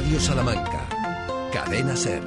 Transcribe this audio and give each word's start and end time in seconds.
Radio 0.00 0.18
Salamanca. 0.18 0.80
Cadena 1.52 1.94
Ser. 1.94 2.22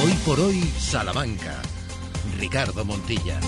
Hoy 0.00 0.12
por 0.24 0.38
hoy, 0.38 0.62
Salamanca. 0.78 1.60
Ricardo 2.38 2.84
Montilla. 2.84 3.40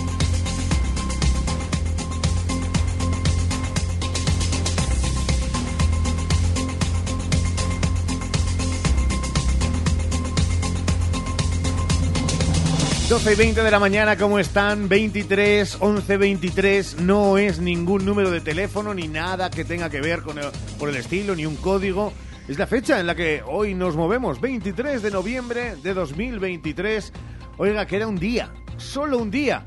12 13.09 13.33
y 13.33 13.35
20 13.35 13.63
de 13.63 13.71
la 13.71 13.79
mañana, 13.79 14.17
¿cómo 14.17 14.37
están? 14.37 14.87
23, 14.87 15.77
11, 15.79 16.17
23, 16.17 17.01
no 17.01 17.39
es 17.39 17.59
ningún 17.59 18.05
número 18.05 18.29
de 18.29 18.39
teléfono 18.39 18.93
ni 18.93 19.07
nada 19.07 19.49
que 19.49 19.65
tenga 19.65 19.89
que 19.89 19.99
ver 19.99 20.21
con 20.21 20.37
el, 20.37 20.45
por 20.77 20.89
el 20.89 20.95
estilo, 20.95 21.35
ni 21.35 21.43
un 21.47 21.55
código. 21.55 22.13
Es 22.47 22.59
la 22.59 22.67
fecha 22.67 22.99
en 22.99 23.07
la 23.07 23.15
que 23.15 23.41
hoy 23.43 23.73
nos 23.73 23.95
movemos, 23.95 24.39
23 24.39 25.01
de 25.01 25.09
noviembre 25.09 25.75
de 25.77 25.95
2023. 25.95 27.11
Oiga, 27.57 27.87
queda 27.87 28.05
un 28.05 28.19
día, 28.19 28.51
solo 28.77 29.17
un 29.17 29.31
día. 29.31 29.65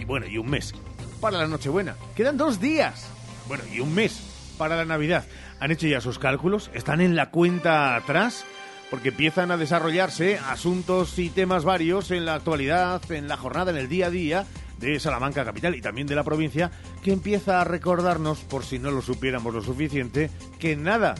Y 0.00 0.04
bueno, 0.04 0.28
y 0.28 0.38
un 0.38 0.48
mes 0.48 0.72
para 1.20 1.38
la 1.38 1.48
Nochebuena. 1.48 1.96
Quedan 2.14 2.36
dos 2.36 2.60
días. 2.60 3.08
Bueno, 3.48 3.64
y 3.74 3.80
un 3.80 3.92
mes 3.96 4.54
para 4.56 4.76
la 4.76 4.84
Navidad. 4.84 5.24
¿Han 5.58 5.72
hecho 5.72 5.88
ya 5.88 6.00
sus 6.00 6.20
cálculos? 6.20 6.70
¿Están 6.72 7.00
en 7.00 7.16
la 7.16 7.32
cuenta 7.32 7.96
atrás? 7.96 8.44
Porque 8.90 9.08
empiezan 9.08 9.50
a 9.50 9.56
desarrollarse 9.56 10.38
asuntos 10.38 11.18
y 11.18 11.30
temas 11.30 11.64
varios 11.64 12.10
en 12.10 12.24
la 12.24 12.34
actualidad, 12.34 13.00
en 13.10 13.28
la 13.28 13.36
jornada, 13.36 13.70
en 13.70 13.76
el 13.76 13.88
día 13.88 14.06
a 14.06 14.10
día 14.10 14.46
de 14.78 15.00
Salamanca 15.00 15.44
capital 15.44 15.74
y 15.74 15.80
también 15.80 16.06
de 16.06 16.14
la 16.14 16.24
provincia, 16.24 16.70
que 17.02 17.12
empieza 17.12 17.60
a 17.60 17.64
recordarnos, 17.64 18.40
por 18.40 18.64
si 18.64 18.78
no 18.78 18.90
lo 18.90 19.02
supiéramos 19.02 19.54
lo 19.54 19.62
suficiente, 19.62 20.30
que 20.58 20.76
nada, 20.76 21.14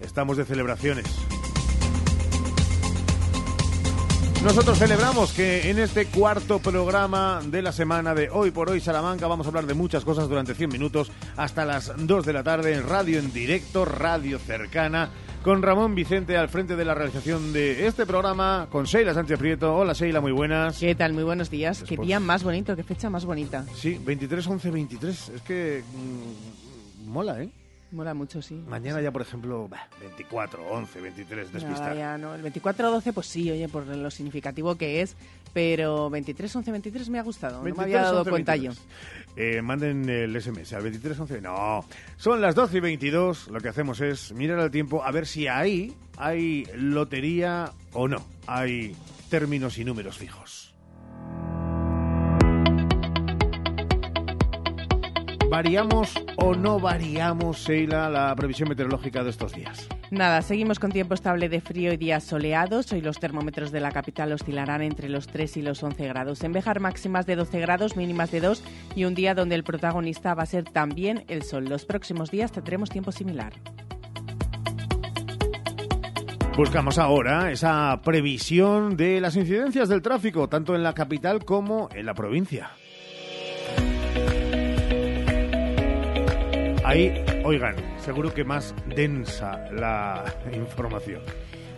estamos 0.00 0.36
de 0.36 0.44
celebraciones. 0.44 1.06
Nosotros 4.42 4.76
celebramos 4.76 5.32
que 5.32 5.70
en 5.70 5.78
este 5.78 6.06
cuarto 6.06 6.58
programa 6.58 7.40
de 7.44 7.62
la 7.62 7.70
semana 7.70 8.12
de 8.12 8.28
Hoy 8.28 8.50
por 8.50 8.70
Hoy 8.70 8.80
Salamanca 8.80 9.28
vamos 9.28 9.46
a 9.46 9.50
hablar 9.50 9.66
de 9.66 9.74
muchas 9.74 10.04
cosas 10.04 10.28
durante 10.28 10.54
100 10.54 10.68
minutos 10.68 11.12
hasta 11.36 11.64
las 11.64 11.92
2 11.96 12.26
de 12.26 12.32
la 12.32 12.42
tarde 12.42 12.74
en 12.74 12.88
radio 12.88 13.20
en 13.20 13.32
directo, 13.32 13.84
radio 13.84 14.40
cercana 14.40 15.10
con 15.42 15.60
Ramón 15.60 15.94
Vicente 15.94 16.36
al 16.36 16.48
frente 16.48 16.76
de 16.76 16.84
la 16.84 16.94
realización 16.94 17.52
de 17.52 17.86
este 17.86 18.06
programa, 18.06 18.68
con 18.70 18.84
Sheila 18.84 19.12
Sánchez 19.12 19.38
Prieto. 19.38 19.74
Hola 19.74 19.92
Sheila, 19.92 20.20
muy 20.20 20.32
buenas. 20.32 20.78
¿Qué 20.78 20.94
tal? 20.94 21.12
Muy 21.12 21.24
buenos 21.24 21.50
días. 21.50 21.82
Qué 21.82 21.96
día 21.96 22.20
más 22.20 22.44
bonito, 22.44 22.76
qué 22.76 22.84
fecha 22.84 23.10
más 23.10 23.24
bonita. 23.24 23.64
Sí, 23.74 24.00
23, 24.04 24.46
11, 24.46 24.70
23. 24.70 25.28
Es 25.30 25.42
que 25.42 25.82
mm, 25.92 27.10
mola, 27.10 27.42
¿eh? 27.42 27.50
Mola 27.90 28.14
mucho, 28.14 28.40
sí. 28.40 28.54
Mañana 28.66 29.02
ya, 29.02 29.10
por 29.10 29.20
ejemplo, 29.20 29.68
24, 30.00 30.66
11, 30.66 31.00
23, 31.00 31.52
despistar. 31.52 31.96
ya, 31.96 32.16
no. 32.16 32.34
El 32.34 32.40
24, 32.40 32.90
12, 32.90 33.12
pues 33.12 33.26
sí, 33.26 33.50
oye, 33.50 33.68
por 33.68 33.86
lo 33.86 34.10
significativo 34.10 34.76
que 34.76 35.02
es. 35.02 35.14
Pero 35.52 36.08
23, 36.08 36.56
11, 36.56 36.70
23 36.70 37.10
me 37.10 37.18
ha 37.18 37.22
gustado. 37.22 37.62
no 37.62 37.74
me 37.74 37.82
había 37.82 38.00
dado 38.00 38.24
cuenta 38.24 38.56
yo. 38.56 38.72
Eh, 39.34 39.62
manden 39.62 40.08
el 40.08 40.40
SMS 40.40 40.74
al 40.74 40.82
23, 40.82 41.18
11. 41.18 41.40
No, 41.40 41.84
son 42.16 42.40
las 42.40 42.54
12 42.54 42.76
y 42.76 42.80
22. 42.80 43.48
Lo 43.48 43.60
que 43.60 43.68
hacemos 43.68 44.00
es 44.00 44.32
mirar 44.32 44.58
al 44.58 44.70
tiempo 44.70 45.02
a 45.04 45.10
ver 45.10 45.26
si 45.26 45.48
ahí 45.48 45.94
hay 46.18 46.66
lotería 46.74 47.72
o 47.92 48.08
no. 48.08 48.24
Hay 48.46 48.94
términos 49.30 49.78
y 49.78 49.84
números 49.84 50.18
fijos. 50.18 50.61
¿Variamos 55.52 56.14
o 56.36 56.54
no 56.54 56.80
variamos, 56.80 57.58
Sheila, 57.58 58.08
la 58.08 58.34
previsión 58.34 58.70
meteorológica 58.70 59.22
de 59.22 59.28
estos 59.28 59.52
días? 59.52 59.86
Nada, 60.10 60.40
seguimos 60.40 60.78
con 60.78 60.92
tiempo 60.92 61.12
estable 61.12 61.50
de 61.50 61.60
frío 61.60 61.92
y 61.92 61.98
días 61.98 62.24
soleados. 62.24 62.90
Hoy 62.90 63.02
los 63.02 63.18
termómetros 63.18 63.70
de 63.70 63.80
la 63.80 63.90
capital 63.90 64.32
oscilarán 64.32 64.80
entre 64.80 65.10
los 65.10 65.26
3 65.26 65.58
y 65.58 65.60
los 65.60 65.82
11 65.82 66.08
grados. 66.08 66.42
En 66.42 66.52
Bejar 66.52 66.80
máximas 66.80 67.26
de 67.26 67.36
12 67.36 67.60
grados, 67.60 67.98
mínimas 67.98 68.30
de 68.30 68.40
2 68.40 68.64
y 68.96 69.04
un 69.04 69.14
día 69.14 69.34
donde 69.34 69.54
el 69.54 69.62
protagonista 69.62 70.32
va 70.32 70.44
a 70.44 70.46
ser 70.46 70.64
también 70.64 71.26
el 71.28 71.42
sol. 71.42 71.66
Los 71.68 71.84
próximos 71.84 72.30
días 72.30 72.50
tendremos 72.50 72.88
tiempo 72.88 73.12
similar. 73.12 73.52
Buscamos 76.56 76.96
ahora 76.96 77.52
esa 77.52 78.00
previsión 78.02 78.96
de 78.96 79.20
las 79.20 79.36
incidencias 79.36 79.90
del 79.90 80.00
tráfico, 80.00 80.48
tanto 80.48 80.74
en 80.74 80.82
la 80.82 80.94
capital 80.94 81.44
como 81.44 81.90
en 81.94 82.06
la 82.06 82.14
provincia. 82.14 82.70
Ahí, 86.84 87.24
oigan, 87.44 87.76
seguro 87.98 88.34
que 88.34 88.42
más 88.42 88.74
densa 88.88 89.70
la 89.70 90.24
información. 90.52 91.22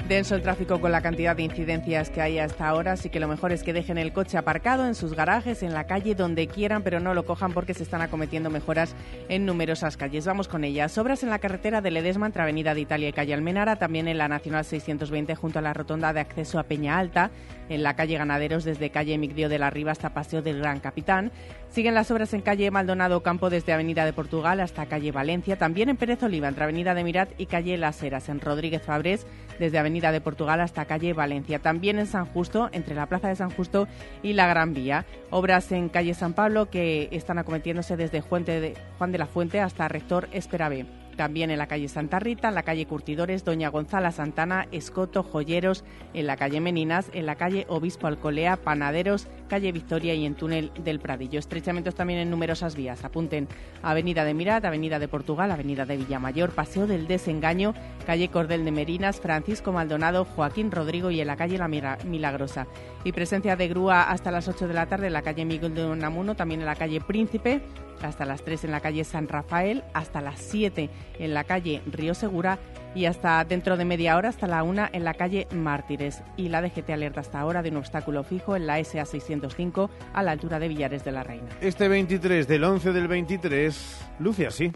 Denso 0.08 0.34
el 0.34 0.42
tráfico 0.42 0.82
con 0.82 0.92
la 0.92 1.00
cantidad 1.00 1.34
de 1.34 1.44
incidencias 1.44 2.10
que 2.10 2.20
hay 2.20 2.38
hasta 2.38 2.68
ahora, 2.68 2.92
así 2.92 3.08
que 3.08 3.20
lo 3.20 3.28
mejor 3.28 3.52
es 3.52 3.62
que 3.62 3.72
dejen 3.72 3.96
el 3.96 4.12
coche 4.12 4.36
aparcado 4.36 4.86
en 4.86 4.94
sus 4.94 5.14
garajes, 5.14 5.62
en 5.62 5.72
la 5.72 5.86
calle, 5.86 6.14
donde 6.14 6.46
quieran, 6.46 6.82
pero 6.82 7.00
no 7.00 7.14
lo 7.14 7.24
cojan 7.24 7.54
porque 7.54 7.72
se 7.72 7.82
están 7.84 8.02
acometiendo 8.02 8.50
mejoras 8.50 8.94
en 9.30 9.46
numerosas 9.46 9.96
calles. 9.96 10.26
Vamos 10.26 10.46
con 10.46 10.62
ellas. 10.62 10.98
Obras 10.98 11.22
en 11.22 11.30
la 11.30 11.38
carretera 11.38 11.80
de 11.80 11.90
Ledesma 11.90 12.26
entre 12.26 12.42
Avenida 12.42 12.74
de 12.74 12.82
Italia 12.82 13.08
y 13.08 13.12
Calle 13.14 13.32
Almenara, 13.32 13.76
también 13.76 14.06
en 14.06 14.18
la 14.18 14.28
Nacional 14.28 14.66
620 14.66 15.34
junto 15.36 15.58
a 15.58 15.62
la 15.62 15.72
rotonda 15.72 16.12
de 16.12 16.20
acceso 16.20 16.58
a 16.58 16.64
Peña 16.64 16.98
Alta, 16.98 17.30
en 17.68 17.82
la 17.82 17.96
calle 17.96 18.18
Ganaderos 18.18 18.64
desde 18.64 18.90
calle 18.90 19.18
Migdio 19.18 19.48
de 19.48 19.58
la 19.58 19.70
Riva 19.70 19.92
hasta 19.92 20.14
Paseo 20.14 20.42
del 20.42 20.58
Gran 20.58 20.80
Capitán. 20.80 21.32
Siguen 21.68 21.94
las 21.94 22.10
obras 22.10 22.32
en 22.34 22.40
calle 22.40 22.70
Maldonado 22.70 23.22
Campo 23.22 23.50
desde 23.50 23.72
Avenida 23.72 24.04
de 24.04 24.12
Portugal 24.12 24.60
hasta 24.60 24.86
calle 24.86 25.10
Valencia, 25.10 25.56
también 25.56 25.88
en 25.88 25.96
Pérez 25.96 26.22
Oliva 26.22 26.48
entre 26.48 26.64
Avenida 26.64 26.94
de 26.94 27.04
Mirat 27.04 27.30
y 27.36 27.46
calle 27.46 27.76
Las 27.76 28.02
Heras, 28.02 28.28
en 28.28 28.40
Rodríguez 28.40 28.82
Fabrés 28.82 29.26
desde 29.58 29.78
Avenida 29.78 30.12
de 30.12 30.20
Portugal 30.20 30.60
hasta 30.60 30.84
calle 30.84 31.12
Valencia, 31.12 31.58
también 31.58 31.98
en 31.98 32.06
San 32.06 32.26
Justo, 32.26 32.68
entre 32.72 32.94
la 32.94 33.06
Plaza 33.06 33.28
de 33.28 33.36
San 33.36 33.50
Justo 33.50 33.88
y 34.22 34.34
la 34.34 34.46
Gran 34.46 34.74
Vía. 34.74 35.04
Obras 35.30 35.72
en 35.72 35.88
calle 35.88 36.14
San 36.14 36.34
Pablo 36.34 36.70
que 36.70 37.08
están 37.12 37.38
acometiéndose 37.38 37.96
desde 37.96 38.20
Juan 38.20 38.44
de 38.44 39.18
la 39.18 39.26
Fuente 39.26 39.60
hasta 39.60 39.88
Rector 39.88 40.28
Esperavé. 40.32 41.03
También 41.16 41.50
en 41.50 41.58
la 41.58 41.66
calle 41.66 41.88
Santa 41.88 42.18
Rita, 42.18 42.48
en 42.48 42.54
la 42.54 42.62
calle 42.62 42.86
Curtidores, 42.86 43.44
Doña 43.44 43.68
Gonzala 43.68 44.10
Santana, 44.10 44.66
Escoto, 44.72 45.22
Joyeros, 45.22 45.84
en 46.12 46.26
la 46.26 46.36
calle 46.36 46.60
Meninas, 46.60 47.10
en 47.12 47.26
la 47.26 47.36
calle 47.36 47.66
Obispo 47.68 48.06
Alcolea, 48.06 48.56
Panaderos, 48.56 49.28
calle 49.48 49.72
Victoria 49.72 50.14
y 50.14 50.26
en 50.26 50.34
Túnel 50.34 50.72
del 50.82 51.00
Pradillo. 51.00 51.38
Estrechamientos 51.38 51.94
también 51.94 52.18
en 52.18 52.30
numerosas 52.30 52.74
vías. 52.74 53.04
Apunten 53.04 53.48
Avenida 53.82 54.24
de 54.24 54.34
Mirat, 54.34 54.64
Avenida 54.64 54.98
de 54.98 55.08
Portugal, 55.08 55.50
Avenida 55.50 55.84
de 55.86 55.96
Villamayor, 55.96 56.50
Paseo 56.50 56.86
del 56.86 57.06
Desengaño, 57.06 57.74
calle 58.06 58.28
Cordel 58.28 58.64
de 58.64 58.72
Merinas, 58.72 59.20
Francisco 59.20 59.72
Maldonado, 59.72 60.24
Joaquín 60.24 60.70
Rodrigo 60.70 61.10
y 61.10 61.20
en 61.20 61.26
la 61.26 61.36
calle 61.36 61.58
La 61.58 61.68
Milagrosa. 61.68 62.66
Y 63.04 63.12
presencia 63.12 63.56
de 63.56 63.68
grúa 63.68 64.02
hasta 64.02 64.30
las 64.30 64.48
8 64.48 64.66
de 64.68 64.74
la 64.74 64.86
tarde 64.86 65.08
en 65.08 65.12
la 65.12 65.22
calle 65.22 65.44
Miguel 65.44 65.74
de 65.74 65.84
Unamuno, 65.86 66.34
también 66.34 66.60
en 66.60 66.66
la 66.66 66.74
calle 66.74 67.00
Príncipe, 67.00 67.60
hasta 68.02 68.24
las 68.24 68.42
3 68.42 68.64
en 68.64 68.70
la 68.70 68.80
calle 68.80 69.04
San 69.04 69.28
Rafael, 69.28 69.84
hasta 69.92 70.20
las 70.20 70.40
7 70.40 70.90
en 71.18 71.34
la 71.34 71.44
calle 71.44 71.82
Río 71.86 72.14
Segura 72.14 72.58
y 72.94 73.06
hasta 73.06 73.44
dentro 73.44 73.76
de 73.76 73.84
media 73.84 74.16
hora 74.16 74.28
hasta 74.28 74.46
la 74.46 74.62
1 74.62 74.88
en 74.92 75.04
la 75.04 75.14
calle 75.14 75.46
Mártires. 75.52 76.22
Y 76.36 76.48
la 76.48 76.62
DGT 76.62 76.90
alerta 76.90 77.20
hasta 77.20 77.40
ahora 77.40 77.62
de 77.62 77.70
un 77.70 77.76
obstáculo 77.78 78.22
fijo 78.24 78.56
en 78.56 78.66
la 78.66 78.82
SA 78.82 79.04
605 79.04 79.90
a 80.12 80.22
la 80.22 80.32
altura 80.32 80.58
de 80.58 80.68
Villares 80.68 81.04
de 81.04 81.12
la 81.12 81.22
Reina. 81.22 81.48
Este 81.60 81.88
23 81.88 82.46
del 82.46 82.64
11 82.64 82.92
del 82.92 83.08
23 83.08 83.98
luce 84.20 84.46
así. 84.46 84.72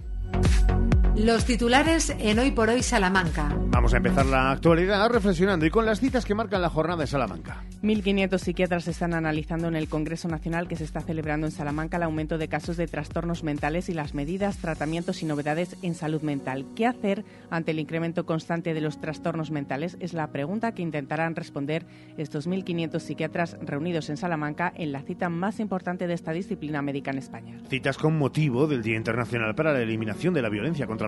Los 1.19 1.45
titulares 1.47 2.15
en 2.21 2.39
Hoy 2.39 2.53
por 2.53 2.69
Hoy 2.69 2.81
Salamanca. 2.81 3.53
Vamos 3.71 3.93
a 3.93 3.97
empezar 3.97 4.25
la 4.25 4.53
actualidad 4.53 5.11
reflexionando 5.11 5.67
y 5.67 5.71
con 5.71 5.85
las 5.85 5.99
citas 5.99 6.25
que 6.25 6.33
marcan 6.33 6.63
la 6.63 6.71
jornada 6.71 7.01
de 7.01 7.07
Salamanca. 7.09 7.65
1.500 7.83 8.39
psiquiatras 8.39 8.87
están 8.87 9.15
analizando 9.15 9.67
en 9.67 9.75
el 9.75 9.89
Congreso 9.89 10.29
Nacional 10.29 10.69
que 10.69 10.77
se 10.77 10.85
está 10.85 11.01
celebrando 11.01 11.49
en 11.49 11.51
Salamanca 11.51 11.97
el 11.97 12.05
aumento 12.05 12.39
de 12.39 12.47
casos 12.47 12.77
de 12.77 12.87
trastornos 12.87 13.43
mentales 13.43 13.89
y 13.89 13.95
las 13.95 14.15
medidas, 14.15 14.59
tratamientos 14.59 15.21
y 15.23 15.27
novedades 15.27 15.77
en 15.83 15.97
salud 15.97 16.23
mental. 16.23 16.67
¿Qué 16.77 16.87
hacer 16.87 17.25
ante 17.51 17.73
el 17.73 17.81
incremento 17.81 18.25
constante 18.25 18.73
de 18.73 18.81
los 18.81 19.01
trastornos 19.01 19.51
mentales? 19.51 19.97
Es 19.99 20.13
la 20.13 20.29
pregunta 20.29 20.73
que 20.73 20.83
intentarán 20.83 21.35
responder 21.35 21.85
estos 22.17 22.49
1.500 22.49 23.01
psiquiatras 23.01 23.57
reunidos 23.61 24.09
en 24.09 24.19
Salamanca 24.19 24.73
en 24.77 24.93
la 24.93 25.03
cita 25.03 25.29
más 25.29 25.59
importante 25.59 26.07
de 26.07 26.15
esta 26.15 26.31
disciplina 26.31 26.81
médica 26.81 27.11
en 27.11 27.19
España. 27.19 27.59
Citas 27.69 27.99
con 27.99 28.17
motivo 28.17 28.69
del 28.69 28.85
Día 28.85 28.97
Internacional 28.97 29.57
para 29.57 29.73
la 29.73 29.83
Eliminación 29.83 30.33
de 30.33 30.43
la 30.43 30.49
Violencia 30.49 30.87
contra 30.87 31.08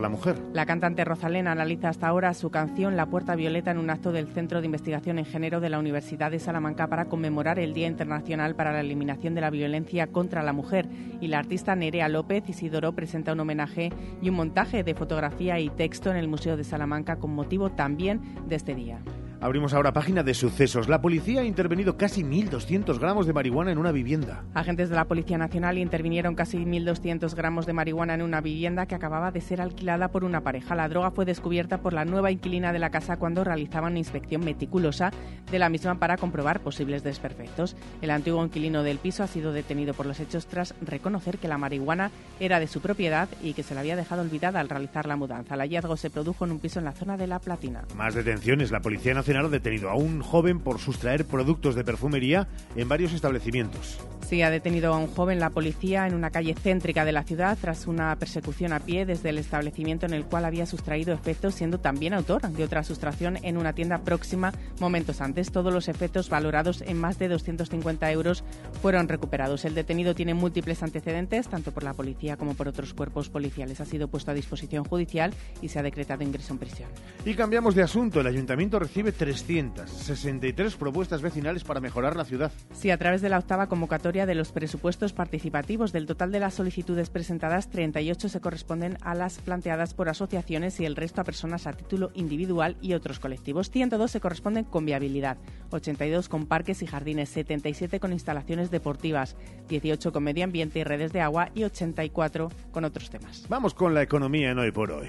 la 0.54 0.64
cantante 0.64 1.04
Rosalén 1.04 1.46
analiza 1.46 1.90
hasta 1.90 2.08
ahora 2.08 2.32
su 2.32 2.50
canción 2.50 2.96
La 2.96 3.04
Puerta 3.06 3.36
Violeta 3.36 3.70
en 3.70 3.76
un 3.76 3.90
acto 3.90 4.12
del 4.12 4.28
Centro 4.28 4.60
de 4.60 4.66
Investigación 4.66 5.18
en 5.18 5.26
Género 5.26 5.60
de 5.60 5.68
la 5.68 5.78
Universidad 5.78 6.30
de 6.30 6.38
Salamanca 6.38 6.86
para 6.86 7.04
conmemorar 7.04 7.58
el 7.58 7.74
Día 7.74 7.86
Internacional 7.86 8.54
para 8.54 8.72
la 8.72 8.80
Eliminación 8.80 9.34
de 9.34 9.42
la 9.42 9.50
Violencia 9.50 10.06
contra 10.06 10.42
la 10.42 10.54
Mujer. 10.54 10.88
Y 11.20 11.28
la 11.28 11.38
artista 11.38 11.76
Nerea 11.76 12.08
López 12.08 12.48
Isidoro 12.48 12.94
presenta 12.94 13.34
un 13.34 13.40
homenaje 13.40 13.90
y 14.22 14.30
un 14.30 14.36
montaje 14.36 14.84
de 14.84 14.94
fotografía 14.94 15.60
y 15.60 15.68
texto 15.68 16.10
en 16.10 16.16
el 16.16 16.28
Museo 16.28 16.56
de 16.56 16.64
Salamanca 16.64 17.16
con 17.16 17.34
motivo 17.34 17.68
también 17.68 18.22
de 18.48 18.56
este 18.56 18.74
día. 18.74 19.00
Abrimos 19.42 19.72
ahora 19.72 19.94
página 19.94 20.22
de 20.22 20.34
sucesos. 20.34 20.90
La 20.90 21.00
policía 21.00 21.40
ha 21.40 21.44
intervenido 21.44 21.96
casi 21.96 22.22
1.200 22.22 22.98
gramos 22.98 23.26
de 23.26 23.32
marihuana 23.32 23.72
en 23.72 23.78
una 23.78 23.90
vivienda. 23.90 24.44
Agentes 24.52 24.90
de 24.90 24.96
la 24.96 25.06
Policía 25.06 25.38
Nacional 25.38 25.78
intervinieron 25.78 26.34
casi 26.34 26.58
1.200 26.58 27.34
gramos 27.34 27.64
de 27.64 27.72
marihuana 27.72 28.12
en 28.12 28.20
una 28.20 28.42
vivienda 28.42 28.84
que 28.84 28.94
acababa 28.94 29.30
de 29.30 29.40
ser 29.40 29.62
alquilada 29.62 30.08
por 30.08 30.24
una 30.24 30.42
pareja. 30.42 30.74
La 30.74 30.90
droga 30.90 31.10
fue 31.10 31.24
descubierta 31.24 31.78
por 31.78 31.94
la 31.94 32.04
nueva 32.04 32.30
inquilina 32.30 32.70
de 32.70 32.80
la 32.80 32.90
casa 32.90 33.16
cuando 33.16 33.42
realizaban 33.42 33.92
una 33.92 34.00
inspección 34.00 34.44
meticulosa 34.44 35.10
de 35.50 35.58
la 35.58 35.70
misma 35.70 35.94
para 35.94 36.18
comprobar 36.18 36.60
posibles 36.60 37.02
desperfectos. 37.02 37.76
El 38.02 38.10
antiguo 38.10 38.44
inquilino 38.44 38.82
del 38.82 38.98
piso 38.98 39.22
ha 39.22 39.26
sido 39.26 39.54
detenido 39.54 39.94
por 39.94 40.04
los 40.04 40.20
hechos 40.20 40.48
tras 40.48 40.74
reconocer 40.82 41.38
que 41.38 41.48
la 41.48 41.56
marihuana 41.56 42.10
era 42.40 42.60
de 42.60 42.66
su 42.66 42.82
propiedad 42.82 43.26
y 43.42 43.54
que 43.54 43.62
se 43.62 43.74
la 43.74 43.80
había 43.80 43.96
dejado 43.96 44.20
olvidada 44.20 44.60
al 44.60 44.68
realizar 44.68 45.06
la 45.06 45.16
mudanza. 45.16 45.54
El 45.54 45.60
hallazgo 45.60 45.96
se 45.96 46.10
produjo 46.10 46.44
en 46.44 46.52
un 46.52 46.58
piso 46.58 46.78
en 46.78 46.84
la 46.84 46.92
zona 46.92 47.16
de 47.16 47.26
La 47.26 47.38
Platina. 47.38 47.84
Más 47.96 48.14
detenciones. 48.14 48.70
La 48.70 48.80
Policía 48.80 49.14
Nacional 49.14 49.29
ha 49.36 49.48
detenido 49.48 49.90
a 49.90 49.94
un 49.94 50.22
joven 50.22 50.60
por 50.60 50.78
sustraer 50.78 51.24
productos 51.24 51.74
de 51.74 51.84
perfumería 51.84 52.48
en 52.76 52.88
varios 52.88 53.12
establecimientos. 53.12 53.98
Sí, 54.26 54.42
ha 54.42 54.50
detenido 54.50 54.94
a 54.94 54.96
un 54.96 55.08
joven 55.08 55.40
la 55.40 55.50
policía 55.50 56.06
en 56.06 56.14
una 56.14 56.30
calle 56.30 56.54
céntrica 56.54 57.04
de 57.04 57.10
la 57.10 57.24
ciudad 57.24 57.58
tras 57.60 57.88
una 57.88 58.14
persecución 58.14 58.72
a 58.72 58.78
pie 58.78 59.04
desde 59.04 59.30
el 59.30 59.38
establecimiento 59.38 60.06
en 60.06 60.14
el 60.14 60.24
cual 60.24 60.44
había 60.44 60.66
sustraído 60.66 61.12
efectos, 61.12 61.56
siendo 61.56 61.80
también 61.80 62.14
autor 62.14 62.48
de 62.48 62.62
otra 62.62 62.84
sustracción 62.84 63.38
en 63.42 63.56
una 63.56 63.72
tienda 63.72 63.98
próxima 63.98 64.52
momentos 64.78 65.20
antes. 65.20 65.50
Todos 65.50 65.74
los 65.74 65.88
efectos 65.88 66.30
valorados 66.30 66.82
en 66.82 66.98
más 66.98 67.18
de 67.18 67.26
250 67.26 68.12
euros 68.12 68.44
fueron 68.80 69.08
recuperados. 69.08 69.64
El 69.64 69.74
detenido 69.74 70.14
tiene 70.14 70.34
múltiples 70.34 70.82
antecedentes, 70.84 71.48
tanto 71.48 71.72
por 71.72 71.82
la 71.82 71.94
policía 71.94 72.36
como 72.36 72.54
por 72.54 72.68
otros 72.68 72.94
cuerpos 72.94 73.30
policiales. 73.30 73.80
Ha 73.80 73.84
sido 73.84 74.06
puesto 74.06 74.30
a 74.30 74.34
disposición 74.34 74.84
judicial 74.84 75.34
y 75.60 75.68
se 75.68 75.80
ha 75.80 75.82
decretado 75.82 76.22
ingreso 76.22 76.52
en 76.52 76.58
prisión. 76.60 76.88
Y 77.24 77.34
cambiamos 77.34 77.74
de 77.74 77.82
asunto. 77.82 78.20
El 78.20 78.28
ayuntamiento 78.28 78.78
recibe 78.78 79.10
363 79.20 80.76
propuestas 80.76 81.20
vecinales 81.20 81.62
para 81.62 81.78
mejorar 81.78 82.16
la 82.16 82.24
ciudad. 82.24 82.50
Sí, 82.72 82.90
a 82.90 82.96
través 82.96 83.20
de 83.20 83.28
la 83.28 83.38
octava 83.38 83.68
convocatoria 83.68 84.24
de 84.24 84.34
los 84.34 84.50
presupuestos 84.50 85.12
participativos 85.12 85.92
del 85.92 86.06
total 86.06 86.32
de 86.32 86.40
las 86.40 86.54
solicitudes 86.54 87.10
presentadas, 87.10 87.68
38 87.68 88.30
se 88.30 88.40
corresponden 88.40 88.96
a 89.02 89.14
las 89.14 89.38
planteadas 89.38 89.92
por 89.92 90.08
asociaciones 90.08 90.80
y 90.80 90.86
el 90.86 90.96
resto 90.96 91.20
a 91.20 91.24
personas 91.24 91.66
a 91.66 91.74
título 91.74 92.12
individual 92.14 92.78
y 92.80 92.94
otros 92.94 93.20
colectivos. 93.20 93.68
102 93.68 94.10
se 94.10 94.20
corresponden 94.20 94.64
con 94.64 94.86
viabilidad, 94.86 95.36
82 95.68 96.30
con 96.30 96.46
parques 96.46 96.80
y 96.80 96.86
jardines, 96.86 97.28
77 97.28 98.00
con 98.00 98.14
instalaciones 98.14 98.70
deportivas, 98.70 99.36
18 99.68 100.14
con 100.14 100.24
medio 100.24 100.44
ambiente 100.44 100.78
y 100.78 100.84
redes 100.84 101.12
de 101.12 101.20
agua 101.20 101.50
y 101.54 101.64
84 101.64 102.50
con 102.72 102.86
otros 102.86 103.10
temas. 103.10 103.44
Vamos 103.50 103.74
con 103.74 103.92
la 103.92 104.00
economía 104.00 104.50
en 104.50 104.60
hoy 104.60 104.72
por 104.72 104.90
hoy. 104.90 105.08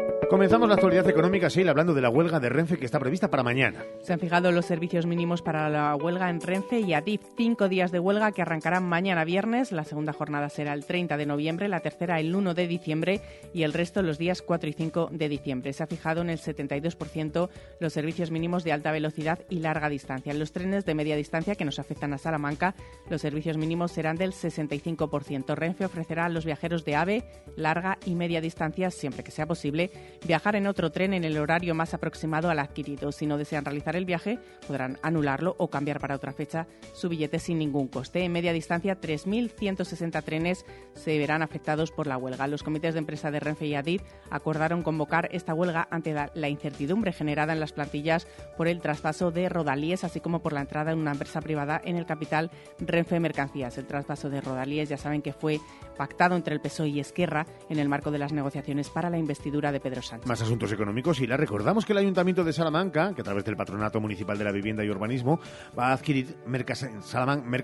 Comenzamos 0.31 0.69
la 0.69 0.75
actualidad 0.75 1.09
económica, 1.09 1.49
sí, 1.49 1.67
hablando 1.67 1.93
de 1.93 1.99
la 1.99 2.09
huelga 2.09 2.39
de 2.39 2.47
Renfe 2.47 2.77
que 2.77 2.85
está 2.85 3.01
prevista 3.01 3.29
para 3.29 3.43
mañana. 3.43 3.83
Se 4.01 4.13
han 4.13 4.19
fijado 4.21 4.53
los 4.53 4.65
servicios 4.65 5.05
mínimos 5.05 5.41
para 5.41 5.69
la 5.69 5.93
huelga 5.97 6.29
en 6.29 6.39
Renfe 6.39 6.79
y 6.79 6.93
Adif. 6.93 7.19
Cinco 7.35 7.67
días 7.67 7.91
de 7.91 7.99
huelga 7.99 8.31
que 8.31 8.41
arrancarán 8.41 8.87
mañana 8.87 9.25
viernes. 9.25 9.73
La 9.73 9.83
segunda 9.83 10.13
jornada 10.13 10.47
será 10.47 10.71
el 10.71 10.85
30 10.85 11.17
de 11.17 11.25
noviembre, 11.25 11.67
la 11.67 11.81
tercera 11.81 12.17
el 12.21 12.33
1 12.33 12.53
de 12.53 12.65
diciembre 12.65 13.19
y 13.53 13.63
el 13.63 13.73
resto 13.73 14.01
los 14.03 14.17
días 14.17 14.41
4 14.41 14.69
y 14.69 14.71
5 14.73 15.09
de 15.11 15.27
diciembre. 15.27 15.73
Se 15.73 15.83
ha 15.83 15.87
fijado 15.87 16.21
en 16.21 16.29
el 16.29 16.39
72% 16.39 17.49
los 17.81 17.91
servicios 17.91 18.31
mínimos 18.31 18.63
de 18.63 18.71
alta 18.71 18.93
velocidad 18.93 19.39
y 19.49 19.59
larga 19.59 19.89
distancia. 19.89 20.31
En 20.31 20.39
los 20.39 20.53
trenes 20.53 20.85
de 20.85 20.95
media 20.95 21.17
distancia 21.17 21.55
que 21.55 21.65
nos 21.65 21.77
afectan 21.77 22.13
a 22.13 22.17
Salamanca, 22.17 22.73
los 23.09 23.19
servicios 23.19 23.57
mínimos 23.57 23.91
serán 23.91 24.15
del 24.15 24.31
65%. 24.31 25.55
Renfe 25.55 25.83
ofrecerá 25.83 26.27
a 26.27 26.29
los 26.29 26.45
viajeros 26.45 26.85
de 26.85 26.95
AVE, 26.95 27.25
larga 27.57 27.97
y 28.05 28.15
media 28.15 28.39
distancia, 28.39 28.91
siempre 28.91 29.25
que 29.25 29.31
sea 29.31 29.45
posible, 29.45 29.91
viajar 30.25 30.55
en 30.55 30.67
otro 30.67 30.91
tren 30.91 31.13
en 31.13 31.23
el 31.23 31.37
horario 31.37 31.73
más 31.75 31.93
aproximado 31.93 32.49
al 32.49 32.59
adquirido. 32.59 33.11
Si 33.11 33.25
no 33.25 33.37
desean 33.37 33.65
realizar 33.65 33.95
el 33.95 34.05
viaje, 34.05 34.39
podrán 34.67 34.97
anularlo 35.01 35.55
o 35.57 35.69
cambiar 35.69 35.99
para 35.99 36.15
otra 36.15 36.33
fecha 36.33 36.67
su 36.93 37.09
billete 37.09 37.39
sin 37.39 37.57
ningún 37.57 37.87
coste. 37.87 38.23
En 38.23 38.31
media 38.31 38.53
distancia, 38.53 38.99
3.160 38.99 40.23
trenes 40.23 40.65
se 40.93 41.17
verán 41.17 41.41
afectados 41.41 41.91
por 41.91 42.07
la 42.07 42.17
huelga. 42.17 42.47
Los 42.47 42.63
comités 42.63 42.93
de 42.93 42.99
empresa 42.99 43.31
de 43.31 43.39
Renfe 43.39 43.65
y 43.65 43.75
Adif 43.75 44.01
acordaron 44.29 44.83
convocar 44.83 45.29
esta 45.31 45.53
huelga 45.53 45.87
ante 45.89 46.13
la 46.33 46.49
incertidumbre 46.49 47.13
generada 47.13 47.53
en 47.53 47.59
las 47.59 47.73
plantillas 47.73 48.27
por 48.57 48.67
el 48.67 48.81
traspaso 48.81 49.31
de 49.31 49.49
Rodalíes, 49.49 50.03
así 50.03 50.19
como 50.19 50.41
por 50.41 50.53
la 50.53 50.61
entrada 50.61 50.91
en 50.91 50.99
una 50.99 51.11
empresa 51.11 51.41
privada 51.41 51.81
en 51.83 51.97
el 51.97 52.05
capital 52.05 52.51
Renfe 52.79 53.19
Mercancías. 53.19 53.77
El 53.77 53.87
traspaso 53.87 54.29
de 54.29 54.41
Rodalíes 54.41 54.89
ya 54.89 54.97
saben 54.97 55.21
que 55.21 55.33
fue 55.33 55.59
pactado 55.97 56.35
entre 56.35 56.53
el 56.53 56.61
PSOE 56.61 56.89
y 56.89 56.99
Esquerra 56.99 57.45
en 57.69 57.79
el 57.79 57.89
marco 57.89 58.11
de 58.11 58.19
las 58.19 58.33
negociaciones 58.33 58.89
para 58.89 59.09
la 59.09 59.17
investidura 59.17 59.71
de 59.71 59.79
Pedro 59.79 60.01
Sánchez. 60.01 60.10
Más 60.25 60.41
asuntos 60.41 60.71
económicos 60.71 61.19
y 61.21 61.27
la 61.27 61.37
recordamos 61.37 61.85
que 61.85 61.93
el 61.93 61.99
Ayuntamiento 61.99 62.43
de 62.43 62.53
Salamanca, 62.53 63.13
que 63.13 63.21
a 63.21 63.23
través 63.23 63.45
del 63.45 63.55
Patronato 63.55 63.99
Municipal 63.99 64.37
de 64.37 64.43
la 64.43 64.51
Vivienda 64.51 64.83
y 64.83 64.89
Urbanismo, 64.89 65.39
va 65.77 65.87
a 65.87 65.93
adquirir 65.93 66.35
Merca 66.45 66.75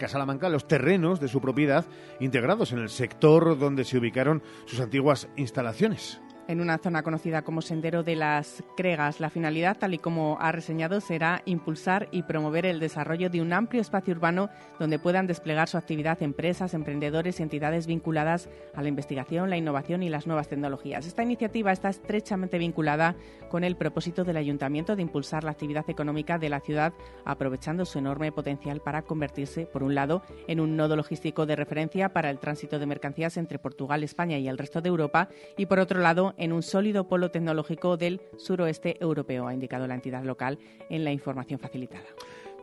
Salamanca 0.08 0.50
los 0.50 0.68
terrenos 0.68 1.20
de 1.20 1.28
su 1.28 1.42
propiedad 1.42 1.86
integrados 2.20 2.72
en 2.72 2.80
el 2.80 2.90
sector 2.90 3.58
donde 3.58 3.84
se 3.84 3.98
ubicaron 3.98 4.42
sus 4.66 4.80
antiguas 4.80 5.28
instalaciones 5.36 6.20
en 6.48 6.62
una 6.62 6.78
zona 6.78 7.04
conocida 7.04 7.42
como 7.42 7.62
Sendero 7.62 8.04
de 8.04 8.16
las 8.16 8.64
Cregas. 8.76 9.20
La 9.20 9.30
finalidad, 9.30 9.78
tal 9.78 9.94
y 9.94 9.98
como 9.98 10.38
ha 10.40 10.52
reseñado, 10.52 11.02
será 11.02 11.42
impulsar 11.46 12.08
y 12.12 12.24
promover 12.24 12.66
el 12.66 12.80
desarrollo 12.80 13.30
de 13.30 13.42
un 13.42 13.54
amplio 13.54 13.82
espacio 13.82 14.14
urbano 14.14 14.50
donde 14.80 15.00
puedan 15.00 15.28
desplegar 15.28 15.68
su 15.68 15.78
actividad 15.78 16.22
empresas, 16.24 16.74
emprendedores 16.74 17.40
y 17.40 17.44
entidades 17.44 17.88
vinculadas 17.88 18.50
a 18.74 18.82
la 18.82 18.90
investigación, 18.90 19.50
la 19.50 19.58
innovación 19.58 20.04
y 20.04 20.10
las 20.10 20.28
nuevas 20.28 20.48
tecnologías. 20.48 21.06
Esta 21.06 21.24
iniciativa 21.24 21.72
está 21.72 21.90
estrechamente 21.90 22.58
vinculada 22.58 23.16
con 23.50 23.64
el 23.64 23.76
propósito 23.76 24.24
del 24.24 24.38
Ayuntamiento 24.38 24.96
de 24.96 25.02
impulsar 25.02 25.44
la 25.44 25.52
actividad 25.52 25.90
económica 25.90 26.38
de 26.38 26.50
la 26.50 26.60
ciudad, 26.60 26.94
aprovechando 27.26 27.86
su 27.86 28.00
enorme 28.00 28.32
potencial 28.32 28.82
para 28.82 29.02
convertirse, 29.02 29.66
por 29.66 29.84
un 29.84 29.96
lado, 29.96 30.24
en 30.48 30.60
un 30.60 30.76
nodo 30.78 30.96
logístico 30.96 31.46
de 31.46 31.56
referencia 31.56 32.10
para 32.10 32.30
el 32.30 32.40
tránsito 32.40 32.80
de 32.80 32.86
mercancías 32.86 33.38
entre 33.38 33.60
Portugal, 33.60 34.04
España 34.04 34.38
y 34.38 34.48
el 34.48 34.58
resto 34.58 34.82
de 34.82 34.90
Europa, 34.90 35.30
y 35.58 35.66
por 35.66 35.80
otro 35.80 36.00
lado, 36.00 36.34
en 36.38 36.54
un 36.54 36.64
sólido 36.64 37.08
polo 37.08 37.32
tecnológico 37.32 37.98
del 37.98 38.22
suroeste 38.38 38.98
europeo, 39.00 39.48
ha 39.48 39.54
indicado 39.54 39.88
la 39.88 39.96
entidad 39.96 40.24
local 40.24 40.60
en 40.90 41.04
la 41.04 41.12
información 41.12 41.60
facilitada. 41.60 42.06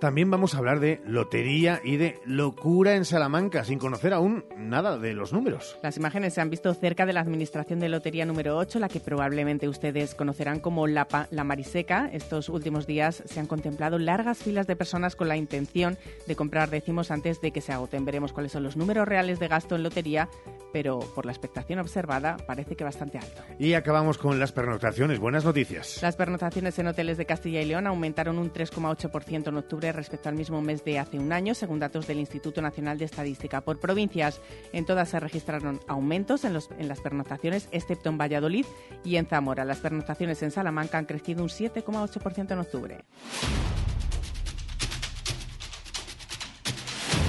También 0.04 0.30
vamos 0.30 0.54
a 0.54 0.58
hablar 0.58 0.80
de 0.80 1.00
lotería 1.06 1.80
y 1.82 1.96
de 1.96 2.20
locura 2.26 2.94
en 2.94 3.06
Salamanca, 3.06 3.64
sin 3.64 3.78
conocer 3.78 4.12
aún 4.12 4.44
nada 4.54 4.98
de 4.98 5.14
los 5.14 5.32
números. 5.32 5.78
Las 5.82 5.96
imágenes 5.96 6.34
se 6.34 6.42
han 6.42 6.50
visto 6.50 6.74
cerca 6.74 7.06
de 7.06 7.14
la 7.14 7.20
Administración 7.20 7.80
de 7.80 7.88
Lotería 7.88 8.26
número 8.26 8.58
8, 8.58 8.80
la 8.80 8.90
que 8.90 9.00
probablemente 9.00 9.66
ustedes 9.66 10.14
conocerán 10.14 10.60
como 10.60 10.86
la, 10.86 11.08
la 11.30 11.44
Mariseca. 11.44 12.10
Estos 12.12 12.50
últimos 12.50 12.86
días 12.86 13.22
se 13.24 13.40
han 13.40 13.46
contemplado 13.46 13.98
largas 13.98 14.36
filas 14.36 14.66
de 14.66 14.76
personas 14.76 15.16
con 15.16 15.26
la 15.26 15.38
intención 15.38 15.96
de 16.26 16.36
comprar 16.36 16.68
décimos 16.68 17.10
antes 17.10 17.40
de 17.40 17.52
que 17.52 17.62
se 17.62 17.72
agoten. 17.72 18.04
Veremos 18.04 18.34
cuáles 18.34 18.52
son 18.52 18.62
los 18.62 18.76
números 18.76 19.08
reales 19.08 19.38
de 19.38 19.48
gasto 19.48 19.74
en 19.74 19.84
lotería, 19.84 20.28
pero 20.70 20.98
por 20.98 21.24
la 21.24 21.32
expectación 21.32 21.78
observada 21.78 22.36
parece 22.46 22.76
que 22.76 22.84
bastante 22.84 23.16
alto. 23.16 23.40
Y 23.58 23.72
acabamos 23.72 24.18
con 24.18 24.38
las 24.38 24.52
pernoctaciones. 24.52 25.18
Buenas 25.18 25.46
noticias. 25.46 26.02
Las 26.02 26.16
pernoctaciones 26.16 26.78
en 26.78 26.88
hoteles 26.88 27.16
de 27.16 27.24
Castilla 27.24 27.62
y 27.62 27.64
León 27.64 27.86
aumentaron 27.86 28.36
un 28.36 28.52
3,8% 28.52 29.48
en 29.48 29.56
octubre 29.56 29.93
respecto 29.94 30.28
al 30.28 30.34
mismo 30.34 30.60
mes 30.60 30.84
de 30.84 30.98
hace 30.98 31.18
un 31.18 31.32
año, 31.32 31.54
según 31.54 31.78
datos 31.78 32.06
del 32.06 32.18
Instituto 32.18 32.60
Nacional 32.60 32.98
de 32.98 33.04
Estadística. 33.04 33.60
Por 33.60 33.80
provincias, 33.80 34.40
en 34.72 34.84
todas 34.84 35.08
se 35.08 35.20
registraron 35.20 35.80
aumentos 35.88 36.44
en, 36.44 36.52
los, 36.52 36.70
en 36.78 36.88
las 36.88 37.00
pernoctaciones, 37.00 37.68
excepto 37.72 38.10
en 38.10 38.18
Valladolid 38.18 38.66
y 39.04 39.16
en 39.16 39.26
Zamora. 39.26 39.64
Las 39.64 39.78
pernoctaciones 39.78 40.42
en 40.42 40.50
Salamanca 40.50 40.98
han 40.98 41.06
crecido 41.06 41.42
un 41.42 41.48
7,8% 41.48 42.50
en 42.52 42.58
octubre. 42.58 43.04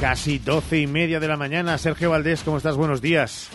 Casi 0.02 0.40
doce 0.40 0.80
y 0.80 0.88
media 0.88 1.20
de 1.20 1.28
la 1.28 1.38
mañana. 1.38 1.78
Sergio 1.78 2.10
Valdés, 2.10 2.44
¿cómo 2.44 2.58
estás? 2.58 2.76
Buenos 2.76 3.02
días. 3.02 3.50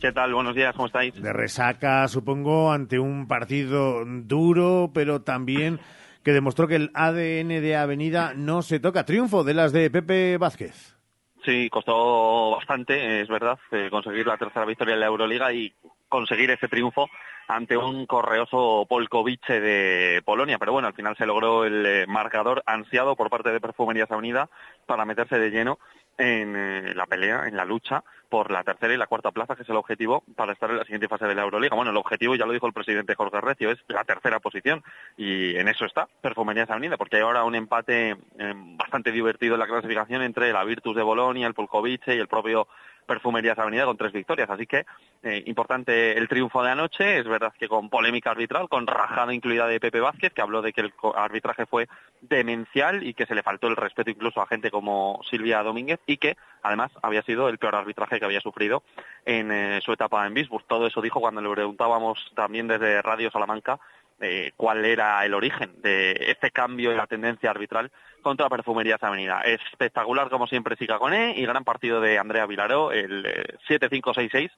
¿Qué 0.00 0.12
tal? 0.12 0.32
Buenos 0.34 0.54
días, 0.54 0.74
¿cómo 0.74 0.86
estáis? 0.86 1.14
De 1.14 1.32
resaca, 1.32 2.06
supongo, 2.08 2.72
ante 2.72 2.98
un 2.98 3.26
partido 3.26 4.04
duro, 4.04 4.90
pero 4.94 5.22
también 5.22 5.80
que 6.24 6.32
demostró 6.32 6.66
que 6.66 6.76
el 6.76 6.90
ADN 6.94 7.48
de 7.48 7.76
Avenida 7.76 8.32
no 8.34 8.62
se 8.62 8.80
toca. 8.80 9.04
Triunfo 9.04 9.44
de 9.44 9.54
las 9.54 9.72
de 9.72 9.90
Pepe 9.90 10.38
Vázquez. 10.38 10.96
Sí, 11.44 11.68
costó 11.70 12.52
bastante, 12.52 13.20
es 13.20 13.28
verdad, 13.28 13.58
eh, 13.70 13.88
conseguir 13.90 14.26
la 14.26 14.38
tercera 14.38 14.64
victoria 14.64 14.94
en 14.94 15.00
la 15.00 15.06
Euroliga 15.06 15.52
y 15.52 15.74
conseguir 16.08 16.50
ese 16.50 16.68
triunfo 16.68 17.08
ante 17.48 17.76
un 17.76 18.06
correoso 18.06 18.86
Polkovice 18.88 19.60
de 19.60 20.22
Polonia. 20.24 20.58
Pero 20.58 20.72
bueno, 20.72 20.88
al 20.88 20.94
final 20.94 21.14
se 21.18 21.26
logró 21.26 21.66
el 21.66 21.84
eh, 21.84 22.06
marcador 22.08 22.62
ansiado 22.64 23.14
por 23.14 23.28
parte 23.28 23.52
de 23.52 23.60
Perfumerías 23.60 24.10
Avenida 24.10 24.48
para 24.86 25.04
meterse 25.04 25.38
de 25.38 25.50
lleno 25.50 25.78
en 26.18 26.54
eh, 26.56 26.94
la 26.94 27.06
pelea, 27.06 27.46
en 27.46 27.56
la 27.56 27.64
lucha 27.64 28.04
por 28.28 28.50
la 28.50 28.64
tercera 28.64 28.92
y 28.92 28.96
la 28.96 29.06
cuarta 29.06 29.30
plaza, 29.30 29.54
que 29.54 29.62
es 29.62 29.68
el 29.68 29.76
objetivo 29.76 30.24
para 30.34 30.52
estar 30.52 30.70
en 30.70 30.78
la 30.78 30.84
siguiente 30.84 31.08
fase 31.08 31.26
de 31.26 31.34
la 31.34 31.42
Euroliga. 31.42 31.76
Bueno, 31.76 31.92
el 31.92 31.96
objetivo, 31.96 32.34
ya 32.34 32.46
lo 32.46 32.52
dijo 32.52 32.66
el 32.66 32.72
presidente 32.72 33.14
Jorge 33.14 33.40
Recio, 33.40 33.70
es 33.70 33.78
la 33.86 34.02
tercera 34.04 34.40
posición 34.40 34.82
y 35.16 35.56
en 35.56 35.68
eso 35.68 35.84
está 35.84 36.08
Perfumerías 36.20 36.70
Avenida, 36.70 36.96
porque 36.96 37.16
hay 37.16 37.22
ahora 37.22 37.44
un 37.44 37.54
empate 37.54 38.10
eh, 38.10 38.54
bastante 38.76 39.12
divertido 39.12 39.54
en 39.54 39.60
la 39.60 39.66
clasificación 39.66 40.22
entre 40.22 40.52
la 40.52 40.64
Virtus 40.64 40.96
de 40.96 41.02
Bolonia, 41.02 41.46
el 41.46 41.54
Polkovice 41.54 42.16
y 42.16 42.18
el 42.18 42.26
propio 42.26 42.66
Perfumerías 43.06 43.58
Avenida 43.58 43.84
con 43.84 43.96
tres 43.96 44.12
victorias. 44.12 44.50
Así 44.50 44.66
que 44.66 44.84
eh, 45.22 45.42
importante 45.46 46.16
el 46.16 46.28
triunfo 46.28 46.62
de 46.62 46.70
anoche. 46.70 47.18
Es 47.18 47.26
verdad 47.26 47.52
que 47.58 47.68
con 47.68 47.90
polémica 47.90 48.30
arbitral, 48.30 48.68
con 48.68 48.86
rajada 48.86 49.34
incluida 49.34 49.66
de 49.66 49.80
Pepe 49.80 50.00
Vázquez, 50.00 50.32
que 50.32 50.42
habló 50.42 50.62
de 50.62 50.72
que 50.72 50.82
el 50.82 50.92
arbitraje 51.14 51.66
fue 51.66 51.88
demencial 52.20 53.06
y 53.06 53.14
que 53.14 53.26
se 53.26 53.34
le 53.34 53.42
faltó 53.42 53.68
el 53.68 53.76
respeto 53.76 54.10
incluso 54.10 54.40
a 54.40 54.46
gente 54.46 54.70
como 54.70 55.20
Silvia 55.28 55.62
Domínguez 55.62 56.00
y 56.06 56.16
que 56.16 56.36
además 56.62 56.90
había 57.02 57.22
sido 57.22 57.48
el 57.48 57.58
peor 57.58 57.74
arbitraje 57.74 58.18
que 58.18 58.24
había 58.24 58.40
sufrido 58.40 58.82
en 59.24 59.52
eh, 59.52 59.80
su 59.82 59.92
etapa 59.92 60.26
en 60.26 60.34
Bisburg. 60.34 60.64
Todo 60.66 60.86
eso 60.86 61.00
dijo 61.00 61.20
cuando 61.20 61.40
le 61.40 61.50
preguntábamos 61.50 62.32
también 62.34 62.68
desde 62.68 63.02
Radio 63.02 63.30
Salamanca 63.30 63.78
eh, 64.20 64.52
cuál 64.56 64.84
era 64.84 65.24
el 65.24 65.34
origen 65.34 65.82
de 65.82 66.12
este 66.28 66.50
cambio 66.50 66.92
en 66.92 66.96
la 66.96 67.06
tendencia 67.06 67.50
arbitral 67.50 67.90
contra 68.24 68.48
Perfumerías 68.48 69.00
Avenida. 69.04 69.42
Espectacular 69.42 70.28
como 70.28 70.48
siempre 70.48 70.74
Sicaconé 70.74 71.34
y 71.36 71.46
gran 71.46 71.62
partido 71.62 72.00
de 72.00 72.18
Andrea 72.18 72.46
Vilaró, 72.46 72.90
el 72.90 73.24
7-5-6-6 73.68 74.34
eh, 74.34 74.50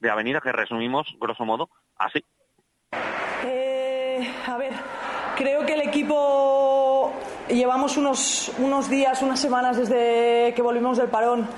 de 0.00 0.10
Avenida 0.10 0.40
que 0.42 0.52
resumimos 0.52 1.06
grosso 1.18 1.46
modo 1.46 1.70
así. 1.96 2.22
Eh, 3.44 4.30
a 4.46 4.58
ver, 4.58 4.72
creo 5.36 5.64
que 5.64 5.72
el 5.72 5.82
equipo 5.82 7.14
llevamos 7.48 7.96
unos, 7.96 8.52
unos 8.58 8.90
días, 8.90 9.22
unas 9.22 9.40
semanas 9.40 9.78
desde 9.78 10.52
que 10.54 10.62
volvimos 10.62 10.98
del 10.98 11.08
parón 11.08 11.48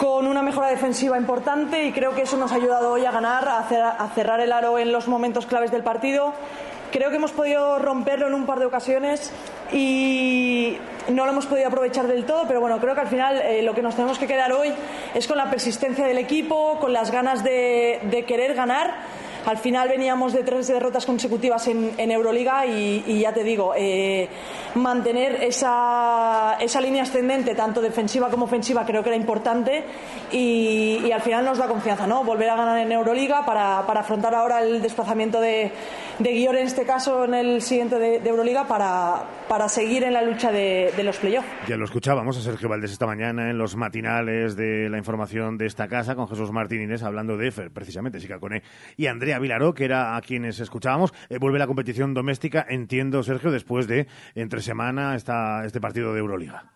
con 0.00 0.26
una 0.26 0.42
mejora 0.42 0.68
defensiva 0.68 1.16
importante 1.16 1.84
y 1.84 1.92
creo 1.92 2.14
que 2.14 2.22
eso 2.22 2.36
nos 2.36 2.52
ha 2.52 2.56
ayudado 2.56 2.92
hoy 2.92 3.04
a 3.04 3.10
ganar, 3.10 3.48
a, 3.48 4.08
cerrar 4.14 4.40
el 4.40 4.52
aro 4.52 4.78
en 4.78 4.92
los 4.92 5.08
momentos 5.08 5.46
claves 5.46 5.70
del 5.70 5.82
partido. 5.82 6.34
Creo 6.94 7.10
que 7.10 7.16
hemos 7.16 7.32
podido 7.32 7.80
romperlo 7.80 8.28
en 8.28 8.34
un 8.34 8.46
par 8.46 8.60
de 8.60 8.66
ocasiones 8.66 9.32
y 9.72 10.78
no 11.08 11.24
lo 11.24 11.32
hemos 11.32 11.46
podido 11.46 11.66
aprovechar 11.66 12.06
del 12.06 12.24
todo, 12.24 12.46
pero 12.46 12.60
bueno, 12.60 12.78
creo 12.78 12.94
que 12.94 13.00
al 13.00 13.08
final 13.08 13.36
eh, 13.42 13.62
lo 13.62 13.74
que 13.74 13.82
nos 13.82 13.96
tenemos 13.96 14.16
que 14.16 14.28
quedar 14.28 14.52
hoy 14.52 14.72
es 15.12 15.26
con 15.26 15.36
la 15.36 15.50
persistencia 15.50 16.06
del 16.06 16.18
equipo, 16.18 16.78
con 16.78 16.92
las 16.92 17.10
ganas 17.10 17.42
de 17.42 18.24
querer 18.28 18.54
ganar 18.54 18.94
al 19.46 19.58
final 19.58 19.88
veníamos 19.88 20.32
de 20.32 20.42
tres 20.42 20.68
derrotas 20.68 21.06
consecutivas 21.06 21.66
en, 21.68 22.10
Euroliga 22.10 22.66
y, 22.66 23.20
ya 23.20 23.32
te 23.32 23.42
digo, 23.42 23.74
eh, 23.76 24.28
mantener 24.74 25.42
esa, 25.42 26.56
esa, 26.60 26.80
línea 26.80 27.02
ascendente, 27.02 27.54
tanto 27.54 27.80
defensiva 27.80 28.30
como 28.30 28.44
ofensiva, 28.44 28.84
creo 28.86 29.02
que 29.02 29.10
era 29.10 29.16
importante 29.16 29.84
y, 30.32 31.10
al 31.12 31.20
final 31.20 31.44
nos 31.44 31.58
da 31.58 31.68
confianza, 31.68 32.06
¿no? 32.06 32.24
Volver 32.24 32.50
a 32.50 32.56
ganar 32.56 32.78
en 32.78 32.90
Euroliga 32.90 33.44
para, 33.46 33.80
afrontar 33.80 34.34
ahora 34.34 34.62
el 34.62 34.82
desplazamiento 34.82 35.40
de, 35.40 35.70
de 36.18 36.44
en 36.44 36.56
este 36.56 36.84
caso 36.84 37.24
en 37.24 37.34
el 37.34 37.62
siguiente 37.62 37.98
de, 37.98 38.16
Euroliga, 38.28 38.66
para, 38.66 39.24
para 39.48 39.68
seguir 39.68 40.04
en 40.04 40.12
la 40.12 40.22
lucha 40.22 40.50
de, 40.50 40.92
los 41.04 41.18
playoffs. 41.18 41.46
Ya 41.68 41.76
lo 41.76 41.84
escuchábamos 41.84 42.36
a 42.38 42.40
Sergio 42.40 42.68
Valdés 42.68 42.92
esta 42.92 43.06
mañana 43.06 43.50
en 43.50 43.58
los 43.58 43.76
matinales 43.76 44.56
de 44.56 44.88
la 44.88 44.98
información 44.98 45.56
de 45.58 45.66
esta 45.66 45.88
casa 45.88 46.14
con 46.14 46.28
Jesús 46.28 46.50
Martínez 46.50 47.02
hablando 47.02 47.36
de 47.36 47.52
precisamente, 47.52 48.20
Sicacone 48.20 48.62
y 48.96 49.06
Andrea 49.06 49.33
Vilaró, 49.38 49.74
que 49.74 49.84
era 49.84 50.16
a 50.16 50.20
quienes 50.20 50.60
escuchábamos. 50.60 51.12
Eh, 51.28 51.38
vuelve 51.38 51.58
la 51.58 51.66
competición 51.66 52.14
doméstica, 52.14 52.64
entiendo, 52.68 53.22
Sergio, 53.22 53.50
después 53.50 53.86
de 53.86 54.06
entre 54.34 54.60
semana 54.60 55.14
esta, 55.14 55.64
este 55.64 55.80
partido 55.80 56.12
de 56.12 56.20
Euroliga. 56.20 56.74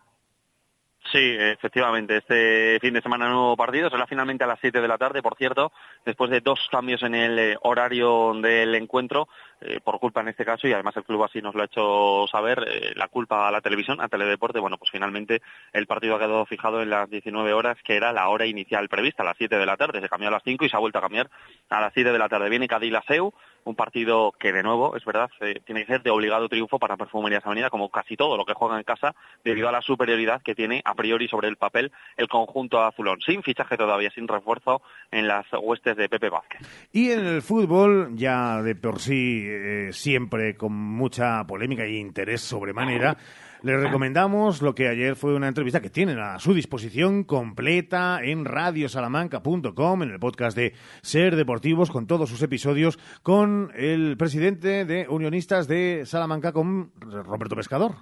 Sí, 1.11 1.35
efectivamente. 1.39 2.17
Este 2.17 2.77
fin 2.79 2.93
de 2.93 3.01
semana 3.01 3.29
nuevo 3.29 3.57
partido. 3.57 3.89
Será 3.89 4.05
finalmente 4.05 4.43
a 4.43 4.47
las 4.47 4.59
7 4.59 4.79
de 4.79 4.87
la 4.87 4.97
tarde, 4.97 5.23
por 5.23 5.35
cierto, 5.35 5.71
después 6.05 6.29
de 6.29 6.41
dos 6.41 6.59
cambios 6.71 7.01
en 7.01 7.15
el 7.15 7.39
eh, 7.39 7.57
horario 7.61 8.33
del 8.35 8.75
encuentro, 8.75 9.27
eh, 9.61 9.79
por 9.83 9.99
culpa 9.99 10.21
en 10.21 10.29
este 10.29 10.45
caso, 10.45 10.67
y 10.67 10.73
además 10.73 10.95
el 10.97 11.03
club 11.03 11.23
así 11.23 11.41
nos 11.41 11.55
lo 11.55 11.61
ha 11.61 11.65
hecho 11.65 12.25
saber, 12.31 12.65
la 12.95 13.07
culpa 13.07 13.47
a 13.47 13.51
la 13.51 13.61
televisión, 13.61 14.01
a 14.01 14.07
Teledeporte. 14.07 14.59
Bueno, 14.59 14.77
pues 14.77 14.91
finalmente 14.91 15.41
el 15.73 15.87
partido 15.87 16.15
ha 16.15 16.19
quedado 16.19 16.45
fijado 16.45 16.81
en 16.81 16.89
las 16.89 17.09
19 17.09 17.53
horas, 17.53 17.77
que 17.83 17.95
era 17.95 18.13
la 18.13 18.29
hora 18.29 18.45
inicial 18.45 18.89
prevista, 18.89 19.23
a 19.23 19.25
las 19.25 19.37
7 19.37 19.57
de 19.57 19.65
la 19.65 19.77
tarde. 19.77 20.01
Se 20.01 20.09
cambió 20.09 20.29
a 20.29 20.31
las 20.31 20.43
5 20.43 20.65
y 20.65 20.69
se 20.69 20.75
ha 20.75 20.79
vuelto 20.79 20.99
a 20.99 21.01
cambiar 21.01 21.29
a 21.69 21.81
las 21.81 21.93
7 21.93 22.11
de 22.11 22.19
la 22.19 22.29
tarde. 22.29 22.49
Viene 22.49 22.67
Cadilaseu, 22.67 23.33
un 23.63 23.75
partido 23.75 24.33
que 24.39 24.51
de 24.51 24.63
nuevo, 24.63 24.95
es 24.95 25.05
verdad, 25.05 25.29
eh, 25.41 25.61
tiene 25.65 25.81
que 25.81 25.93
ser 25.93 26.03
de 26.03 26.09
obligado 26.09 26.49
triunfo 26.49 26.79
para 26.79 26.97
Perfumerías 26.97 27.45
Avenida, 27.45 27.69
como 27.69 27.89
casi 27.89 28.15
todo 28.15 28.37
lo 28.37 28.45
que 28.45 28.53
juega 28.53 28.77
en 28.77 28.83
casa, 28.83 29.15
debido 29.43 29.69
a 29.69 29.71
la 29.71 29.81
superioridad 29.81 30.41
que 30.41 30.55
tiene 30.55 30.81
a 30.85 30.93
priori 30.95 31.27
sobre 31.27 31.47
el 31.47 31.57
papel 31.57 31.91
el 32.17 32.27
conjunto 32.27 32.81
azulón, 32.81 33.19
sin 33.25 33.43
fichaje 33.43 33.77
todavía, 33.77 34.11
sin 34.11 34.27
refuerzo 34.27 34.81
en 35.11 35.27
las 35.27 35.45
huestes 35.61 35.95
de 35.97 36.09
Pepe 36.09 36.29
Vázquez. 36.29 36.61
Y 36.91 37.11
en 37.11 37.25
el 37.25 37.41
fútbol, 37.41 38.15
ya 38.15 38.61
de 38.61 38.75
por 38.75 38.99
sí, 38.99 39.43
eh, 39.47 39.89
siempre 39.91 40.55
con 40.55 40.73
mucha 40.73 41.43
polémica 41.45 41.85
y 41.85 41.97
interés 41.97 42.41
sobremanera, 42.41 43.17
les 43.61 43.81
recomendamos 43.81 44.61
lo 44.61 44.73
que 44.73 44.87
ayer 44.87 45.15
fue 45.15 45.35
una 45.35 45.47
entrevista 45.47 45.81
que 45.81 45.89
tienen 45.89 46.19
a 46.19 46.39
su 46.39 46.53
disposición 46.53 47.23
completa 47.23 48.19
en 48.23 48.45
radiosalamanca.com, 48.45 50.03
en 50.03 50.11
el 50.11 50.19
podcast 50.19 50.55
de 50.55 50.73
Ser 51.01 51.35
Deportivos, 51.35 51.91
con 51.91 52.07
todos 52.07 52.29
sus 52.29 52.41
episodios, 52.41 52.97
con 53.21 53.71
el 53.75 54.15
presidente 54.17 54.85
de 54.85 55.07
Unionistas 55.09 55.67
de 55.67 56.03
Salamanca, 56.05 56.53
con 56.53 56.91
Roberto 56.99 57.55
Pescador. 57.55 57.95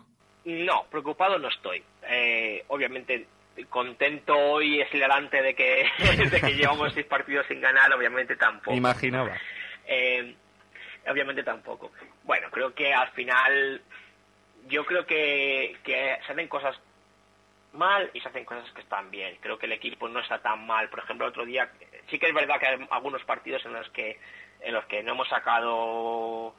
No, 0.45 0.85
preocupado 0.91 1.39
no 1.39 1.47
estoy. 1.47 1.83
Eh, 2.09 2.63
obviamente 2.67 3.27
contento 3.69 4.37
hoy 4.37 4.79
es 4.79 4.91
delante 4.91 5.41
de 5.41 5.55
que, 5.55 5.85
de 6.31 6.41
que 6.41 6.55
llevamos 6.55 6.93
seis 6.93 7.07
partidos 7.07 7.45
sin 7.47 7.59
ganar, 7.59 7.91
obviamente 7.93 8.35
tampoco. 8.35 8.75
imaginaba. 8.75 9.35
Eh, 9.87 10.35
obviamente 11.09 11.43
tampoco. 11.43 11.91
Bueno, 12.23 12.49
creo 12.51 12.73
que 12.75 12.93
al 12.93 13.09
final 13.09 13.81
yo 14.67 14.85
creo 14.85 15.05
que, 15.05 15.77
que 15.83 16.17
se 16.25 16.31
hacen 16.31 16.47
cosas 16.47 16.79
mal 17.73 18.09
y 18.13 18.19
se 18.19 18.29
hacen 18.29 18.45
cosas 18.45 18.69
que 18.71 18.81
están 18.81 19.11
bien. 19.11 19.37
Creo 19.41 19.57
que 19.57 19.65
el 19.65 19.73
equipo 19.73 20.07
no 20.07 20.19
está 20.19 20.39
tan 20.39 20.65
mal. 20.65 20.89
Por 20.89 20.99
ejemplo, 20.99 21.27
otro 21.27 21.45
día 21.45 21.71
sí 22.09 22.19
que 22.19 22.27
es 22.27 22.33
verdad 22.33 22.59
que 22.59 22.67
hay 22.67 22.87
algunos 22.89 23.23
partidos 23.23 23.65
en 23.65 23.73
los 23.73 23.89
que 23.91 24.19
en 24.61 24.73
los 24.73 24.85
que 24.85 25.03
no 25.03 25.13
hemos 25.13 25.27
sacado 25.29 26.55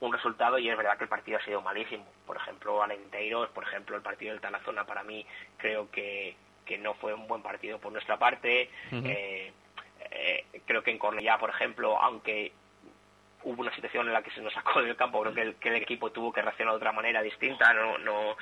un 0.00 0.12
resultado 0.12 0.58
y 0.58 0.68
es 0.68 0.76
verdad 0.76 0.96
que 0.96 1.04
el 1.04 1.10
partido 1.10 1.38
ha 1.38 1.44
sido 1.44 1.60
malísimo. 1.60 2.04
Por 2.26 2.36
ejemplo, 2.36 2.82
Alenteiros, 2.82 3.50
por 3.50 3.64
ejemplo, 3.64 3.96
el 3.96 4.02
partido 4.02 4.32
del 4.32 4.40
Tarazona 4.40 4.84
para 4.84 5.04
mí 5.04 5.24
creo 5.58 5.90
que, 5.90 6.34
que 6.64 6.78
no 6.78 6.94
fue 6.94 7.14
un 7.14 7.28
buen 7.28 7.42
partido 7.42 7.78
por 7.78 7.92
nuestra 7.92 8.18
parte. 8.18 8.70
Eh, 8.90 9.52
eh, 10.10 10.44
creo 10.64 10.82
que 10.82 10.90
en 10.90 10.98
Cornellá, 10.98 11.38
por 11.38 11.50
ejemplo, 11.50 11.98
aunque 11.98 12.52
hubo 13.44 13.62
una 13.62 13.74
situación 13.74 14.06
en 14.06 14.12
la 14.12 14.22
que 14.22 14.30
se 14.30 14.40
nos 14.40 14.52
sacó 14.52 14.82
del 14.82 14.96
campo, 14.96 15.20
creo 15.22 15.34
que 15.34 15.42
el, 15.42 15.54
que 15.56 15.68
el 15.68 15.76
equipo 15.76 16.10
tuvo 16.10 16.32
que 16.32 16.42
reaccionar 16.42 16.74
de 16.74 16.76
otra 16.76 16.92
manera 16.92 17.22
distinta, 17.22 17.72
no, 17.72 17.98
no 17.98 18.36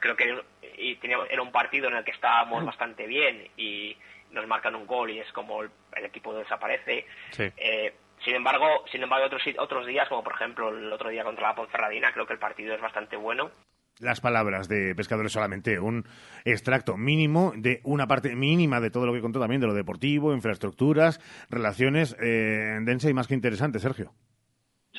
creo 0.00 0.16
que 0.16 0.42
y 0.78 0.98
era 1.30 1.42
un 1.42 1.52
partido 1.52 1.88
en 1.88 1.96
el 1.96 2.04
que 2.04 2.10
estábamos 2.10 2.64
bastante 2.64 3.06
bien 3.06 3.48
y 3.56 3.96
nos 4.32 4.46
marcan 4.46 4.74
un 4.74 4.86
gol 4.86 5.10
y 5.10 5.18
es 5.18 5.30
como 5.32 5.62
el, 5.62 5.70
equipo 6.04 6.34
desaparece. 6.34 7.06
Eh, 7.38 7.94
sin 8.24 8.34
embargo, 8.34 8.84
sin 8.90 9.02
embargo 9.02 9.26
otros, 9.26 9.42
otros 9.58 9.86
días, 9.86 10.08
como 10.08 10.24
por 10.24 10.34
ejemplo 10.34 10.70
el 10.70 10.92
otro 10.92 11.10
día 11.10 11.24
contra 11.24 11.48
la 11.48 11.54
Ponferradina, 11.54 12.12
creo 12.12 12.26
que 12.26 12.32
el 12.32 12.38
partido 12.38 12.74
es 12.74 12.80
bastante 12.80 13.16
bueno. 13.16 13.50
Las 13.98 14.20
palabras 14.20 14.68
de 14.68 14.94
Pescadores 14.94 15.32
solamente 15.32 15.78
un 15.78 16.04
extracto 16.44 16.96
mínimo 16.96 17.52
de 17.54 17.80
una 17.84 18.06
parte 18.06 18.34
mínima 18.34 18.80
de 18.80 18.90
todo 18.90 19.06
lo 19.06 19.12
que 19.12 19.20
contó 19.20 19.38
también 19.38 19.60
de 19.60 19.66
lo 19.66 19.74
deportivo, 19.74 20.32
infraestructuras, 20.32 21.20
relaciones 21.50 22.16
eh, 22.20 22.78
densa 22.82 23.10
y 23.10 23.14
más 23.14 23.28
que 23.28 23.34
interesante, 23.34 23.78
Sergio. 23.78 24.12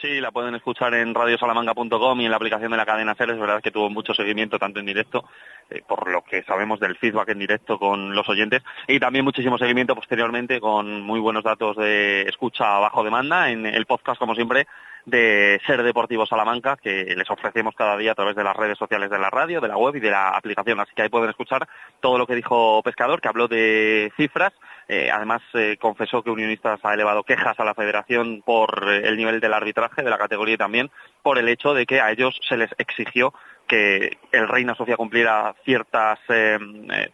Sí, 0.04 0.20
la 0.20 0.32
pueden 0.32 0.54
escuchar 0.54 0.94
en 0.96 1.16
radiosalamanca.com 1.16 2.20
y 2.20 2.26
en 2.26 2.32
la 2.32 2.36
aplicación 2.36 2.72
de 2.72 2.76
la 2.76 2.86
cadena 2.86 3.16
SER. 3.16 3.30
Es 3.30 3.40
verdad 3.40 3.62
que 3.62 3.72
tuvo 3.72 3.90
mucho 3.90 4.14
seguimiento, 4.14 4.60
tanto 4.60 4.82
en 4.82 4.86
directo, 4.86 5.24
eh, 5.70 5.82
por 5.88 6.12
lo 6.12 6.26
que 6.26 6.44
sabemos 6.44 6.82
del 6.82 6.98
feedback 6.98 7.30
en 7.30 7.40
directo 7.40 7.80
con 7.80 8.14
los 8.14 8.28
oyentes, 8.28 8.62
y 8.86 9.00
también 9.00 9.24
muchísimo 9.24 9.58
seguimiento 9.58 9.96
posteriormente 9.96 10.60
con 10.60 11.00
muy 11.04 11.22
buenos 11.22 11.46
datos 11.46 11.78
de 11.78 12.24
escucha 12.24 12.80
bajo 12.80 13.02
demanda 13.02 13.50
en 13.50 13.66
el 13.66 13.86
podcast, 13.86 14.20
como 14.20 14.36
siempre, 14.36 14.68
de 15.06 15.60
Ser 15.66 15.84
Deportivo 15.84 16.26
Salamanca, 16.26 16.78
que 16.82 17.14
les 17.16 17.30
ofrecemos 17.30 17.76
cada 17.76 17.98
día 17.98 18.14
a 18.14 18.16
través 18.16 18.36
de 18.36 18.44
las 18.44 18.56
redes 18.56 18.78
sociales 18.78 19.10
de 19.10 19.20
la 19.20 19.30
radio, 19.30 19.60
de 19.60 19.68
la 19.68 19.78
web 19.78 19.96
y 19.96 20.00
de 20.00 20.12
la 20.12 20.30
aplicación. 20.30 20.80
Así 20.80 20.94
que 20.96 21.04
ahí 21.04 21.10
pueden 21.10 21.30
escuchar 21.30 21.68
todo 22.00 22.18
lo 22.18 22.26
que 22.26 22.36
dijo 22.36 22.82
Pescador, 22.84 23.22
que 23.22 23.28
habló 23.28 23.48
de 23.48 24.12
cifras. 24.16 24.54
Eh, 24.88 25.10
además, 25.12 25.42
eh, 25.54 25.78
confesó 25.80 26.24
que 26.24 26.30
Unionistas 26.30 26.80
ha 26.84 26.94
elevado 26.94 27.24
quejas 27.24 27.60
a 27.60 27.66
la 27.66 27.74
federación 27.74 28.42
por 28.46 28.90
eh, 28.90 29.08
el 29.08 29.18
nivel 29.18 29.40
del 29.40 29.54
arbitraje 29.54 30.04
de 30.04 30.10
la 30.10 30.18
categoría 30.18 30.56
y 30.56 30.58
también 30.58 30.92
por 31.22 31.38
el 31.38 31.50
hecho 31.50 31.74
de 31.74 31.86
que 31.86 32.02
a 32.02 32.12
ellos 32.12 32.40
se 32.48 32.58
les 32.58 32.70
exigió 32.78 33.34
que 33.68 34.18
el 34.32 34.48
Reina 34.48 34.76
Sofía 34.76 34.98
cumpliera 34.98 35.56
ciertas, 35.64 36.20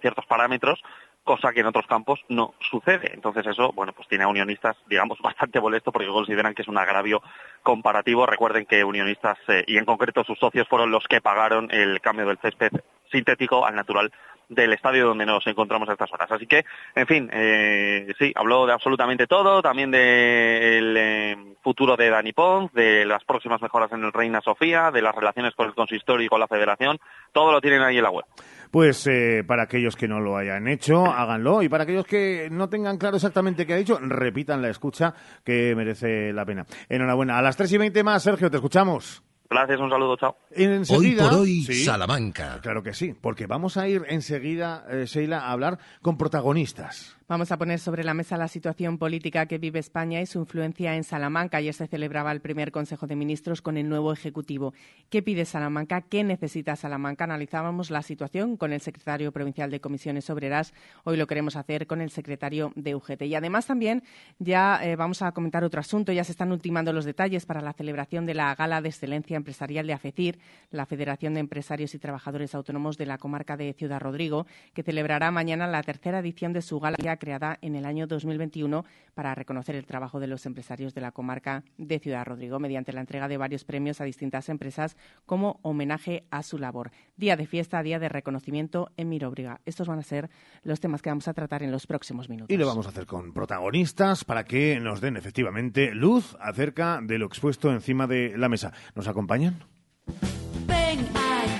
ciertos 0.02 0.26
parámetros 0.26 0.82
cosa 1.24 1.52
que 1.54 1.60
en 1.60 1.68
otros 1.68 1.86
campos 1.88 2.20
no 2.30 2.54
sucede. 2.70 3.12
Entonces 3.14 3.46
eso, 3.46 3.72
bueno, 3.74 3.94
pues 3.94 4.08
tiene 4.08 4.24
a 4.24 4.28
unionistas, 4.28 4.78
digamos, 4.88 5.20
bastante 5.24 5.60
molesto 5.60 5.92
porque 5.92 6.08
consideran 6.08 6.54
que 6.54 6.64
es 6.64 6.68
un 6.68 6.78
agravio 6.78 7.22
comparativo. 7.64 8.26
Recuerden 8.26 8.66
que 8.66 8.84
unionistas 8.84 9.38
eh, 9.48 9.64
y 9.68 9.78
en 9.78 9.86
concreto 9.86 10.24
sus 10.24 10.40
socios 10.40 10.68
fueron 10.68 10.92
los 10.92 11.06
que 11.08 11.22
pagaron 11.22 11.70
el 11.72 12.02
cambio 12.02 12.26
del 12.26 12.40
césped 12.40 12.72
sintético 13.12 13.66
al 13.66 13.76
natural 13.76 14.12
del 14.50 14.74
estadio 14.74 15.06
donde 15.06 15.26
nos 15.26 15.46
encontramos 15.48 15.88
a 15.88 15.94
estas 15.94 16.12
horas. 16.12 16.30
Así 16.32 16.48
que, 16.48 16.66
en 16.96 17.08
fin, 17.08 17.30
eh, 17.32 18.14
sí, 18.18 18.34
habló 18.36 18.66
de 18.66 18.74
absolutamente 18.74 19.28
todo, 19.28 19.62
también 19.62 19.92
del 19.92 20.98
eh, 20.98 21.38
futuro 21.64 21.96
de 21.96 22.10
Dani 22.10 22.34
Pons, 22.34 22.74
de 22.74 23.06
las 23.06 23.24
próximas 23.24 23.62
mejoras 23.62 23.92
en 23.92 24.04
el 24.04 24.12
Reina 24.12 24.42
Sofía, 24.42 24.92
de 24.92 25.02
las 25.02 25.16
relaciones 25.16 25.54
con 25.56 25.68
el 25.68 25.76
consistorio 25.76 26.26
y 26.26 26.30
con 26.30 26.40
la 26.40 26.48
federación, 26.48 26.98
todo 27.32 27.52
lo 27.52 27.62
tienen 27.62 27.82
ahí 27.82 27.98
en 27.98 28.04
la 28.04 28.12
web. 28.12 28.26
Pues 28.72 29.08
eh, 29.08 29.44
para 29.48 29.64
aquellos 29.64 29.96
que 29.96 30.08
no 30.08 30.20
lo 30.20 30.38
hayan 30.38 30.68
hecho, 30.68 31.06
háganlo. 31.06 31.64
Y 31.64 31.70
para 31.70 31.84
aquellos 31.84 32.06
que 32.06 32.50
no 32.52 32.70
tengan 32.70 32.98
claro 32.98 33.16
exactamente 33.16 33.66
qué 33.66 33.74
ha 33.74 33.78
dicho, 33.78 34.00
repitan 34.00 34.62
la 34.62 34.70
escucha, 34.70 35.14
que 35.44 35.76
merece 35.76 36.34
la 36.34 36.46
pena. 36.46 36.66
Enhorabuena. 36.88 37.38
A 37.38 37.42
las 37.42 37.58
tres 37.58 37.72
y 37.74 37.78
veinte 37.78 38.04
más, 38.04 38.24
Sergio, 38.24 38.50
te 38.50 38.58
escuchamos. 38.58 39.24
Gracias, 39.50 39.80
un 39.80 39.90
saludo, 39.90 40.16
chao. 40.16 40.38
Enseguida, 40.52 41.26
hoy 41.26 41.30
por 41.30 41.40
hoy, 41.40 41.64
Salamanca. 41.64 42.60
Claro 42.62 42.84
que 42.84 42.94
sí, 42.94 43.16
porque 43.20 43.48
vamos 43.48 43.78
a 43.78 43.88
ir 43.88 44.04
enseguida, 44.08 44.86
eh, 44.90 45.06
Sheila, 45.08 45.40
a 45.40 45.52
hablar 45.52 45.80
con 46.02 46.18
protagonistas. 46.18 47.19
Vamos 47.30 47.52
a 47.52 47.58
poner 47.60 47.78
sobre 47.78 48.04
la 48.04 48.16
mesa 48.16 48.38
la 48.38 48.48
situación 48.48 48.98
política 48.98 49.46
que 49.46 49.60
vive 49.60 49.78
España 49.78 50.20
y 50.20 50.26
su 50.26 50.40
influencia 50.40 50.96
en 50.96 51.04
Salamanca. 51.04 51.58
Ayer 51.58 51.76
se 51.76 51.86
celebraba 51.86 52.32
el 52.32 52.42
primer 52.42 52.72
Consejo 52.72 53.06
de 53.06 53.16
Ministros 53.16 53.62
con 53.62 53.78
el 53.78 53.88
nuevo 53.88 54.12
Ejecutivo. 54.12 54.74
¿Qué 55.12 55.22
pide 55.22 55.46
Salamanca? 55.46 56.02
¿Qué 56.02 56.24
necesita 56.24 56.76
Salamanca? 56.76 57.26
Analizábamos 57.26 57.92
la 57.92 58.02
situación 58.02 58.58
con 58.58 58.74
el 58.74 58.82
secretario 58.82 59.32
provincial 59.32 59.70
de 59.70 59.80
Comisiones 59.80 60.28
Obreras. 60.32 60.74
Hoy 61.04 61.18
lo 61.18 61.28
queremos 61.28 61.56
hacer 61.56 61.86
con 61.86 62.02
el 62.02 62.10
secretario 62.10 62.74
de 62.76 62.96
UGT. 62.96 63.22
Y 63.22 63.36
además 63.36 63.68
también 63.68 64.02
ya 64.40 64.80
eh, 64.84 64.96
vamos 64.96 65.22
a 65.22 65.32
comentar 65.32 65.64
otro 65.64 65.82
asunto. 65.82 66.12
Ya 66.12 66.24
se 66.24 66.32
están 66.32 66.52
ultimando 66.52 66.94
los 66.94 67.06
detalles 67.06 67.46
para 67.46 67.62
la 67.62 67.74
celebración 67.74 68.26
de 68.26 68.34
la 68.34 68.56
Gala 68.56 68.82
de 68.82 68.90
Excelencia 68.90 69.38
Empresarial 69.38 69.86
de 69.86 69.94
AFECIR, 69.94 70.40
la 70.72 70.88
Federación 70.88 71.36
de 71.36 71.42
Empresarios 71.42 71.94
y 71.94 72.00
Trabajadores 72.00 72.56
Autónomos 72.56 72.98
de 72.98 73.06
la 73.06 73.20
comarca 73.20 73.56
de 73.56 73.74
Ciudad 73.74 74.00
Rodrigo, 74.00 74.48
que 74.74 74.82
celebrará 74.82 75.30
mañana 75.30 75.68
la 75.68 75.84
tercera 75.84 76.18
edición 76.18 76.54
de 76.54 76.64
su 76.64 76.80
gala 76.80 76.98
creada 77.20 77.60
en 77.62 77.76
el 77.76 77.86
año 77.86 78.08
2021 78.08 78.86
para 79.14 79.36
reconocer 79.36 79.76
el 79.76 79.86
trabajo 79.86 80.20
de 80.20 80.28
los 80.28 80.46
empresarios 80.46 80.94
de 80.94 81.02
la 81.02 81.12
comarca 81.12 81.64
de 81.78 82.00
Ciudad 82.00 82.26
Rodrigo 82.26 82.60
mediante 82.60 82.94
la 82.94 83.02
entrega 83.02 83.28
de 83.28 83.38
varios 83.38 83.64
premios 83.64 84.02
a 84.02 84.06
distintas 84.06 84.50
empresas 84.50 84.98
como 85.26 85.60
homenaje 85.62 86.24
a 86.32 86.44
su 86.44 86.58
labor. 86.58 86.92
Día 87.18 87.36
de 87.36 87.46
fiesta, 87.46 87.84
día 87.84 88.00
de 88.00 88.10
reconocimiento 88.10 88.92
en 88.98 89.10
Miróbriga. 89.10 89.62
Estos 89.66 89.88
van 89.88 90.00
a 90.00 90.04
ser 90.04 90.30
los 90.64 90.80
temas 90.80 91.02
que 91.02 91.10
vamos 91.10 91.28
a 91.28 91.34
tratar 91.34 91.64
en 91.64 91.72
los 91.72 91.86
próximos 91.86 92.30
minutos. 92.30 92.54
Y 92.54 92.58
lo 92.58 92.66
vamos 92.66 92.86
a 92.86 92.90
hacer 92.90 93.06
con 93.06 93.34
protagonistas 93.34 94.24
para 94.24 94.46
que 94.46 94.80
nos 94.80 95.02
den 95.02 95.18
efectivamente 95.18 95.94
luz 95.94 96.36
acerca 96.40 97.00
de 97.02 97.18
lo 97.18 97.26
expuesto 97.26 97.72
encima 97.72 98.08
de 98.08 98.38
la 98.38 98.50
mesa. 98.50 98.74
¿Nos 98.96 99.08
acompañan? 99.08 99.60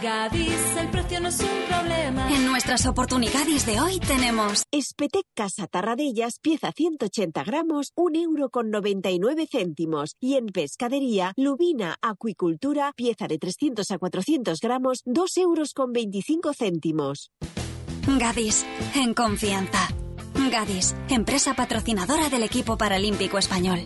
Gadis, 0.02 0.78
el 0.78 0.90
precio 0.90 1.20
no 1.20 1.28
es 1.28 1.40
un 1.42 1.48
problema. 1.68 2.34
En 2.34 2.46
nuestras 2.46 2.86
oportunidades 2.86 3.66
de 3.66 3.82
hoy 3.82 4.00
tenemos 4.00 4.64
Espetec 4.72 5.26
Casa 5.36 5.68
Tarradellas, 5.68 6.40
pieza 6.40 6.72
180 6.72 7.44
gramos, 7.44 7.92
1 7.96 8.20
euro 8.20 8.50
con 8.50 8.70
99 8.70 9.48
céntimos. 9.52 10.16
Y 10.22 10.36
en 10.36 10.48
pescadería, 10.48 11.34
Lubina 11.36 11.98
Acuicultura, 12.02 12.94
pieza 12.96 13.28
de 13.28 13.40
300 13.40 13.92
a 13.92 13.98
400 13.98 14.60
gramos, 14.62 15.02
2 15.06 15.38
euros 15.38 15.74
con 15.74 15.92
25 15.92 16.54
céntimos. 16.54 17.32
Gadis, 18.08 18.66
en 18.96 19.14
confianza. 19.14 19.88
Gadis, 20.50 20.96
empresa 21.10 21.54
patrocinadora 21.56 22.30
del 22.30 22.44
equipo 22.44 22.78
paralímpico 22.78 23.38
español. 23.38 23.86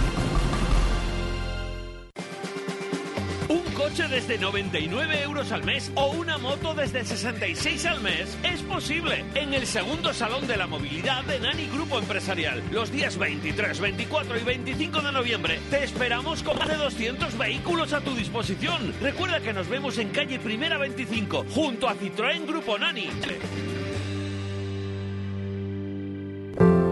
Desde 4.11 4.37
99 4.37 5.21
euros 5.23 5.53
al 5.53 5.63
mes 5.63 5.89
o 5.95 6.11
una 6.11 6.37
moto 6.37 6.73
desde 6.73 7.05
66 7.05 7.85
al 7.85 8.01
mes. 8.01 8.37
Es 8.43 8.61
posible 8.61 9.23
en 9.35 9.53
el 9.53 9.65
segundo 9.65 10.13
Salón 10.13 10.45
de 10.47 10.57
la 10.57 10.67
Movilidad 10.67 11.23
de 11.23 11.39
Nani 11.39 11.67
Grupo 11.67 11.97
Empresarial. 11.97 12.61
Los 12.71 12.91
días 12.91 13.17
23, 13.17 13.79
24 13.79 14.37
y 14.37 14.43
25 14.43 15.01
de 15.01 15.11
noviembre 15.13 15.59
te 15.69 15.85
esperamos 15.85 16.43
con 16.43 16.57
más 16.59 16.67
de 16.67 16.75
200 16.75 17.37
vehículos 17.37 17.93
a 17.93 18.01
tu 18.01 18.13
disposición. 18.13 18.93
Recuerda 19.01 19.39
que 19.39 19.53
nos 19.53 19.69
vemos 19.69 19.97
en 19.97 20.09
calle 20.09 20.39
Primera 20.39 20.77
25 20.77 21.45
junto 21.49 21.87
a 21.87 21.95
Citroën 21.95 22.45
Grupo 22.45 22.77
Nani. 22.77 23.07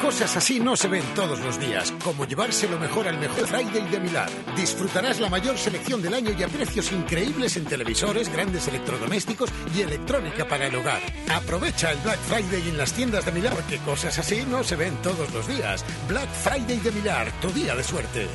Cosas 0.00 0.36
así 0.36 0.60
no 0.60 0.76
se 0.76 0.88
ven 0.88 1.04
todos 1.14 1.40
los 1.40 1.58
días, 1.58 1.92
como 2.04 2.26
llevarse 2.26 2.68
lo 2.68 2.78
mejor 2.78 3.08
al 3.08 3.18
mejor 3.18 3.46
Friday 3.46 3.88
de 3.90 4.00
Milán. 4.00 4.28
Disfrutarás 4.56 5.20
la 5.20 5.30
mayor 5.30 5.56
selección 5.56 6.02
del 6.02 6.14
año 6.14 6.30
y 6.38 6.42
a 6.42 6.48
precios 6.48 6.92
increíbles 6.92 7.56
en 7.56 7.64
televisores, 7.64 8.30
grandes 8.30 8.68
electrodomésticos 8.68 9.50
y 9.74 9.82
electrónica 9.82 10.46
para 10.46 10.66
el 10.66 10.76
hogar. 10.76 11.00
Aprovecha 11.30 11.92
el 11.92 11.98
Black 11.98 12.18
Friday 12.20 12.68
en 12.68 12.78
las 12.78 12.92
tiendas 12.92 13.24
de 13.24 13.32
Milán, 13.32 13.54
porque 13.54 13.78
cosas 13.78 14.18
así 14.18 14.44
no 14.48 14.62
se 14.62 14.76
ven 14.76 14.96
todos 15.02 15.32
los 15.32 15.48
días. 15.48 15.84
Black 16.08 16.28
Friday 16.30 16.78
de 16.80 16.92
Milán, 16.92 17.28
tu 17.40 17.50
día 17.50 17.74
de 17.74 17.84
suerte. 17.84 18.28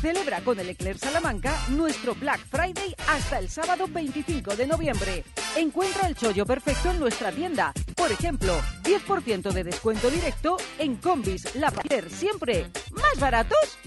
Celebra 0.00 0.40
con 0.42 0.58
el 0.60 0.68
Eclair 0.68 0.98
Salamanca 0.98 1.56
nuestro 1.70 2.14
Black 2.14 2.40
Friday 2.50 2.94
hasta 3.08 3.38
el 3.38 3.48
sábado 3.48 3.86
25 3.88 4.54
de 4.54 4.66
noviembre. 4.66 5.24
Encuentra 5.56 6.06
el 6.06 6.14
chollo 6.14 6.44
perfecto 6.44 6.90
en 6.90 7.00
nuestra 7.00 7.32
tienda. 7.32 7.72
Por 7.94 8.12
ejemplo, 8.12 8.60
10% 8.84 9.52
de 9.52 9.64
descuento 9.64 10.10
directo 10.10 10.58
en 10.78 10.96
combis, 10.96 11.54
la 11.56 11.70
siempre 12.10 12.66
más 12.90 13.18
baratos. 13.18 13.78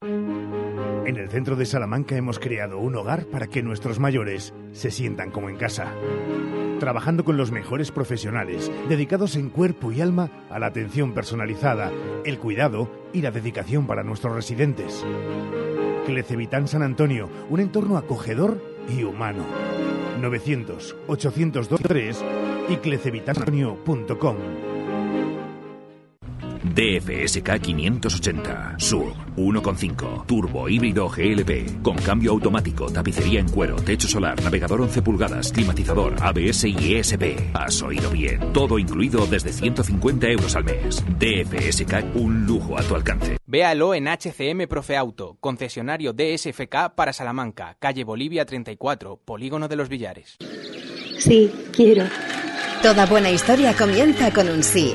En 0.00 1.16
el 1.16 1.28
centro 1.28 1.56
de 1.56 1.66
Salamanca 1.66 2.16
hemos 2.16 2.38
creado 2.38 2.78
un 2.78 2.96
hogar 2.96 3.26
para 3.26 3.46
que 3.46 3.62
nuestros 3.62 3.98
mayores 3.98 4.54
se 4.72 4.90
sientan 4.90 5.30
como 5.30 5.48
en 5.48 5.56
casa 5.56 5.94
trabajando 6.78 7.24
con 7.24 7.36
los 7.36 7.50
mejores 7.50 7.90
profesionales, 7.90 8.70
dedicados 8.88 9.36
en 9.36 9.50
cuerpo 9.50 9.92
y 9.92 10.00
alma 10.00 10.30
a 10.50 10.58
la 10.58 10.66
atención 10.66 11.12
personalizada, 11.12 11.92
el 12.24 12.38
cuidado 12.38 12.90
y 13.12 13.22
la 13.22 13.30
dedicación 13.30 13.86
para 13.86 14.02
nuestros 14.02 14.34
residentes. 14.34 15.04
Clecevitán 16.06 16.68
San 16.68 16.82
Antonio, 16.82 17.28
un 17.50 17.60
entorno 17.60 17.98
acogedor 17.98 18.62
y 18.88 19.02
humano. 19.02 19.44
900 20.20 20.96
802 21.06 22.24
y 22.68 22.76
clecevitanantonio.com. 22.76 24.36
DFSK 26.74 27.60
580 27.60 28.74
Sur 28.78 29.27
1.5 29.38 30.26
Turbo 30.26 30.68
híbrido 30.68 31.08
GLP 31.08 31.82
con 31.82 31.96
cambio 31.96 32.32
automático, 32.32 32.90
tapicería 32.90 33.40
en 33.40 33.48
cuero, 33.48 33.76
techo 33.76 34.08
solar, 34.08 34.42
navegador 34.42 34.80
11 34.82 35.02
pulgadas, 35.02 35.52
climatizador, 35.52 36.14
ABS 36.20 36.64
y 36.64 36.96
ESP. 36.96 37.54
Has 37.54 37.82
oído 37.82 38.10
bien. 38.10 38.52
Todo 38.52 38.78
incluido 38.78 39.26
desde 39.26 39.52
150 39.52 40.28
euros 40.28 40.56
al 40.56 40.64
mes. 40.64 41.04
DFSK 41.18 42.14
un 42.14 42.46
lujo 42.46 42.78
a 42.78 42.82
tu 42.82 42.94
alcance. 42.94 43.38
Véalo 43.46 43.94
en 43.94 44.08
HCM 44.08 44.66
Profe 44.68 44.96
Auto, 44.96 45.38
concesionario 45.40 46.12
DSFK 46.12 46.94
para 46.94 47.12
Salamanca, 47.12 47.76
calle 47.78 48.04
Bolivia 48.04 48.44
34, 48.44 49.20
Polígono 49.24 49.68
de 49.68 49.76
los 49.76 49.88
Villares. 49.88 50.36
Sí, 51.18 51.50
quiero. 51.72 52.04
Toda 52.82 53.06
buena 53.06 53.30
historia 53.30 53.74
comienza 53.74 54.32
con 54.32 54.48
un 54.48 54.62
sí. 54.62 54.94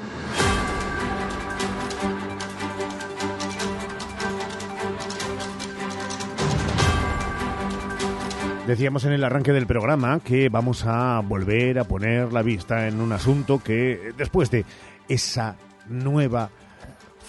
Decíamos 8.71 9.03
en 9.03 9.11
el 9.11 9.25
arranque 9.25 9.51
del 9.51 9.67
programa 9.67 10.21
que 10.21 10.47
vamos 10.47 10.85
a 10.85 11.19
volver 11.19 11.77
a 11.77 11.83
poner 11.83 12.31
la 12.31 12.41
vista 12.41 12.87
en 12.87 13.01
un 13.01 13.11
asunto 13.11 13.61
que 13.61 14.13
después 14.15 14.49
de 14.49 14.63
esa 15.09 15.57
nueva 15.89 16.51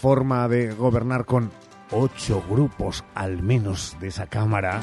forma 0.00 0.46
de 0.46 0.72
gobernar 0.72 1.24
con 1.24 1.50
ocho 1.90 2.44
grupos 2.48 3.02
al 3.16 3.42
menos 3.42 3.96
de 3.98 4.06
esa 4.06 4.28
Cámara, 4.28 4.82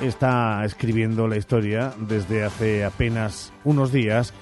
está 0.00 0.64
escribiendo 0.64 1.28
la 1.28 1.36
historia 1.36 1.94
desde 2.00 2.42
hace 2.42 2.84
apenas 2.84 3.52
unos 3.62 3.92
días 3.92 4.34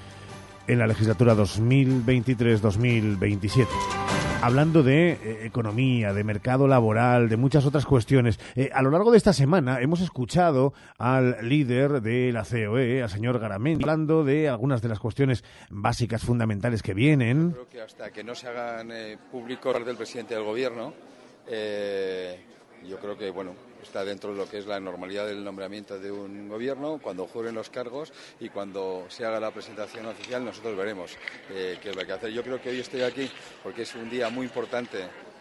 en 0.65 0.79
la 0.79 0.87
legislatura 0.87 1.35
2023-2027 1.35 4.00
hablando 4.41 4.81
de 4.81 5.11
eh, 5.11 5.45
economía, 5.45 6.13
de 6.13 6.23
mercado 6.23 6.67
laboral, 6.67 7.29
de 7.29 7.37
muchas 7.37 7.65
otras 7.65 7.85
cuestiones. 7.85 8.39
Eh, 8.55 8.69
a 8.73 8.81
lo 8.81 8.89
largo 8.89 9.11
de 9.11 9.17
esta 9.17 9.33
semana 9.33 9.81
hemos 9.81 10.01
escuchado 10.01 10.73
al 10.97 11.47
líder 11.47 12.01
de 12.01 12.31
la 12.31 12.43
COE, 12.43 13.03
al 13.03 13.09
señor 13.09 13.39
Garamendi, 13.39 13.83
hablando 13.83 14.23
de 14.23 14.49
algunas 14.49 14.81
de 14.81 14.89
las 14.89 14.99
cuestiones 14.99 15.43
básicas, 15.69 16.23
fundamentales 16.23 16.81
que 16.81 16.93
vienen. 16.93 17.51
Creo 17.51 17.69
que 17.69 17.81
hasta 17.81 18.11
que 18.11 18.23
no 18.23 18.33
se 18.33 18.47
hagan 18.47 18.91
eh, 18.91 19.17
públicos 19.31 19.85
del 19.85 19.95
presidente 19.95 20.33
del 20.33 20.43
gobierno, 20.43 20.93
yo 21.47 22.97
creo 22.99 23.17
que, 23.17 23.29
bueno, 23.29 23.53
está 23.81 24.03
dentro 24.05 24.31
de 24.31 24.37
lo 24.37 24.49
que 24.49 24.59
es 24.59 24.65
la 24.65 24.79
normalidad 24.79 25.27
del 25.27 25.43
nombramiento 25.43 25.99
de 25.99 26.11
un 26.11 26.47
gobierno, 26.47 26.99
cuando 27.01 27.27
juren 27.27 27.55
los 27.55 27.69
cargos 27.69 28.11
y 28.39 28.49
cuando 28.49 29.05
se 29.09 29.25
haga 29.25 29.39
la 29.39 29.51
presentación 29.51 30.05
oficial 30.05 30.43
nosotros 30.43 30.75
veremos 30.77 31.11
eh, 31.49 31.77
qué 31.81 31.89
es 31.89 31.95
lo 31.95 32.05
que 32.05 32.11
hacer. 32.11 32.31
Yo 32.31 32.43
creo 32.43 32.61
que 32.61 32.69
hoy 32.69 32.79
estoy 32.79 33.01
aquí 33.01 33.29
porque 33.63 33.83
es 33.83 33.95
un 33.95 34.09
día 34.09 34.29
muy 34.29 34.45
importante 34.45 34.99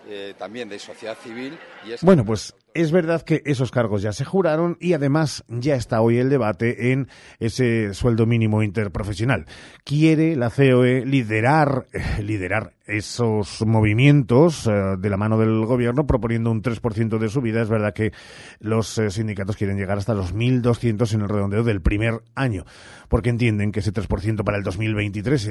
eh, 0.09 0.35
también 0.39 0.69
de 0.69 0.79
sociedad 0.79 1.17
civil. 1.23 1.59
Y 1.87 1.93
es... 1.93 2.03
Bueno, 2.03 2.25
pues 2.25 2.55
es 2.75 2.93
verdad 2.93 3.23
que 3.23 3.43
esos 3.45 3.71
cargos 3.71 4.03
ya 4.03 4.13
se 4.13 4.25
juraron 4.25 4.77
y 4.81 4.93
además 4.93 5.45
ya 5.49 5.75
está 5.75 6.01
hoy 6.01 6.19
el 6.19 6.31
debate 6.31 6.93
en 6.93 7.09
ese 7.39 7.95
sueldo 7.95 8.27
mínimo 8.27 8.63
interprofesional. 8.63 9.47
Quiere 9.85 10.37
la 10.37 10.51
COE 10.51 11.05
liderar, 11.05 11.87
eh, 11.93 12.23
liderar 12.23 12.75
esos 12.91 13.65
movimientos 13.67 14.67
eh, 14.67 14.71
de 14.99 15.11
la 15.11 15.17
mano 15.17 15.39
del 15.39 15.65
gobierno 15.65 16.07
proponiendo 16.07 16.51
un 16.51 16.63
3% 16.63 17.19
de 17.19 17.29
subida. 17.29 17.63
Es 17.63 17.69
verdad 17.69 17.95
que 17.95 18.13
los 18.59 18.99
eh, 18.99 19.11
sindicatos 19.11 19.57
quieren 19.57 19.77
llegar 19.77 19.99
hasta 19.99 20.15
los 20.15 20.35
1.200 20.35 21.15
en 21.15 21.21
el 21.23 21.29
redondeo 21.29 21.63
del 21.63 21.81
primer 21.81 22.23
año, 22.35 22.65
porque 23.09 23.31
entienden 23.31 23.73
que 23.73 23.81
ese 23.81 23.93
3% 23.93 24.45
para 24.45 24.59
el 24.59 24.65
2023 24.65 25.47
y 25.47 25.51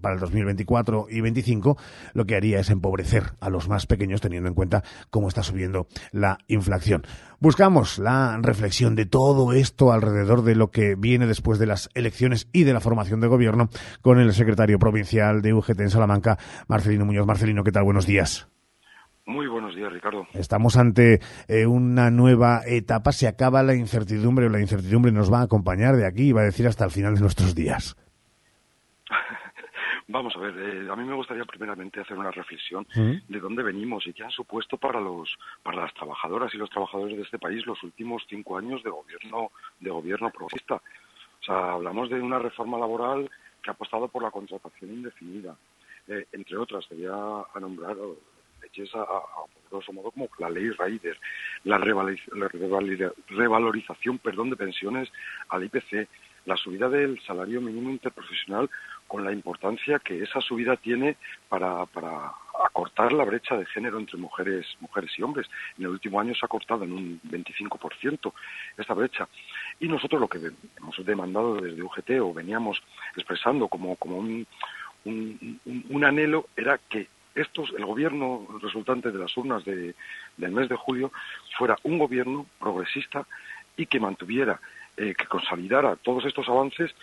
para 0.00 0.14
el 0.14 0.20
2024 0.20 1.06
y 1.10 1.20
25 1.20 1.76
lo 2.14 2.24
que 2.24 2.36
haría 2.36 2.60
es 2.60 2.70
empobrecer 2.70 3.32
a 3.40 3.50
los 3.50 3.68
más 3.68 3.86
pequeños 3.86 4.20
teniendo 4.20 4.48
en 4.48 4.54
cuenta 4.54 4.82
cómo 5.10 5.28
está 5.28 5.42
subiendo 5.42 5.86
la 6.12 6.38
inflación. 6.48 6.59
Buscamos 7.38 7.98
la 7.98 8.38
reflexión 8.42 8.94
de 8.94 9.06
todo 9.06 9.52
esto 9.52 9.92
alrededor 9.92 10.42
de 10.42 10.54
lo 10.54 10.70
que 10.70 10.94
viene 10.94 11.26
después 11.26 11.58
de 11.58 11.66
las 11.66 11.88
elecciones 11.94 12.48
y 12.52 12.64
de 12.64 12.74
la 12.74 12.80
formación 12.80 13.20
de 13.20 13.28
gobierno 13.28 13.68
con 14.02 14.20
el 14.20 14.32
secretario 14.32 14.78
provincial 14.78 15.40
de 15.40 15.54
UGT 15.54 15.80
en 15.80 15.90
Salamanca, 15.90 16.38
Marcelino 16.68 17.06
Muñoz. 17.06 17.26
Marcelino, 17.26 17.64
¿qué 17.64 17.72
tal? 17.72 17.84
Buenos 17.84 18.06
días. 18.06 18.48
Muy 19.26 19.46
buenos 19.46 19.74
días, 19.76 19.92
Ricardo. 19.92 20.26
Estamos 20.34 20.76
ante 20.76 21.20
eh, 21.46 21.66
una 21.66 22.10
nueva 22.10 22.62
etapa. 22.66 23.12
Se 23.12 23.28
acaba 23.28 23.62
la 23.62 23.74
incertidumbre 23.74 24.46
o 24.46 24.48
la 24.48 24.60
incertidumbre 24.60 25.12
nos 25.12 25.32
va 25.32 25.40
a 25.40 25.44
acompañar 25.44 25.96
de 25.96 26.06
aquí 26.06 26.28
y 26.28 26.32
va 26.32 26.40
a 26.42 26.44
decir 26.44 26.66
hasta 26.66 26.84
el 26.84 26.90
final 26.90 27.14
de 27.14 27.20
nuestros 27.20 27.54
días. 27.54 27.96
Vamos 30.12 30.34
a 30.34 30.40
ver, 30.40 30.54
eh, 30.58 30.88
a 30.90 30.96
mí 30.96 31.04
me 31.04 31.14
gustaría 31.14 31.44
primeramente 31.44 32.00
hacer 32.00 32.18
una 32.18 32.32
reflexión 32.32 32.84
¿Mm? 32.94 33.12
de 33.28 33.38
dónde 33.38 33.62
venimos 33.62 34.04
y 34.08 34.12
qué 34.12 34.24
han 34.24 34.32
supuesto 34.32 34.76
para 34.76 35.00
los 35.00 35.38
para 35.62 35.82
las 35.82 35.94
trabajadoras 35.94 36.52
y 36.52 36.58
los 36.58 36.68
trabajadores 36.68 37.16
de 37.16 37.22
este 37.22 37.38
país 37.38 37.64
los 37.64 37.80
últimos 37.84 38.24
cinco 38.28 38.58
años 38.58 38.82
de 38.82 38.90
gobierno 38.90 39.52
de 39.78 39.90
gobierno 39.90 40.30
progresista. 40.30 40.74
O 40.74 41.44
sea, 41.44 41.74
hablamos 41.74 42.10
de 42.10 42.20
una 42.20 42.40
reforma 42.40 42.76
laboral 42.76 43.30
que 43.62 43.70
ha 43.70 43.72
apostado 43.72 44.08
por 44.08 44.24
la 44.24 44.32
contratación 44.32 44.94
indefinida, 44.94 45.56
eh, 46.08 46.26
entre 46.32 46.56
otras, 46.56 46.84
sería 46.86 47.12
a 47.12 47.60
nombrar 47.60 47.96
leyes 48.62 48.92
a, 48.96 49.02
a, 49.02 49.22
grosso 49.70 49.92
modo 49.92 50.10
como 50.10 50.28
la 50.38 50.50
ley 50.50 50.70
Raider, 50.70 51.16
la, 51.64 51.78
revalorización 51.78 54.18
perdón, 54.18 54.50
de 54.50 54.56
pensiones 54.56 55.08
al 55.48 55.64
IPC, 55.64 56.08
la 56.46 56.56
subida 56.56 56.88
del 56.88 57.20
salario 57.20 57.60
mínimo 57.60 57.90
interprofesional 57.90 58.70
con 59.10 59.24
la 59.24 59.32
importancia 59.32 59.98
que 59.98 60.22
esa 60.22 60.40
subida 60.40 60.76
tiene 60.76 61.16
para, 61.48 61.82
acortar 62.64 63.12
la 63.12 63.24
brecha 63.24 63.56
de 63.56 63.66
género 63.66 63.98
entre 63.98 64.16
mujeres, 64.18 64.64
mujeres 64.78 65.10
y 65.18 65.22
hombres. 65.22 65.48
En 65.76 65.86
el 65.86 65.90
último 65.90 66.20
año 66.20 66.32
se 66.32 66.46
ha 66.46 66.48
cortado 66.48 66.84
en 66.84 66.92
un 66.92 67.20
25% 67.24 68.32
esta 68.78 68.94
brecha. 68.94 69.26
Y 69.80 69.88
nosotros 69.88 70.20
lo 70.20 70.28
que 70.28 70.38
hemos 70.78 71.04
demandado 71.04 71.56
desde 71.56 71.82
UGT 71.82 72.10
o 72.20 72.32
veníamos 72.32 72.80
expresando 73.16 73.66
como, 73.66 73.96
como 73.96 74.18
un, 74.18 74.46
un, 75.04 76.04
anhelo 76.04 76.46
era 76.56 76.78
que 76.78 77.08
estos, 77.34 77.72
el 77.76 77.84
gobierno 77.84 78.46
resultante 78.62 79.10
de 79.10 79.18
las 79.18 79.36
urnas 79.36 79.64
de, 79.64 79.96
del 80.36 80.52
mes 80.52 80.68
de 80.68 80.76
julio 80.76 81.10
fuera 81.58 81.76
un 81.82 81.98
gobierno 81.98 82.46
progresista 82.60 83.26
y 83.76 83.86
que 83.86 83.98
mantuviera, 83.98 84.60
eh, 84.96 85.14
que 85.18 85.26
consolidara 85.26 85.96
todos 85.96 86.24
estos 86.26 86.48
avances 86.48 86.94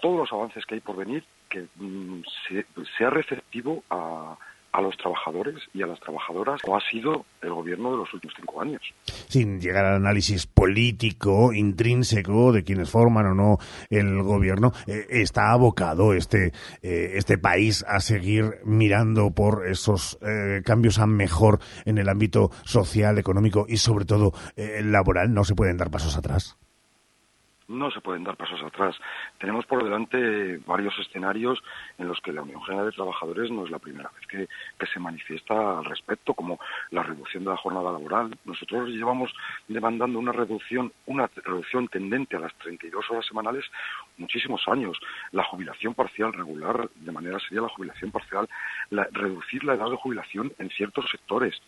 todos 0.00 0.18
los 0.18 0.32
avances 0.32 0.64
que 0.66 0.76
hay 0.76 0.80
por 0.80 0.96
venir, 0.96 1.24
que 1.48 1.66
mm, 1.76 2.22
sea 2.98 3.10
receptivo 3.10 3.82
a, 3.90 4.36
a 4.76 4.82
los 4.82 4.96
trabajadores 4.98 5.56
y 5.72 5.82
a 5.82 5.86
las 5.86 5.98
trabajadoras, 6.00 6.60
como 6.60 6.76
ha 6.76 6.80
sido 6.90 7.24
el 7.40 7.50
gobierno 7.50 7.92
de 7.92 7.96
los 7.96 8.12
últimos 8.12 8.34
cinco 8.38 8.60
años. 8.60 8.82
Sin 9.06 9.58
llegar 9.58 9.86
al 9.86 9.96
análisis 9.96 10.46
político, 10.46 11.54
intrínseco, 11.54 12.52
de 12.52 12.62
quienes 12.62 12.90
forman 12.90 13.26
o 13.26 13.34
no 13.34 13.58
el 13.88 14.22
gobierno, 14.22 14.72
eh, 14.86 15.06
está 15.08 15.52
abocado 15.52 16.12
este, 16.12 16.52
eh, 16.82 17.12
este 17.14 17.38
país 17.38 17.84
a 17.88 18.00
seguir 18.00 18.58
mirando 18.64 19.30
por 19.30 19.66
esos 19.66 20.18
eh, 20.20 20.60
cambios 20.62 20.98
a 20.98 21.06
mejor 21.06 21.58
en 21.86 21.96
el 21.96 22.10
ámbito 22.10 22.50
social, 22.64 23.18
económico 23.18 23.64
y 23.66 23.78
sobre 23.78 24.04
todo 24.04 24.32
laboral. 24.56 25.32
No 25.32 25.44
se 25.44 25.54
pueden 25.54 25.78
dar 25.78 25.90
pasos 25.90 26.16
atrás 26.16 26.58
no 27.68 27.90
se 27.90 28.00
pueden 28.00 28.24
dar 28.24 28.36
pasos 28.36 28.62
atrás. 28.62 28.96
Tenemos 29.38 29.66
por 29.66 29.82
delante 29.82 30.58
varios 30.66 30.98
escenarios 30.98 31.62
en 31.98 32.08
los 32.08 32.20
que 32.20 32.32
la 32.32 32.42
Unión 32.42 32.62
General 32.62 32.86
de 32.86 32.92
Trabajadores 32.92 33.50
no 33.50 33.64
es 33.64 33.70
la 33.70 33.78
primera 33.78 34.10
vez 34.14 34.48
que, 34.78 34.86
se 34.86 35.00
manifiesta 35.00 35.78
al 35.78 35.84
respecto, 35.84 36.32
como 36.32 36.60
la 36.90 37.02
reducción 37.02 37.44
de 37.44 37.50
la 37.50 37.56
jornada 37.56 37.90
laboral. 37.90 38.38
Nosotros 38.44 38.88
llevamos 38.88 39.32
demandando 39.66 40.18
una 40.18 40.32
reducción, 40.32 40.92
una 41.06 41.28
reducción 41.44 41.88
tendente 41.88 42.36
a 42.36 42.40
las 42.40 42.54
32 42.58 43.10
horas 43.10 43.26
semanales 43.26 43.64
muchísimos 44.16 44.62
años. 44.68 44.98
La 45.32 45.42
jubilación 45.42 45.94
parcial 45.94 46.32
regular, 46.32 46.88
de 46.94 47.12
manera 47.12 47.40
sería 47.40 47.62
la 47.62 47.68
jubilación 47.68 48.12
parcial, 48.12 48.48
reducir 48.90 49.64
la 49.64 49.74
edad 49.74 49.90
de 49.90 49.96
jubilación 49.96 50.52
en 50.58 50.70
ciertos 50.70 51.10
sectores. 51.10 51.60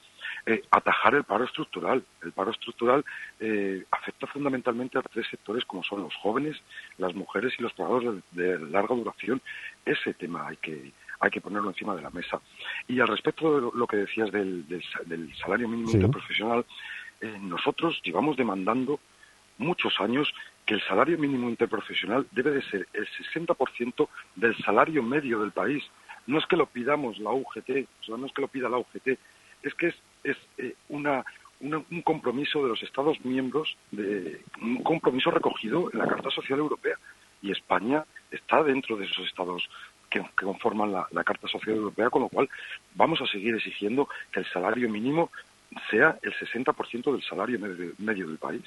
Eh, 0.51 0.63
atajar 0.71 1.15
el 1.15 1.25
paro 1.25 1.45
estructural. 1.45 2.03
El 2.23 2.33
paro 2.33 2.53
estructural 2.53 3.05
eh, 3.39 3.85
afecta 3.91 4.27
fundamentalmente 4.27 4.97
a 4.97 5.03
tres 5.03 5.27
sectores 5.31 5.63
como 5.67 5.83
son 5.85 6.01
los 6.01 6.15
jóvenes, 6.17 6.57
las 6.97 7.15
mujeres 7.15 7.53
y 7.59 7.63
los 7.63 7.75
trabajadores 7.75 8.23
de, 8.31 8.59
larga 8.59 8.95
duración. 8.95 9.43
Ese 9.85 10.15
tema 10.15 10.49
hay 10.49 10.57
que, 10.57 10.91
hay 11.21 11.31
que 11.31 11.43
ponerlo 11.43 11.69
encima 11.69 11.95
de 11.95 12.01
la 12.01 12.09
mesa. 12.09 12.41
Y 12.87 12.99
al 12.99 13.09
respecto 13.09 13.57
de 13.57 13.71
lo, 13.79 13.87
que 13.87 13.99
decías 13.99 14.33
del, 14.33 14.65
salario 15.39 15.69
mínimo 15.69 15.91
interprofesional, 15.91 16.65
eh, 17.21 17.37
nosotros 17.43 18.01
llevamos 18.03 18.39
demandando 18.39 19.01
muchos 19.59 20.01
años 20.01 20.33
que 20.65 20.73
el 20.73 20.81
salario 20.81 21.19
mínimo 21.19 21.51
interprofesional 21.51 22.27
debe 22.31 22.53
de 22.53 22.63
ser 22.63 22.89
el 22.95 23.07
60% 23.07 24.09
del 24.35 24.57
salario 24.65 25.03
medio 25.03 25.41
del 25.41 25.53
país. 25.53 25.85
No 26.27 26.39
es 26.39 26.47
que 26.47 26.57
lo 26.57 26.65
pidamos 26.65 27.19
la 27.19 27.33
UGT, 27.33 27.87
no 28.09 28.25
es 28.25 28.33
que 28.33 28.41
lo 28.41 28.49
pida 28.49 28.71
la 28.71 28.79
UGT, 28.79 29.19
es 29.63 29.75
que 29.75 29.89
es 29.89 29.95
es 30.31 30.37
eh, 30.59 30.75
una, 30.89 31.25
un 31.61 32.03
compromiso 32.03 32.63
de 32.63 32.69
los 32.69 32.83
Estados 32.83 33.23
miembros, 33.25 33.77
de, 33.91 34.43
un 34.61 34.83
compromiso 34.83 35.31
recogido 35.31 35.91
en 35.93 35.99
la 35.99 36.07
Carta 36.07 36.31
Social 36.31 36.59
Europea. 36.59 36.97
Y 37.41 37.53
España 37.53 38.05
está 38.31 38.63
dentro 38.63 38.97
de 38.97 39.05
esos 39.05 39.27
Estados 39.27 39.69
que, 40.11 40.23
conforman 40.35 40.93
la, 40.93 41.07
la, 41.13 41.25
Carta 41.25 41.47
Social 41.49 41.77
Europea, 41.77 42.11
con 42.11 42.23
lo 42.23 42.29
cual 42.29 42.49
vamos 42.95 43.21
a 43.21 43.27
seguir 43.27 43.55
exigiendo 43.55 44.09
que 44.33 44.41
el 44.41 44.47
salario 44.47 44.89
mínimo 44.89 45.31
sea 45.91 46.19
el 46.23 46.33
60% 46.33 47.13
del 47.13 47.23
salario 47.23 47.59
medio, 47.99 48.27
del 48.27 48.39
país. 48.39 48.63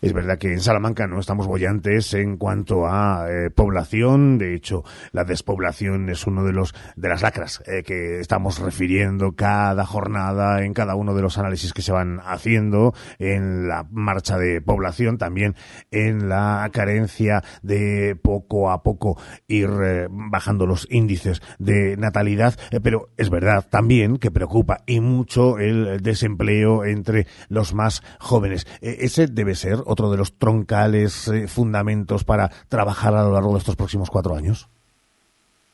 Es 0.00 0.12
verdad 0.12 0.38
que 0.38 0.52
en 0.52 0.60
Salamanca 0.60 1.06
no 1.06 1.18
estamos 1.18 1.46
bollantes 1.46 2.14
en 2.14 2.36
cuanto 2.36 2.86
a 2.86 3.26
eh, 3.28 3.50
población. 3.50 4.38
De 4.38 4.54
hecho, 4.54 4.82
la 5.12 5.24
despoblación 5.24 6.08
es 6.08 6.26
uno 6.26 6.44
de 6.44 6.52
los 6.52 6.74
de 6.96 7.08
las 7.08 7.22
lacras 7.22 7.62
eh, 7.66 7.82
que 7.82 8.20
estamos 8.20 8.58
refiriendo 8.58 9.32
cada 9.32 9.84
jornada 9.84 10.64
en 10.64 10.72
cada 10.72 10.94
uno 10.94 11.14
de 11.14 11.22
los 11.22 11.38
análisis 11.38 11.72
que 11.72 11.82
se 11.82 11.92
van 11.92 12.20
haciendo 12.24 12.94
en 13.18 13.68
la 13.68 13.86
marcha 13.90 14.38
de 14.38 14.60
población, 14.60 15.18
también 15.18 15.54
en 15.90 16.28
la 16.28 16.68
carencia 16.72 17.42
de 17.62 18.16
poco 18.16 18.70
a 18.70 18.82
poco 18.82 19.20
ir 19.46 19.68
eh, 19.82 20.08
bajando 20.10 20.66
los 20.66 20.86
índices 20.90 21.42
de 21.58 21.96
natalidad. 21.96 22.54
pero 22.82 23.10
es 23.16 23.30
verdad 23.30 23.66
también 23.68 24.16
que 24.16 24.30
preocupa 24.30 24.82
y 24.86 25.00
mucho 25.00 25.58
el 25.58 26.00
desempleo 26.02 26.45
empleo 26.46 26.84
entre 26.84 27.26
los 27.48 27.74
más 27.74 28.02
jóvenes. 28.20 28.66
E, 28.80 29.04
ese 29.04 29.26
debe 29.26 29.54
ser 29.54 29.78
otro 29.86 30.10
de 30.10 30.16
los 30.16 30.38
troncales 30.38 31.28
eh, 31.28 31.48
fundamentos 31.48 32.24
para 32.24 32.48
trabajar 32.68 33.14
a 33.14 33.24
lo 33.24 33.32
largo 33.32 33.52
de 33.52 33.58
estos 33.58 33.76
próximos 33.76 34.10
cuatro 34.10 34.36
años. 34.36 34.68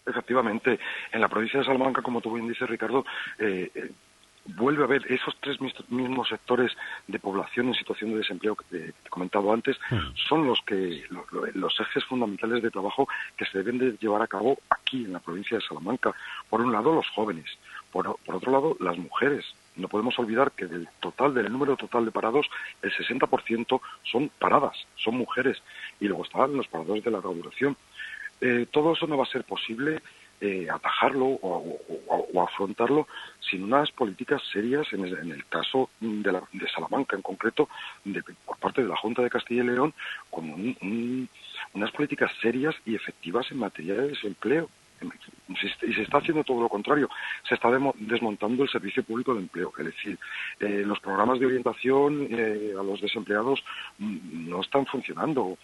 Efectivamente, 0.06 0.80
en 1.12 1.20
la 1.20 1.28
provincia 1.28 1.60
de 1.60 1.66
Salamanca, 1.66 2.02
como 2.02 2.20
tú 2.20 2.34
bien 2.34 2.48
dices, 2.48 2.68
Ricardo, 2.68 3.04
eh, 3.38 3.70
eh, 3.74 3.90
vuelve 4.46 4.82
a 4.82 4.86
haber 4.86 5.02
esos 5.12 5.36
tres 5.40 5.58
mismos 5.60 6.28
sectores 6.28 6.72
de 7.06 7.18
población 7.20 7.68
en 7.68 7.74
situación 7.74 8.10
de 8.10 8.18
desempleo 8.18 8.56
que 8.56 8.64
te, 8.64 8.88
he 8.88 9.08
comentado 9.08 9.52
antes, 9.52 9.78
hmm. 9.90 10.16
son 10.28 10.46
los 10.46 10.60
que 10.62 11.04
los 11.54 11.80
ejes 11.80 12.04
fundamentales 12.04 12.62
de 12.62 12.70
trabajo 12.70 13.06
que 13.36 13.44
se 13.44 13.58
deben 13.58 13.78
de 13.78 13.96
llevar 14.00 14.22
a 14.22 14.26
cabo 14.26 14.58
aquí 14.70 15.04
en 15.04 15.12
la 15.12 15.20
provincia 15.20 15.58
de 15.58 15.64
Salamanca. 15.64 16.12
Por 16.50 16.60
un 16.62 16.72
lado, 16.72 16.92
los 16.92 17.08
jóvenes, 17.10 17.46
por, 17.92 18.16
por 18.24 18.34
otro 18.34 18.50
lado, 18.50 18.76
las 18.80 18.98
mujeres. 18.98 19.44
No 19.76 19.88
podemos 19.88 20.18
olvidar 20.18 20.52
que 20.52 20.66
del 20.66 20.88
total, 21.00 21.34
del 21.34 21.50
número 21.50 21.76
total 21.76 22.04
de 22.04 22.10
parados, 22.10 22.46
el 22.82 22.92
60% 22.92 23.80
son 24.02 24.30
paradas, 24.38 24.76
son 24.96 25.16
mujeres, 25.16 25.62
y 26.00 26.06
luego 26.06 26.24
están 26.24 26.56
los 26.56 26.68
paradores 26.68 27.04
de 27.04 27.10
larga 27.10 27.30
duración. 27.30 27.76
Eh, 28.40 28.66
todo 28.70 28.92
eso 28.92 29.06
no 29.06 29.16
va 29.16 29.24
a 29.24 29.30
ser 29.30 29.44
posible 29.44 30.02
eh, 30.44 30.66
atajarlo 30.68 31.24
o, 31.24 32.42
afrontarlo 32.42 33.06
sin 33.38 33.62
unas 33.62 33.92
políticas 33.92 34.42
serias, 34.52 34.92
en 34.92 35.04
el, 35.04 35.44
caso 35.46 35.88
de, 36.00 36.68
Salamanca 36.74 37.14
en 37.14 37.22
concreto, 37.22 37.68
por 38.44 38.58
parte 38.58 38.82
de 38.82 38.88
la 38.88 38.96
Junta 38.96 39.22
de 39.22 39.30
Castilla 39.30 39.62
y 39.62 39.66
León, 39.66 39.94
con 40.30 40.76
unas 41.74 41.90
políticas 41.92 42.32
serias 42.42 42.74
y 42.84 42.96
efectivas 42.96 43.52
en 43.52 43.58
materia 43.58 43.94
de 43.94 44.08
desempleo. 44.08 44.68
Y 45.82 45.92
se 45.92 46.02
está 46.02 46.18
haciendo 46.18 46.44
todo 46.44 46.60
lo 46.60 46.68
contrario, 46.68 47.08
se 47.48 47.54
está 47.54 47.68
desmontando 47.96 48.62
el 48.62 48.68
servicio 48.68 49.02
público 49.02 49.34
de 49.34 49.40
empleo, 49.40 49.72
es 49.78 49.86
decir, 49.86 50.18
eh, 50.60 50.82
los 50.86 51.00
programas 51.00 51.38
de 51.38 51.46
orientación 51.46 52.28
a 52.78 52.82
los 52.82 53.00
desempleados 53.00 53.62
mm, 53.98 54.48
no 54.48 54.60
están 54.60 54.86
funcionando. 54.86 55.58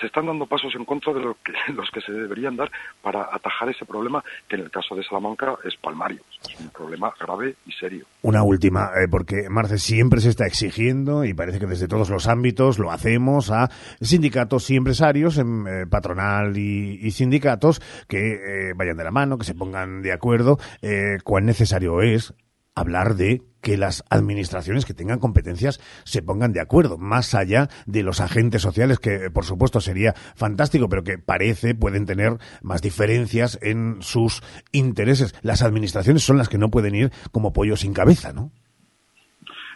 Se 0.00 0.06
están 0.06 0.26
dando 0.26 0.46
pasos 0.46 0.74
en 0.74 0.84
contra 0.84 1.12
de 1.12 1.20
que, 1.44 1.52
los 1.72 1.90
que 1.90 2.00
se 2.00 2.12
deberían 2.12 2.56
dar 2.56 2.70
para 3.02 3.28
atajar 3.32 3.68
ese 3.68 3.84
problema 3.84 4.22
que 4.48 4.56
en 4.56 4.62
el 4.62 4.70
caso 4.70 4.94
de 4.94 5.02
Salamanca 5.04 5.56
es 5.64 5.76
palmario. 5.76 6.20
Es 6.42 6.60
un 6.60 6.70
problema 6.70 7.12
grave 7.18 7.56
y 7.66 7.72
serio. 7.72 8.06
Una 8.22 8.42
última, 8.42 8.90
eh, 8.96 9.08
porque 9.10 9.48
Marce 9.48 9.78
siempre 9.78 10.20
se 10.20 10.30
está 10.30 10.46
exigiendo 10.46 11.24
y 11.24 11.34
parece 11.34 11.58
que 11.58 11.66
desde 11.66 11.88
todos 11.88 12.10
los 12.10 12.28
ámbitos 12.28 12.78
lo 12.78 12.90
hacemos 12.90 13.50
a 13.50 13.68
sindicatos 14.00 14.70
y 14.70 14.76
empresarios, 14.76 15.38
en, 15.38 15.66
eh, 15.66 15.86
patronal 15.88 16.56
y, 16.56 17.10
sindicatos 17.10 17.80
que 18.08 18.18
eh, 18.18 18.72
vayan 18.74 18.96
de 18.96 19.04
la 19.04 19.10
mano, 19.10 19.38
que 19.38 19.44
se 19.44 19.54
pongan 19.54 20.02
de 20.02 20.12
acuerdo. 20.12 20.58
cuán 21.22 21.44
necesario 21.44 22.02
es 22.02 22.34
hablar 22.74 23.14
de 23.14 23.42
que 23.62 23.76
las 23.76 24.04
administraciones 24.10 24.84
que 24.84 24.94
tengan 24.94 25.18
competencias 25.18 25.80
se 26.04 26.22
pongan 26.22 26.52
de 26.52 26.60
acuerdo, 26.60 26.98
más 26.98 27.34
allá 27.34 27.68
de 27.86 28.02
los 28.02 28.20
agentes 28.20 28.62
sociales, 28.62 28.98
que 28.98 29.30
por 29.30 29.44
supuesto 29.44 29.80
sería 29.80 30.12
fantástico, 30.12 30.88
pero 30.88 31.02
que 31.02 31.18
parece 31.18 31.74
pueden 31.74 32.04
tener 32.04 32.36
más 32.62 32.82
diferencias 32.82 33.58
en 33.62 34.02
sus 34.02 34.42
intereses. 34.72 35.34
Las 35.42 35.62
administraciones 35.62 36.22
son 36.22 36.36
las 36.36 36.48
que 36.48 36.58
no 36.58 36.70
pueden 36.70 36.94
ir 36.94 37.10
como 37.32 37.52
pollo 37.52 37.76
sin 37.76 37.94
cabeza, 37.94 38.32
¿no? 38.32 38.50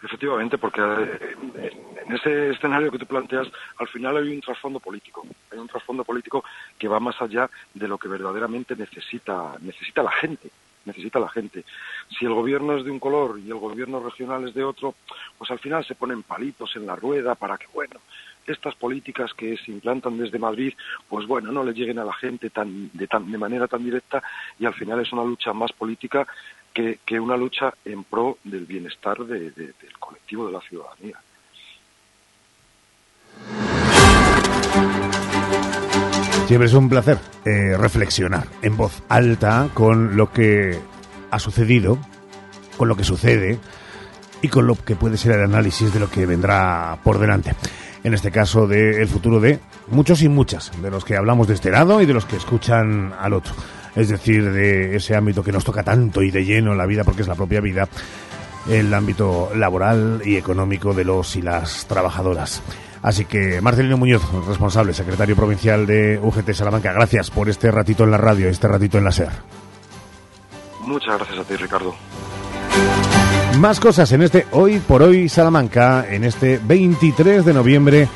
Efectivamente, 0.02 0.58
porque 0.58 0.80
eh, 0.80 1.72
en 2.06 2.14
ese 2.14 2.50
escenario 2.50 2.90
que 2.90 2.98
tú 2.98 3.06
planteas, 3.06 3.48
al 3.78 3.88
final 3.88 4.16
hay 4.16 4.30
un 4.30 4.40
trasfondo 4.40 4.78
político. 4.78 5.26
Hay 5.50 5.58
un 5.58 5.66
trasfondo 5.66 6.04
político 6.04 6.44
que 6.78 6.86
va 6.86 7.00
más 7.00 7.20
allá 7.20 7.50
de 7.74 7.88
lo 7.88 7.98
que 7.98 8.06
verdaderamente 8.06 8.76
necesita, 8.76 9.54
necesita 9.60 10.02
la 10.02 10.12
gente 10.12 10.50
necesita 10.84 11.20
la 11.20 11.28
gente. 11.28 11.64
Si 12.18 12.24
el 12.24 12.34
gobierno 12.34 12.76
es 12.76 12.84
de 12.84 12.90
un 12.90 12.98
color 12.98 13.38
y 13.38 13.48
el 13.48 13.58
gobierno 13.58 14.00
regional 14.00 14.46
es 14.48 14.54
de 14.54 14.64
otro, 14.64 14.94
pues 15.36 15.50
al 15.50 15.58
final 15.58 15.84
se 15.84 15.94
ponen 15.94 16.22
palitos 16.22 16.74
en 16.76 16.86
la 16.86 16.96
rueda 16.96 17.34
para 17.34 17.58
que, 17.58 17.66
bueno, 17.72 18.00
estas 18.46 18.74
políticas 18.74 19.34
que 19.34 19.56
se 19.58 19.70
implantan 19.70 20.18
desde 20.18 20.38
Madrid, 20.38 20.72
pues 21.08 21.26
bueno, 21.26 21.52
no 21.52 21.62
le 21.62 21.74
lleguen 21.74 21.98
a 21.98 22.04
la 22.04 22.14
gente 22.14 22.50
tan, 22.50 22.90
de, 22.92 23.06
tan, 23.06 23.30
de 23.30 23.38
manera 23.38 23.66
tan 23.66 23.84
directa 23.84 24.22
y 24.58 24.66
al 24.66 24.74
final 24.74 25.00
es 25.00 25.12
una 25.12 25.24
lucha 25.24 25.52
más 25.52 25.72
política 25.72 26.26
que, 26.72 26.98
que 27.04 27.20
una 27.20 27.36
lucha 27.36 27.74
en 27.84 28.04
pro 28.04 28.38
del 28.44 28.64
bienestar 28.64 29.18
del 29.24 29.74
colectivo 29.98 30.46
de 30.46 30.52
la 30.52 30.60
ciudadanía. 30.60 31.18
Siempre 36.48 36.66
es 36.66 36.72
un 36.72 36.88
placer 36.88 37.18
eh, 37.44 37.76
reflexionar 37.76 38.46
en 38.62 38.74
voz 38.74 39.02
alta 39.10 39.68
con 39.74 40.16
lo 40.16 40.32
que 40.32 40.78
ha 41.30 41.38
sucedido, 41.38 41.98
con 42.78 42.88
lo 42.88 42.96
que 42.96 43.04
sucede 43.04 43.58
y 44.40 44.48
con 44.48 44.66
lo 44.66 44.74
que 44.74 44.96
puede 44.96 45.18
ser 45.18 45.32
el 45.32 45.42
análisis 45.42 45.92
de 45.92 46.00
lo 46.00 46.10
que 46.10 46.24
vendrá 46.24 46.96
por 47.04 47.18
delante. 47.18 47.54
En 48.02 48.14
este 48.14 48.30
caso, 48.30 48.66
del 48.66 49.06
futuro 49.08 49.40
de 49.40 49.60
muchos 49.88 50.22
y 50.22 50.30
muchas, 50.30 50.72
de 50.80 50.90
los 50.90 51.04
que 51.04 51.18
hablamos 51.18 51.48
de 51.48 51.52
este 51.52 51.70
lado 51.70 52.00
y 52.00 52.06
de 52.06 52.14
los 52.14 52.24
que 52.24 52.36
escuchan 52.36 53.12
al 53.20 53.34
otro. 53.34 53.52
Es 53.94 54.08
decir, 54.08 54.50
de 54.50 54.96
ese 54.96 55.14
ámbito 55.16 55.44
que 55.44 55.52
nos 55.52 55.64
toca 55.64 55.82
tanto 55.82 56.22
y 56.22 56.30
de 56.30 56.46
lleno 56.46 56.72
en 56.72 56.78
la 56.78 56.86
vida, 56.86 57.04
porque 57.04 57.20
es 57.20 57.28
la 57.28 57.34
propia 57.34 57.60
vida, 57.60 57.90
el 58.70 58.94
ámbito 58.94 59.50
laboral 59.54 60.22
y 60.24 60.36
económico 60.36 60.94
de 60.94 61.04
los 61.04 61.36
y 61.36 61.42
las 61.42 61.84
trabajadoras. 61.84 62.62
Así 63.02 63.24
que 63.24 63.60
Marcelino 63.60 63.96
Muñoz, 63.96 64.22
responsable, 64.46 64.92
secretario 64.92 65.36
provincial 65.36 65.86
de 65.86 66.18
UGT 66.22 66.52
Salamanca, 66.52 66.92
gracias 66.92 67.30
por 67.30 67.48
este 67.48 67.70
ratito 67.70 68.04
en 68.04 68.10
la 68.10 68.18
radio, 68.18 68.48
este 68.48 68.68
ratito 68.68 68.98
en 68.98 69.04
la 69.04 69.12
SER. 69.12 69.30
Muchas 70.80 71.16
gracias 71.16 71.38
a 71.38 71.44
ti, 71.44 71.56
Ricardo. 71.56 71.94
Más 73.58 73.80
cosas 73.80 74.10
en 74.12 74.22
este 74.22 74.46
Hoy 74.52 74.78
por 74.78 75.02
Hoy 75.02 75.28
Salamanca, 75.28 76.06
en 76.08 76.24
este 76.24 76.60
23 76.62 77.44
de 77.44 77.54
noviembre 77.54 78.08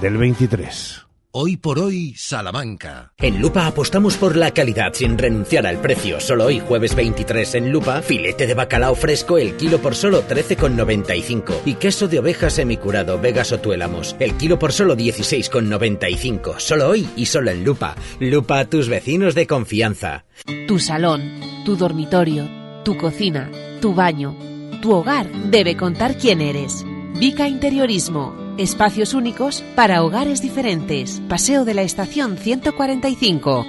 del 0.00 0.16
23. 0.16 1.09
Hoy 1.32 1.56
por 1.56 1.78
hoy, 1.78 2.12
Salamanca. 2.16 3.12
En 3.16 3.40
Lupa 3.40 3.68
apostamos 3.68 4.16
por 4.16 4.34
la 4.34 4.50
calidad 4.50 4.92
sin 4.94 5.16
renunciar 5.16 5.64
al 5.64 5.80
precio. 5.80 6.18
Solo 6.18 6.46
hoy, 6.46 6.58
jueves 6.58 6.96
23 6.96 7.54
en 7.54 7.70
Lupa, 7.70 8.02
filete 8.02 8.48
de 8.48 8.54
bacalao 8.54 8.96
fresco 8.96 9.38
el 9.38 9.56
kilo 9.56 9.78
por 9.78 9.94
solo 9.94 10.24
13,95 10.26 11.60
y 11.66 11.74
queso 11.74 12.08
de 12.08 12.18
oveja 12.18 12.50
semicurado 12.50 13.20
Vegas 13.20 13.52
o 13.52 13.60
Tuélamos 13.60 14.16
el 14.18 14.34
kilo 14.34 14.58
por 14.58 14.72
solo 14.72 14.96
16,95. 14.96 16.58
Solo 16.58 16.88
hoy 16.88 17.08
y 17.14 17.26
solo 17.26 17.52
en 17.52 17.62
Lupa. 17.62 17.94
Lupa, 18.18 18.64
tus 18.64 18.88
vecinos 18.88 19.36
de 19.36 19.46
confianza. 19.46 20.24
Tu 20.66 20.80
salón, 20.80 21.38
tu 21.64 21.76
dormitorio, 21.76 22.48
tu 22.84 22.96
cocina, 22.96 23.52
tu 23.80 23.94
baño, 23.94 24.36
tu 24.82 24.90
hogar 24.92 25.30
debe 25.48 25.76
contar 25.76 26.16
quién 26.16 26.40
eres. 26.40 26.84
Vica 27.20 27.46
Interiorismo 27.46 28.49
Espacios 28.60 29.14
únicos 29.14 29.64
para 29.74 30.02
hogares 30.02 30.42
diferentes. 30.42 31.22
Paseo 31.30 31.64
de 31.64 31.72
la 31.72 31.80
Estación 31.80 32.36
145. 32.36 33.64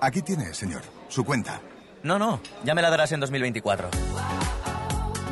Aquí 0.00 0.20
tiene, 0.22 0.52
señor, 0.52 0.82
su 1.06 1.24
cuenta. 1.24 1.60
No, 2.02 2.18
no, 2.18 2.40
ya 2.64 2.74
me 2.74 2.82
la 2.82 2.90
darás 2.90 3.12
en 3.12 3.20
2024. 3.20 3.88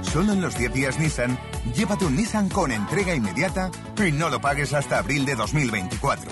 Solo 0.03 0.33
en 0.33 0.41
los 0.41 0.57
10 0.57 0.73
días 0.73 1.01
Nissan, 1.01 1.37
llévate 1.75 2.05
un 2.05 2.15
Nissan 2.15 2.49
con 2.51 2.71
entrega 2.71 3.17
inmediata 3.17 3.73
y 3.99 4.13
no 4.13 4.31
lo 4.31 4.41
pagues 4.41 4.73
hasta 4.73 5.01
abril 5.01 5.27
de 5.27 5.35
2024. 5.35 6.31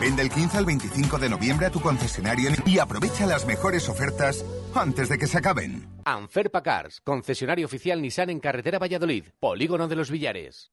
Vende 0.00 0.22
el 0.22 0.30
15 0.30 0.58
al 0.58 0.64
25 0.64 1.18
de 1.18 1.28
noviembre 1.28 1.66
a 1.66 1.70
tu 1.70 1.78
concesionario 1.78 2.50
y 2.66 2.80
aprovecha 2.80 3.24
las 3.24 3.46
mejores 3.46 3.88
ofertas 3.88 4.44
antes 4.74 5.08
de 5.08 5.16
que 5.16 5.28
se 5.28 5.38
acaben. 5.38 5.86
Anferpa 6.06 6.60
Cars, 6.60 7.00
concesionario 7.02 7.66
oficial 7.66 8.02
Nissan 8.02 8.30
en 8.30 8.40
carretera 8.40 8.80
Valladolid, 8.80 9.26
Polígono 9.38 9.86
de 9.86 9.94
los 9.94 10.10
Villares. 10.10 10.72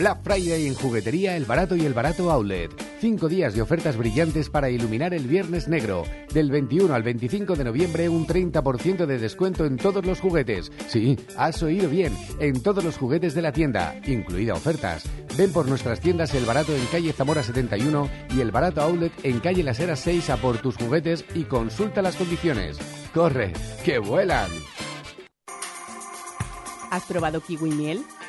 Black 0.00 0.22
Friday 0.22 0.66
en 0.66 0.74
juguetería 0.74 1.36
El 1.36 1.44
Barato 1.44 1.76
y 1.76 1.84
El 1.84 1.92
Barato 1.92 2.30
Outlet. 2.30 2.70
Cinco 3.02 3.28
días 3.28 3.52
de 3.52 3.60
ofertas 3.60 3.98
brillantes 3.98 4.48
para 4.48 4.70
iluminar 4.70 5.12
el 5.12 5.26
Viernes 5.26 5.68
Negro. 5.68 6.04
Del 6.32 6.50
21 6.50 6.94
al 6.94 7.02
25 7.02 7.54
de 7.54 7.64
noviembre, 7.64 8.08
un 8.08 8.26
30% 8.26 9.04
de 9.04 9.18
descuento 9.18 9.66
en 9.66 9.76
todos 9.76 10.06
los 10.06 10.18
juguetes. 10.18 10.72
Sí, 10.88 11.18
has 11.36 11.62
oído 11.62 11.90
bien, 11.90 12.16
en 12.38 12.62
todos 12.62 12.82
los 12.82 12.96
juguetes 12.96 13.34
de 13.34 13.42
la 13.42 13.52
tienda, 13.52 13.94
incluida 14.06 14.54
ofertas. 14.54 15.04
Ven 15.36 15.52
por 15.52 15.68
nuestras 15.68 16.00
tiendas 16.00 16.32
El 16.32 16.46
Barato 16.46 16.74
en 16.74 16.86
calle 16.86 17.12
Zamora 17.12 17.42
71 17.42 18.08
y 18.34 18.40
El 18.40 18.52
Barato 18.52 18.80
Outlet 18.80 19.12
en 19.22 19.38
calle 19.40 19.62
Las 19.62 19.80
Heras 19.80 20.00
6 20.00 20.30
a 20.30 20.38
por 20.38 20.62
tus 20.62 20.78
juguetes 20.78 21.26
y 21.34 21.44
consulta 21.44 22.00
las 22.00 22.16
condiciones. 22.16 22.78
¡Corre, 23.12 23.52
que 23.84 23.98
vuelan! 23.98 24.50
¿Has 26.90 27.04
probado 27.04 27.42
kiwi 27.42 27.70
miel? 27.70 28.02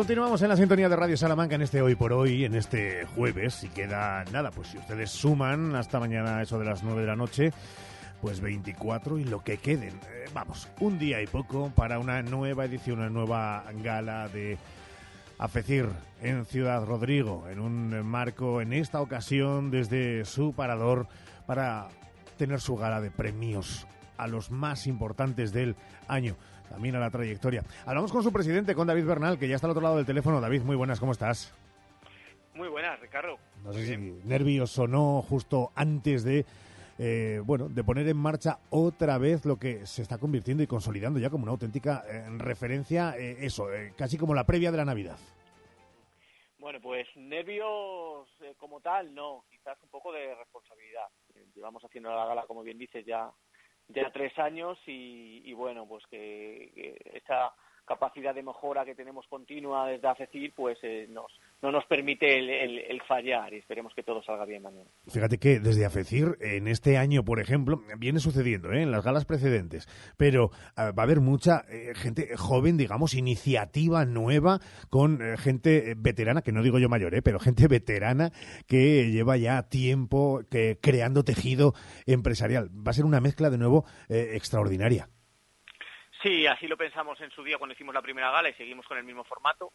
Continuamos 0.00 0.40
en 0.40 0.48
la 0.48 0.56
sintonía 0.56 0.88
de 0.88 0.96
Radio 0.96 1.14
Salamanca 1.14 1.56
en 1.56 1.60
este 1.60 1.82
hoy 1.82 1.94
por 1.94 2.14
hoy, 2.14 2.46
en 2.46 2.54
este 2.54 3.04
jueves. 3.14 3.62
Y 3.64 3.68
queda 3.68 4.24
nada, 4.32 4.50
pues 4.50 4.68
si 4.68 4.78
ustedes 4.78 5.10
suman 5.10 5.76
hasta 5.76 6.00
mañana 6.00 6.40
eso 6.40 6.58
de 6.58 6.64
las 6.64 6.82
9 6.82 7.02
de 7.02 7.06
la 7.06 7.16
noche, 7.16 7.52
pues 8.22 8.40
24 8.40 9.18
y 9.18 9.24
lo 9.24 9.44
que 9.44 9.58
queden. 9.58 10.00
Eh, 10.10 10.24
vamos, 10.32 10.70
un 10.80 10.98
día 10.98 11.20
y 11.20 11.26
poco 11.26 11.70
para 11.76 11.98
una 11.98 12.22
nueva 12.22 12.64
edición, 12.64 13.00
una 13.00 13.10
nueva 13.10 13.62
gala 13.82 14.28
de 14.28 14.56
AFECIR 15.36 15.90
en 16.22 16.46
Ciudad 16.46 16.82
Rodrigo, 16.86 17.46
en 17.50 17.60
un 17.60 18.02
marco, 18.02 18.62
en 18.62 18.72
esta 18.72 19.02
ocasión, 19.02 19.70
desde 19.70 20.24
su 20.24 20.54
parador, 20.54 21.08
para 21.46 21.88
tener 22.38 22.62
su 22.62 22.74
gala 22.74 23.02
de 23.02 23.10
premios 23.10 23.86
a 24.16 24.28
los 24.28 24.50
más 24.50 24.86
importantes 24.86 25.52
del 25.52 25.76
año 26.08 26.36
también 26.70 26.94
a 26.94 27.00
la 27.00 27.10
trayectoria. 27.10 27.64
Hablamos 27.84 28.12
con 28.12 28.22
su 28.22 28.32
presidente, 28.32 28.74
con 28.74 28.86
David 28.86 29.04
Bernal, 29.04 29.38
que 29.38 29.48
ya 29.48 29.56
está 29.56 29.66
al 29.66 29.72
otro 29.72 29.82
lado 29.82 29.96
del 29.96 30.06
teléfono. 30.06 30.40
David, 30.40 30.62
muy 30.62 30.76
buenas, 30.76 31.00
¿cómo 31.00 31.12
estás? 31.12 31.52
Muy 32.54 32.68
buenas, 32.68 32.98
Ricardo. 33.00 33.38
No 33.64 33.72
sé 33.72 33.86
si 33.86 33.96
nervios 33.96 34.78
o 34.78 34.86
no, 34.86 35.22
justo 35.22 35.72
antes 35.74 36.24
de, 36.24 36.46
eh, 36.98 37.40
bueno, 37.44 37.68
de 37.68 37.82
poner 37.82 38.06
en 38.08 38.16
marcha 38.16 38.58
otra 38.70 39.18
vez 39.18 39.44
lo 39.44 39.58
que 39.58 39.84
se 39.86 40.02
está 40.02 40.18
convirtiendo 40.18 40.62
y 40.62 40.66
consolidando 40.66 41.18
ya 41.18 41.28
como 41.28 41.42
una 41.42 41.52
auténtica 41.52 42.04
eh, 42.08 42.24
referencia, 42.38 43.14
eh, 43.18 43.38
eso, 43.40 43.66
casi 43.96 44.16
como 44.16 44.34
la 44.34 44.44
previa 44.44 44.70
de 44.70 44.76
la 44.76 44.84
Navidad. 44.84 45.18
Bueno, 46.58 46.78
pues 46.80 47.08
nervios 47.16 48.28
como 48.58 48.80
tal, 48.80 49.14
no, 49.14 49.44
quizás 49.50 49.76
un 49.82 49.88
poco 49.88 50.12
de 50.12 50.34
responsabilidad. 50.34 51.06
Llevamos 51.54 51.82
haciendo 51.84 52.14
la 52.14 52.26
gala, 52.26 52.44
como 52.46 52.62
bien 52.62 52.78
dices, 52.78 53.04
ya 53.04 53.30
ya 53.92 54.10
tres 54.12 54.38
años 54.38 54.78
y, 54.86 55.52
bueno, 55.52 55.86
pues 55.86 56.06
que, 56.06 56.96
esa 57.14 57.52
capacidad 57.84 58.34
de 58.34 58.42
mejora 58.42 58.84
que 58.84 58.94
tenemos 58.94 59.26
continua 59.26 59.88
desde 59.88 60.08
AFECIR, 60.08 60.54
pues 60.54 60.78
eh, 60.82 61.06
nos, 61.08 61.32
no 61.62 61.70
nos 61.70 61.84
permite 61.84 62.38
el, 62.38 63.02
fallar 63.06 63.52
y 63.52 63.58
esperemos 63.58 63.94
que 63.94 64.02
todo 64.02 64.22
salga 64.22 64.44
bien 64.44 64.62
mañana. 64.62 64.88
Fíjate 65.08 65.38
que 65.38 65.60
desde 65.60 65.84
AFECIR, 65.84 66.38
en 66.40 66.68
este 66.68 66.96
año, 66.96 67.24
por 67.24 67.40
ejemplo, 67.40 67.80
viene 67.98 68.20
sucediendo 68.20 68.72
¿eh? 68.72 68.82
en 68.82 68.90
las 68.90 69.04
galas 69.04 69.24
precedentes, 69.24 69.86
pero 70.16 70.50
ah, 70.76 70.92
va 70.92 71.02
a 71.02 71.06
haber 71.06 71.20
mucha 71.20 71.64
eh, 71.68 71.92
gente 71.94 72.36
joven, 72.36 72.76
digamos, 72.76 73.14
iniciativa 73.14 74.04
nueva, 74.04 74.60
con 74.88 75.20
gente 75.38 75.94
veterana, 75.96 76.42
que 76.42 76.52
no 76.52 76.62
digo 76.62 76.78
yo 76.78 76.88
mayor, 76.88 77.10
pero 77.22 77.38
gente 77.40 77.66
veterana 77.68 78.30
que 78.66 79.10
lleva 79.10 79.36
ya 79.36 79.68
tiempo 79.68 80.42
que, 80.50 80.78
creando 80.80 81.24
tejido 81.24 81.74
empresarial. 82.06 82.68
Va 82.68 82.90
a 82.90 82.94
ser 82.94 83.04
una 83.04 83.20
mezcla 83.20 83.50
de 83.50 83.58
nuevo 83.58 83.84
extraordinaria. 84.08 85.08
Sí, 86.22 86.46
así 86.46 86.66
lo 86.66 86.76
pensamos 86.76 87.18
en 87.20 87.30
su 87.30 87.42
día 87.42 87.56
cuando 87.56 87.72
hicimos 87.72 87.94
la 87.94 88.02
primera 88.02 88.30
gala 88.30 88.50
y 88.50 88.54
seguimos 88.54 88.86
con 88.86 88.98
el 88.98 89.04
mismo 89.04 89.24
formato. 89.24 89.72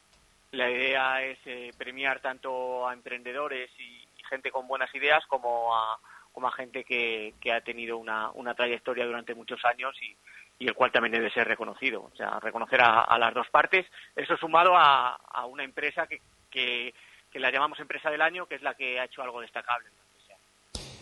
La 0.56 0.72
idea 0.72 1.22
es 1.22 1.38
eh, 1.46 1.72
premiar 1.78 2.22
tanto 2.22 2.88
a 2.88 2.94
emprendedores 2.94 3.70
y, 3.78 4.08
gente 4.30 4.50
con 4.50 4.68
buenas 4.68 4.94
ideas 4.96 5.24
como 5.28 5.76
a, 5.76 6.00
como 6.32 6.48
a 6.48 6.52
gente 6.52 6.84
que, 6.84 7.36
ha 7.54 7.62
tenido 7.62 7.98
una, 7.98 8.32
una, 8.32 8.56
trayectoria 8.56 9.06
durante 9.06 9.36
muchos 9.36 9.64
años 9.66 9.96
y, 10.02 10.66
el 10.66 10.74
cual 10.74 10.92
también 10.92 11.12
debe 11.12 11.30
ser 11.30 11.48
reconocido. 11.48 12.10
O 12.12 12.16
sea, 12.16 12.40
reconocer 12.40 12.80
a, 12.82 13.18
las 13.20 13.34
dos 13.34 13.48
partes. 13.50 13.86
Eso 14.16 14.36
sumado 14.38 14.76
a, 14.76 15.16
a 15.16 15.46
una 15.46 15.64
empresa 15.64 16.08
que, 16.08 16.22
que 16.50 17.40
la 17.40 17.52
llamamos 17.52 17.80
empresa 17.82 18.10
del 18.10 18.22
año, 18.22 18.48
que 18.48 18.56
es 18.56 18.62
la 18.62 18.76
que 18.76 19.00
ha 19.00 19.06
hecho 19.06 19.22
algo 19.22 19.42
destacable. 19.42 19.90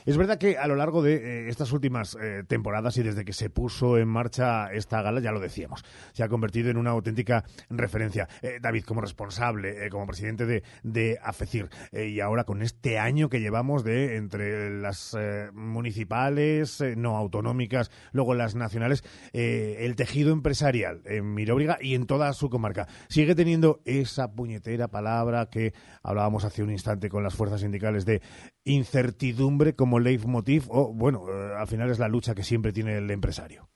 Es 0.05 0.17
verdad 0.17 0.37
que 0.37 0.57
a 0.57 0.67
lo 0.67 0.75
largo 0.75 1.01
de 1.01 1.15
eh, 1.15 1.49
estas 1.49 1.71
últimas 1.71 2.17
eh, 2.21 2.43
temporadas 2.45 2.97
y 2.97 3.03
desde 3.03 3.23
que 3.23 3.31
se 3.31 3.49
puso 3.49 3.97
en 3.97 4.07
marcha 4.07 4.71
esta 4.73 5.01
gala, 5.01 5.21
ya 5.21 5.31
lo 5.31 5.39
decíamos, 5.39 5.83
se 6.11 6.23
ha 6.23 6.29
convertido 6.29 6.69
en 6.69 6.77
una 6.77 6.91
auténtica 6.91 7.45
referencia. 7.69 8.27
Eh, 8.41 8.59
David, 8.61 8.83
como 8.83 9.01
responsable, 9.01 9.89
como 9.89 10.05
presidente 10.05 10.45
de, 10.45 10.63
de 10.83 11.19
AFECIR, 11.23 11.69
y 11.93 12.19
ahora 12.19 12.43
con 12.43 12.61
este 12.61 12.99
año 12.99 13.29
que 13.29 13.39
llevamos 13.39 13.83
de 13.83 14.17
entre 14.17 14.69
las 14.81 15.15
municipales, 15.53 16.83
no 16.97 17.15
autonómicas, 17.15 17.91
luego 18.11 18.33
las 18.33 18.55
nacionales, 18.55 19.03
el 19.31 19.95
tejido 19.95 20.31
empresarial 20.33 21.01
en 21.05 21.33
Miróbriga 21.33 21.77
y 21.79 21.95
en 21.95 22.05
toda 22.05 22.33
su 22.33 22.49
comarca, 22.49 22.87
sigue 23.07 23.35
teniendo 23.35 23.81
esa 23.85 24.31
puñetera 24.31 24.87
palabra 24.87 25.49
que 25.49 25.73
hablábamos 26.01 26.43
hace 26.43 26.63
un 26.63 26.71
instante 26.71 27.09
con 27.09 27.23
las 27.23 27.35
fuerzas 27.35 27.61
sindicales 27.61 28.05
de 28.05 28.21
incertidumbre 28.65 29.76
como 29.76 29.99
leitmotiv 29.99 30.63
o, 30.69 30.93
bueno, 30.93 31.26
eh, 31.30 31.56
al 31.58 31.67
final 31.67 31.89
es 31.89 31.99
la 31.99 32.08
lucha 32.08 32.36
que 32.36 32.43
siempre 32.43 32.71
tiene 32.71 32.97
el 32.97 33.10
empresario? 33.12 33.69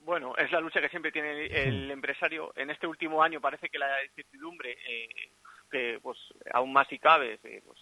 Bueno, 0.00 0.36
es 0.36 0.52
la 0.52 0.60
lucha 0.60 0.80
que 0.80 0.90
siempre 0.90 1.10
tiene 1.10 1.46
el 1.46 1.90
empresario. 1.90 2.52
En 2.56 2.70
este 2.70 2.86
último 2.86 3.22
año 3.22 3.40
parece 3.40 3.70
que 3.70 3.78
la 3.78 4.04
incertidumbre, 4.04 4.76
eh, 4.86 5.08
que 5.70 5.98
pues 6.02 6.18
aún 6.52 6.72
más 6.72 6.86
si 6.88 6.98
cabe, 6.98 7.38
eh, 7.42 7.62
pues, 7.64 7.78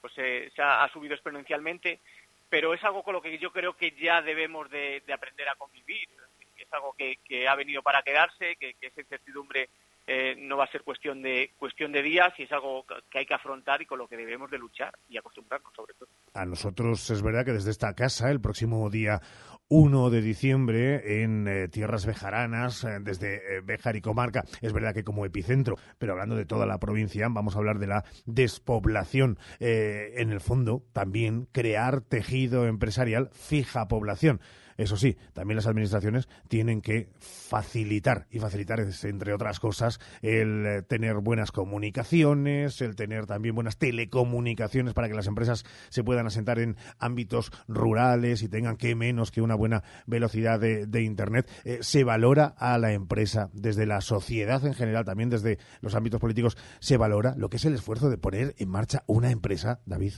pues 0.00 0.14
se 0.14 0.62
ha, 0.62 0.88
subido 0.92 1.14
exponencialmente, 1.14 2.00
pero 2.48 2.72
es 2.72 2.82
algo 2.84 3.02
con 3.02 3.14
lo 3.14 3.20
que 3.20 3.36
yo 3.38 3.52
creo 3.52 3.76
que 3.76 3.90
ya 3.90 4.22
debemos 4.22 4.70
de, 4.70 5.02
aprender 5.12 5.48
a 5.48 5.56
convivir. 5.56 6.08
Es 6.56 6.72
algo 6.72 6.94
que, 6.94 7.48
ha 7.48 7.54
venido 7.56 7.82
para 7.82 8.02
quedarse, 8.02 8.56
que, 8.56 8.74
que 8.74 8.86
esa 8.86 9.00
incertidumbre 9.00 9.68
eh, 10.06 10.36
no 10.38 10.56
va 10.56 10.64
a 10.64 10.70
ser 10.70 10.82
cuestión 10.82 11.20
de 11.22 11.52
cuestión 11.58 11.92
de 11.92 12.02
días 12.02 12.32
y 12.38 12.44
es 12.44 12.52
algo 12.52 12.84
que 13.10 13.18
hay 13.18 13.26
que 13.26 13.34
afrontar 13.34 13.82
y 13.82 13.86
con 13.86 13.98
lo 13.98 14.06
que 14.06 14.16
debemos 14.16 14.50
de 14.50 14.58
luchar 14.58 14.96
y 15.08 15.18
acostumbrarnos 15.18 15.72
sobre 15.74 15.94
todo. 15.94 16.08
A 16.34 16.44
nosotros 16.44 17.10
es 17.10 17.22
verdad 17.22 17.44
que 17.44 17.52
desde 17.52 17.70
esta 17.70 17.94
casa 17.94 18.30
el 18.30 18.40
próximo 18.40 18.88
día 18.88 19.20
1 19.68 20.10
de 20.10 20.22
diciembre 20.22 21.22
en 21.22 21.48
eh, 21.48 21.68
tierras 21.68 22.06
bejaranas, 22.06 22.84
eh, 22.84 22.98
desde 23.00 23.60
Bejar 23.62 23.96
y 23.96 24.00
Comarca. 24.00 24.44
Es 24.60 24.72
verdad 24.72 24.94
que 24.94 25.02
como 25.02 25.24
epicentro, 25.24 25.76
pero 25.98 26.12
hablando 26.12 26.36
de 26.36 26.46
toda 26.46 26.66
la 26.66 26.78
provincia, 26.78 27.26
vamos 27.28 27.56
a 27.56 27.58
hablar 27.58 27.78
de 27.78 27.88
la 27.88 28.04
despoblación. 28.26 29.38
en 29.58 30.30
el 30.30 30.40
fondo, 30.40 30.84
también 30.92 31.46
crear 31.52 32.00
tejido 32.00 32.66
empresarial 32.66 33.30
fija 33.32 33.88
población. 33.88 34.40
Eso 34.76 34.96
sí, 34.96 35.16
también 35.32 35.56
las 35.56 35.66
administraciones 35.66 36.28
tienen 36.48 36.82
que 36.82 37.08
facilitar, 37.20 38.26
y 38.30 38.38
facilitar 38.38 38.80
entre 38.80 39.32
otras 39.32 39.60
cosas, 39.60 40.00
el 40.22 40.66
eh, 40.66 40.82
tener 40.82 41.16
buenas 41.16 41.52
comunicaciones, 41.52 42.80
el 42.80 42.96
tener 42.96 43.26
también 43.26 43.54
buenas 43.54 43.78
telecomunicaciones 43.78 44.94
para 44.94 45.08
que 45.08 45.14
las 45.14 45.26
empresas 45.26 45.64
se 45.88 46.04
puedan 46.04 46.26
asentar 46.26 46.58
en 46.58 46.76
ámbitos 46.98 47.52
rurales 47.68 48.42
y 48.42 48.48
tengan 48.48 48.76
que 48.76 48.94
menos 48.94 49.30
que 49.30 49.42
una 49.42 49.54
buena 49.54 49.82
velocidad 50.06 50.60
de, 50.60 51.02
Internet. 51.06 51.48
Eh, 51.64 51.78
se 51.82 52.04
valora 52.04 52.46
a 52.58 52.78
la 52.78 52.92
empresa 52.92 53.50
desde 53.52 53.86
la 53.86 54.00
sociedad 54.00 54.64
en 54.66 54.74
general, 54.74 55.04
también 55.04 55.30
desde 55.30 55.58
los 55.80 55.94
ámbitos 55.94 56.20
políticos, 56.20 56.56
se 56.80 56.96
valora 56.96 57.34
lo 57.36 57.48
que 57.48 57.58
es 57.58 57.64
el 57.64 57.74
esfuerzo 57.74 58.10
de 58.10 58.18
poner 58.18 58.54
en 58.58 58.68
marcha 58.68 59.04
una 59.06 59.30
empresa, 59.30 59.80
David. 59.86 60.14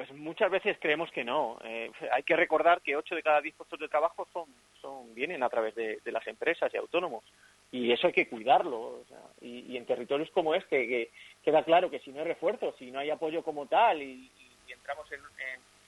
Pues 0.00 0.12
muchas 0.12 0.50
veces 0.50 0.78
creemos 0.80 1.10
que 1.10 1.24
no. 1.24 1.58
Eh, 1.62 1.90
hay 2.10 2.22
que 2.22 2.34
recordar 2.34 2.80
que 2.80 2.96
8 2.96 3.14
de 3.14 3.22
cada 3.22 3.42
10 3.42 3.54
puestos 3.54 3.78
de 3.78 3.86
trabajo 3.86 4.26
son, 4.32 5.14
vienen 5.14 5.42
a 5.42 5.50
través 5.50 5.74
de, 5.74 6.00
las 6.06 6.26
empresas 6.26 6.72
y 6.72 6.78
autónomos. 6.78 7.22
Y 7.70 7.92
eso 7.92 8.06
hay 8.06 8.14
que 8.14 8.26
cuidarlo. 8.26 9.04
y, 9.42 9.76
en 9.76 9.84
territorios 9.84 10.30
como 10.30 10.54
este, 10.54 10.88
que 10.88 11.10
queda 11.44 11.62
claro 11.64 11.90
que 11.90 11.98
si 11.98 12.12
no 12.12 12.20
hay 12.20 12.28
refuerzo, 12.28 12.74
si 12.78 12.90
no 12.90 12.98
hay 12.98 13.10
apoyo 13.10 13.42
como 13.42 13.66
tal 13.66 14.00
y, 14.00 14.30
entramos 14.68 15.06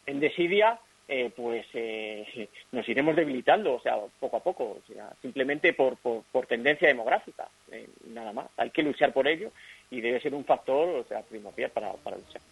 en, 0.05 0.21
desidia, 0.21 0.79
eh, 1.09 1.31
pues 1.35 1.65
eh, 1.73 2.51
nos 2.71 2.87
iremos 2.87 3.17
debilitando, 3.17 3.77
o 3.77 3.81
sea, 3.81 3.97
poco 4.21 4.37
a 4.37 4.41
poco, 4.41 4.81
simplemente 5.23 5.73
por, 5.73 5.97
por, 5.97 6.23
por 6.25 6.47
tendencia 6.47 6.87
demográfica. 6.87 7.49
eh, 7.71 7.89
nada 8.09 8.35
más. 8.35 8.51
Hay 8.59 8.69
que 8.69 8.83
luchar 8.83 9.15
por 9.15 9.27
ello 9.27 9.53
y 9.91 10.03
debe 10.03 10.21
ser 10.21 10.35
un 10.35 10.45
factor 10.45 10.97
o 10.97 11.05
sea, 11.05 11.23
primordial 11.23 11.71
para, 11.71 11.95
para 11.95 12.19
luchar. 12.19 12.43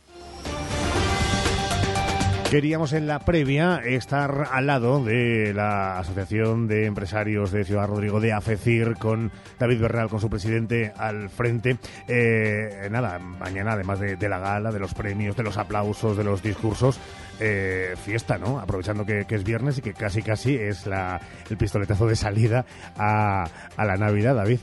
Queríamos 2.51 2.93
en 2.95 3.07
la 3.07 3.21
previa 3.21 3.77
estar 3.77 4.49
al 4.51 4.67
lado 4.67 5.05
de 5.05 5.55
la 5.55 6.01
Asociación 6.01 6.67
de 6.67 6.87
Empresarios 6.87 7.53
de 7.53 7.63
Ciudad 7.65 7.87
Rodrigo 7.87 8.19
de 8.19 8.33
AFECIR 8.33 8.97
con 8.99 9.31
David 9.57 9.81
Bernal, 9.81 10.09
con 10.09 10.19
su 10.19 10.29
presidente 10.29 10.93
al 10.97 11.31
frente. 11.31 11.77
Eh, 12.09 12.89
nada, 12.91 13.21
mañana 13.21 13.75
además 13.75 14.01
de, 14.01 14.29
la 14.29 14.41
gala, 14.41 14.73
de 14.73 14.81
los 14.81 14.95
premios, 14.95 15.37
de 15.37 15.45
los 15.45 15.59
aplausos, 15.59 16.17
de 16.17 16.25
los 16.25 16.43
discursos, 16.43 16.99
eh, 17.39 17.95
fiesta, 18.05 18.37
¿no? 18.37 18.59
Aprovechando 18.59 19.07
que, 19.07 19.25
es 19.29 19.45
viernes 19.45 19.79
y 19.79 19.83
que 19.83 19.95
casi 19.95 20.21
casi 20.21 20.57
es 20.57 20.89
la, 20.89 21.21
el 21.49 21.57
pistoletazo 21.57 22.09
de 22.09 22.17
salida 22.17 22.67
a, 22.99 23.45
a 23.77 23.85
la 23.85 23.97
Navidad, 23.97 24.35
David. 24.35 24.59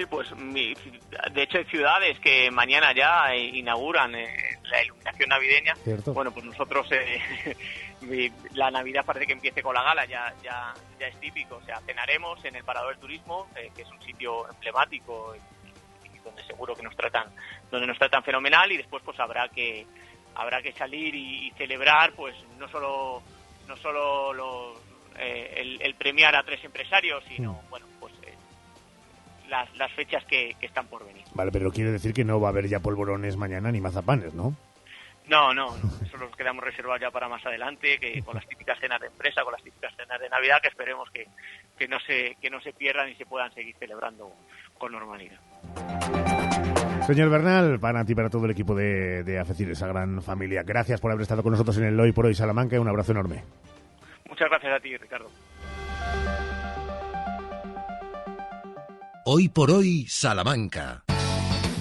Sí, 0.00 0.06
pues 0.08 0.30
de 0.30 1.42
hecho 1.42 1.58
hay 1.58 1.64
ciudades 1.66 2.18
que 2.20 2.50
mañana 2.50 2.94
ya 2.94 3.36
inauguran 3.36 4.14
eh, 4.14 4.28
la 4.70 4.82
iluminación 4.82 5.28
navideña. 5.28 5.74
Bueno, 6.06 6.32
pues 6.32 6.44
nosotros 6.46 6.86
eh, 6.92 7.54
la 8.54 8.70
Navidad 8.70 9.04
parece 9.04 9.26
que 9.26 9.32
empiece 9.32 9.62
con 9.62 9.74
la 9.74 9.82
gala, 9.82 10.04
ya, 10.06 10.32
ya, 10.42 10.72
ya 10.98 11.06
es 11.06 11.18
típico. 11.20 11.56
O 11.56 11.62
sea, 11.62 11.80
cenaremos 11.80 12.44
en 12.44 12.56
el 12.56 12.64
Parador 12.64 12.92
del 12.92 13.00
Turismo, 13.00 13.48
eh, 13.56 13.70
que 13.74 13.82
es 13.82 13.90
un 13.90 14.00
sitio 14.02 14.48
emblemático 14.50 15.34
y, 15.36 16.18
donde 16.22 16.42
seguro 16.44 16.74
que 16.74 16.82
nos 16.82 16.94
tratan, 16.96 17.28
donde 17.70 17.86
nos 17.86 17.98
tratan 17.98 18.22
fenomenal 18.22 18.70
y 18.70 18.76
después 18.76 19.02
pues 19.02 19.18
habrá 19.18 19.48
que 19.48 19.86
habrá 20.34 20.60
que 20.60 20.72
salir 20.72 21.14
y, 21.14 21.50
celebrar 21.56 22.12
pues 22.12 22.36
no 22.58 22.68
solo 22.68 23.22
no 23.66 23.76
solo 23.76 24.74
el, 25.16 25.94
premiar 25.98 26.36
a 26.36 26.42
tres 26.42 26.62
empresarios, 26.62 27.24
sino 27.24 27.54
mm. 27.54 27.70
bueno 27.70 27.89
las, 29.50 29.74
las 29.76 29.92
fechas 29.92 30.24
que, 30.24 30.56
están 30.60 30.86
por 30.86 31.04
venir. 31.04 31.24
Vale, 31.34 31.50
pero 31.52 31.70
quiere 31.70 31.90
decir 31.90 32.14
que 32.14 32.24
no 32.24 32.40
va 32.40 32.48
a 32.48 32.50
haber 32.50 32.68
ya 32.68 32.80
polvorones 32.80 33.36
mañana 33.36 33.70
ni 33.70 33.80
mazapanes, 33.80 34.32
¿no? 34.32 34.54
No, 35.28 35.54
no, 35.54 35.76
eso 36.04 36.16
los 36.16 36.34
quedamos 36.34 36.64
reservados 36.64 37.00
ya 37.00 37.10
para 37.10 37.28
más 37.28 37.44
adelante, 37.46 37.98
que 38.00 38.20
con 38.22 38.34
las 38.34 38.46
típicas 38.48 38.78
cenas 38.80 39.00
de 39.00 39.06
empresa, 39.06 39.44
con 39.44 39.52
las 39.52 39.62
típicas 39.62 39.94
cenas 39.96 40.20
de 40.20 40.28
Navidad, 40.28 40.58
que 40.60 40.68
esperemos 40.68 41.08
que, 41.10 41.28
que, 41.78 41.86
no, 41.86 42.00
se, 42.00 42.36
que 42.40 42.50
no 42.50 42.60
se 42.60 42.72
pierdan 42.72 43.08
y 43.10 43.14
se 43.14 43.26
puedan 43.26 43.52
seguir 43.52 43.76
celebrando 43.78 44.32
con 44.76 44.90
normalidad. 44.90 45.38
Señor 47.06 47.30
Bernal, 47.30 47.78
para 47.78 48.04
ti 48.04 48.14
para 48.14 48.28
todo 48.28 48.46
el 48.46 48.50
equipo 48.52 48.74
de, 48.74 49.22
de 49.22 49.38
AFECIR, 49.38 49.70
esa 49.70 49.86
gran 49.86 50.20
familia, 50.20 50.64
gracias 50.64 51.00
por 51.00 51.12
haber 51.12 51.22
estado 51.22 51.44
con 51.44 51.52
nosotros 51.52 51.78
en 51.78 51.84
el 51.84 52.00
Hoy 52.00 52.10
por 52.10 52.26
Hoy 52.26 52.34
Salamanca 52.34 52.80
un 52.80 52.88
abrazo 52.88 53.12
enorme. 53.12 53.44
Muchas 54.28 54.48
gracias 54.48 54.72
a 54.72 54.80
ti, 54.80 54.96
Ricardo. 54.96 55.30
Hoy 59.24 59.50
por 59.50 59.70
hoy, 59.70 60.06
Salamanca. 60.08 61.04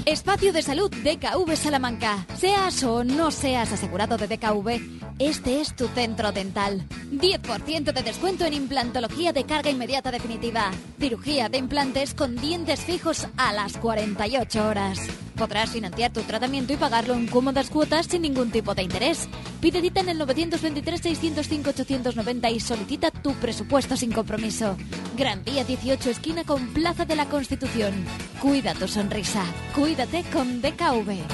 Espacio 0.05 0.53
de 0.53 0.61
salud 0.61 0.89
DKV 0.89 1.55
Salamanca. 1.55 2.25
Seas 2.37 2.83
o 2.83 3.03
no 3.03 3.31
seas 3.31 3.71
asegurado 3.71 4.17
de 4.17 4.27
DKV, 4.27 4.79
este 5.19 5.61
es 5.61 5.75
tu 5.75 5.87
centro 5.87 6.31
dental. 6.31 6.85
10% 7.11 7.91
de 7.91 8.03
descuento 8.03 8.45
en 8.45 8.53
implantología 8.53 9.33
de 9.33 9.43
carga 9.43 9.69
inmediata 9.69 10.11
definitiva. 10.11 10.71
Cirugía 10.99 11.49
de 11.49 11.57
implantes 11.57 12.13
con 12.13 12.35
dientes 12.35 12.81
fijos 12.81 13.27
a 13.37 13.53
las 13.53 13.77
48 13.77 14.67
horas. 14.67 14.99
Podrás 15.35 15.69
financiar 15.69 16.11
tu 16.11 16.21
tratamiento 16.21 16.73
y 16.73 16.77
pagarlo 16.77 17.13
en 17.13 17.27
cómodas 17.27 17.69
cuotas 17.69 18.07
sin 18.07 18.23
ningún 18.23 18.51
tipo 18.51 18.75
de 18.75 18.83
interés. 18.83 19.29
Pide 19.61 19.79
cita 19.79 20.01
en 20.01 20.09
el 20.09 20.19
923-605-890 20.19 22.53
y 22.53 22.59
solicita 22.59 23.09
tu 23.09 23.33
presupuesto 23.35 23.95
sin 23.95 24.11
compromiso. 24.11 24.75
Gran 25.17 25.45
Vía 25.45 25.63
18, 25.63 26.09
esquina 26.09 26.43
con 26.43 26.67
Plaza 26.73 27.05
de 27.05 27.15
la 27.15 27.29
Constitución. 27.29 27.93
Cuida 28.41 28.73
tu 28.73 28.89
sonrisa. 28.89 29.45
Cuídate 29.89 30.23
con 30.31 30.61
DKV. 30.61 31.25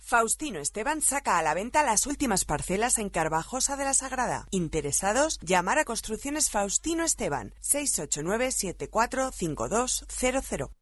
Faustino 0.00 0.58
Esteban 0.58 1.00
saca 1.00 1.38
a 1.38 1.42
la 1.42 1.54
venta 1.54 1.84
las 1.84 2.08
últimas 2.08 2.44
parcelas 2.44 2.98
en 2.98 3.10
Carvajosa 3.10 3.76
de 3.76 3.84
la 3.84 3.94
Sagrada. 3.94 4.48
Interesados, 4.50 5.38
llamar 5.40 5.78
a 5.78 5.84
Construcciones 5.84 6.50
Faustino 6.50 7.04
Esteban 7.04 7.54
689 7.60 8.50
745200. 8.50 10.81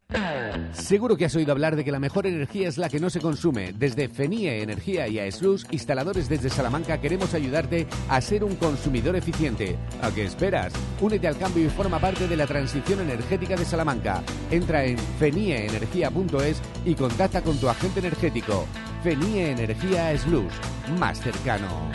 Seguro 0.72 1.16
que 1.16 1.24
has 1.24 1.34
oído 1.36 1.52
hablar 1.52 1.76
de 1.76 1.84
que 1.84 1.92
la 1.92 2.00
mejor 2.00 2.26
energía 2.26 2.68
es 2.68 2.78
la 2.78 2.88
que 2.88 3.00
no 3.00 3.10
se 3.10 3.20
consume. 3.20 3.72
Desde 3.72 4.08
FENIE 4.08 4.62
Energía 4.62 5.08
y 5.08 5.18
AESLUS, 5.18 5.66
instaladores 5.70 6.28
desde 6.28 6.50
Salamanca, 6.50 7.00
queremos 7.00 7.34
ayudarte 7.34 7.86
a 8.08 8.20
ser 8.20 8.44
un 8.44 8.56
consumidor 8.56 9.16
eficiente. 9.16 9.76
¿A 10.02 10.10
qué 10.10 10.24
esperas? 10.24 10.72
Únete 11.00 11.28
al 11.28 11.38
cambio 11.38 11.66
y 11.66 11.70
forma 11.70 12.00
parte 12.00 12.26
de 12.26 12.36
la 12.36 12.46
transición 12.46 13.00
energética 13.00 13.56
de 13.56 13.64
Salamanca. 13.64 14.22
Entra 14.50 14.84
en 14.84 14.98
fenieenergia.es 14.98 16.62
y 16.84 16.94
contacta 16.94 17.42
con 17.42 17.58
tu 17.58 17.68
agente 17.68 18.00
energético. 18.00 18.66
FENIE 19.02 19.50
Energía 19.50 20.06
AESLUS, 20.08 20.52
más 20.98 21.20
cercano. 21.20 21.90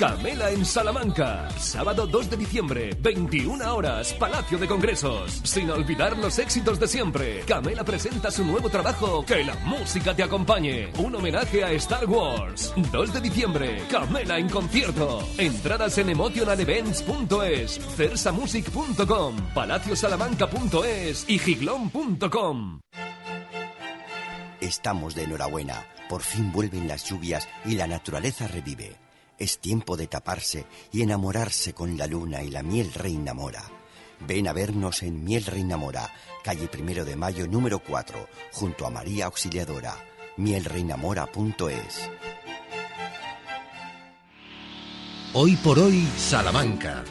Camela 0.00 0.50
en 0.50 0.64
Salamanca. 0.64 1.46
Sábado 1.58 2.06
2 2.06 2.30
de 2.30 2.38
diciembre, 2.38 2.96
21 3.02 3.74
horas, 3.74 4.14
Palacio 4.14 4.56
de 4.56 4.66
Congresos. 4.66 5.42
Sin 5.44 5.70
olvidar 5.70 6.16
los 6.16 6.38
éxitos 6.38 6.80
de 6.80 6.88
siempre, 6.88 7.40
Camela 7.40 7.84
presenta 7.84 8.30
su 8.30 8.42
nuevo 8.42 8.70
trabajo, 8.70 9.22
Que 9.26 9.44
la 9.44 9.54
música 9.56 10.16
te 10.16 10.22
acompañe. 10.22 10.90
Un 10.96 11.16
homenaje 11.16 11.62
a 11.62 11.72
Star 11.72 12.06
Wars. 12.06 12.72
2 12.90 13.12
de 13.12 13.20
diciembre, 13.20 13.82
Camela 13.90 14.38
en 14.38 14.48
concierto. 14.48 15.22
Entradas 15.36 15.98
en 15.98 16.08
emotionalevents.es, 16.08 17.78
cersamusic.com, 17.94 19.36
palaciosalamanca.es 19.52 21.28
y 21.28 21.38
giglón.com. 21.38 22.80
Estamos 24.62 25.14
de 25.14 25.24
enhorabuena. 25.24 25.84
Por 26.08 26.22
fin 26.22 26.50
vuelven 26.52 26.88
las 26.88 27.04
lluvias 27.04 27.46
y 27.66 27.74
la 27.74 27.86
naturaleza 27.86 28.48
revive. 28.48 29.09
Es 29.40 29.58
tiempo 29.58 29.96
de 29.96 30.06
taparse 30.06 30.66
y 30.92 31.00
enamorarse 31.00 31.72
con 31.72 31.96
la 31.96 32.06
luna 32.06 32.42
y 32.42 32.50
la 32.50 32.62
miel 32.62 32.92
reina 32.92 33.32
mora. 33.32 33.62
Ven 34.26 34.46
a 34.48 34.52
vernos 34.52 35.02
en 35.02 35.24
Miel 35.24 35.46
Reina 35.46 35.78
Mora, 35.78 36.10
calle 36.44 36.68
Primero 36.68 37.06
de 37.06 37.16
Mayo 37.16 37.46
número 37.46 37.78
4, 37.78 38.28
junto 38.52 38.86
a 38.86 38.90
María 38.90 39.24
Auxiliadora. 39.24 39.96
mielreinamora.es. 40.36 42.10
Hoy 45.32 45.56
por 45.56 45.78
hoy, 45.78 46.06
Salamanca. 46.18 47.02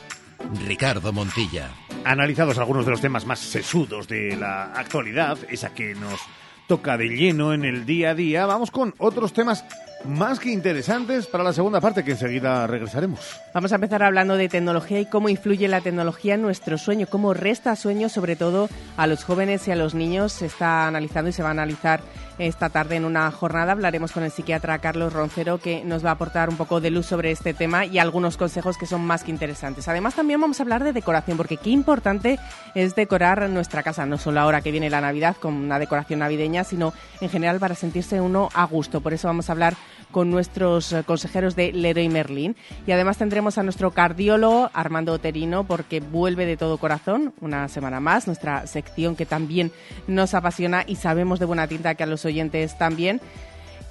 Ricardo 0.67 1.11
Montilla. 1.11 1.71
Analizados 2.05 2.59
algunos 2.59 2.85
de 2.85 2.91
los 2.91 3.01
temas 3.01 3.25
más 3.25 3.39
sesudos 3.39 4.07
de 4.07 4.35
la 4.35 4.65
actualidad, 4.73 5.39
esa 5.49 5.73
que 5.73 5.95
nos 5.95 6.19
toca 6.67 6.95
de 6.95 7.07
lleno 7.07 7.53
en 7.53 7.65
el 7.65 7.87
día 7.87 8.11
a 8.11 8.15
día, 8.15 8.45
vamos 8.45 8.69
con 8.69 8.93
otros 8.99 9.33
temas 9.33 9.65
más 10.05 10.39
que 10.39 10.51
interesantes 10.51 11.27
para 11.27 11.43
la 11.43 11.53
segunda 11.53 11.81
parte 11.81 12.03
que 12.03 12.11
enseguida 12.11 12.67
regresaremos. 12.67 13.39
Vamos 13.53 13.71
a 13.71 13.75
empezar 13.75 14.03
hablando 14.03 14.37
de 14.37 14.49
tecnología 14.49 14.99
y 14.99 15.05
cómo 15.05 15.29
influye 15.29 15.67
la 15.67 15.81
tecnología 15.81 16.35
en 16.35 16.41
nuestro 16.41 16.77
sueño, 16.77 17.07
cómo 17.09 17.33
resta 17.33 17.75
sueño 17.75 18.09
sobre 18.09 18.35
todo 18.35 18.69
a 18.97 19.07
los 19.07 19.23
jóvenes 19.23 19.67
y 19.67 19.71
a 19.71 19.75
los 19.75 19.95
niños. 19.95 20.33
Se 20.33 20.45
está 20.45 20.87
analizando 20.87 21.29
y 21.29 21.33
se 21.33 21.43
va 21.43 21.49
a 21.49 21.51
analizar 21.51 22.01
esta 22.39 22.69
tarde 22.69 22.95
en 22.95 23.05
una 23.05 23.29
jornada. 23.31 23.73
Hablaremos 23.73 24.11
con 24.11 24.23
el 24.23 24.31
psiquiatra 24.31 24.79
Carlos 24.79 25.13
Roncero 25.13 25.57
que 25.57 25.83
nos 25.83 26.03
va 26.03 26.09
a 26.09 26.13
aportar 26.13 26.49
un 26.49 26.57
poco 26.57 26.79
de 26.79 26.89
luz 26.89 27.05
sobre 27.05 27.31
este 27.31 27.53
tema 27.53 27.85
y 27.85 27.99
algunos 27.99 28.37
consejos 28.37 28.77
que 28.77 28.85
son 28.85 29.05
más 29.05 29.23
que 29.23 29.31
interesantes. 29.31 29.87
Además 29.87 30.15
también 30.15 30.39
vamos 30.39 30.59
a 30.59 30.63
hablar 30.63 30.83
de 30.83 30.93
decoración 30.93 31.37
porque 31.37 31.57
qué 31.57 31.69
importante 31.69 32.39
es 32.75 32.95
decorar 32.95 33.49
nuestra 33.49 33.83
casa, 33.83 34.05
no 34.05 34.17
solo 34.17 34.39
ahora 34.39 34.61
que 34.61 34.71
viene 34.71 34.89
la 34.89 35.01
Navidad 35.01 35.35
con 35.37 35.53
una 35.53 35.79
decoración 35.79 36.19
navideña, 36.19 36.63
sino 36.63 36.93
en 37.19 37.29
general 37.29 37.59
para 37.59 37.75
sentirse 37.75 38.21
uno 38.21 38.49
a 38.53 38.65
gusto. 38.65 39.01
Por 39.01 39.13
eso 39.13 39.27
vamos 39.27 39.49
a 39.49 39.51
hablar 39.51 39.75
con 40.11 40.29
nuestros 40.29 40.93
eh, 40.93 41.03
consejeros 41.05 41.55
de 41.55 41.71
Leroy 41.71 42.09
Merlin. 42.09 42.55
Y 42.87 42.91
además 42.91 43.17
tendremos 43.17 43.57
a 43.57 43.63
nuestro 43.63 43.91
cardiólogo 43.91 44.69
Armando 44.73 45.13
Oterino 45.13 45.63
porque 45.65 45.99
vuelve 45.99 46.45
de 46.45 46.57
todo 46.57 46.77
corazón 46.77 47.33
una 47.41 47.67
semana 47.67 47.99
más, 47.99 48.27
nuestra 48.27 48.67
sección 48.67 49.15
que 49.15 49.25
también 49.25 49.71
nos 50.07 50.33
apasiona 50.33 50.83
y 50.87 50.95
sabemos 50.95 51.39
de 51.39 51.45
buena 51.45 51.67
tinta 51.67 51.95
que 51.95 52.03
a 52.03 52.07
los 52.07 52.25
oyentes 52.25 52.77
también. 52.77 53.21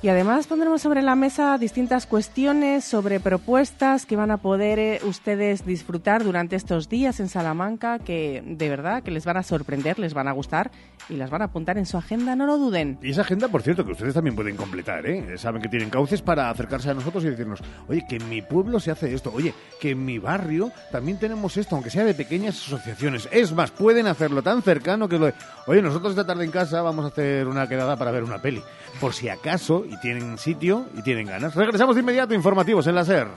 Y 0.01 0.09
además 0.09 0.46
pondremos 0.46 0.80
sobre 0.80 1.03
la 1.03 1.16
mesa 1.16 1.59
distintas 1.59 2.07
cuestiones 2.07 2.84
sobre 2.84 3.18
propuestas 3.18 4.07
que 4.07 4.14
van 4.14 4.30
a 4.30 4.36
poder 4.36 4.78
eh, 4.78 5.01
ustedes 5.03 5.66
disfrutar 5.66 6.22
durante 6.22 6.55
estos 6.55 6.88
días 6.88 7.18
en 7.18 7.28
Salamanca, 7.28 7.99
que 7.99 8.44
de 8.46 8.68
verdad 8.68 9.03
que 9.03 9.11
les 9.11 9.24
van 9.24 9.38
a 9.38 9.42
sorprender, 9.42 9.99
les 9.99 10.14
van 10.14 10.28
a 10.28 10.32
gustar 10.32 10.70
y 11.09 11.16
las 11.16 11.30
van 11.30 11.42
a 11.42 11.46
apuntar 11.46 11.78
en 11.78 11.86
su 11.86 11.96
agenda, 11.96 12.36
no 12.36 12.46
lo 12.46 12.59
duden. 12.59 12.99
Y 13.03 13.11
esa 13.11 13.22
agenda, 13.22 13.49
por 13.49 13.62
cierto, 13.62 13.84
que 13.84 13.90
ustedes 13.90 14.14
también 14.14 14.36
pueden 14.36 14.57
completar, 14.57 15.05
¿eh? 15.05 15.36
Saben 15.36 15.61
que 15.61 15.68
tienen 15.68 15.90
cauces 15.90 16.22
para 16.22 16.49
acercarse 16.49 16.90
a 16.90 16.94
nosotros 16.94 17.24
y 17.24 17.30
decirnos, 17.30 17.61
oye, 17.88 18.05
que 18.09 18.16
en 18.16 18.28
mi 18.28 18.40
pueblo 18.40 18.78
se 18.78 18.92
hace 18.92 19.12
esto, 19.12 19.32
oye, 19.34 19.53
que 19.80 19.90
en 19.90 20.05
mi 20.05 20.18
barrio 20.18 20.70
también 20.92 21.18
tenemos 21.18 21.57
esto, 21.57 21.74
aunque 21.74 21.90
sea 21.90 22.05
de 22.05 22.14
pequeñas 22.14 22.57
asociaciones. 22.57 23.28
Es 23.32 23.53
más, 23.53 23.72
pueden 23.72 24.07
hacerlo 24.07 24.42
tan 24.42 24.62
cercano 24.62 25.09
que 25.09 25.18
lo... 25.18 25.32
Oye, 25.66 25.82
nosotros 25.82 26.11
esta 26.11 26.26
tarde 26.26 26.44
en 26.44 26.53
casa 26.53 26.82
vamos 26.82 27.05
a 27.05 27.09
hacer 27.09 27.49
una 27.49 27.68
quedada 27.68 27.96
para 27.96 28.12
ver 28.12 28.22
una 28.22 28.40
peli. 28.40 28.62
Por 29.01 29.12
si 29.12 29.28
acaso 29.28 29.84
y 29.91 29.97
tienen 30.01 30.39
sitio 30.39 30.86
y 30.97 31.03
tienen 31.03 31.26
ganas. 31.26 31.55
Regresamos 31.55 31.97
de 31.97 32.03
inmediato, 32.03 32.34
informativos 32.34 32.86
en 32.86 32.95
la 32.95 33.05
SER. 33.05 33.28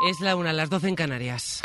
Es 0.00 0.20
la 0.20 0.34
una, 0.34 0.52
las 0.52 0.68
12 0.68 0.88
en 0.88 0.94
Canarias. 0.96 1.62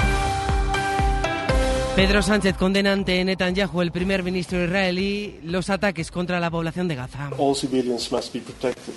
Pedro 1.96 2.22
Sánchez 2.22 2.56
condena 2.56 2.94
ante 2.94 3.26
Netanyahu, 3.26 3.82
el 3.82 3.92
primer 3.92 4.22
ministro 4.22 4.64
israelí, 4.64 5.40
los 5.44 5.72
ataques 5.72 6.12
contra 6.12 6.40
la 6.40 6.52
población 6.52 6.88
de 6.88 6.94
Gaza. 6.94 7.32
All 7.40 7.56
civilians 7.56 8.12
must 8.12 8.32
be 8.36 8.40
protected. 8.40 8.94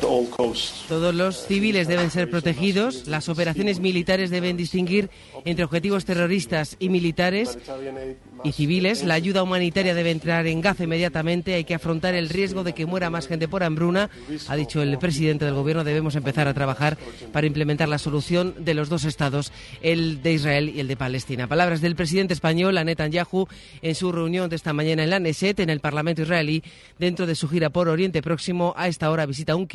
Todos 0.00 1.14
los 1.14 1.46
civiles 1.46 1.86
deben 1.86 2.10
ser 2.10 2.28
protegidos. 2.28 3.06
Las 3.06 3.28
operaciones 3.28 3.78
militares 3.78 4.30
deben 4.30 4.56
distinguir 4.56 5.08
entre 5.44 5.64
objetivos 5.64 6.04
terroristas 6.04 6.76
y 6.80 6.88
militares 6.88 7.56
y 8.42 8.52
civiles. 8.52 9.04
La 9.04 9.14
ayuda 9.14 9.42
humanitaria 9.42 9.94
debe 9.94 10.10
entrar 10.10 10.46
en 10.48 10.60
Gaza 10.60 10.84
inmediatamente. 10.84 11.54
Hay 11.54 11.64
que 11.64 11.74
afrontar 11.74 12.14
el 12.14 12.28
riesgo 12.28 12.64
de 12.64 12.72
que 12.72 12.86
muera 12.86 13.08
más 13.08 13.28
gente 13.28 13.46
por 13.46 13.62
hambruna. 13.62 14.10
Ha 14.48 14.56
dicho 14.56 14.82
el 14.82 14.98
presidente 14.98 15.44
del 15.44 15.54
gobierno. 15.54 15.84
Debemos 15.84 16.16
empezar 16.16 16.48
a 16.48 16.54
trabajar 16.54 16.98
para 17.32 17.46
implementar 17.46 17.88
la 17.88 17.98
solución 17.98 18.54
de 18.58 18.74
los 18.74 18.88
dos 18.88 19.04
estados, 19.04 19.52
el 19.80 20.22
de 20.22 20.32
Israel 20.32 20.72
y 20.74 20.80
el 20.80 20.88
de 20.88 20.96
Palestina. 20.96 21.46
Palabras 21.46 21.80
del 21.80 21.94
presidente 21.94 22.34
español, 22.34 22.74
Netanyahu, 22.84 23.46
en 23.80 23.94
su 23.94 24.10
reunión 24.10 24.50
de 24.50 24.56
esta 24.56 24.72
mañana 24.72 25.04
en 25.04 25.10
la 25.10 25.20
Neset, 25.20 25.60
en 25.60 25.70
el 25.70 25.80
Parlamento 25.80 26.22
israelí, 26.22 26.62
dentro 26.98 27.26
de 27.26 27.34
su 27.34 27.48
gira 27.48 27.70
por 27.70 27.88
Oriente 27.88 28.22
Próximo. 28.22 28.74
A 28.76 28.88
esta 28.88 29.10
hora 29.10 29.26
visita 29.26 29.54
un 29.54 29.66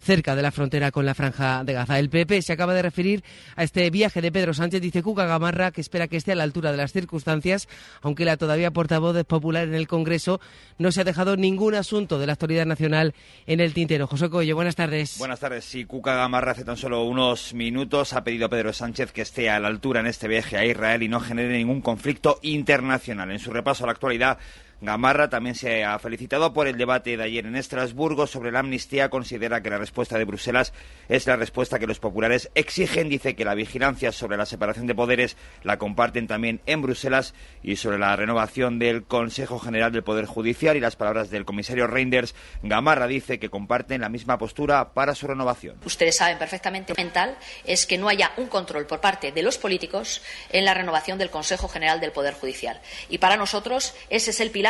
cerca 0.00 0.34
de 0.36 0.42
la 0.42 0.50
frontera 0.50 0.90
con 0.90 1.06
la 1.06 1.14
Franja 1.14 1.64
de 1.64 1.72
Gaza. 1.72 1.98
El 1.98 2.10
PP 2.10 2.42
se 2.42 2.52
acaba 2.52 2.74
de 2.74 2.82
referir 2.82 3.22
a 3.56 3.64
este 3.64 3.88
viaje 3.90 4.20
de 4.20 4.32
Pedro 4.32 4.54
Sánchez. 4.54 4.80
Dice 4.80 5.02
Cuca 5.02 5.26
Gamarra 5.26 5.70
que 5.70 5.80
espera 5.80 6.08
que 6.08 6.16
esté 6.16 6.32
a 6.32 6.36
la 6.36 6.44
altura 6.44 6.70
de 6.70 6.76
las 6.76 6.92
circunstancias 6.92 7.68
aunque 8.02 8.24
la 8.24 8.36
todavía 8.36 8.70
portavoz 8.70 9.24
popular 9.24 9.66
en 9.66 9.74
el 9.74 9.86
Congreso 9.86 10.40
no 10.78 10.92
se 10.92 11.00
ha 11.00 11.04
dejado 11.04 11.36
ningún 11.36 11.74
asunto 11.74 12.18
de 12.18 12.26
la 12.26 12.32
actualidad 12.32 12.66
nacional 12.66 13.14
en 13.46 13.60
el 13.60 13.74
tintero. 13.74 14.06
José 14.06 14.28
Coello, 14.30 14.54
buenas 14.54 14.76
tardes. 14.76 15.18
Buenas 15.18 15.40
tardes. 15.40 15.64
Sí, 15.64 15.84
Cuca 15.84 16.14
Gamarra 16.14 16.52
hace 16.52 16.64
tan 16.64 16.76
solo 16.76 17.04
unos 17.04 17.54
minutos 17.54 18.12
ha 18.12 18.24
pedido 18.24 18.46
a 18.46 18.48
Pedro 18.48 18.72
Sánchez 18.72 19.12
que 19.12 19.22
esté 19.22 19.50
a 19.50 19.60
la 19.60 19.68
altura 19.68 20.00
en 20.00 20.06
este 20.06 20.28
viaje 20.28 20.56
a 20.56 20.64
Israel 20.64 21.02
y 21.02 21.08
no 21.08 21.20
genere 21.20 21.56
ningún 21.56 21.80
conflicto 21.80 22.38
internacional. 22.42 23.30
En 23.30 23.38
su 23.38 23.52
repaso 23.52 23.84
a 23.84 23.86
la 23.86 23.92
actualidad, 23.92 24.38
Gamarra 24.82 25.28
también 25.28 25.54
se 25.54 25.84
ha 25.84 25.98
felicitado 25.98 26.54
por 26.54 26.66
el 26.66 26.78
debate 26.78 27.14
de 27.14 27.22
ayer 27.22 27.44
en 27.44 27.54
Estrasburgo 27.54 28.26
sobre 28.26 28.50
la 28.50 28.60
amnistía. 28.60 29.10
Considera 29.10 29.62
que 29.62 29.68
la 29.68 29.76
respuesta 29.76 30.16
de 30.16 30.24
Bruselas 30.24 30.72
es 31.10 31.26
la 31.26 31.36
respuesta 31.36 31.78
que 31.78 31.86
los 31.86 32.00
populares 32.00 32.50
exigen. 32.54 33.10
Dice 33.10 33.36
que 33.36 33.44
la 33.44 33.54
vigilancia 33.54 34.10
sobre 34.10 34.38
la 34.38 34.46
separación 34.46 34.86
de 34.86 34.94
poderes 34.94 35.36
la 35.64 35.76
comparten 35.76 36.26
también 36.26 36.62
en 36.64 36.80
Bruselas 36.80 37.34
y 37.62 37.76
sobre 37.76 37.98
la 37.98 38.16
renovación 38.16 38.78
del 38.78 39.04
Consejo 39.04 39.58
General 39.58 39.92
del 39.92 40.02
Poder 40.02 40.24
Judicial 40.24 40.78
y 40.78 40.80
las 40.80 40.96
palabras 40.96 41.28
del 41.28 41.44
comisario 41.44 41.86
Reinders. 41.86 42.34
Gamarra 42.62 43.06
dice 43.06 43.38
que 43.38 43.50
comparten 43.50 44.00
la 44.00 44.08
misma 44.08 44.38
postura 44.38 44.94
para 44.94 45.14
su 45.14 45.26
renovación. 45.26 45.76
Ustedes 45.84 46.16
saben 46.16 46.38
perfectamente 46.38 46.94
mental 46.96 47.36
es 47.66 47.84
que 47.84 47.98
no 47.98 48.08
haya 48.08 48.32
un 48.38 48.46
control 48.46 48.86
por 48.86 49.00
parte 49.00 49.30
de 49.30 49.42
los 49.42 49.58
políticos 49.58 50.22
en 50.48 50.64
la 50.64 50.72
renovación 50.72 51.18
del 51.18 51.28
Consejo 51.28 51.68
General 51.68 52.00
del 52.00 52.12
Poder 52.12 52.32
Judicial. 52.32 52.80
Y 53.10 53.18
para 53.18 53.36
nosotros 53.36 53.94
ese 54.08 54.30
es 54.30 54.40
el 54.40 54.50
pilar 54.50 54.69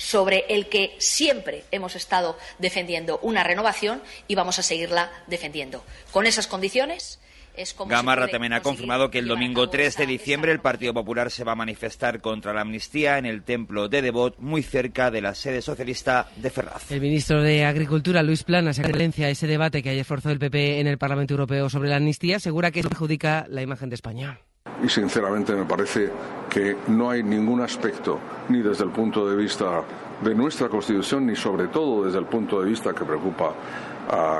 sobre 0.00 0.46
el 0.48 0.68
que 0.68 0.96
siempre 0.98 1.64
hemos 1.70 1.94
estado 1.94 2.38
defendiendo 2.58 3.18
una 3.22 3.44
renovación 3.44 4.02
y 4.28 4.34
vamos 4.34 4.58
a 4.58 4.62
seguirla 4.62 5.10
defendiendo. 5.26 5.84
Con 6.10 6.26
esas 6.26 6.46
condiciones. 6.46 7.20
Es 7.56 7.74
como 7.74 7.90
Gamarra 7.90 8.28
también 8.28 8.52
ha 8.52 8.62
confirmado 8.62 9.10
que 9.10 9.18
el 9.18 9.26
domingo 9.26 9.68
3 9.68 9.96
de 9.96 10.06
diciembre 10.06 10.52
el 10.52 10.60
Partido 10.60 10.94
Popular 10.94 11.32
se 11.32 11.42
va 11.42 11.52
a 11.52 11.56
manifestar 11.56 12.20
contra 12.20 12.54
la 12.54 12.60
amnistía 12.60 13.18
en 13.18 13.26
el 13.26 13.42
templo 13.42 13.88
de 13.88 14.02
Devot, 14.02 14.38
muy 14.38 14.62
cerca 14.62 15.10
de 15.10 15.20
la 15.20 15.34
sede 15.34 15.60
socialista 15.60 16.28
de 16.36 16.48
Ferraz. 16.48 16.90
El 16.90 17.00
ministro 17.00 17.42
de 17.42 17.64
Agricultura, 17.64 18.22
Luis 18.22 18.44
Planas, 18.44 18.78
a 18.78 18.84
referencia 18.84 19.26
a 19.26 19.30
ese 19.30 19.48
debate 19.48 19.82
que 19.82 19.90
ayer 19.90 20.04
forzó 20.04 20.30
el 20.30 20.38
PP 20.38 20.80
en 20.80 20.86
el 20.86 20.96
Parlamento 20.96 21.34
Europeo 21.34 21.68
sobre 21.68 21.88
la 21.88 21.96
amnistía, 21.96 22.36
asegura 22.36 22.70
que 22.70 22.82
perjudica 22.82 23.46
la 23.50 23.62
imagen 23.62 23.90
de 23.90 23.96
España 23.96 24.40
y 24.82 24.88
sinceramente 24.88 25.54
me 25.54 25.64
parece 25.64 26.10
que 26.48 26.76
no 26.88 27.10
hay 27.10 27.22
ningún 27.22 27.60
aspecto, 27.60 28.18
ni 28.48 28.60
desde 28.62 28.84
el 28.84 28.90
punto 28.90 29.28
de 29.28 29.36
vista 29.36 29.82
de 30.22 30.34
nuestra 30.34 30.68
Constitución, 30.68 31.26
ni 31.26 31.36
sobre 31.36 31.68
todo 31.68 32.04
desde 32.04 32.18
el 32.18 32.26
punto 32.26 32.60
de 32.60 32.68
vista 32.68 32.92
que 32.92 33.04
preocupa, 33.04 33.52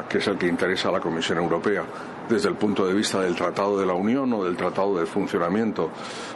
que 0.09 0.19
es 0.19 0.27
el 0.27 0.37
que 0.37 0.47
interesa 0.47 0.89
a 0.89 0.93
la 0.93 1.01
Comisión 1.01 1.39
Europea, 1.39 1.85
desde 2.29 2.49
el 2.49 2.57
punto 2.57 2.87
de 2.87 2.95
vista 2.95 3.21
del 3.21 3.35
Tratado 3.35 3.79
de 3.79 3.87
la 3.87 3.95
Unión 3.95 4.33
o 4.33 4.45
del 4.45 4.57
Tratado 4.57 4.99
de 4.99 5.07
Funcionamiento 5.07 5.91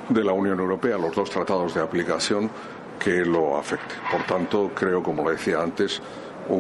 de 0.09 0.25
la 0.25 0.33
Unión 0.33 0.61
Europea, 0.61 0.99
los 0.99 1.15
dos 1.15 1.31
tratados 1.31 1.75
de 1.75 1.81
aplicación, 1.81 2.51
que 2.99 3.25
lo 3.25 3.57
afecte. 3.57 3.95
Por 4.11 4.25
tanto, 4.25 4.71
creo, 4.75 5.03
como 5.03 5.29
decía 5.29 5.61
antes, 5.61 6.01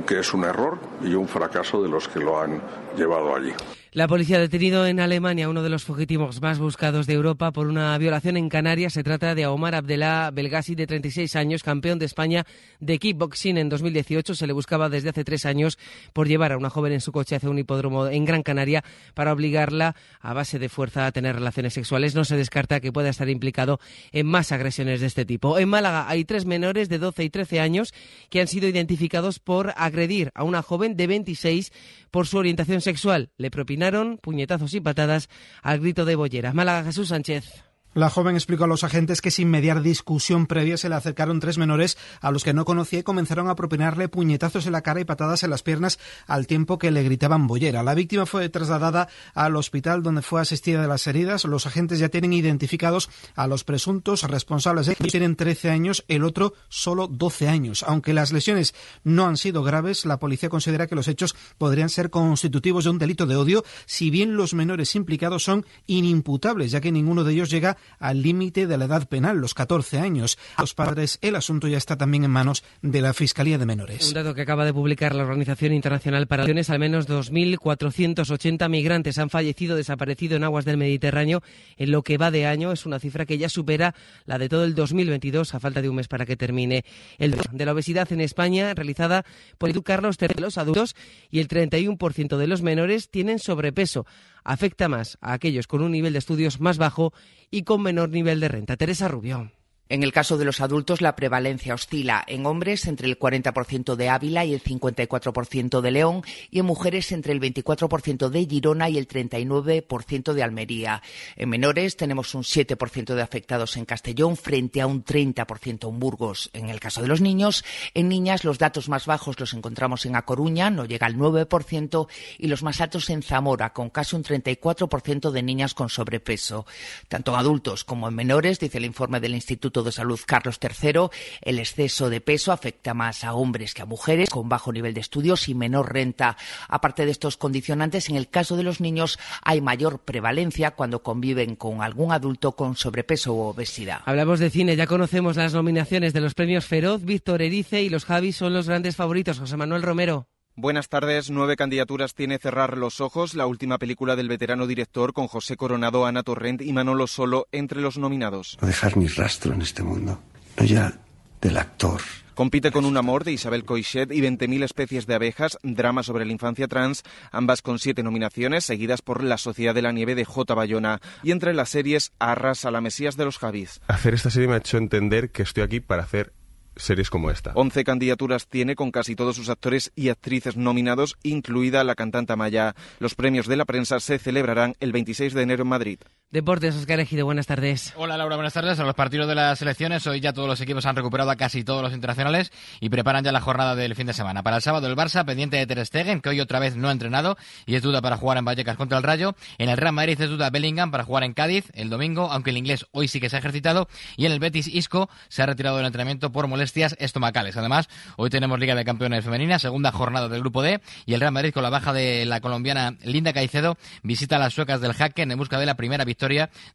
que 0.06 0.18
es 0.18 0.34
un 0.34 0.44
error 0.44 0.78
y 1.02 1.14
un 1.14 1.28
fracaso 1.28 1.82
de 1.82 1.88
los 1.88 2.08
que 2.08 2.20
lo 2.20 2.40
han 2.40 2.60
llevado 2.96 3.34
allí. 3.34 3.52
La 3.94 4.08
policía 4.08 4.38
ha 4.38 4.40
detenido 4.40 4.88
en 4.88 4.98
Alemania 4.98 5.48
uno 5.48 5.62
de 5.62 5.68
los 5.68 5.84
fugitivos 5.84 6.42
más 6.42 6.58
buscados 6.58 7.06
de 7.06 7.12
Europa 7.12 7.52
por 7.52 7.68
una 7.68 7.96
violación 7.96 8.36
en 8.36 8.48
Canarias. 8.48 8.94
Se 8.94 9.04
trata 9.04 9.36
de 9.36 9.46
Omar 9.46 9.76
Abdelá 9.76 10.32
Belgasi, 10.32 10.74
de 10.74 10.88
36 10.88 11.36
años, 11.36 11.62
campeón 11.62 12.00
de 12.00 12.06
España 12.06 12.44
de 12.80 12.98
kickboxing 12.98 13.56
en 13.56 13.68
2018. 13.68 14.34
Se 14.34 14.48
le 14.48 14.52
buscaba 14.52 14.88
desde 14.88 15.10
hace 15.10 15.22
tres 15.22 15.46
años 15.46 15.78
por 16.12 16.26
llevar 16.26 16.50
a 16.50 16.56
una 16.56 16.70
joven 16.70 16.92
en 16.92 17.00
su 17.00 17.12
coche 17.12 17.36
hacia 17.36 17.48
un 17.48 17.60
hipódromo 17.60 18.08
en 18.08 18.24
Gran 18.24 18.42
Canaria 18.42 18.82
para 19.14 19.32
obligarla 19.32 19.94
a 20.18 20.34
base 20.34 20.58
de 20.58 20.68
fuerza 20.68 21.06
a 21.06 21.12
tener 21.12 21.36
relaciones 21.36 21.74
sexuales. 21.74 22.16
No 22.16 22.24
se 22.24 22.36
descarta 22.36 22.80
que 22.80 22.90
pueda 22.90 23.10
estar 23.10 23.28
implicado 23.28 23.78
en 24.10 24.26
más 24.26 24.50
agresiones 24.50 25.02
de 25.02 25.06
este 25.06 25.24
tipo. 25.24 25.56
En 25.56 25.68
Málaga 25.68 26.08
hay 26.08 26.24
tres 26.24 26.46
menores 26.46 26.88
de 26.88 26.98
12 26.98 27.22
y 27.22 27.30
13 27.30 27.60
años 27.60 27.94
que 28.28 28.40
han 28.40 28.48
sido 28.48 28.66
identificados 28.66 29.38
por 29.38 29.72
agredir 29.76 30.32
a 30.34 30.42
una 30.42 30.62
joven 30.62 30.96
de 30.96 31.06
26 31.06 31.70
por 32.10 32.26
su 32.26 32.38
orientación 32.38 32.80
sexual. 32.80 33.30
Le 33.36 33.52
propinaron 33.52 33.83
puñetazos 34.20 34.74
y 34.74 34.80
patadas 34.80 35.28
al 35.62 35.80
grito 35.80 36.04
de 36.04 36.16
bolleras. 36.16 36.54
Málaga 36.54 36.84
Jesús 36.84 37.08
Sánchez. 37.08 37.73
La 37.94 38.10
joven 38.10 38.34
explicó 38.34 38.64
a 38.64 38.66
los 38.66 38.82
agentes 38.82 39.20
que 39.20 39.30
sin 39.30 39.50
mediar 39.50 39.80
discusión 39.80 40.46
previa 40.46 40.76
se 40.76 40.88
le 40.88 40.96
acercaron 40.96 41.38
tres 41.38 41.58
menores 41.58 41.96
a 42.20 42.32
los 42.32 42.42
que 42.42 42.52
no 42.52 42.64
conocía 42.64 42.98
y 42.98 43.02
comenzaron 43.04 43.48
a 43.48 43.54
propinarle 43.54 44.08
puñetazos 44.08 44.66
en 44.66 44.72
la 44.72 44.82
cara 44.82 45.00
y 45.00 45.04
patadas 45.04 45.44
en 45.44 45.50
las 45.50 45.62
piernas 45.62 46.00
al 46.26 46.48
tiempo 46.48 46.76
que 46.76 46.90
le 46.90 47.04
gritaban 47.04 47.46
bollera. 47.46 47.84
La 47.84 47.94
víctima 47.94 48.26
fue 48.26 48.48
trasladada 48.48 49.08
al 49.32 49.54
hospital 49.54 50.02
donde 50.02 50.22
fue 50.22 50.40
asistida 50.40 50.82
de 50.82 50.88
las 50.88 51.06
heridas. 51.06 51.44
Los 51.44 51.66
agentes 51.66 52.00
ya 52.00 52.08
tienen 52.08 52.32
identificados 52.32 53.10
a 53.36 53.46
los 53.46 53.62
presuntos 53.62 54.24
responsables. 54.24 54.88
Ellos 54.88 55.12
tienen 55.12 55.36
13 55.36 55.70
años, 55.70 56.04
el 56.08 56.24
otro 56.24 56.54
solo 56.68 57.06
12 57.06 57.48
años. 57.48 57.84
Aunque 57.86 58.12
las 58.12 58.32
lesiones 58.32 58.74
no 59.04 59.28
han 59.28 59.36
sido 59.36 59.62
graves, 59.62 60.04
la 60.04 60.18
policía 60.18 60.48
considera 60.48 60.88
que 60.88 60.96
los 60.96 61.06
hechos 61.06 61.36
podrían 61.58 61.90
ser 61.90 62.10
constitutivos 62.10 62.82
de 62.82 62.90
un 62.90 62.98
delito 62.98 63.26
de 63.26 63.36
odio, 63.36 63.64
si 63.86 64.10
bien 64.10 64.36
los 64.36 64.52
menores 64.52 64.96
implicados 64.96 65.44
son 65.44 65.64
inimputables, 65.86 66.72
ya 66.72 66.80
que 66.80 66.90
ninguno 66.90 67.22
de 67.22 67.34
ellos 67.34 67.50
llega 67.50 67.76
al 67.98 68.22
límite 68.22 68.66
de 68.66 68.76
la 68.78 68.86
edad 68.86 69.08
penal, 69.08 69.38
los 69.38 69.54
14 69.54 69.98
años. 69.98 70.38
Los 70.58 70.74
padres, 70.74 71.18
el 71.22 71.36
asunto 71.36 71.68
ya 71.68 71.78
está 71.78 71.96
también 71.96 72.24
en 72.24 72.30
manos 72.30 72.64
de 72.82 73.00
la 73.00 73.14
Fiscalía 73.14 73.58
de 73.58 73.66
Menores. 73.66 74.08
Un 74.08 74.14
dato 74.14 74.34
que 74.34 74.42
acaba 74.42 74.64
de 74.64 74.72
publicar 74.72 75.14
la 75.14 75.22
Organización 75.22 75.72
Internacional 75.72 76.26
para 76.26 76.42
Naciones, 76.42 76.70
al 76.70 76.78
menos 76.78 77.08
2.480 77.08 78.68
migrantes 78.68 79.18
han 79.18 79.30
fallecido, 79.30 79.76
desaparecido 79.76 80.36
en 80.36 80.44
aguas 80.44 80.64
del 80.64 80.76
Mediterráneo 80.76 81.42
en 81.76 81.90
lo 81.90 82.02
que 82.02 82.18
va 82.18 82.30
de 82.30 82.46
año. 82.46 82.72
Es 82.72 82.86
una 82.86 82.98
cifra 82.98 83.26
que 83.26 83.38
ya 83.38 83.48
supera 83.48 83.94
la 84.26 84.38
de 84.38 84.48
todo 84.48 84.64
el 84.64 84.74
2022, 84.74 85.54
a 85.54 85.60
falta 85.60 85.82
de 85.82 85.88
un 85.88 85.96
mes 85.96 86.08
para 86.08 86.26
que 86.26 86.36
termine 86.36 86.84
el 87.18 87.34
de 87.52 87.64
la 87.64 87.72
obesidad 87.72 88.12
en 88.12 88.20
España, 88.20 88.74
realizada 88.74 89.24
por 89.58 89.70
Edu 89.70 89.82
Carlos 89.82 90.18
de 90.18 90.28
los 90.38 90.58
adultos, 90.58 90.94
y 91.30 91.40
el 91.40 91.48
31% 91.48 92.36
de 92.36 92.46
los 92.46 92.62
menores 92.62 93.10
tienen 93.10 93.38
sobrepeso 93.38 94.06
afecta 94.44 94.88
más 94.88 95.18
a 95.20 95.32
aquellos 95.32 95.66
con 95.66 95.82
un 95.82 95.92
nivel 95.92 96.12
de 96.12 96.20
estudios 96.20 96.60
más 96.60 96.78
bajo 96.78 97.12
y 97.50 97.64
con 97.64 97.82
menor 97.82 98.10
nivel 98.10 98.40
de 98.40 98.48
renta. 98.48 98.76
Teresa 98.76 99.08
Rubio. 99.08 99.50
En 99.90 100.02
el 100.02 100.12
caso 100.12 100.38
de 100.38 100.46
los 100.46 100.62
adultos, 100.62 101.02
la 101.02 101.14
prevalencia 101.14 101.74
oscila 101.74 102.24
en 102.26 102.46
hombres 102.46 102.86
entre 102.86 103.06
el 103.06 103.18
40% 103.18 103.96
de 103.96 104.08
Ávila 104.08 104.46
y 104.46 104.54
el 104.54 104.62
54% 104.62 105.82
de 105.82 105.90
León 105.90 106.22
y 106.50 106.60
en 106.60 106.64
mujeres 106.64 107.12
entre 107.12 107.32
el 107.32 107.40
24% 107.40 108.30
de 108.30 108.46
Girona 108.46 108.88
y 108.88 108.96
el 108.96 109.06
39% 109.06 110.32
de 110.32 110.42
Almería. 110.42 111.02
En 111.36 111.50
menores 111.50 111.98
tenemos 111.98 112.34
un 112.34 112.44
7% 112.44 113.14
de 113.14 113.20
afectados 113.20 113.76
en 113.76 113.84
Castellón 113.84 114.38
frente 114.38 114.80
a 114.80 114.86
un 114.86 115.04
30% 115.04 115.88
en 115.90 116.00
Burgos. 116.00 116.48
En 116.54 116.70
el 116.70 116.80
caso 116.80 117.02
de 117.02 117.08
los 117.08 117.20
niños, 117.20 117.62
en 117.92 118.08
niñas 118.08 118.44
los 118.44 118.58
datos 118.58 118.88
más 118.88 119.04
bajos 119.04 119.38
los 119.38 119.52
encontramos 119.52 120.06
en 120.06 120.16
A 120.16 120.22
Coruña, 120.22 120.70
no 120.70 120.86
llega 120.86 121.06
al 121.06 121.16
9%, 121.16 122.08
y 122.38 122.48
los 122.48 122.62
más 122.62 122.80
altos 122.80 123.10
en 123.10 123.22
Zamora, 123.22 123.74
con 123.74 123.90
casi 123.90 124.16
un 124.16 124.24
34% 124.24 125.30
de 125.30 125.42
niñas 125.42 125.74
con 125.74 125.90
sobrepeso. 125.90 126.64
Tanto 127.08 127.32
en 127.32 127.38
adultos 127.38 127.84
como 127.84 128.08
en 128.08 128.14
menores, 128.14 128.58
dice 128.58 128.78
el 128.78 128.86
informe 128.86 129.20
del 129.20 129.34
Instituto 129.34 129.73
de 129.82 129.92
Salud 129.92 130.20
Carlos 130.24 130.58
III, 130.62 131.08
el 131.42 131.58
exceso 131.58 132.10
de 132.10 132.20
peso 132.20 132.52
afecta 132.52 132.94
más 132.94 133.24
a 133.24 133.34
hombres 133.34 133.74
que 133.74 133.82
a 133.82 133.86
mujeres 133.86 134.30
con 134.30 134.48
bajo 134.48 134.72
nivel 134.72 134.94
de 134.94 135.00
estudios 135.00 135.48
y 135.48 135.54
menor 135.54 135.92
renta. 135.92 136.36
Aparte 136.68 137.04
de 137.04 137.10
estos 137.10 137.36
condicionantes, 137.36 138.08
en 138.08 138.16
el 138.16 138.28
caso 138.28 138.56
de 138.56 138.62
los 138.62 138.80
niños 138.80 139.18
hay 139.42 139.60
mayor 139.60 140.00
prevalencia 140.00 140.72
cuando 140.72 141.02
conviven 141.02 141.56
con 141.56 141.82
algún 141.82 142.12
adulto 142.12 142.52
con 142.52 142.76
sobrepeso 142.76 143.34
u 143.34 143.40
obesidad. 143.40 144.02
Hablamos 144.04 144.40
de 144.40 144.50
cine, 144.50 144.76
ya 144.76 144.86
conocemos 144.86 145.36
las 145.36 145.54
nominaciones 145.54 146.12
de 146.12 146.20
los 146.20 146.34
premios 146.34 146.66
Feroz, 146.66 147.04
Víctor 147.04 147.42
Erice 147.42 147.82
y 147.82 147.88
los 147.88 148.04
Javis 148.04 148.36
son 148.36 148.52
los 148.52 148.68
grandes 148.68 148.96
favoritos. 148.96 149.38
José 149.38 149.56
Manuel 149.56 149.82
Romero. 149.82 150.28
Buenas 150.56 150.88
tardes. 150.88 151.30
Nueve 151.30 151.56
candidaturas 151.56 152.14
tiene 152.14 152.38
Cerrar 152.38 152.78
los 152.78 153.00
Ojos, 153.00 153.34
la 153.34 153.46
última 153.46 153.78
película 153.78 154.14
del 154.14 154.28
veterano 154.28 154.68
director 154.68 155.12
con 155.12 155.26
José 155.26 155.56
Coronado, 155.56 156.06
Ana 156.06 156.22
Torrent 156.22 156.62
y 156.62 156.72
Manolo 156.72 157.08
Solo 157.08 157.48
entre 157.50 157.80
los 157.80 157.98
nominados. 157.98 158.56
No 158.60 158.68
dejar 158.68 158.96
ni 158.96 159.08
rastro 159.08 159.52
en 159.52 159.62
este 159.62 159.82
mundo. 159.82 160.20
No 160.56 160.64
ya 160.64 160.96
del 161.40 161.58
actor. 161.58 162.00
Compite 162.36 162.70
con 162.70 162.84
Un 162.84 162.96
amor 162.96 163.24
de 163.24 163.32
Isabel 163.32 163.64
Coixet 163.64 164.12
y 164.12 164.20
20.000 164.20 164.62
especies 164.62 165.06
de 165.06 165.14
abejas, 165.16 165.58
drama 165.64 166.04
sobre 166.04 166.24
la 166.24 166.32
infancia 166.32 166.68
trans, 166.68 167.02
ambas 167.32 167.60
con 167.60 167.80
siete 167.80 168.04
nominaciones, 168.04 168.64
seguidas 168.64 169.02
por 169.02 169.24
La 169.24 169.38
Sociedad 169.38 169.74
de 169.74 169.82
la 169.82 169.90
Nieve 169.90 170.14
de 170.14 170.24
J. 170.24 170.54
Bayona. 170.54 171.00
Y 171.24 171.32
entre 171.32 171.52
las 171.52 171.70
series, 171.70 172.12
Arras 172.20 172.64
a 172.64 172.70
la 172.70 172.80
Mesías 172.80 173.16
de 173.16 173.24
los 173.24 173.38
Javis. 173.38 173.80
Hacer 173.88 174.14
esta 174.14 174.30
serie 174.30 174.46
me 174.46 174.54
ha 174.54 174.58
hecho 174.58 174.78
entender 174.78 175.30
que 175.30 175.42
estoy 175.42 175.64
aquí 175.64 175.80
para 175.80 176.04
hacer 176.04 176.32
series 176.76 177.10
como 177.10 177.30
esta. 177.30 177.52
11 177.54 177.84
candidaturas 177.84 178.48
tiene 178.48 178.74
con 178.74 178.90
casi 178.90 179.14
todos 179.16 179.36
sus 179.36 179.48
actores 179.48 179.92
y 179.94 180.08
actrices 180.08 180.56
nominados, 180.56 181.16
incluida 181.22 181.84
la 181.84 181.94
cantante 181.94 182.36
Maya. 182.36 182.74
Los 182.98 183.14
premios 183.14 183.46
de 183.46 183.56
la 183.56 183.64
prensa 183.64 184.00
se 184.00 184.18
celebrarán 184.18 184.74
el 184.80 184.92
26 184.92 185.34
de 185.34 185.42
enero 185.42 185.62
en 185.62 185.68
Madrid. 185.68 185.98
Deportes, 186.34 186.74
Oscar 186.74 186.98
Ejido, 186.98 187.24
buenas 187.26 187.46
tardes. 187.46 187.92
Hola 187.94 188.16
Laura, 188.16 188.34
buenas 188.34 188.52
tardes. 188.52 188.80
A 188.80 188.82
los 188.82 188.96
partidos 188.96 189.28
de 189.28 189.36
las 189.36 189.56
selecciones, 189.56 190.04
hoy 190.08 190.18
ya 190.18 190.32
todos 190.32 190.48
los 190.48 190.60
equipos 190.60 190.84
han 190.84 190.96
recuperado 190.96 191.30
a 191.30 191.36
casi 191.36 191.62
todos 191.62 191.80
los 191.80 191.92
internacionales 191.92 192.50
y 192.80 192.88
preparan 192.88 193.22
ya 193.22 193.30
la 193.30 193.40
jornada 193.40 193.76
del 193.76 193.94
fin 193.94 194.08
de 194.08 194.14
semana. 194.14 194.42
Para 194.42 194.56
el 194.56 194.62
sábado 194.62 194.88
el 194.88 194.96
Barça, 194.96 195.24
pendiente 195.24 195.58
de 195.58 195.64
Ter 195.68 195.86
Stegen, 195.86 196.20
que 196.20 196.30
hoy 196.30 196.40
otra 196.40 196.58
vez 196.58 196.74
no 196.74 196.88
ha 196.88 196.90
entrenado 196.90 197.36
y 197.66 197.76
es 197.76 197.82
duda 197.82 198.02
para 198.02 198.16
jugar 198.16 198.38
en 198.38 198.46
Vallecas 198.46 198.76
contra 198.76 198.98
el 198.98 199.04
Rayo. 199.04 199.36
En 199.58 199.68
el 199.68 199.76
Real 199.76 199.92
Madrid 199.92 200.20
es 200.20 200.28
duda 200.28 200.50
Bellingham 200.50 200.90
para 200.90 201.04
jugar 201.04 201.22
en 201.22 201.34
Cádiz 201.34 201.70
el 201.72 201.88
domingo, 201.88 202.28
aunque 202.32 202.50
el 202.50 202.56
inglés 202.56 202.84
hoy 202.90 203.06
sí 203.06 203.20
que 203.20 203.30
se 203.30 203.36
ha 203.36 203.38
ejercitado. 203.38 203.86
Y 204.16 204.26
en 204.26 204.32
el 204.32 204.40
Betis 204.40 204.66
Isco 204.66 205.08
se 205.28 205.40
ha 205.44 205.46
retirado 205.46 205.76
del 205.76 205.86
entrenamiento 205.86 206.32
por 206.32 206.48
molestias 206.48 206.96
estomacales. 206.98 207.56
Además, 207.56 207.88
hoy 208.16 208.28
tenemos 208.28 208.58
Liga 208.58 208.74
de 208.74 208.84
Campeones 208.84 209.24
Femenina, 209.24 209.60
segunda 209.60 209.92
jornada 209.92 210.28
del 210.28 210.40
Grupo 210.40 210.62
D 210.62 210.80
y 211.06 211.14
el 211.14 211.20
Real 211.20 211.32
Madrid 211.32 211.52
con 211.54 211.62
la 211.62 211.70
baja 211.70 211.92
de 211.92 212.24
la 212.24 212.40
colombiana 212.40 212.96
Linda 213.04 213.32
Caicedo 213.32 213.76
visita 214.02 214.34
a 214.34 214.40
las 214.40 214.52
suecas 214.52 214.80
del 214.80 215.00
Hacken 215.00 215.30
en 215.30 215.38
busca 215.38 215.60
de 215.60 215.66
la 215.66 215.76
primera 215.76 216.04
victoria 216.04 216.23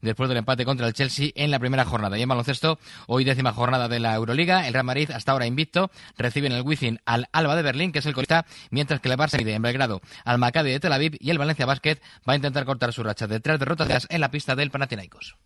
después 0.02 0.30
del 0.30 0.38
empate 0.38 0.66
contra 0.66 0.88
el 0.88 0.93
Chelsea 0.93 1.32
en 1.36 1.52
la 1.52 1.60
primera 1.60 1.86
jornada. 1.86 2.18
Y 2.18 2.22
en 2.22 2.30
baloncesto, 2.30 2.80
hoy 3.08 3.24
décima 3.24 3.54
jornada 3.54 3.88
de 3.88 4.00
la 4.00 4.16
Euroliga, 4.16 4.68
el 4.68 4.74
Real 4.74 4.86
Madrid 4.86 5.12
hasta 5.12 5.32
ahora 5.32 5.45
invicto, 5.45 5.91
recibe 6.18 6.47
en 6.47 6.54
el 6.54 6.62
Wizzing 6.62 7.00
al 7.06 7.28
Alba 7.32 7.56
de 7.56 7.62
Berlín, 7.62 7.91
que 7.91 8.00
es 8.00 8.06
el 8.06 8.14
colista, 8.14 8.45
mientras 8.70 9.00
que 9.00 9.10
el 9.10 9.18
Barça 9.18 9.38
mide 9.38 9.54
en 9.54 9.62
Belgrado 9.62 10.02
al 10.26 10.38
Maccabi 10.38 10.72
de 10.72 10.80
Tel 10.80 10.93
Aviv 10.93 11.18
y 11.20 11.30
el 11.30 11.38
Valencia 11.38 11.66
Basket 11.66 11.97
va 12.28 12.34
a 12.34 12.36
intentar 12.36 12.66
cortar 12.66 12.93
su 12.93 13.04
racha 13.04 13.28
de 13.28 13.39
tres 13.39 13.60
derrotas 13.60 14.08
en 14.10 14.22
la 14.22 14.32
pista 14.32 14.56
del 14.56 14.72
Panathinaikos. 14.72 15.38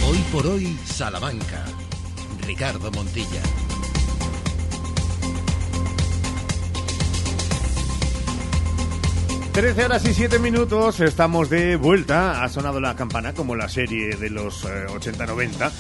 Hoy 0.09 0.19
por 0.31 0.47
hoy, 0.47 0.79
Salamanca. 0.85 1.65
Ricardo 2.47 2.93
Montilla. 2.93 3.43
Trece 9.53 9.85
horas 9.85 10.07
y 10.09 10.15
siete 10.15 10.39
minutos, 10.39 11.01
estamos 11.01 11.51
de 11.51 11.77
vuelta. 11.77 12.43
Ha 12.43 12.49
sonado 12.49 12.81
la 12.81 12.97
campana 12.97 13.35
como 13.35 13.55
la 13.55 13.69
serie 13.69 14.17
de 14.17 14.31
los 14.31 14.65
eh, 14.65 14.87
80-90, 14.89 15.71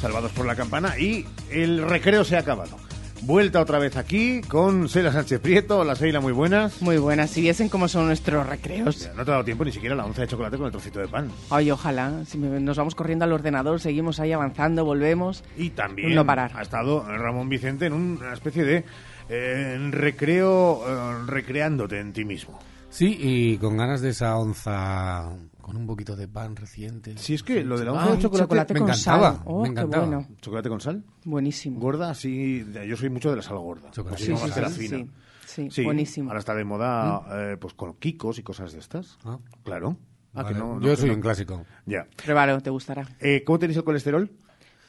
salvados 0.00 0.32
por 0.32 0.44
la 0.44 0.56
campana, 0.56 0.98
y 0.98 1.24
el 1.50 1.88
recreo 1.88 2.24
se 2.24 2.36
ha 2.36 2.40
acabado. 2.40 2.76
Vuelta 3.22 3.60
otra 3.60 3.78
vez 3.78 3.96
aquí 3.96 4.40
con 4.48 4.88
Seila 4.88 5.12
Sánchez 5.12 5.38
Prieto. 5.38 5.78
Hola 5.78 5.94
Seila, 5.94 6.18
muy 6.18 6.32
buenas. 6.32 6.82
Muy 6.82 6.96
buenas, 6.96 7.30
si 7.30 7.40
viesen 7.40 7.68
cómo 7.68 7.86
son 7.86 8.06
nuestros 8.06 8.44
recreos. 8.44 9.08
No 9.14 9.24
te 9.24 9.30
ha 9.30 9.34
dado 9.34 9.44
tiempo 9.44 9.64
ni 9.64 9.70
siquiera 9.70 9.94
la 9.94 10.04
once 10.04 10.22
de 10.22 10.26
chocolate 10.26 10.56
con 10.56 10.66
el 10.66 10.72
trocito 10.72 10.98
de 10.98 11.06
pan. 11.06 11.30
Ay, 11.48 11.70
ojalá. 11.70 12.24
Si 12.26 12.36
me- 12.38 12.58
nos 12.58 12.76
vamos 12.76 12.96
corriendo 12.96 13.24
al 13.24 13.32
ordenador, 13.32 13.78
seguimos 13.78 14.18
ahí 14.18 14.32
avanzando, 14.32 14.84
volvemos. 14.84 15.44
Y 15.56 15.70
también 15.70 16.16
No 16.16 16.26
parar. 16.26 16.50
ha 16.56 16.62
estado 16.62 17.04
Ramón 17.06 17.48
Vicente 17.48 17.86
en 17.86 17.92
una 17.92 18.32
especie 18.32 18.64
de 18.64 18.84
eh, 19.28 19.78
recreo, 19.92 20.82
eh, 20.88 21.14
recreándote 21.28 22.00
en 22.00 22.12
ti 22.12 22.24
mismo. 22.24 22.58
Sí, 22.92 23.16
y 23.18 23.56
con 23.58 23.76
ganas 23.76 24.00
de 24.02 24.10
esa 24.10 24.36
onza 24.36 25.30
con 25.62 25.76
un 25.76 25.86
poquito 25.86 26.14
de 26.14 26.28
pan 26.28 26.54
reciente. 26.56 27.16
Si 27.16 27.34
es 27.34 27.42
que 27.42 27.64
lo 27.64 27.78
de 27.78 27.86
la 27.86 27.92
onza 27.92 28.04
Ah, 28.04 28.16
de 28.16 28.22
chocolate, 28.22 28.44
chocolate 28.44 28.74
me 28.74 28.80
con 28.80 28.88
encantaba. 28.90 29.32
sal. 29.32 29.42
Oh, 29.46 29.62
me 29.62 29.68
encantaba. 29.68 30.04
qué 30.04 30.10
bueno. 30.10 30.28
¿Chocolate 30.40 30.68
con 30.68 30.80
sal? 30.80 31.04
Buenísimo. 31.24 31.80
Gorda, 31.80 32.14
sí. 32.14 32.64
Yo 32.86 32.96
soy 32.96 33.08
mucho 33.10 33.30
de 33.30 33.36
la 33.36 33.42
sal 33.42 33.58
gorda. 33.58 33.90
Chocolate 33.92 34.28
la 34.28 34.36
sal. 34.48 34.70
fina. 34.72 35.06
Sí, 35.46 35.70
sí, 35.70 35.84
buenísimo. 35.84 36.30
Ahora 36.30 36.40
está 36.40 36.54
de 36.54 36.64
moda 36.64 37.24
eh, 37.52 37.56
pues 37.58 37.74
con 37.74 37.94
kikos 37.94 38.38
y 38.38 38.42
cosas 38.42 38.72
de 38.72 38.78
estas. 38.80 39.18
Claro. 39.64 39.96
Ah, 40.34 40.44
que 40.46 40.54
Vale. 40.54 40.58
no- 40.58 40.80
Yo 40.80 40.88
no- 40.90 40.96
soy 40.96 41.08
no- 41.10 41.14
un 41.16 41.20
clásico. 41.20 41.64
Ya. 41.86 42.06
Pruébalo, 42.22 42.60
te 42.60 42.70
gustará. 42.70 43.06
Eh, 43.20 43.42
¿Cómo 43.46 43.58
tenéis 43.58 43.76
el 43.76 43.84
colesterol? 43.84 44.30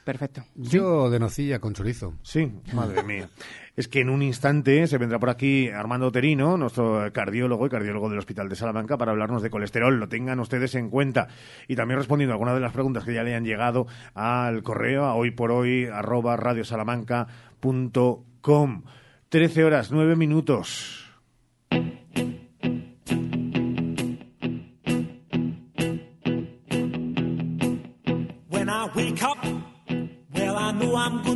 Perfecto. 0.05 0.43
Yo 0.55 1.09
de 1.09 1.19
nocilla 1.19 1.59
con 1.59 1.73
chorizo. 1.73 2.13
Sí, 2.23 2.51
madre 2.73 3.03
mía. 3.03 3.29
Es 3.76 3.88
que 3.88 4.01
en 4.01 4.09
un 4.09 4.21
instante 4.21 4.86
se 4.86 4.99
vendrá 4.99 5.17
por 5.17 5.32
aquí 5.32 5.69
Armando 5.69 6.11
Terino, 6.11 6.57
nuestro 6.57 7.11
cardiólogo 7.11 7.65
y 7.65 7.69
cardiólogo 7.69 8.07
del 8.07 8.19
Hospital 8.19 8.47
de 8.47 8.55
Salamanca, 8.55 8.97
para 8.97 9.09
hablarnos 9.11 9.41
de 9.41 9.49
colesterol. 9.49 9.99
Lo 9.99 10.07
tengan 10.07 10.39
ustedes 10.39 10.76
en 10.76 10.91
cuenta. 10.91 11.28
Y 11.67 11.76
también 11.76 11.97
respondiendo 11.97 12.34
a 12.34 12.36
algunas 12.36 12.53
de 12.53 12.61
las 12.61 12.74
preguntas 12.74 13.03
que 13.03 13.15
ya 13.15 13.24
le 13.24 13.34
han 13.34 13.45
llegado 13.45 13.88
al 14.13 14.61
correo, 14.61 15.05
a 15.05 15.15
hoy 15.15 15.32
por 15.32 15.51
hoy, 15.51 15.86
arroba 15.86 16.38
radiosalamanca.com. 16.38 18.84
13 19.30 19.63
horas, 19.63 19.91
9 19.91 20.15
minutos. 20.15 21.02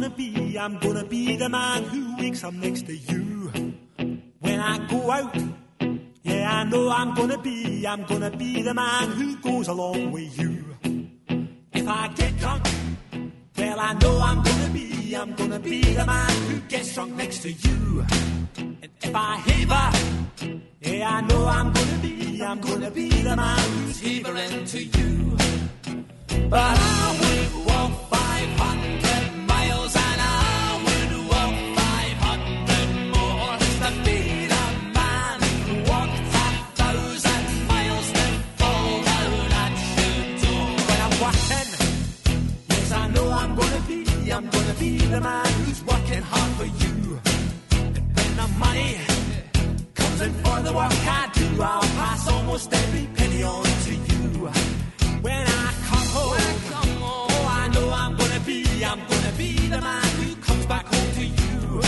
Gonna 0.07 0.15
be, 0.15 0.57
I'm 0.57 0.77
gonna 0.77 1.03
be 1.03 1.35
the 1.35 1.49
man 1.49 1.83
who 1.83 2.15
wakes 2.17 2.43
up 2.43 2.53
next 2.53 2.85
to 2.85 2.95
you. 2.95 3.51
When 4.39 4.59
I 4.59 4.77
go 4.87 5.11
out, 5.11 5.35
yeah, 6.23 6.59
I 6.59 6.63
know 6.63 6.89
I'm 6.89 7.13
gonna 7.13 7.37
be, 7.37 7.85
I'm 7.85 8.03
gonna 8.03 8.31
be 8.31 8.61
the 8.61 8.73
man 8.73 9.11
who 9.11 9.35
goes 9.37 9.67
along 9.67 10.11
with 10.11 10.39
you. 10.39 10.63
If 11.73 11.87
I 11.87 12.07
get 12.09 12.37
drunk, 12.37 12.65
well, 13.57 13.79
I 13.79 13.93
know 13.93 14.19
I'm 14.19 14.43
gonna 14.43 14.69
be, 14.69 15.13
I'm 15.13 15.33
gonna 15.33 15.59
be 15.59 15.81
the 15.81 16.05
man 16.05 16.31
who 16.49 16.59
gets 16.61 16.93
drunk 16.93 17.15
next 17.15 17.39
to 17.39 17.51
you. 17.51 18.05
And 18.57 18.89
if 19.01 19.13
I 19.13 19.37
heaver, 19.45 19.91
yeah, 20.81 21.17
I 21.17 21.21
know 21.21 21.47
I'm 21.47 21.73
gonna 21.73 21.99
be, 22.01 22.41
I'm 22.41 22.61
gonna 22.61 22.91
be 22.91 23.09
the 23.09 23.35
man 23.35 23.59
who's 23.71 23.99
heavering 23.99 24.65
to 24.65 24.83
you. 24.83 25.37
But 26.49 26.77
I 26.79 27.17
would 27.19 27.65
walk 27.65 28.09
500 28.09 29.36
be 44.87 44.97
the 45.13 45.21
man 45.21 45.45
who's 45.59 45.81
working 45.91 46.23
hard 46.31 46.51
for 46.59 46.69
you. 46.83 46.95
And 47.77 47.95
when 48.15 48.31
the 48.41 48.47
money 48.65 48.91
comes 49.99 50.19
in 50.25 50.33
for 50.43 50.57
the 50.67 50.73
work 50.79 50.93
I 51.19 51.23
do, 51.39 51.47
I'll 51.61 51.89
pass 52.01 52.21
almost 52.35 52.67
every 52.81 53.05
penny 53.17 53.41
on 53.43 53.63
to 53.85 53.93
you. 54.09 54.23
When 55.25 55.43
I 55.63 55.67
come 55.89 56.07
home, 56.17 56.57
oh, 57.03 57.59
I 57.61 57.63
know 57.73 57.87
I'm 58.01 58.13
gonna 58.21 58.41
be, 58.49 58.59
I'm 58.91 59.01
gonna 59.11 59.33
be 59.43 59.51
the 59.73 59.81
man 59.89 60.07
who 60.19 60.27
comes 60.47 60.65
back 60.73 60.85
home 60.93 61.11
to 61.19 61.25
you. 61.25 61.81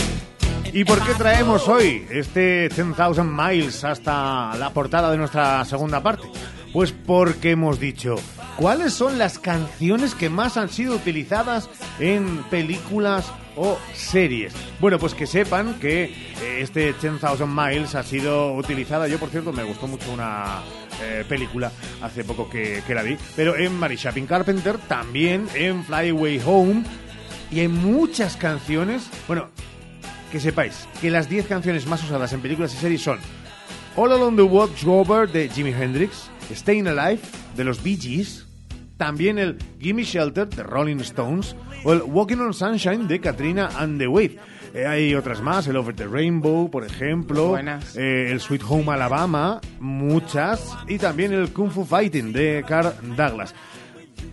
¿Y 0.72 0.84
por 0.84 1.02
qué 1.04 1.14
traemos 1.14 1.66
hoy 1.68 2.06
este 2.10 2.68
10,000 2.68 3.26
Miles 3.26 3.82
hasta 3.82 4.54
la 4.56 4.70
portada 4.72 5.10
de 5.10 5.16
nuestra 5.16 5.64
segunda 5.64 6.00
parte? 6.00 6.28
Pues 6.72 6.92
porque 6.92 7.50
hemos 7.50 7.80
dicho, 7.80 8.14
¿cuáles 8.56 8.92
son 8.92 9.18
las 9.18 9.40
canciones 9.40 10.14
que 10.14 10.30
más 10.30 10.56
han 10.56 10.68
sido 10.68 10.94
utilizadas 10.94 11.68
en 11.98 12.44
películas 12.44 13.32
o 13.56 13.76
series? 13.92 14.54
Bueno, 14.78 14.98
pues 15.00 15.14
que 15.14 15.26
sepan 15.26 15.80
que 15.80 16.04
eh, 16.04 16.60
este 16.60 16.92
10,000 16.92 17.48
Miles 17.48 17.96
ha 17.96 18.04
sido 18.04 18.54
utilizada, 18.54 19.08
yo 19.08 19.18
por 19.18 19.30
cierto 19.30 19.52
me 19.52 19.64
gustó 19.64 19.88
mucho 19.88 20.12
una 20.12 20.60
eh, 21.02 21.24
película 21.28 21.72
hace 22.02 22.22
poco 22.22 22.48
que, 22.48 22.84
que 22.86 22.94
la 22.94 23.02
vi, 23.02 23.16
pero 23.34 23.56
en 23.56 23.76
Mary 23.76 23.96
Shopping 23.96 24.26
Carpenter, 24.26 24.78
también 24.78 25.48
en 25.54 25.82
Fly 25.82 26.10
Away 26.10 26.40
Home 26.46 26.84
y 27.50 27.60
en 27.60 27.72
muchas 27.72 28.36
canciones, 28.36 29.10
bueno, 29.26 29.48
que 30.30 30.38
sepáis 30.38 30.86
que 31.00 31.10
las 31.10 31.28
10 31.28 31.46
canciones 31.46 31.86
más 31.86 32.04
usadas 32.04 32.32
en 32.32 32.40
películas 32.40 32.72
y 32.74 32.76
series 32.76 33.02
son 33.02 33.18
All 33.96 34.12
Along 34.12 34.36
the 34.36 34.42
Watchtower 34.42 35.28
de 35.28 35.48
Jimi 35.48 35.70
Hendrix, 35.72 36.29
Staying 36.54 36.88
Alive 36.88 37.20
de 37.56 37.64
los 37.64 37.82
Bee 37.82 37.96
Gees, 37.96 38.46
también 38.96 39.38
el 39.38 39.58
Gimme 39.78 40.04
Shelter 40.04 40.48
de 40.48 40.62
Rolling 40.62 41.00
Stones 41.00 41.56
o 41.84 41.92
el 41.92 42.02
Walking 42.02 42.36
on 42.36 42.52
Sunshine 42.52 43.08
de 43.08 43.20
Katrina 43.20 43.70
and 43.78 43.98
the 43.98 44.06
Wave. 44.06 44.36
Eh, 44.74 44.86
hay 44.86 45.14
otras 45.14 45.40
más, 45.40 45.66
el 45.66 45.76
Over 45.76 45.94
the 45.96 46.06
Rainbow, 46.06 46.70
por 46.70 46.84
ejemplo, 46.84 47.58
eh, 47.58 48.28
el 48.30 48.40
Sweet 48.40 48.62
Home 48.68 48.92
Alabama, 48.92 49.60
muchas, 49.80 50.76
y 50.86 50.98
también 50.98 51.32
el 51.32 51.52
Kung 51.52 51.70
Fu 51.70 51.84
Fighting 51.84 52.32
de 52.32 52.64
Carl 52.66 52.92
Douglas. 53.16 53.54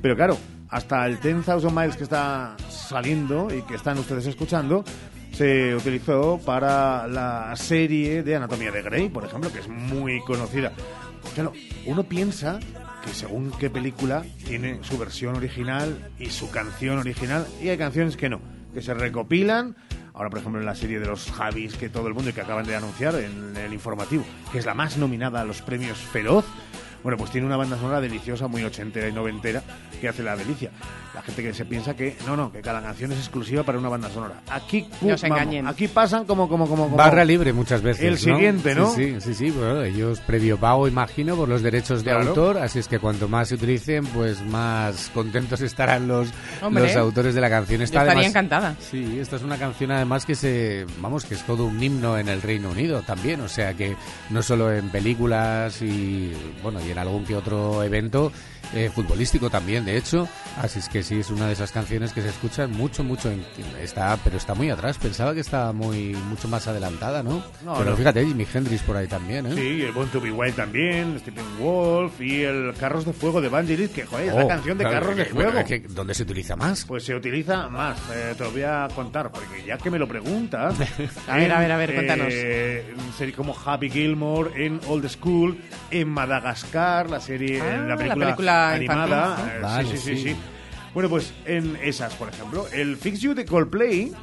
Pero 0.01 0.15
claro, 0.15 0.37
hasta 0.69 1.05
el 1.07 1.19
10,000 1.19 1.71
Miles 1.73 1.97
que 1.97 2.03
está 2.03 2.55
saliendo 2.69 3.47
y 3.53 3.61
que 3.63 3.75
están 3.75 3.97
ustedes 3.97 4.27
escuchando, 4.27 4.83
se 5.31 5.75
utilizó 5.75 6.39
para 6.43 7.07
la 7.07 7.55
serie 7.55 8.23
de 8.23 8.35
Anatomía 8.35 8.71
de 8.71 8.81
Grey, 8.81 9.09
por 9.09 9.23
ejemplo, 9.23 9.51
que 9.51 9.59
es 9.59 9.67
muy 9.67 10.19
conocida. 10.21 10.73
Claro, 11.35 11.53
uno 11.85 12.03
piensa 12.03 12.59
que 13.03 13.13
según 13.13 13.51
qué 13.51 13.69
película 13.69 14.25
tiene 14.45 14.79
su 14.83 14.97
versión 14.97 15.35
original 15.35 16.11
y 16.19 16.27
su 16.27 16.49
canción 16.49 16.97
original, 16.97 17.47
y 17.61 17.69
hay 17.69 17.77
canciones 17.77 18.17
que 18.17 18.29
no, 18.29 18.41
que 18.73 18.81
se 18.81 18.93
recopilan. 18.93 19.75
Ahora, 20.13 20.31
por 20.31 20.39
ejemplo, 20.39 20.59
en 20.59 20.65
la 20.65 20.73
serie 20.73 20.99
de 20.99 21.05
los 21.05 21.31
Javis 21.31 21.75
que 21.75 21.89
todo 21.89 22.07
el 22.07 22.15
mundo 22.15 22.31
y 22.31 22.33
que 22.33 22.41
acaban 22.41 22.65
de 22.65 22.75
anunciar 22.75 23.15
en 23.15 23.55
el 23.55 23.71
informativo, 23.71 24.25
que 24.51 24.57
es 24.57 24.65
la 24.65 24.73
más 24.73 24.97
nominada 24.97 25.41
a 25.41 25.45
los 25.45 25.61
premios 25.61 25.99
Feroz. 25.99 26.45
Bueno, 27.03 27.17
pues 27.17 27.31
tiene 27.31 27.47
una 27.47 27.57
banda 27.57 27.77
sonora 27.77 28.01
deliciosa, 28.01 28.47
muy 28.47 28.63
ochentera 28.63 29.07
y 29.07 29.13
noventera, 29.13 29.61
que 30.01 30.09
hace 30.09 30.23
la 30.23 30.35
delicia. 30.35 30.71
La 31.13 31.21
gente 31.21 31.41
que 31.41 31.53
se 31.53 31.65
piensa 31.65 31.95
que 31.95 32.15
no, 32.27 32.35
no, 32.35 32.51
que 32.51 32.61
cada 32.61 32.81
canción 32.81 33.11
es 33.11 33.17
exclusiva 33.19 33.63
para 33.63 33.79
una 33.79 33.89
banda 33.89 34.09
sonora. 34.09 34.41
Aquí, 34.49 34.87
No 35.01 35.17
se 35.17 35.27
vamos, 35.29 35.41
engañen. 35.43 35.67
aquí 35.67 35.87
pasan 35.87 36.25
como, 36.25 36.47
como, 36.49 36.67
como, 36.67 36.83
como 36.85 36.97
Barra 36.97 37.23
libre 37.25 37.53
muchas 37.53 37.81
veces. 37.81 38.03
El 38.03 38.11
¿no? 38.13 38.17
siguiente, 38.17 38.75
¿no? 38.75 38.89
Sí, 38.93 39.15
sí, 39.19 39.21
sí, 39.21 39.33
sí, 39.33 39.51
bueno, 39.51 39.83
ellos 39.83 40.19
previo 40.19 40.57
pago, 40.59 40.87
imagino, 40.87 41.35
por 41.35 41.47
los 41.49 41.61
derechos 41.63 42.03
de 42.03 42.11
Claro. 42.11 42.29
autor, 42.29 42.57
así 42.59 42.79
es 42.79 42.87
que 42.87 42.99
cuanto 42.99 43.27
más 43.27 43.47
se 43.47 43.55
utilicen, 43.55 44.05
pues 44.07 44.41
más 44.45 45.09
contentos 45.13 45.61
estarán 45.61 46.07
los, 46.07 46.27
Hombre, 46.61 46.83
los 46.83 46.95
autores 46.95 47.33
de 47.33 47.41
la 47.41 47.49
canción. 47.49 47.79
yo 47.79 47.83
Esta 47.85 47.99
estaría 47.99 48.11
además- 48.11 48.29
encantada. 48.29 48.75
Sí, 48.79 49.17
esta 49.19 49.37
es 49.37 49.43
una 49.43 49.57
canción 49.57 49.91
además 49.91 50.25
que 50.25 50.35
se, 50.35 50.85
vamos, 50.99 51.25
que 51.25 51.33
es 51.35 51.43
todo 51.43 51.65
un 51.65 51.81
himno 51.81 52.17
en 52.17 52.27
el 52.29 52.41
Reino 52.41 52.69
Unido 52.69 53.01
también, 53.01 53.41
o 53.41 53.47
sea 53.47 53.73
que 53.73 53.95
no 54.29 54.41
solo 54.43 54.71
en 54.71 54.89
películas 54.89 55.81
y, 55.81 56.31
bueno, 56.61 56.79
en 56.91 56.97
algún 56.97 57.25
que 57.25 57.35
otro 57.35 57.83
evento 57.83 58.31
eh, 58.73 58.89
futbolístico 58.93 59.49
también, 59.49 59.85
de 59.85 59.97
hecho, 59.97 60.27
así 60.61 60.79
es 60.79 60.89
que 60.89 61.03
sí, 61.03 61.19
es 61.19 61.29
una 61.29 61.47
de 61.47 61.53
esas 61.53 61.71
canciones 61.71 62.13
que 62.13 62.21
se 62.21 62.29
escuchan 62.29 62.71
mucho, 62.71 63.03
mucho, 63.03 63.31
en- 63.31 63.45
está, 63.81 64.17
pero 64.23 64.37
está 64.37 64.53
muy 64.53 64.69
atrás, 64.69 64.97
pensaba 64.97 65.33
que 65.33 65.39
estaba 65.41 65.73
muy, 65.73 66.15
mucho 66.29 66.47
más 66.47 66.67
adelantada, 66.67 67.23
¿no? 67.23 67.43
No, 67.63 67.77
pero 67.77 67.91
no. 67.91 67.97
fíjate, 67.97 68.25
Jimi 68.25 68.45
Hendrix 68.53 68.81
por 68.83 68.97
ahí 68.97 69.07
también, 69.07 69.45
¿eh? 69.47 69.53
Sí, 69.55 69.81
el 69.83 69.91
Born 69.91 70.09
to 70.09 70.19
Be 70.21 70.31
Wild 70.31 70.55
también, 70.55 71.17
Stephen 71.19 71.45
Wolf 71.59 72.19
y 72.21 72.43
el 72.43 72.73
Carros 72.79 73.05
de 73.05 73.13
Fuego 73.13 73.41
de 73.41 73.49
Vangelis, 73.49 73.89
que 73.89 74.05
joder, 74.05 74.29
es 74.29 74.35
la 74.35 74.43
Oh, 74.45 74.47
canción 74.47 74.77
de 74.77 74.83
claro, 74.83 74.99
Carros 75.07 75.17
de 75.17 75.23
bueno, 75.33 75.51
Fuego. 75.51 75.67
es 75.67 75.81
que, 75.81 75.87
¿Dónde 75.87 76.13
se 76.13 76.23
utiliza 76.23 76.55
más? 76.55 76.85
Pues 76.85 77.03
se 77.03 77.15
utiliza 77.15 77.69
más, 77.69 77.97
eh, 78.13 78.33
te 78.37 78.43
lo 78.43 78.51
voy 78.51 78.63
a 78.63 78.87
contar, 78.93 79.31
porque 79.31 79.63
ya 79.65 79.77
que 79.77 79.89
me 79.89 79.99
lo 79.99 80.07
preguntas... 80.07 80.75
A 81.27 81.35
ver, 81.37 81.51
a 81.51 81.59
ver, 81.59 81.71
a 81.71 81.77
ver, 81.77 81.93
cuéntanos. 81.93 82.27
Eh, 82.31 82.85
serie 83.17 83.33
como 83.33 83.55
Happy 83.65 83.89
Gilmore, 83.89 84.65
en 84.65 84.79
Old 84.87 85.07
School, 85.09 85.57
en 85.91 86.07
Madagascar, 86.09 87.09
la 87.09 87.19
serie, 87.19 87.61
Ah, 87.61 87.85
la 87.87 87.97
película, 87.97 88.25
película 88.73 89.03
animada. 89.03 89.29
infantil, 89.29 89.57
eh, 89.57 89.61
Vale, 89.61 89.89
sí, 89.89 89.97
sí, 89.97 90.17
sí. 90.17 90.35
Bueno, 90.93 91.09
pues 91.09 91.33
en 91.45 91.75
esas, 91.77 92.13
por 92.15 92.29
ejemplo, 92.29 92.67
el 92.71 92.97
Fix 92.97 93.19
You 93.19 93.33
de 93.33 93.45
Coldplay, 93.45 94.13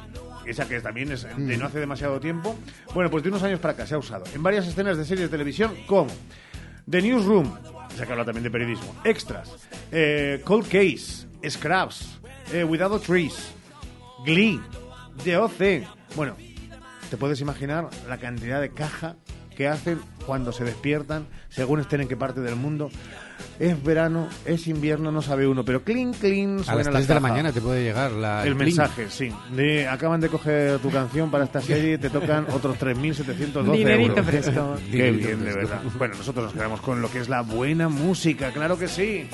esa 0.45 0.67
que 0.67 0.79
también 0.81 1.11
es 1.11 1.23
de 1.23 1.57
no 1.57 1.65
hace 1.65 1.79
demasiado 1.79 2.19
tiempo, 2.19 2.55
bueno, 2.93 3.09
pues 3.09 3.23
de 3.23 3.29
unos 3.29 3.43
años 3.43 3.59
para 3.59 3.73
acá 3.73 3.85
se 3.87 3.95
ha 3.95 3.97
usado 3.97 4.25
en 4.33 4.43
varias 4.43 4.67
escenas 4.67 4.97
de 4.97 5.05
series 5.05 5.27
de 5.27 5.29
televisión 5.29 5.73
como 5.87 6.11
The 6.89 7.01
Newsroom, 7.01 7.51
esa 7.93 8.05
que 8.05 8.11
habla 8.11 8.25
también 8.25 8.43
de 8.43 8.51
periodismo, 8.51 8.93
Extras, 9.03 9.51
eh, 9.91 10.41
Cold 10.43 10.65
Case, 10.65 11.27
Scraps, 11.49 12.19
eh, 12.53 12.63
Without 12.63 13.01
Trees, 13.03 13.53
Glee, 14.25 14.59
The 15.23 15.37
OC. 15.37 15.87
Bueno, 16.15 16.35
te 17.09 17.17
puedes 17.17 17.39
imaginar 17.41 17.89
la 18.07 18.17
cantidad 18.17 18.59
de 18.61 18.71
caja 18.71 19.15
que 19.55 19.67
hacen 19.67 19.99
cuando 20.25 20.51
se 20.51 20.63
despiertan, 20.63 21.25
según 21.49 21.79
estén 21.79 22.01
en 22.01 22.07
qué 22.07 22.17
parte 22.17 22.41
del 22.41 22.55
mundo. 22.55 22.91
Es 23.59 23.81
verano, 23.83 24.27
es 24.45 24.67
invierno, 24.67 25.11
no 25.11 25.21
sabe 25.21 25.47
uno, 25.47 25.63
pero 25.63 25.83
clean, 25.83 26.13
clean, 26.13 26.59
A 26.67 26.75
las 26.75 26.87
la 26.87 26.91
3 26.93 27.07
de 27.07 27.13
la 27.13 27.19
mañana 27.21 27.51
te 27.53 27.61
puede 27.61 27.83
llegar 27.83 28.11
la, 28.11 28.43
El 28.43 28.55
pling. 28.55 28.75
mensaje, 28.75 29.09
sí. 29.09 29.31
De, 29.55 29.87
acaban 29.87 30.19
de 30.19 30.27
coger 30.29 30.79
tu 30.79 30.91
canción 30.91 31.31
para 31.31 31.45
esta 31.45 31.61
serie, 31.61 31.97
te 31.97 32.09
tocan 32.09 32.45
otros 32.51 32.77
3.712 32.77 33.71
Dinerito 33.71 34.11
euros. 34.11 34.25
fresco. 34.25 34.75
Qué 34.91 35.11
bien, 35.11 35.43
de 35.43 35.53
verdad. 35.53 35.81
Bueno, 35.97 36.15
nosotros 36.17 36.45
nos 36.45 36.53
quedamos 36.53 36.81
con 36.81 37.01
lo 37.01 37.09
que 37.09 37.19
es 37.19 37.29
la 37.29 37.41
buena 37.41 37.87
música, 37.89 38.51
claro 38.51 38.77
que 38.77 38.87
sí. 38.87 39.27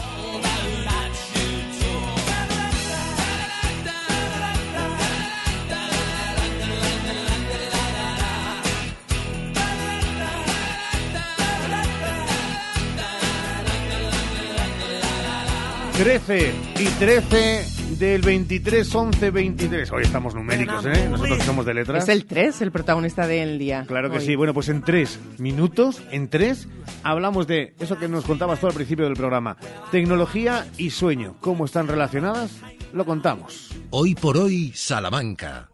Trece 16.01 16.51
y 16.79 16.85
13 16.85 17.95
del 17.99 18.23
23, 18.23 18.95
11, 18.95 19.29
23. 19.29 19.91
Hoy 19.91 20.01
estamos 20.01 20.33
numéricos, 20.33 20.83
¿eh? 20.87 21.07
Nosotros 21.07 21.43
somos 21.43 21.63
de 21.63 21.75
letras. 21.75 22.05
Es 22.05 22.09
el 22.09 22.25
3, 22.25 22.59
el 22.63 22.71
protagonista 22.71 23.27
del 23.27 23.59
día. 23.59 23.85
Claro 23.87 24.09
que 24.09 24.17
Hoy. 24.17 24.25
sí. 24.25 24.35
Bueno, 24.35 24.55
pues 24.55 24.69
en 24.69 24.81
tres 24.81 25.19
minutos, 25.37 26.01
en 26.09 26.27
tres, 26.27 26.67
hablamos 27.03 27.45
de 27.45 27.75
eso 27.79 27.99
que 27.99 28.07
nos 28.07 28.25
contabas 28.25 28.59
tú 28.59 28.65
al 28.65 28.73
principio 28.73 29.05
del 29.05 29.13
programa. 29.13 29.57
Tecnología 29.91 30.65
y 30.75 30.89
sueño. 30.89 31.35
¿Cómo 31.39 31.65
están 31.65 31.87
relacionadas? 31.87 32.49
Lo 32.93 33.05
contamos. 33.05 33.69
Hoy 33.91 34.15
por 34.15 34.37
hoy, 34.37 34.71
Salamanca. 34.73 35.70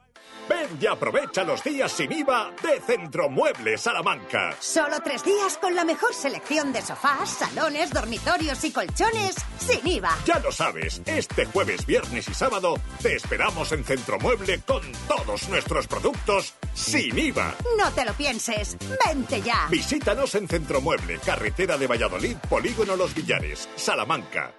Ven 0.50 0.78
y 0.80 0.86
aprovecha 0.86 1.44
los 1.44 1.64
días 1.64 1.92
sin 1.92 2.12
IVA 2.12 2.52
de 2.62 2.80
Centromuebles 2.82 3.82
Salamanca. 3.82 4.56
Solo 4.60 5.00
tres 5.04 5.24
días 5.24 5.58
con 5.58 5.76
la 5.76 5.84
mejor 5.84 6.14
selección 6.14 6.72
de 6.74 6.82
sofás, 6.82 7.30
salones, 7.30 7.92
dormitorios 7.92 8.64
y 8.64 8.72
colchones 8.72 9.36
sin 9.60 9.86
IVA. 9.88 10.18
Ya 10.26 10.40
lo 10.40 10.52
sabes, 10.52 11.02
este 11.06 11.46
jueves, 11.46 11.86
viernes 11.86 12.28
y 12.28 12.34
sábado 12.34 12.76
te 13.02 13.16
esperamos 13.16 13.72
en 13.72 13.84
Centromueble 13.84 14.62
con 14.62 14.82
todos 15.08 15.50
nuestros 15.50 15.88
productos 15.88 16.54
sin 16.74 17.18
IVA. 17.18 17.56
No 17.78 17.92
te 17.92 18.06
lo 18.06 18.14
pienses, 18.14 18.78
vente 19.06 19.42
ya. 19.42 19.68
Visítanos 19.70 20.36
en 20.36 20.48
Centromueble, 20.48 21.20
carretera 21.20 21.78
de 21.78 21.88
Valladolid, 21.88 22.38
Polígono 22.50 22.96
Los 22.96 23.14
Villares, 23.14 23.68
Salamanca. 23.76 24.54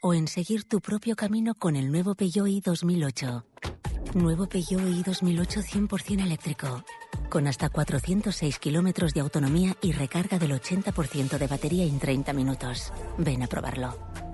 ¿O 0.01 0.15
en 0.15 0.29
seguir 0.29 0.69
tu 0.69 0.81
propio 0.81 1.17
camino 1.17 1.57
con 1.57 1.75
el 1.75 1.91
nuevo 1.91 2.15
Peugeot 2.15 2.47
i 2.47 2.61
2008? 2.61 3.45
Nuevo 4.15 4.49
Peugeot 4.49 4.81
i 4.81 5.03
2008 5.03 5.61
100% 5.61 6.23
eléctrico. 6.23 6.85
Con 7.29 7.49
hasta 7.49 7.69
406 7.69 8.61
kilómetros 8.61 9.13
de 9.13 9.23
autonomía 9.23 9.77
y 9.83 9.91
recarga 9.91 10.39
del 10.39 10.53
80% 10.53 11.37
de 11.37 11.49
batería 11.49 11.85
en 11.85 11.99
30 11.99 12.33
minutos. 12.33 12.93
Ven 13.19 13.43
a 13.43 13.49
probarlo. 13.49 14.30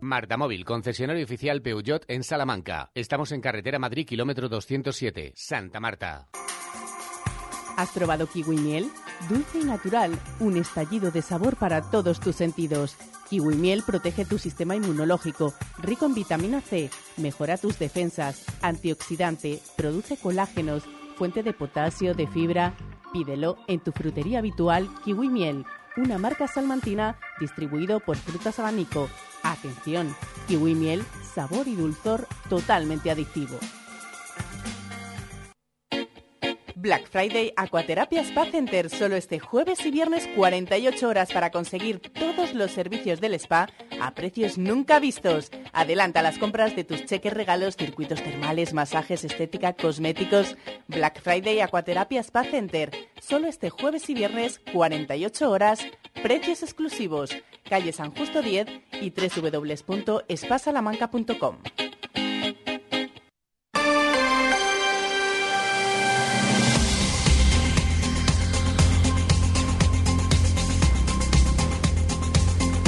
Marta 0.00 0.36
Móvil, 0.36 0.64
concesionario 0.64 1.24
oficial 1.24 1.60
Peugeot 1.60 2.04
en 2.08 2.24
Salamanca. 2.24 2.90
Estamos 2.94 3.32
en 3.32 3.40
carretera 3.40 3.78
Madrid, 3.78 4.06
kilómetro 4.06 4.48
207, 4.48 5.32
Santa 5.36 5.78
Marta. 5.78 6.28
¿Has 7.76 7.90
probado 7.90 8.26
kiwi 8.26 8.56
miel? 8.56 8.90
Dulce 9.28 9.60
y 9.60 9.64
natural, 9.64 10.18
un 10.40 10.56
estallido 10.56 11.10
de 11.10 11.22
sabor 11.22 11.56
para 11.56 11.82
todos 11.90 12.18
tus 12.18 12.36
sentidos. 12.36 12.96
Kiwi 13.28 13.54
miel 13.56 13.82
protege 13.86 14.24
tu 14.24 14.38
sistema 14.38 14.74
inmunológico, 14.74 15.52
rico 15.78 16.06
en 16.06 16.14
vitamina 16.14 16.60
C, 16.60 16.90
mejora 17.18 17.58
tus 17.58 17.78
defensas, 17.78 18.44
antioxidante, 18.62 19.60
produce 19.76 20.16
colágenos, 20.16 20.82
fuente 21.16 21.42
de 21.42 21.52
potasio, 21.52 22.14
de 22.14 22.26
fibra. 22.26 22.74
Pídelo 23.12 23.56
en 23.68 23.80
tu 23.80 23.92
frutería 23.92 24.38
habitual 24.38 24.88
Kiwi 25.04 25.28
Miel, 25.28 25.66
una 25.96 26.18
marca 26.18 26.46
salmantina 26.46 27.16
distribuido 27.40 28.00
por 28.00 28.16
Frutas 28.16 28.58
Abanico. 28.58 29.08
Atención, 29.42 30.14
Kiwi 30.46 30.74
Miel, 30.74 31.04
sabor 31.34 31.68
y 31.68 31.76
dulzor 31.76 32.26
totalmente 32.48 33.10
adictivo. 33.10 33.58
Black 36.80 37.08
Friday 37.10 37.52
Aquaterapia 37.56 38.22
Spa 38.22 38.46
Center 38.46 38.88
solo 38.88 39.16
este 39.16 39.38
jueves 39.38 39.84
y 39.84 39.90
viernes 39.90 40.26
48 40.34 41.08
horas 41.08 41.30
para 41.30 41.50
conseguir 41.50 42.00
todos 42.00 42.54
los 42.54 42.70
servicios 42.70 43.20
del 43.20 43.34
spa 43.34 43.68
a 44.00 44.14
precios 44.14 44.56
nunca 44.56 44.98
vistos. 44.98 45.50
Adelanta 45.74 46.22
las 46.22 46.38
compras 46.38 46.74
de 46.74 46.84
tus 46.84 47.04
cheques 47.04 47.34
regalos, 47.34 47.76
circuitos 47.76 48.22
termales, 48.22 48.72
masajes, 48.72 49.24
estética, 49.24 49.74
cosméticos. 49.74 50.56
Black 50.88 51.20
Friday 51.20 51.60
Aquaterapia 51.60 52.22
Spa 52.22 52.44
Center 52.44 52.90
solo 53.20 53.48
este 53.48 53.68
jueves 53.68 54.08
y 54.08 54.14
viernes 54.14 54.62
48 54.72 55.50
horas, 55.50 55.86
precios 56.22 56.62
exclusivos. 56.62 57.36
Calle 57.68 57.92
San 57.92 58.14
Justo 58.14 58.40
10 58.40 58.68
y 59.02 59.10
www.espasalamanca.com. 59.10 61.56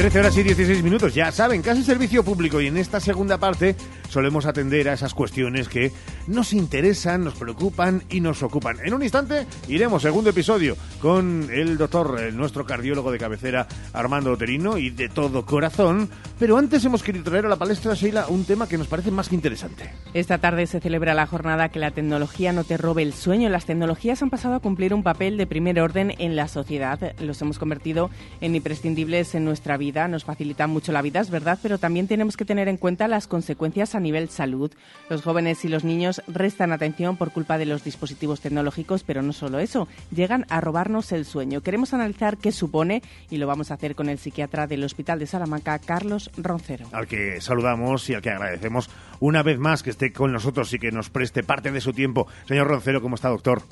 13 0.03 0.18
horas 0.18 0.36
y 0.36 0.42
16 0.42 0.82
minutos. 0.82 1.14
Ya 1.14 1.30
saben, 1.30 1.62
casi 1.62 1.84
servicio 1.84 2.24
público 2.24 2.61
y 2.61 2.66
en 2.66 2.76
esta 2.76 2.98
segunda 2.98 3.38
parte 3.38 3.76
solemos 4.09 4.46
atender 4.46 4.88
a 4.88 4.94
esas 4.94 5.14
cuestiones 5.14 5.68
que 5.68 5.92
nos 6.26 6.53
interesan, 6.53 7.22
nos 7.22 7.34
preocupan 7.34 8.03
y 8.11 8.20
nos 8.20 8.42
ocupan. 8.42 8.78
En 8.84 8.94
un 8.94 9.05
instante 9.05 9.46
iremos, 9.68 10.03
segundo 10.03 10.30
episodio, 10.30 10.76
con 11.00 11.48
el 11.53 11.78
doctor, 11.78 12.18
eh, 12.18 12.32
nuestro 12.32 12.66
cardiólogo 12.66 13.12
de 13.12 13.18
cabecera, 13.18 13.68
Armando 13.92 14.32
Oterino, 14.32 14.76
y 14.76 14.90
de 14.90 15.09
todo 15.09 15.46
corazón 15.46 16.11
pero 16.43 16.59
antes 16.59 16.84
hemos 16.84 17.05
querido 17.05 17.22
traer 17.22 17.47
a 17.47 17.49
la 17.49 17.55
palestra, 17.55 17.95
Sheila, 17.95 18.26
un 18.26 18.45
tema 18.45 18.66
que 18.66 18.76
nos 18.76 18.88
parece 18.88 19.12
más 19.12 19.28
que 19.28 19.36
interesante. 19.36 19.88
Esta 20.12 20.38
tarde 20.38 20.66
se 20.66 20.80
celebra 20.80 21.14
la 21.14 21.28
jornada 21.28 21.68
que 21.68 21.78
la 21.78 21.93
tecnología 21.93 22.53
no 22.53 22.64
te 22.64 22.76
robe 22.76 23.03
el 23.03 23.12
sueño. 23.12 23.49
Las 23.49 23.64
tecnologías 23.64 24.24
han 24.24 24.30
pasado 24.30 24.57
a 24.57 24.59
cumplir 24.59 24.93
un 24.93 25.05
papel 25.05 25.36
de 25.36 25.47
primer 25.47 25.78
orden 25.78 26.12
en 26.18 26.34
la 26.34 26.49
sociedad. 26.49 27.14
Los 27.20 27.40
hemos 27.43 27.61
convertido 27.61 28.11
en 28.40 28.57
imprescindibles 28.57 29.36
en 29.36 29.45
nuestra 29.45 29.76
vida. 29.76 30.09
Nos 30.09 30.24
facilitan 30.24 30.68
mucho 30.68 30.90
la 30.90 31.01
vida, 31.01 31.20
es 31.20 31.30
verdad, 31.30 31.61
pero 31.62 31.78
también 31.78 32.09
tenemos 32.09 32.36
que 32.36 32.45
tener 32.45 32.66
en 32.66 32.76
cuenta 32.76 33.07
las 33.07 33.28
consecuencias 33.28 33.95
a 33.95 34.01
nivel 34.01 34.28
salud. 34.28 34.72
Los 35.09 35.22
jóvenes 35.22 35.64
y 35.64 35.68
los 35.68 35.84
niños 35.84 36.22
restan 36.26 36.72
atención 36.72 37.16
por 37.16 37.30
culpa 37.30 37.57
de 37.57 37.66
los 37.66 37.84
dispositivos 37.84 38.40
tecnológicos, 38.40 39.05
pero 39.05 39.22
no 39.22 39.32
solo 39.32 39.61
eso, 39.61 39.86
llegan 40.11 40.45
a 40.49 40.61
robarnos 40.61 41.12
el 41.12 41.24
sueño. 41.24 41.61
Queremos 41.61 41.95
analizar 41.95 42.36
qué 42.36 42.51
supone 42.51 43.01
y 43.30 43.36
lo 43.36 43.47
vamos 43.47 43.70
a 43.70 43.74
hacer 43.74 43.95
con 43.95 44.09
el 44.09 44.18
psiquiatra 44.18 44.66
del 44.66 44.82
Hospital 44.82 45.20
de 45.20 45.28
Salamanca, 45.28 45.78
Carlos 45.78 46.32
Roncero. 46.37 46.87
Al 46.93 47.07
que 47.07 47.41
saludamos 47.41 48.09
y 48.11 48.14
al 48.14 48.22
que 48.22 48.30
agradecemos 48.30 48.91
una 49.20 49.43
vez 49.43 49.59
más 49.59 49.83
que 49.83 49.91
esté 49.91 50.12
con 50.12 50.33
nosotros 50.33 50.72
y 50.74 50.78
que 50.78 50.91
nos 50.91 51.11
preste 51.11 51.43
parte 51.43 51.70
de 51.70 51.80
su 51.80 51.93
tiempo. 51.93 52.26
Señor 52.47 52.68
Roncero, 52.68 53.01
¿cómo 53.01 53.16
está, 53.16 53.28
doctor? 53.28 53.62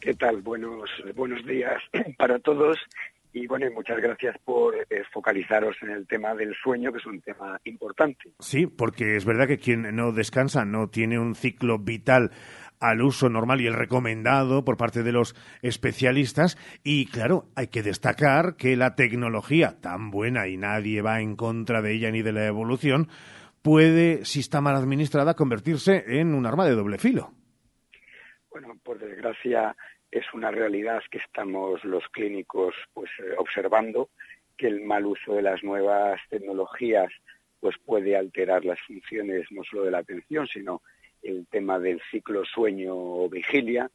¿Qué 0.00 0.14
tal? 0.14 0.42
Buenos, 0.42 0.90
buenos 1.14 1.44
días 1.46 1.80
para 2.18 2.38
todos 2.40 2.78
y 3.34 3.46
bueno, 3.46 3.66
y 3.66 3.70
muchas 3.70 3.96
gracias 3.98 4.36
por 4.44 4.74
eh, 4.76 5.02
focalizaros 5.10 5.76
en 5.82 5.90
el 5.90 6.06
tema 6.06 6.34
del 6.34 6.54
sueño, 6.62 6.92
que 6.92 6.98
es 6.98 7.06
un 7.06 7.20
tema 7.22 7.58
importante. 7.64 8.30
Sí, 8.40 8.66
porque 8.66 9.16
es 9.16 9.24
verdad 9.24 9.46
que 9.46 9.58
quien 9.58 9.96
no 9.96 10.12
descansa 10.12 10.66
no 10.66 10.88
tiene 10.88 11.18
un 11.18 11.34
ciclo 11.34 11.78
vital 11.78 12.30
al 12.82 13.00
uso 13.00 13.28
normal 13.28 13.60
y 13.60 13.66
el 13.66 13.74
recomendado 13.74 14.64
por 14.64 14.76
parte 14.76 15.02
de 15.02 15.12
los 15.12 15.34
especialistas. 15.62 16.58
Y 16.82 17.06
claro, 17.06 17.44
hay 17.54 17.68
que 17.68 17.82
destacar 17.82 18.56
que 18.56 18.76
la 18.76 18.96
tecnología, 18.96 19.80
tan 19.80 20.10
buena 20.10 20.48
y 20.48 20.56
nadie 20.56 21.00
va 21.00 21.20
en 21.20 21.36
contra 21.36 21.80
de 21.80 21.94
ella 21.94 22.10
ni 22.10 22.22
de 22.22 22.32
la 22.32 22.44
evolución, 22.46 23.08
puede, 23.62 24.24
si 24.24 24.40
está 24.40 24.60
mal 24.60 24.74
administrada, 24.74 25.34
convertirse 25.34 26.04
en 26.20 26.34
un 26.34 26.44
arma 26.44 26.66
de 26.66 26.74
doble 26.74 26.98
filo. 26.98 27.30
Bueno, 28.50 28.74
por 28.82 28.98
desgracia, 28.98 29.74
es 30.10 30.24
una 30.34 30.50
realidad 30.50 31.00
que 31.10 31.18
estamos 31.18 31.82
los 31.84 32.04
clínicos 32.08 32.74
pues 32.92 33.10
eh, 33.20 33.34
observando 33.38 34.10
que 34.58 34.66
el 34.66 34.82
mal 34.82 35.06
uso 35.06 35.34
de 35.34 35.42
las 35.42 35.62
nuevas 35.62 36.20
tecnologías 36.28 37.10
pues 37.60 37.76
puede 37.84 38.16
alterar 38.16 38.64
las 38.64 38.78
funciones 38.82 39.46
no 39.50 39.62
solo 39.64 39.84
de 39.84 39.90
la 39.92 39.98
atención 39.98 40.46
sino 40.48 40.82
el 41.22 41.46
tema 41.46 41.78
del 41.78 42.00
ciclo 42.10 42.44
sueño 42.44 43.28
vigilia 43.28 43.90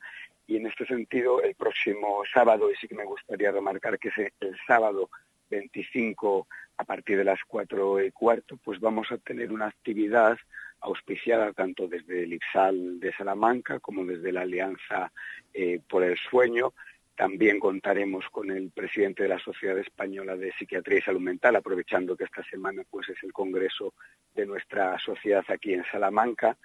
y 0.46 0.56
en 0.56 0.68
este 0.68 0.86
sentido 0.86 1.42
el 1.42 1.56
próximo 1.56 2.24
sábado 2.34 2.72
y 2.72 2.76
sí 2.76 2.88
que 2.88 2.96
me 2.96 3.06
gustaría 3.06 3.52
remarcar 3.52 4.00
que 4.00 4.10
es 4.10 4.18
el 4.40 4.58
sábado 4.66 5.10
25 5.50 6.48
a 6.78 6.84
partir 6.84 7.18
de 7.18 7.24
las 7.24 7.40
cuatro 7.48 8.02
y 8.02 8.12
cuarto 8.12 8.58
pues 8.64 8.80
vamos 8.80 9.12
a 9.12 9.18
tener 9.18 9.52
una 9.52 9.68
actividad 9.68 10.38
auspiciada 10.82 11.54
tanto 11.54 11.88
desde 11.88 12.24
el 12.24 12.34
IPSAL 12.34 13.00
de 13.00 13.14
Salamanca 13.14 13.80
como 13.80 14.06
desde 14.06 14.32
la 14.32 14.42
Alianza 14.42 15.12
eh, 15.54 15.80
por 15.88 16.04
el 16.04 16.18
Sueño. 16.18 16.74
También 17.16 17.60
contaremos 17.60 18.26
con 18.30 18.52
el 18.52 18.70
presidente 18.70 19.24
de 19.24 19.30
la 19.30 19.40
Sociedad 19.40 19.78
Española 19.80 20.36
de 20.36 20.54
Psiquiatría 20.54 21.00
y 21.00 21.02
Salud 21.02 21.22
Mental, 21.22 21.56
aprovechando 21.56 22.16
que 22.16 22.26
esta 22.26 22.44
semana 22.44 22.84
pues, 22.90 23.10
es 23.10 23.18
el 23.24 23.34
congreso 23.34 23.96
de 24.36 24.46
nuestra 24.46 25.00
sociedad 25.00 25.44
aquí 25.48 25.74
en 25.74 25.84
Salamanca 25.92 26.56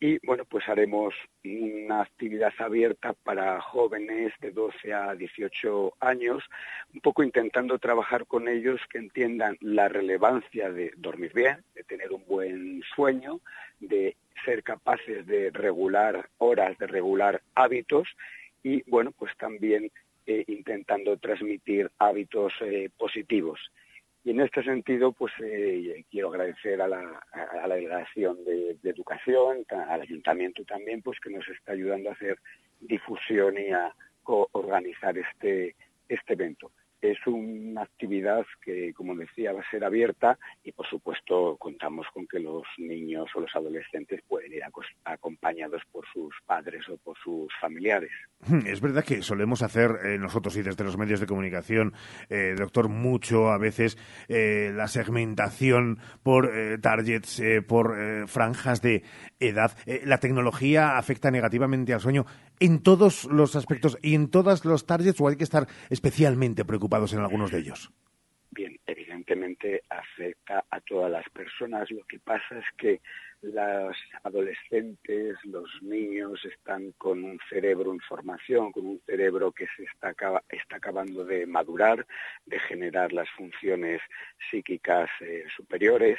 y 0.00 0.18
bueno, 0.26 0.46
pues 0.46 0.66
haremos 0.66 1.14
una 1.44 2.00
actividad 2.00 2.54
abierta 2.58 3.12
para 3.12 3.60
jóvenes 3.60 4.32
de 4.40 4.50
12 4.50 4.94
a 4.94 5.14
18 5.14 5.94
años, 6.00 6.42
un 6.94 7.00
poco 7.00 7.22
intentando 7.22 7.78
trabajar 7.78 8.26
con 8.26 8.48
ellos 8.48 8.80
que 8.90 8.96
entiendan 8.96 9.58
la 9.60 9.88
relevancia 9.88 10.70
de 10.72 10.92
dormir 10.96 11.34
bien, 11.34 11.62
de 11.74 11.84
tener 11.84 12.12
un 12.12 12.24
buen 12.26 12.82
sueño, 12.94 13.40
de 13.78 14.16
ser 14.46 14.62
capaces 14.62 15.26
de 15.26 15.50
regular 15.50 16.30
horas, 16.38 16.78
de 16.78 16.86
regular 16.86 17.42
hábitos 17.54 18.08
y 18.62 18.82
bueno, 18.90 19.12
pues 19.12 19.36
también 19.36 19.92
eh, 20.26 20.44
intentando 20.48 21.18
transmitir 21.18 21.90
hábitos 21.98 22.54
eh, 22.62 22.88
positivos. 22.96 23.60
Y 24.22 24.30
en 24.30 24.40
este 24.40 24.62
sentido, 24.62 25.12
pues 25.12 25.32
eh, 25.42 26.04
quiero 26.10 26.28
agradecer 26.28 26.80
a 26.82 26.88
la, 26.88 27.22
a 27.32 27.66
la 27.66 27.74
delegación 27.74 28.44
de, 28.44 28.76
de, 28.82 28.90
educación, 28.90 29.64
al 29.70 30.02
ayuntamiento 30.02 30.62
también, 30.64 31.00
pues 31.00 31.18
que 31.20 31.30
nos 31.30 31.48
está 31.48 31.72
ayudando 31.72 32.10
a 32.10 32.12
hacer 32.12 32.38
difusión 32.80 33.58
y 33.58 33.70
a 33.70 33.94
organizar 34.24 35.16
este, 35.16 35.74
este 36.08 36.32
evento 36.34 36.70
es 37.00 37.18
una 37.26 37.82
actividad 37.82 38.44
que, 38.62 38.92
como 38.94 39.14
decía, 39.14 39.52
va 39.52 39.60
a 39.60 39.70
ser 39.70 39.84
abierta 39.84 40.38
y, 40.62 40.72
por 40.72 40.86
supuesto, 40.86 41.56
contamos 41.58 42.06
con 42.12 42.26
que 42.26 42.38
los 42.38 42.64
niños 42.78 43.28
o 43.34 43.40
los 43.40 43.54
adolescentes 43.54 44.22
pueden 44.28 44.52
ir 44.52 44.62
acompañados 45.04 45.82
por 45.90 46.04
sus 46.12 46.34
padres 46.46 46.88
o 46.88 46.96
por 46.98 47.16
sus 47.18 47.48
familiares. 47.60 48.10
Es 48.66 48.80
verdad 48.80 49.04
que 49.04 49.22
solemos 49.22 49.62
hacer 49.62 49.90
eh, 50.04 50.18
nosotros 50.18 50.56
y 50.56 50.62
desde 50.62 50.84
los 50.84 50.96
medios 50.96 51.20
de 51.20 51.26
comunicación, 51.26 51.94
eh, 52.28 52.54
doctor, 52.56 52.88
mucho 52.88 53.50
a 53.50 53.58
veces 53.58 53.98
eh, 54.28 54.72
la 54.74 54.88
segmentación 54.88 55.98
por 56.22 56.50
eh, 56.54 56.78
targets, 56.78 57.42
por 57.66 57.96
franjas 58.28 58.82
de 58.82 59.02
edad. 59.38 59.76
la 60.04 60.18
tecnología 60.18 60.98
afecta 60.98 61.30
negativamente 61.30 61.92
al 61.94 62.00
sueño 62.00 62.26
en 62.58 62.82
todos 62.82 63.24
los 63.24 63.56
aspectos 63.56 63.98
y 64.02 64.14
en 64.14 64.28
todos 64.28 64.64
los 64.64 64.86
targets 64.86 65.20
o 65.20 65.28
hay 65.28 65.36
que 65.36 65.44
estar 65.44 65.66
especialmente 65.88 66.64
en 66.90 67.20
algunos 67.20 67.50
de 67.50 67.58
ellos? 67.58 67.90
Bien, 68.52 68.76
evidentemente 68.84 69.84
afecta 69.88 70.64
a 70.70 70.80
todas 70.80 71.10
las 71.10 71.28
personas. 71.30 71.88
Lo 71.90 72.04
que 72.04 72.18
pasa 72.18 72.58
es 72.58 72.64
que 72.76 73.00
los 73.42 73.96
adolescentes, 74.24 75.36
los 75.44 75.70
niños 75.82 76.44
están 76.44 76.92
con 76.98 77.22
un 77.22 77.38
cerebro 77.48 77.92
en 77.92 78.00
formación, 78.00 78.72
con 78.72 78.86
un 78.86 79.00
cerebro 79.06 79.52
que 79.52 79.66
se 79.76 79.84
está, 79.84 80.14
está 80.48 80.76
acabando 80.76 81.24
de 81.24 81.46
madurar, 81.46 82.04
de 82.44 82.58
generar 82.58 83.12
las 83.12 83.30
funciones 83.30 84.00
psíquicas 84.50 85.08
eh, 85.20 85.44
superiores, 85.56 86.18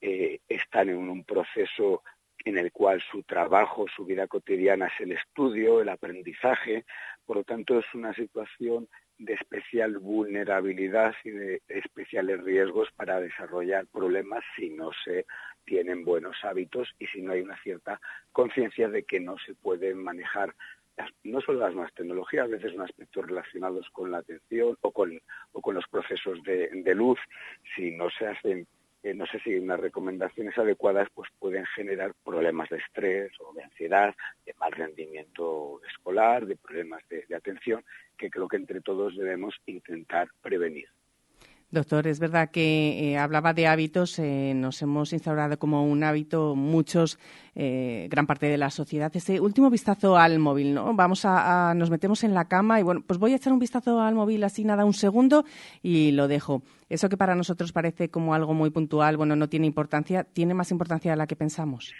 eh, 0.00 0.40
están 0.48 0.88
en 0.88 0.98
un 0.98 1.22
proceso 1.22 2.02
en 2.44 2.58
el 2.58 2.72
cual 2.72 3.00
su 3.10 3.22
trabajo, 3.22 3.86
su 3.94 4.04
vida 4.04 4.26
cotidiana 4.26 4.86
es 4.86 5.00
el 5.00 5.12
estudio, 5.12 5.80
el 5.80 5.88
aprendizaje, 5.88 6.84
por 7.24 7.36
lo 7.36 7.44
tanto 7.44 7.78
es 7.78 7.86
una 7.94 8.12
situación 8.14 8.88
de 9.18 9.34
especial 9.34 9.98
vulnerabilidad 9.98 11.14
y 11.24 11.30
de 11.30 11.62
especiales 11.68 12.42
riesgos 12.42 12.88
para 12.96 13.20
desarrollar 13.20 13.86
problemas 13.86 14.44
si 14.56 14.70
no 14.70 14.90
se 15.04 15.26
tienen 15.64 16.04
buenos 16.04 16.36
hábitos 16.44 16.88
y 16.98 17.06
si 17.08 17.20
no 17.20 17.32
hay 17.32 17.40
una 17.40 17.60
cierta 17.62 18.00
conciencia 18.32 18.88
de 18.88 19.02
que 19.02 19.20
no 19.20 19.36
se 19.38 19.54
pueden 19.54 20.02
manejar 20.02 20.54
no 21.24 21.40
solo 21.40 21.60
las 21.60 21.74
nuevas 21.74 21.94
tecnologías, 21.94 22.44
a 22.44 22.48
veces 22.48 22.72
son 22.72 22.82
aspectos 22.82 23.26
relacionados 23.26 23.88
con 23.90 24.10
la 24.10 24.18
atención 24.18 24.76
o 24.80 24.90
con, 24.90 25.20
o 25.52 25.60
con 25.60 25.74
los 25.74 25.86
procesos 25.88 26.42
de, 26.42 26.68
de 26.72 26.94
luz, 26.94 27.18
si 27.76 27.92
no 27.92 28.10
se 28.10 28.26
hacen 28.26 28.66
eh, 29.08 29.14
no 29.14 29.26
sé 29.26 29.40
si 29.40 29.54
unas 29.54 29.80
recomendaciones 29.80 30.56
adecuadas 30.58 31.08
pues 31.14 31.30
pueden 31.38 31.64
generar 31.66 32.12
problemas 32.24 32.68
de 32.68 32.76
estrés 32.76 33.32
o 33.40 33.54
de 33.54 33.62
ansiedad, 33.62 34.14
de 34.44 34.54
mal 34.54 34.72
rendimiento 34.72 35.80
escolar, 35.88 36.44
de 36.44 36.56
problemas 36.56 37.02
de 37.08 37.34
atención, 37.34 37.84
que 38.18 38.28
creo 38.28 38.48
que 38.48 38.56
entre 38.56 38.80
todos 38.80 39.16
debemos 39.16 39.54
intentar 39.66 40.28
prevenir. 40.42 40.88
Doctor, 41.70 42.06
es 42.06 42.18
verdad 42.18 42.50
que 42.50 43.10
eh, 43.12 43.18
hablaba 43.18 43.52
de 43.52 43.66
hábitos, 43.66 44.18
eh, 44.18 44.54
nos 44.56 44.80
hemos 44.80 45.12
instaurado 45.12 45.58
como 45.58 45.84
un 45.84 46.02
hábito 46.02 46.54
muchos, 46.54 47.18
eh, 47.54 48.06
gran 48.10 48.26
parte 48.26 48.46
de 48.46 48.56
la 48.56 48.70
sociedad. 48.70 49.14
Ese 49.14 49.38
último 49.38 49.68
vistazo 49.68 50.16
al 50.16 50.38
móvil, 50.38 50.72
¿no? 50.72 50.94
Vamos 50.94 51.26
a, 51.26 51.74
nos 51.76 51.90
metemos 51.90 52.24
en 52.24 52.32
la 52.32 52.48
cama 52.48 52.80
y 52.80 52.84
bueno, 52.84 53.02
pues 53.06 53.18
voy 53.18 53.34
a 53.34 53.36
echar 53.36 53.52
un 53.52 53.58
vistazo 53.58 54.00
al 54.00 54.14
móvil 54.14 54.44
así 54.44 54.64
nada, 54.64 54.86
un 54.86 54.94
segundo 54.94 55.44
y 55.82 56.12
lo 56.12 56.26
dejo. 56.26 56.62
Eso 56.88 57.10
que 57.10 57.18
para 57.18 57.34
nosotros 57.34 57.70
parece 57.72 58.08
como 58.08 58.32
algo 58.32 58.54
muy 58.54 58.70
puntual, 58.70 59.18
bueno, 59.18 59.36
no 59.36 59.50
tiene 59.50 59.66
importancia, 59.66 60.24
tiene 60.24 60.54
más 60.54 60.70
importancia 60.70 61.10
de 61.10 61.18
la 61.18 61.26
que 61.26 61.36
pensamos. 61.36 61.92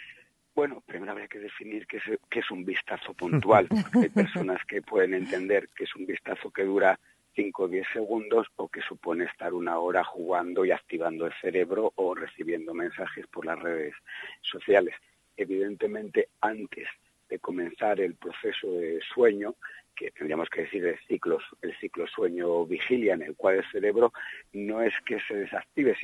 Bueno, 0.55 0.81
primero 0.87 1.11
habría 1.11 1.27
que 1.27 1.39
definir 1.39 1.85
qué 1.85 1.97
es, 1.97 2.03
qué 2.27 2.39
es 2.39 2.49
un 2.49 2.65
vistazo 2.65 3.13
puntual. 3.13 3.67
Hay 3.93 4.09
personas 4.09 4.59
que 4.67 4.81
pueden 4.81 5.13
entender 5.13 5.69
que 5.75 5.83
es 5.83 5.95
un 5.95 6.07
vistazo 6.07 6.49
que 6.49 6.63
dura 6.63 6.99
5 7.35 7.63
o 7.63 7.67
10 7.67 7.87
segundos 7.93 8.47
o 8.55 8.67
que 8.67 8.81
supone 8.81 9.25
estar 9.25 9.53
una 9.53 9.79
hora 9.79 10.03
jugando 10.03 10.65
y 10.65 10.71
activando 10.71 11.25
el 11.25 11.33
cerebro 11.41 11.93
o 11.95 12.15
recibiendo 12.15 12.73
mensajes 12.73 13.27
por 13.27 13.45
las 13.45 13.59
redes 13.59 13.93
sociales. 14.41 14.95
Evidentemente, 15.37 16.29
antes 16.41 16.87
de 17.29 17.39
comenzar 17.39 17.99
el 18.01 18.15
proceso 18.15 18.71
de 18.73 18.99
sueño, 19.13 19.55
que 19.95 20.11
tendríamos 20.11 20.49
que 20.49 20.61
decir 20.61 20.85
el 20.85 20.97
ciclo, 21.07 21.39
el 21.61 21.77
ciclo 21.77 22.07
sueño-vigilia, 22.07 23.13
en 23.13 23.21
el 23.21 23.35
cual 23.35 23.55
el 23.57 23.71
cerebro 23.71 24.13
no 24.53 24.81
es 24.81 24.93
que 25.05 25.19
se 25.27 25.35
desactive, 25.35 25.95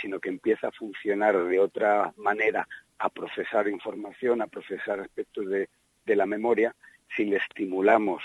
sino 0.00 0.20
que 0.20 0.28
empieza 0.28 0.68
a 0.68 0.72
funcionar 0.72 1.42
de 1.44 1.58
otra 1.60 2.12
manera, 2.16 2.68
a 2.98 3.08
procesar 3.08 3.68
información, 3.68 4.42
a 4.42 4.48
procesar 4.48 5.00
aspectos 5.00 5.48
de, 5.48 5.68
de 6.04 6.16
la 6.16 6.26
memoria, 6.26 6.74
si 7.16 7.24
le 7.24 7.36
estimulamos 7.36 8.22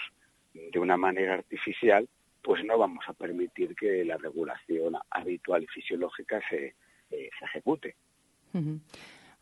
de 0.54 0.80
una 0.80 0.98
manera 0.98 1.36
artificial, 1.36 2.08
pues 2.42 2.64
no 2.64 2.78
vamos 2.78 3.04
a 3.08 3.14
permitir 3.14 3.76
que 3.76 4.04
la 4.06 4.18
regulación 4.18 4.96
habitual 5.10 5.64
y 5.64 5.68
fisiológica 5.68 6.42
se, 6.50 6.76
eh, 7.12 7.30
ejecute. 7.42 7.96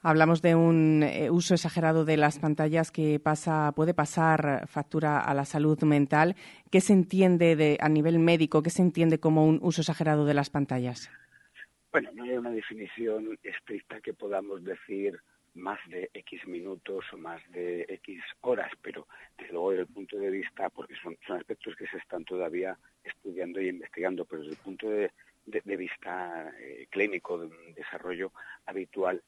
Hablamos 0.02 0.42
de 0.42 0.56
un 0.56 1.04
eh, 1.04 1.30
uso 1.30 1.54
exagerado 1.54 2.06
de 2.06 2.18
las 2.18 2.40
pantallas 2.40 2.92
que 2.92 3.20
pasa, 3.20 3.72
puede 3.76 3.94
pasar 3.94 4.68
factura 4.68 5.20
a 5.20 5.34
la 5.34 5.46
salud 5.46 5.82
mental. 5.84 6.36
¿Qué 6.72 6.82
se 6.82 6.94
entiende 6.94 7.56
de, 7.56 7.78
a 7.82 7.90
nivel 7.90 8.20
médico? 8.20 8.62
¿Qué 8.62 8.70
se 8.70 8.82
entiende 8.82 9.20
como 9.20 9.46
un 9.46 9.60
uso 9.62 9.82
exagerado 9.82 10.26
de 10.26 10.34
las 10.34 10.50
pantallas? 10.50 11.10
Bueno, 11.92 12.12
no 12.14 12.24
hay 12.24 12.32
una 12.32 12.52
definición 12.52 13.40
estricta 13.44 14.00
que 14.02 14.14
podamos 14.14 14.64
decir 14.64 15.20
más 15.58 15.80
de 15.90 16.10
X 16.14 16.48
minutos 16.48 17.06
o 17.12 17.18
más 17.18 17.42
de 17.52 17.86
X 17.90 18.22
horas, 18.42 18.72
pero 18.82 19.08
desde 19.38 19.54
luego 19.54 19.72
desde 19.72 19.82
el 19.84 19.94
punto 19.94 20.18
de 20.18 20.30
vista, 20.30 20.70
porque 20.70 20.96
son, 21.02 21.18
aspectos 21.36 21.76
que 21.76 21.88
se 21.88 21.98
están 21.98 22.24
todavía 22.24 22.78
estudiando 23.04 23.60
y 23.60 23.70
investigando, 23.70 24.26
pero 24.26 24.42
desde 24.42 24.56
el 24.56 24.64
punto 24.64 24.90
de, 24.90 25.12
vista 25.78 26.54
eh, 26.60 26.88
clínico, 26.90 27.40
de 27.40 27.48
un 27.48 27.74
desarrollo 27.74 28.32
habitual, 28.66 29.24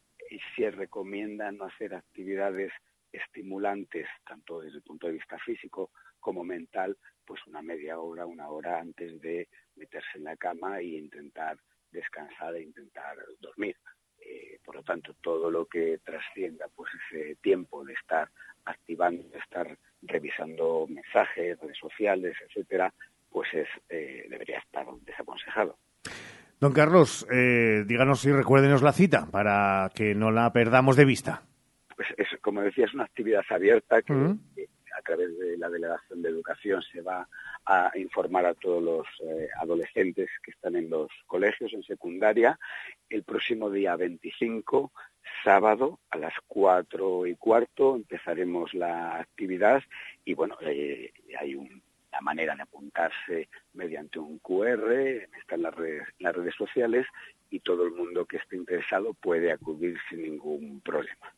se 0.56 0.70
recomienda 0.70 1.50
no 1.50 1.64
hacer 1.64 1.94
actividades 1.94 2.72
estimulantes, 3.12 4.06
tanto 4.26 4.60
desde 4.60 4.76
el 4.76 4.82
punto 4.82 5.06
de 5.06 5.14
vista 5.14 5.38
físico 5.38 5.90
como 6.20 6.44
mental, 6.44 6.96
pues 7.24 7.44
una 7.46 7.62
media 7.62 7.98
hora, 7.98 8.26
una 8.26 8.48
hora 8.48 8.78
antes 8.78 9.20
de 9.20 9.48
meterse 9.76 10.18
en 10.18 10.24
la 10.24 10.36
cama 10.36 10.78
e 10.80 10.98
intentar 10.98 11.58
descansar 11.90 12.54
e 12.54 12.62
intentar 12.62 13.16
dormir. 13.40 13.76
Eh, 14.20 14.58
por 14.64 14.76
lo 14.76 14.82
tanto, 14.82 15.14
todo 15.20 15.50
lo 15.50 15.66
que 15.66 15.98
trascienda 16.04 16.66
pues 16.74 16.90
ese 17.10 17.36
tiempo 17.36 17.84
de 17.84 17.94
estar 17.94 18.28
activando, 18.64 19.22
de 19.28 19.38
estar 19.38 19.76
revisando 20.02 20.86
mensajes, 20.88 21.58
redes 21.58 21.78
sociales, 21.78 22.36
etcétera, 22.46 22.92
pues 23.30 23.48
es, 23.54 23.68
eh, 23.88 24.26
debería 24.28 24.58
estar 24.58 24.86
desaconsejado. 25.04 25.76
Don 26.60 26.72
Carlos, 26.72 27.26
eh, 27.32 27.84
díganos 27.86 28.24
y 28.26 28.32
recuérdenos 28.32 28.82
la 28.82 28.92
cita 28.92 29.26
para 29.30 29.90
que 29.94 30.14
no 30.14 30.30
la 30.30 30.52
perdamos 30.52 30.96
de 30.96 31.06
vista. 31.06 31.42
Pues 31.96 32.08
es, 32.18 32.28
como 32.42 32.60
decía, 32.60 32.84
es 32.84 32.94
una 32.94 33.04
actividad 33.04 33.42
abierta 33.48 34.02
que, 34.02 34.12
través 35.10 35.36
de 35.38 35.58
la 35.58 35.68
Delegación 35.68 36.22
de 36.22 36.28
Educación 36.28 36.82
se 36.82 37.00
va 37.00 37.28
a 37.66 37.90
informar 37.96 38.46
a 38.46 38.54
todos 38.54 38.80
los 38.80 39.06
eh, 39.28 39.48
adolescentes 39.60 40.30
que 40.40 40.52
están 40.52 40.76
en 40.76 40.88
los 40.88 41.08
colegios, 41.26 41.72
en 41.72 41.82
secundaria, 41.82 42.56
el 43.08 43.24
próximo 43.24 43.70
día 43.70 43.96
25, 43.96 44.92
sábado, 45.42 45.98
a 46.10 46.18
las 46.18 46.34
cuatro 46.46 47.26
y 47.26 47.34
cuarto, 47.34 47.96
empezaremos 47.96 48.72
la 48.72 49.18
actividad 49.18 49.82
y 50.24 50.34
bueno, 50.34 50.56
eh, 50.60 51.12
hay 51.38 51.56
un 51.56 51.82
la 52.12 52.20
manera 52.20 52.56
de 52.56 52.62
apuntarse 52.62 53.48
mediante 53.74 54.18
un 54.18 54.40
QR, 54.40 54.90
están 55.38 55.62
las 55.62 55.72
redes, 55.72 56.02
las 56.18 56.34
redes 56.34 56.56
sociales 56.56 57.06
y 57.50 57.60
todo 57.60 57.84
el 57.84 57.92
mundo 57.92 58.24
que 58.24 58.36
esté 58.36 58.56
interesado 58.56 59.12
puede 59.14 59.52
acudir 59.52 59.96
sin 60.08 60.22
ningún 60.22 60.80
problema. 60.80 61.34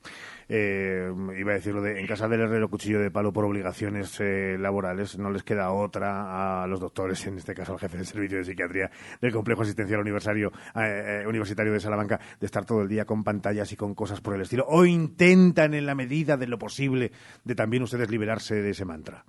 Eh, 0.49 1.11
iba 1.39 1.53
a 1.53 1.55
decirlo 1.55 1.81
de 1.81 1.99
en 1.99 2.07
casa 2.07 2.29
del 2.29 2.41
herrero 2.41 2.69
cuchillo 2.69 3.01
de 3.01 3.11
palo 3.11 3.33
por 3.33 3.45
obligaciones 3.45 4.21
eh, 4.21 4.57
laborales, 4.59 5.19
no 5.19 5.31
les 5.31 5.43
queda 5.43 5.73
otra 5.73 6.63
a 6.63 6.67
los 6.67 6.81
doctores, 6.81 7.27
en 7.27 7.39
este 7.39 7.55
caso 7.55 7.73
al 7.73 7.79
jefe 7.79 7.97
del 7.97 8.07
servicio 8.07 8.39
de 8.39 8.45
psiquiatría 8.45 8.91
del 9.21 9.33
complejo 9.33 9.63
asistencial 9.63 10.01
universitario, 10.01 10.53
eh, 10.77 11.25
universitario 11.27 11.73
de 11.73 11.81
Salamanca, 11.81 12.21
de 12.39 12.47
estar 12.47 12.67
todo 12.67 12.83
el 12.83 12.89
día 12.89 13.07
con 13.07 13.25
pantallas 13.25 13.73
y 13.73 13.77
con 13.77 13.95
cosas 13.95 14.21
por 14.21 14.35
el 14.35 14.43
estilo, 14.43 14.67
o 14.69 14.85
intentan 14.85 15.75
en 15.75 15.87
la 15.87 15.95
medida 15.95 16.37
de 16.37 16.47
lo 16.47 16.59
posible 16.59 17.13
de 17.45 17.55
también 17.55 17.83
ustedes 17.83 18.11
liberarse 18.11 18.57
de 18.57 18.71
ese 18.71 18.85
mantra. 18.85 19.25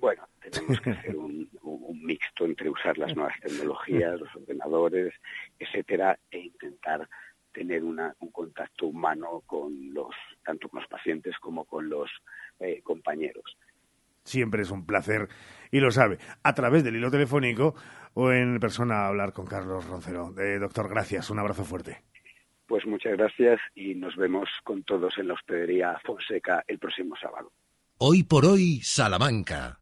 Bueno, 0.00 0.22
tenemos 0.50 0.80
que 0.80 0.90
hacer 0.90 1.16
un, 1.16 1.48
mixto 2.02 2.46
entre 2.46 2.70
usar 2.70 2.96
las 2.96 3.14
nuevas 3.14 3.34
tecnologías, 3.42 4.18
los 4.18 4.34
ordenadores, 4.34 5.14
etcétera, 5.58 6.18
e 6.30 6.38
intentar 6.38 7.08
tener 7.52 7.82
un 7.82 8.30
contacto 8.32 8.86
humano 8.86 9.42
con 9.46 9.92
los, 9.92 10.14
tanto 10.44 10.68
con 10.68 10.80
los 10.80 10.88
pacientes 10.88 11.36
como 11.40 11.64
con 11.64 11.88
los 11.88 12.08
eh, 12.60 12.80
compañeros. 12.82 13.56
Siempre 14.24 14.62
es 14.62 14.70
un 14.70 14.86
placer, 14.86 15.28
y 15.70 15.80
lo 15.80 15.90
sabe, 15.90 16.18
a 16.42 16.54
través 16.54 16.84
del 16.84 16.96
hilo 16.96 17.10
telefónico 17.10 17.74
o 18.14 18.30
en 18.30 18.60
persona 18.60 19.06
hablar 19.06 19.32
con 19.32 19.46
Carlos 19.46 19.86
Roncero. 19.86 20.34
Eh, 20.38 20.58
doctor, 20.58 20.88
gracias, 20.88 21.30
un 21.30 21.38
abrazo 21.38 21.64
fuerte. 21.64 22.02
Pues 22.66 22.86
muchas 22.86 23.16
gracias 23.16 23.58
y 23.74 23.94
nos 23.94 24.14
vemos 24.16 24.48
con 24.62 24.82
todos 24.82 25.16
en 25.18 25.28
la 25.28 25.34
hospedería 25.34 25.98
Fonseca 26.04 26.62
el 26.68 26.78
próximo 26.78 27.16
sábado. 27.16 27.50
Hoy 27.96 28.22
por 28.22 28.44
hoy, 28.44 28.80
Salamanca 28.82 29.78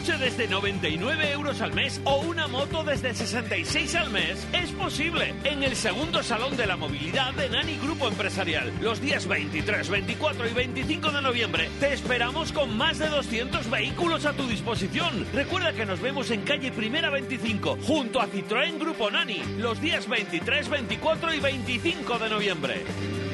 coche 0.00 0.16
desde 0.16 0.48
99 0.48 1.32
euros 1.32 1.60
al 1.60 1.74
mes 1.74 2.00
o 2.04 2.20
una 2.20 2.48
moto 2.48 2.82
desde 2.84 3.12
66 3.12 3.94
al 3.96 4.10
mes 4.10 4.46
es 4.52 4.70
posible 4.72 5.34
en 5.44 5.62
el 5.62 5.76
segundo 5.76 6.22
Salón 6.22 6.56
de 6.56 6.66
la 6.66 6.78
Movilidad 6.78 7.34
de 7.34 7.50
Nani 7.50 7.76
Grupo 7.76 8.08
Empresarial. 8.08 8.72
Los 8.80 9.00
días 9.02 9.26
23, 9.26 9.90
24 9.90 10.48
y 10.48 10.54
25 10.54 11.10
de 11.10 11.20
noviembre 11.20 11.68
te 11.80 11.92
esperamos 11.92 12.50
con 12.52 12.78
más 12.78 12.98
de 12.98 13.08
200 13.08 13.68
vehículos 13.68 14.24
a 14.24 14.32
tu 14.32 14.46
disposición. 14.46 15.26
Recuerda 15.34 15.74
que 15.74 15.84
nos 15.84 16.00
vemos 16.00 16.30
en 16.30 16.42
calle 16.42 16.72
Primera 16.72 17.10
25 17.10 17.76
junto 17.82 18.22
a 18.22 18.28
Citroën 18.28 18.78
Grupo 18.78 19.10
Nani 19.10 19.42
los 19.58 19.82
días 19.82 20.08
23, 20.08 20.70
24 20.70 21.34
y 21.34 21.40
25 21.40 22.18
de 22.18 22.30
noviembre. 22.30 23.29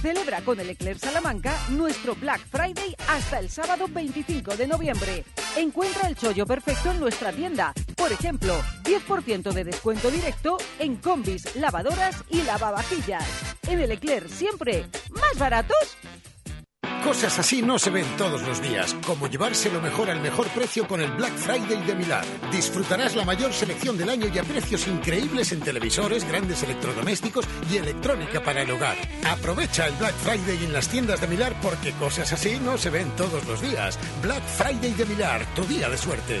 Celebra 0.00 0.40
con 0.40 0.58
el 0.58 0.70
Eclair 0.70 0.98
Salamanca 0.98 1.54
nuestro 1.70 2.14
Black 2.14 2.40
Friday 2.50 2.96
hasta 3.06 3.38
el 3.38 3.50
sábado 3.50 3.86
25 3.86 4.56
de 4.56 4.66
noviembre. 4.66 5.24
Encuentra 5.56 6.08
el 6.08 6.16
chollo 6.16 6.46
perfecto 6.46 6.90
en 6.90 7.00
nuestra 7.00 7.32
tienda. 7.32 7.74
Por 7.96 8.10
ejemplo, 8.10 8.54
10% 8.84 9.52
de 9.52 9.64
descuento 9.64 10.10
directo 10.10 10.56
en 10.78 10.96
combis, 10.96 11.54
lavadoras 11.56 12.24
y 12.30 12.42
lavavajillas. 12.42 13.24
En 13.68 13.78
el 13.80 13.92
Eclair 13.92 14.28
siempre 14.30 14.86
más 15.10 15.38
baratos 15.38 15.98
cosas 17.10 17.40
así 17.40 17.60
no 17.60 17.76
se 17.76 17.90
ven 17.90 18.06
todos 18.16 18.40
los 18.42 18.62
días, 18.62 18.94
como 19.04 19.26
llevarse 19.26 19.68
lo 19.68 19.80
mejor 19.80 20.10
al 20.10 20.20
mejor 20.20 20.46
precio 20.50 20.86
con 20.86 21.00
el 21.00 21.10
Black 21.10 21.34
Friday 21.34 21.84
de 21.84 21.96
Milán. 21.96 22.24
Disfrutarás 22.52 23.16
la 23.16 23.24
mayor 23.24 23.52
selección 23.52 23.98
del 23.98 24.10
año 24.10 24.28
y 24.32 24.38
a 24.38 24.44
precios 24.44 24.86
increíbles 24.86 25.50
en 25.50 25.58
televisores, 25.58 26.24
grandes 26.24 26.62
electrodomésticos 26.62 27.46
y 27.68 27.78
electrónica 27.78 28.40
para 28.44 28.62
el 28.62 28.70
hogar. 28.70 28.96
Aprovecha 29.26 29.88
el 29.88 29.94
Black 29.94 30.14
Friday 30.14 30.64
en 30.64 30.72
las 30.72 30.88
tiendas 30.88 31.20
de 31.20 31.26
Milán 31.26 31.54
porque 31.60 31.90
cosas 31.94 32.32
así 32.32 32.60
no 32.64 32.78
se 32.78 32.90
ven 32.90 33.10
todos 33.16 33.44
los 33.44 33.60
días. 33.60 33.98
Black 34.22 34.44
Friday 34.44 34.92
de 34.92 35.06
Milán, 35.06 35.44
tu 35.56 35.64
día 35.64 35.88
de 35.88 35.98
suerte. 35.98 36.40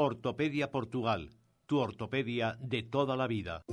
Ortopedia 0.00 0.70
Portugal, 0.70 1.30
tu 1.66 1.80
ortopedia 1.80 2.56
de 2.60 2.84
toda 2.84 3.16
la 3.16 3.26
vida. 3.26 3.64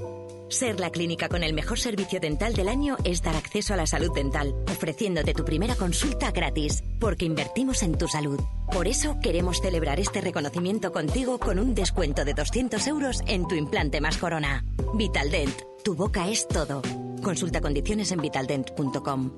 Ser 0.49 0.79
la 0.79 0.89
clínica 0.89 1.29
con 1.29 1.43
el 1.43 1.53
mejor 1.53 1.77
servicio 1.77 2.19
dental 2.19 2.55
del 2.55 2.67
año 2.67 2.97
es 3.03 3.21
dar 3.21 3.35
acceso 3.35 3.75
a 3.75 3.77
la 3.77 3.85
salud 3.85 4.11
dental, 4.11 4.55
ofreciéndote 4.67 5.35
tu 5.35 5.45
primera 5.45 5.75
consulta 5.75 6.31
gratis, 6.31 6.83
porque 6.99 7.25
invertimos 7.25 7.83
en 7.83 7.95
tu 7.95 8.07
salud. 8.07 8.39
Por 8.71 8.87
eso 8.87 9.19
queremos 9.21 9.61
celebrar 9.61 9.99
este 9.99 10.19
reconocimiento 10.19 10.91
contigo 10.91 11.37
con 11.37 11.59
un 11.59 11.75
descuento 11.75 12.25
de 12.25 12.33
200 12.33 12.87
euros 12.87 13.21
en 13.27 13.47
tu 13.47 13.53
implante 13.53 14.01
más 14.01 14.17
corona. 14.17 14.65
Vitaldent, 14.95 15.61
tu 15.83 15.93
boca 15.93 16.27
es 16.27 16.47
todo. 16.47 16.81
Consulta 17.21 17.61
condiciones 17.61 18.11
en 18.11 18.21
vitaldent.com. 18.21 19.31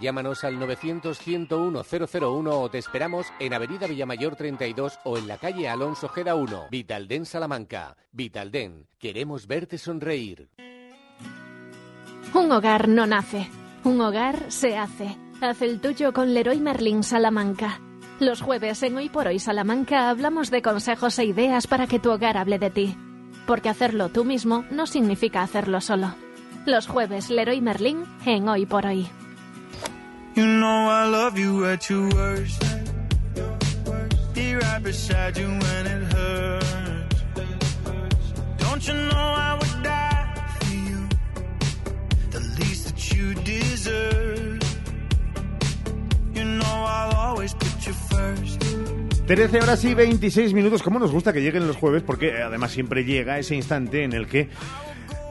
Llámanos 0.00 0.42
al 0.44 0.58
900-101-001 0.58 2.50
o 2.52 2.68
te 2.68 2.78
esperamos 2.78 3.26
en 3.38 3.54
Avenida 3.54 3.86
Villamayor 3.86 4.34
32 4.36 4.98
o 5.04 5.16
en 5.16 5.28
la 5.28 5.38
calle 5.38 5.68
Alonso 5.68 6.08
Gera 6.08 6.34
1, 6.34 6.66
Vitalden 6.70 7.24
Salamanca. 7.26 7.96
Vitalden, 8.12 8.88
queremos 8.98 9.46
verte 9.46 9.78
sonreír. 9.78 10.48
Un 12.34 12.50
hogar 12.50 12.88
no 12.88 13.06
nace, 13.06 13.48
un 13.84 14.00
hogar 14.00 14.50
se 14.50 14.76
hace. 14.76 15.16
Haz 15.40 15.62
el 15.62 15.80
tuyo 15.80 16.12
con 16.12 16.34
Leroy 16.34 16.58
Merlin 16.58 17.04
Salamanca. 17.04 17.80
Los 18.18 18.40
jueves 18.42 18.82
en 18.82 18.96
Hoy 18.96 19.08
por 19.08 19.28
Hoy 19.28 19.38
Salamanca 19.38 20.10
hablamos 20.10 20.50
de 20.50 20.62
consejos 20.62 21.18
e 21.18 21.24
ideas 21.24 21.66
para 21.66 21.86
que 21.86 22.00
tu 22.00 22.10
hogar 22.10 22.36
hable 22.36 22.58
de 22.58 22.70
ti. 22.70 22.96
Porque 23.46 23.68
hacerlo 23.68 24.08
tú 24.08 24.24
mismo 24.24 24.64
no 24.70 24.86
significa 24.86 25.42
hacerlo 25.42 25.80
solo. 25.80 26.14
Los 26.66 26.86
jueves 26.86 27.30
Leroy 27.30 27.60
Merlin 27.60 28.04
en 28.24 28.48
Hoy 28.48 28.66
por 28.66 28.86
Hoy. 28.86 29.08
You 30.34 30.46
know 30.46 30.88
I 30.88 31.06
love 31.06 31.38
you 31.38 31.64
at 31.66 31.88
your 31.88 32.08
worst. 32.08 32.60
Be 34.34 34.56
right 34.56 34.82
beside 34.82 35.38
you 35.38 35.46
when 35.46 35.86
it 35.86 36.12
hurts. 36.12 37.22
Don't 38.58 38.84
you 38.84 38.94
know 38.94 39.34
I 39.48 39.56
would 39.60 39.82
die 39.84 40.34
for 40.58 40.74
you? 40.74 41.08
The 42.32 42.40
least 42.58 42.86
that 42.86 43.12
you 43.14 43.34
deserve. 43.44 44.58
You 46.34 46.44
know 46.44 46.84
I'll 46.84 47.14
always 47.14 47.54
put 47.54 47.86
you 47.86 47.92
first. 47.92 48.60
13 49.28 49.60
horas 49.60 49.84
y 49.84 49.94
26 49.94 50.52
minutos. 50.52 50.82
¿Cómo 50.82 50.98
nos 50.98 51.12
gusta 51.12 51.32
que 51.32 51.42
lleguen 51.42 51.68
los 51.68 51.76
jueves? 51.76 52.02
Porque 52.02 52.42
además 52.42 52.72
siempre 52.72 53.04
llega 53.04 53.38
ese 53.38 53.54
instante 53.54 54.02
en 54.02 54.12
el 54.12 54.26
que 54.26 54.48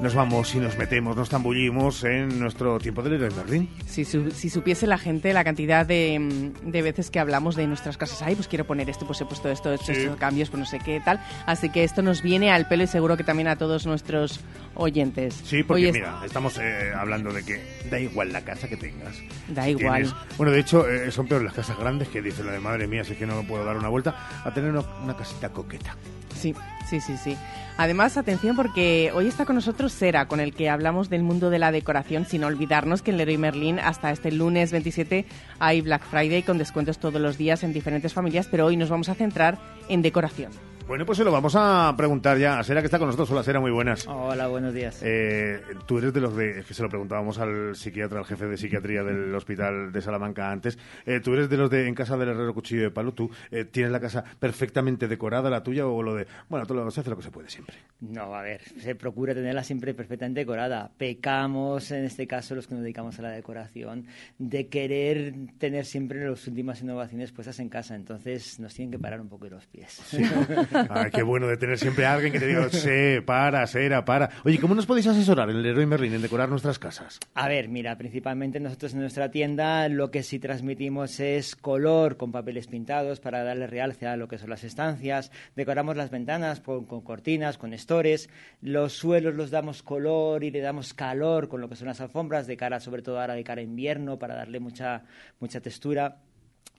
nos 0.04 0.14
vamos 0.16 0.54
y 0.54 0.60
nos 0.60 0.78
metemos, 0.78 1.16
nos 1.16 1.30
tambullimos 1.30 2.04
en 2.04 2.38
nuestro 2.38 2.78
tiempo 2.78 3.02
de 3.02 3.12
Leroy 3.12 3.32
Merlin. 3.36 3.70
Si, 3.88 4.04
su- 4.04 4.32
si 4.32 4.50
supiese 4.50 4.86
la 4.86 4.98
gente 4.98 5.32
la 5.34 5.44
cantidad 5.46 5.86
de, 5.86 6.52
de 6.62 6.82
veces 6.82 7.10
que 7.10 7.20
hablamos 7.20 7.56
de 7.56 7.66
nuestras 7.68 7.98
casas, 7.98 8.22
ay, 8.22 8.36
pues 8.36 8.48
quiero 8.50 8.66
poner 8.68 8.90
esto, 8.90 9.08
pues 9.08 9.22
he 9.22 9.26
puesto 9.26 9.50
esto, 9.50 9.76
Sí. 9.78 9.94
estos 9.94 10.18
cambios, 10.18 10.50
pues 10.50 10.60
no 10.60 10.66
sé 10.66 10.80
qué 10.80 11.00
tal. 11.00 11.20
Así 11.46 11.70
que 11.70 11.84
esto 11.86 12.02
nos 12.02 12.22
viene 12.22 12.52
al 12.52 12.68
pelo 12.68 12.84
y 12.84 12.88
seguro 12.88 13.16
que 13.18 13.24
también 13.24 13.48
a 13.48 13.56
todos 13.56 13.86
nuestros 13.86 14.42
oyentes. 14.76 15.36
Sí, 15.46 15.64
porque 15.64 15.84
Hoy 15.84 15.88
es- 15.90 15.94
mira, 15.94 16.20
estamos 16.26 16.58
eh, 16.60 16.92
hablando 16.94 17.32
de 17.32 17.44
que 17.44 17.62
da 17.90 18.00
igual 18.00 18.34
la 18.34 18.42
casa 18.42 18.68
que 18.68 18.76
tengas. 18.78 19.16
Da 19.48 19.64
Si 19.64 19.70
igual. 19.72 20.04
tienes- 20.04 20.38
bueno, 20.38 20.52
de 20.52 20.60
hecho, 20.60 20.88
eh, 20.90 21.12
son 21.12 21.28
peores 21.28 21.46
las 21.46 21.54
casas 21.54 21.78
grandes 21.80 22.10
que 22.10 22.22
dicen 22.22 22.46
la 22.46 22.52
de 22.52 22.60
madre 22.60 22.88
mía, 22.88 23.04
si 23.06 23.14
es 23.14 23.18
que 23.20 23.26
no 23.26 23.42
me 23.42 23.48
puedo 23.48 23.64
dar 23.64 23.78
una 23.78 23.88
vuelta, 23.88 24.42
a 24.44 24.54
tener 24.54 24.72
una, 24.72 24.82
una 25.02 25.16
casita 25.16 25.50
coqueta. 25.50 25.96
Sí, 26.36 26.54
sí, 26.90 27.00
sí, 27.00 27.16
sí. 27.24 27.38
Además, 27.78 28.18
atención 28.18 28.56
porque 28.56 29.12
hoy 29.16 29.28
está 29.28 29.46
con 29.46 29.56
nosotros 29.56 29.94
Sera, 29.94 30.28
con 30.28 30.40
el 30.40 30.54
que 30.54 30.70
hablamos 30.70 31.10
del 31.10 31.24
mundo 31.24 31.50
de 31.50 31.58
la 31.58 31.72
decoración, 31.72 32.26
sin 32.26 32.44
olvidarnos 32.44 33.02
que 33.02 33.12
en 33.12 33.18
Leroy 33.18 33.38
Merlin 33.38 33.80
hasta 33.80 34.12
este 34.12 34.32
lunes 34.32 34.72
27 34.72 35.26
hay 35.60 35.82
Black 35.82 36.04
Friday 36.04 36.44
con 36.44 36.60
descuentos 36.60 37.00
todos 37.00 37.20
los 37.20 37.38
días 37.38 37.64
en 37.64 37.74
diferentes 37.74 38.14
familias, 38.14 38.48
pero 38.50 38.68
hoy 38.68 38.78
nos 38.78 38.90
vamos 38.90 39.10
a 39.10 39.16
centrar 39.16 39.58
en 39.90 40.04
decoración. 40.04 40.52
Bueno, 40.86 41.06
pues 41.06 41.18
se 41.18 41.24
lo 41.24 41.32
vamos 41.32 41.56
a 41.56 41.94
preguntar 41.96 42.38
ya 42.38 42.60
a 42.60 42.64
Sera, 42.64 42.82
que 42.82 42.86
está 42.86 43.00
con 43.00 43.08
nosotros. 43.08 43.32
Hola, 43.32 43.42
Sera, 43.42 43.60
muy 43.60 43.72
buenas. 43.72 44.06
Hola, 44.06 44.48
buenos 44.48 44.74
días. 44.74 45.02
Eh, 45.02 45.62
tú 45.88 45.98
eres 45.98 46.14
de 46.14 46.20
los 46.20 46.36
de, 46.36 46.60
es 46.60 46.66
que 46.66 46.74
se 46.74 46.84
lo 46.84 46.90
preguntábamos 46.90 47.40
al 47.40 47.76
psiquiatra, 47.76 48.20
al 48.20 48.26
jefe 48.26 48.48
de 48.48 48.58
psiquiatría 48.58 49.02
del 49.02 49.34
hospital 49.34 49.94
de 49.94 50.02
Salamanca 50.02 50.52
antes, 50.52 50.78
eh, 51.06 51.22
tú 51.22 51.34
eres 51.34 51.50
de 51.50 51.56
los 51.56 51.70
de 51.70 51.88
en 51.88 51.96
casa 51.96 52.18
del 52.18 52.30
herrero 52.30 52.54
cuchillo 52.54 52.84
de 52.84 52.92
palo, 52.92 53.14
tú 53.14 53.32
eh, 53.50 53.64
tienes 53.64 53.94
la 53.94 54.02
casa 54.02 54.24
perfectamente 54.40 55.08
decorada, 55.08 55.50
la 55.50 55.64
tuya, 55.64 55.88
o 55.88 56.04
lo 56.04 56.16
de, 56.16 56.28
bueno, 56.50 56.66
tú 56.66 56.74
lo, 56.74 56.92
se 56.92 57.00
hace 57.00 57.10
lo 57.10 57.16
que 57.16 57.24
se 57.24 57.32
puede 57.32 57.50
siempre. 57.50 57.78
No, 58.02 58.36
a 58.36 58.42
ver, 58.42 58.62
se 58.78 58.94
procura 58.94 59.34
tenerla 59.34 59.64
siempre 59.64 59.94
perfectamente 59.94 60.42
decorada. 60.42 60.92
Pecamos, 60.98 61.90
en 61.92 62.04
este 62.04 62.28
caso, 62.28 62.56
los 62.56 62.68
que 62.68 62.76
nos 62.76 62.84
dedicamos 62.84 63.18
a 63.20 63.22
la 63.22 63.30
decoración, 63.30 64.06
de 64.38 64.68
querer 64.68 65.34
tener 65.58 65.86
siempre 65.86 66.30
las 66.30 66.46
últimas 66.46 66.82
innovaciones 66.82 67.32
puestas 67.32 67.60
en 67.60 67.70
casa. 67.70 67.96
Entonces 67.96 68.60
nos 68.60 68.74
tienen 68.74 68.92
que 68.92 69.00
parar 69.00 69.22
un 69.22 69.30
poco 69.30 69.48
los 69.48 69.66
pies. 69.68 70.02
Ay, 70.90 71.12
qué 71.12 71.24
bueno 71.24 71.48
de 71.48 71.58
tener 71.58 71.78
siempre 71.78 72.06
a 72.06 72.14
alguien 72.14 72.32
que 72.32 72.40
te 72.40 72.48
diga, 72.48 72.70
sé, 72.70 73.22
para, 73.26 73.66
Sera, 73.68 74.06
para. 74.06 74.30
Oye, 74.44 74.60
¿cómo 74.60 74.76
nos 74.76 74.86
podéis 74.86 75.08
asesorar 75.08 75.50
en 75.50 75.58
el 75.58 75.64
Leroy 75.64 75.86
Merlin 75.86 76.14
en 76.14 76.22
decorar 76.22 76.50
nuestras 76.50 76.80
casas? 76.80 77.20
A 77.34 77.48
ver, 77.48 77.70
mira, 77.70 77.98
principalmente 77.98 78.60
nosotros 78.60 78.94
en 78.94 79.02
nuestra 79.02 79.32
tienda 79.32 79.88
lo 79.90 80.12
que 80.12 80.24
sí 80.24 80.40
transmitimos 80.40 81.20
es 81.20 81.56
color 81.56 82.18
con 82.18 82.32
papeles 82.32 82.68
pintados 82.68 83.20
para 83.20 83.44
darle 83.44 83.68
realce 83.68 84.08
a 84.08 84.18
lo 84.18 84.28
que 84.28 84.38
son 84.38 84.50
las 84.50 84.64
estancias. 84.64 85.32
Decoramos 85.56 85.96
las 85.96 86.10
ventanas 86.10 86.60
con, 86.60 86.86
con 86.86 87.02
cortinas, 87.02 87.58
con 87.58 87.74
estores. 87.74 88.30
Los 88.62 88.94
suelos 88.94 89.36
los 89.36 89.52
damos 89.52 89.84
color 89.84 90.44
y 90.44 90.52
le 90.52 90.62
damos 90.62 90.94
calor 90.94 91.48
con 91.48 91.62
lo 91.62 91.70
que 91.70 91.76
son 91.76 91.88
las 91.88 92.02
alfombras, 92.02 92.48
de 92.48 92.58
cara, 92.58 92.80
sobre 92.80 93.02
todo 93.02 93.20
ahora 93.20 93.36
de 93.36 93.44
cara 93.44 93.62
a 93.62 93.64
invierno, 93.64 94.18
para 94.18 94.36
darle 94.36 94.60
mucha, 94.60 95.04
mucha 95.40 95.62
textura. 95.62 96.18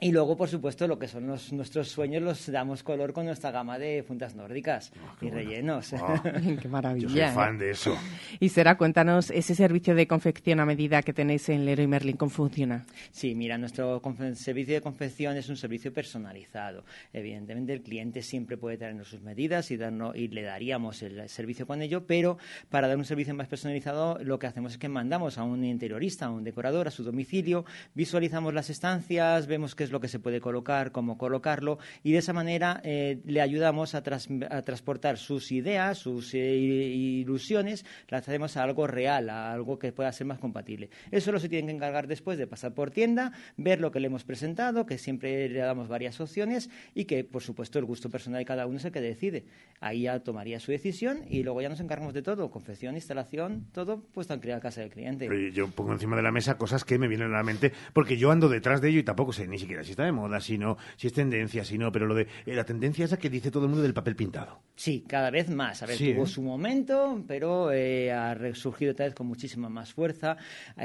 Y 0.00 0.10
luego, 0.10 0.36
por 0.36 0.48
supuesto, 0.48 0.88
lo 0.88 0.98
que 0.98 1.06
son 1.06 1.28
los, 1.28 1.52
nuestros 1.52 1.88
sueños 1.88 2.20
los 2.20 2.50
damos 2.50 2.82
color 2.82 3.12
con 3.12 3.26
nuestra 3.26 3.52
gama 3.52 3.78
de 3.78 4.02
fundas 4.02 4.34
nórdicas 4.34 4.92
y 5.20 5.30
rellenos. 5.30 5.94
qué 6.60 6.68
maravilla. 6.68 7.06
Yo 7.06 7.26
soy 7.26 7.34
fan 7.34 7.58
de 7.58 7.70
eso. 7.70 7.96
Y 8.40 8.48
Sera, 8.48 8.76
cuéntanos, 8.76 9.30
ese 9.30 9.54
servicio 9.54 9.94
de 9.94 10.08
confección 10.08 10.58
a 10.58 10.66
medida 10.66 11.00
que 11.02 11.12
tenéis 11.12 11.48
en 11.48 11.64
Leroy 11.64 11.86
Merlin, 11.86 12.16
¿cómo 12.16 12.30
funciona? 12.30 12.84
Sí, 13.12 13.34
mira, 13.36 13.56
nuestro 13.56 14.02
servicio 14.34 14.74
de 14.74 14.80
confección 14.80 15.36
es 15.36 15.48
un 15.48 15.56
servicio 15.56 15.92
personalizado. 15.92 16.84
Evidentemente, 17.12 17.72
el 17.72 17.82
cliente 17.82 18.22
siempre 18.22 18.56
puede 18.56 18.76
traernos 18.76 19.08
sus 19.08 19.22
medidas 19.22 19.70
y, 19.70 19.76
darnos, 19.76 20.16
y 20.16 20.28
le 20.28 20.42
daríamos 20.42 21.02
el 21.02 21.28
servicio 21.28 21.66
con 21.66 21.80
ello, 21.80 22.04
pero 22.04 22.36
para 22.68 22.88
dar 22.88 22.96
un 22.96 23.04
servicio 23.04 23.34
más 23.34 23.46
personalizado, 23.46 24.18
lo 24.22 24.38
que 24.40 24.48
hacemos 24.48 24.72
es 24.72 24.78
que 24.78 24.88
mandamos 24.88 25.38
a 25.38 25.44
un 25.44 25.64
interiorista, 25.64 26.26
a 26.26 26.30
un 26.30 26.42
decorador, 26.42 26.88
a 26.88 26.90
su 26.90 27.04
domicilio, 27.04 27.64
visualizamos 27.94 28.52
las 28.52 28.70
estancias, 28.70 29.46
vemos 29.46 29.76
es 29.84 29.92
lo 29.92 30.00
que 30.00 30.08
se 30.08 30.18
puede 30.18 30.40
colocar, 30.40 30.92
cómo 30.92 31.18
colocarlo, 31.18 31.78
y 32.02 32.12
de 32.12 32.18
esa 32.18 32.32
manera 32.32 32.80
eh, 32.84 33.20
le 33.24 33.40
ayudamos 33.40 33.94
a, 33.94 34.02
tras- 34.02 34.28
a 34.50 34.62
transportar 34.62 35.18
sus 35.18 35.52
ideas, 35.52 35.98
sus 35.98 36.34
eh, 36.34 36.56
ilusiones, 36.56 37.84
las 38.08 38.26
hacemos 38.28 38.56
a 38.56 38.62
algo 38.62 38.86
real, 38.86 39.30
a 39.30 39.52
algo 39.52 39.78
que 39.78 39.92
pueda 39.92 40.10
ser 40.12 40.26
más 40.26 40.38
compatible. 40.38 40.90
Eso 41.10 41.32
lo 41.32 41.38
se 41.38 41.48
tienen 41.48 41.66
que 41.68 41.76
encargar 41.76 42.06
después 42.06 42.38
de 42.38 42.46
pasar 42.46 42.74
por 42.74 42.90
tienda, 42.90 43.32
ver 43.56 43.80
lo 43.80 43.90
que 43.90 44.00
le 44.00 44.06
hemos 44.06 44.24
presentado, 44.24 44.86
que 44.86 44.98
siempre 44.98 45.48
le 45.48 45.58
damos 45.60 45.88
varias 45.88 46.20
opciones 46.20 46.70
y 46.94 47.04
que, 47.04 47.24
por 47.24 47.42
supuesto, 47.42 47.78
el 47.78 47.84
gusto 47.84 48.10
personal 48.10 48.38
de 48.40 48.44
cada 48.44 48.66
uno 48.66 48.78
es 48.78 48.84
el 48.84 48.92
que 48.92 49.00
decide. 49.00 49.44
Ahí 49.80 50.02
ya 50.02 50.20
tomaría 50.20 50.60
su 50.60 50.72
decisión 50.72 51.22
y 51.28 51.42
luego 51.42 51.60
ya 51.60 51.68
nos 51.68 51.80
encargamos 51.80 52.14
de 52.14 52.22
todo, 52.22 52.50
confección, 52.50 52.94
instalación, 52.94 53.66
todo 53.72 54.00
puesto 54.00 54.34
en 54.34 54.44
a 54.52 54.60
casa 54.60 54.80
del 54.80 54.90
cliente. 54.90 55.28
Yo 55.52 55.68
pongo 55.68 55.92
encima 55.92 56.16
de 56.16 56.22
la 56.22 56.30
mesa 56.32 56.56
cosas 56.56 56.84
que 56.84 56.98
me 56.98 57.08
vienen 57.08 57.28
a 57.32 57.36
la 57.38 57.42
mente, 57.42 57.72
porque 57.92 58.16
yo 58.16 58.30
ando 58.30 58.48
detrás 58.48 58.80
de 58.80 58.90
ello 58.90 59.00
y 59.00 59.02
tampoco 59.02 59.32
sé 59.32 59.46
ni 59.48 59.58
siquiera 59.58 59.73
si 59.82 59.90
está 59.92 60.04
de 60.04 60.12
moda, 60.12 60.40
si 60.40 60.58
no, 60.58 60.76
si 60.96 61.06
es 61.08 61.12
tendencia, 61.12 61.64
si 61.64 61.78
no, 61.78 61.90
pero 61.90 62.06
lo 62.06 62.14
de 62.14 62.22
eh, 62.46 62.54
la 62.54 62.64
tendencia 62.64 63.04
esa 63.06 63.16
que 63.16 63.30
dice 63.30 63.50
todo 63.50 63.64
el 63.64 63.70
mundo 63.70 63.82
del 63.82 63.94
papel 63.94 64.14
pintado. 64.14 64.60
Sí, 64.76 65.04
cada 65.08 65.30
vez 65.30 65.48
más. 65.50 65.82
A 65.82 65.86
ver, 65.86 65.96
Sí, 65.96 66.12
tuvo 66.12 66.24
¿eh? 66.24 66.26
su 66.26 66.42
momento, 66.42 67.22
pero 67.26 67.72
eh, 67.72 68.12
ha 68.12 68.34
resurgido 68.34 68.92
otra 68.92 69.06
vez 69.06 69.14
con 69.14 69.26
muchísima 69.26 69.68
más 69.68 69.92
fuerza. 69.92 70.36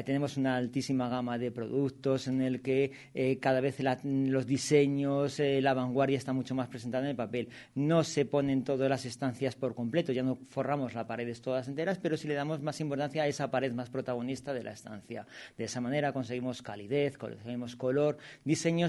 Tenemos 0.05 0.37
una 0.37 0.55
altísima 0.55 1.09
gama 1.09 1.37
de 1.37 1.51
productos 1.51 2.27
en 2.27 2.41
el 2.41 2.61
que 2.61 2.91
eh, 3.13 3.37
cada 3.39 3.59
vez 3.61 3.79
la- 3.81 3.99
los 4.03 4.45
diseños, 4.45 5.39
eh, 5.39 5.61
la 5.61 5.73
vanguardia 5.73 6.17
está 6.17 6.31
mucho 6.33 6.55
más 6.55 6.67
presentada 6.67 7.03
en 7.03 7.09
el 7.11 7.15
papel. 7.15 7.49
No 7.75 8.03
se 8.03 8.25
ponen 8.25 8.63
todas 8.63 8.89
las 8.89 9.05
estancias 9.05 9.55
por 9.55 9.75
completo, 9.75 10.11
ya 10.11 10.23
no 10.23 10.35
forramos 10.49 10.93
las 10.93 11.05
paredes 11.05 11.41
todas 11.41 11.67
enteras, 11.67 11.97
pero 11.99 12.15
sí 12.15 12.27
le 12.27 12.35
damos 12.35 12.61
más 12.61 12.79
importancia 12.79 13.23
a 13.23 13.27
esa 13.27 13.49
pared 13.51 13.73
más 13.73 13.89
protagonista 13.89 14.53
de 14.53 14.63
la 14.63 14.71
estancia. 14.71 15.25
De 15.57 15.65
esa 15.65 15.81
manera 15.81 16.13
conseguimos 16.13 16.61
calidez, 16.61 17.17
conseguimos 17.17 17.75
color, 17.75 18.17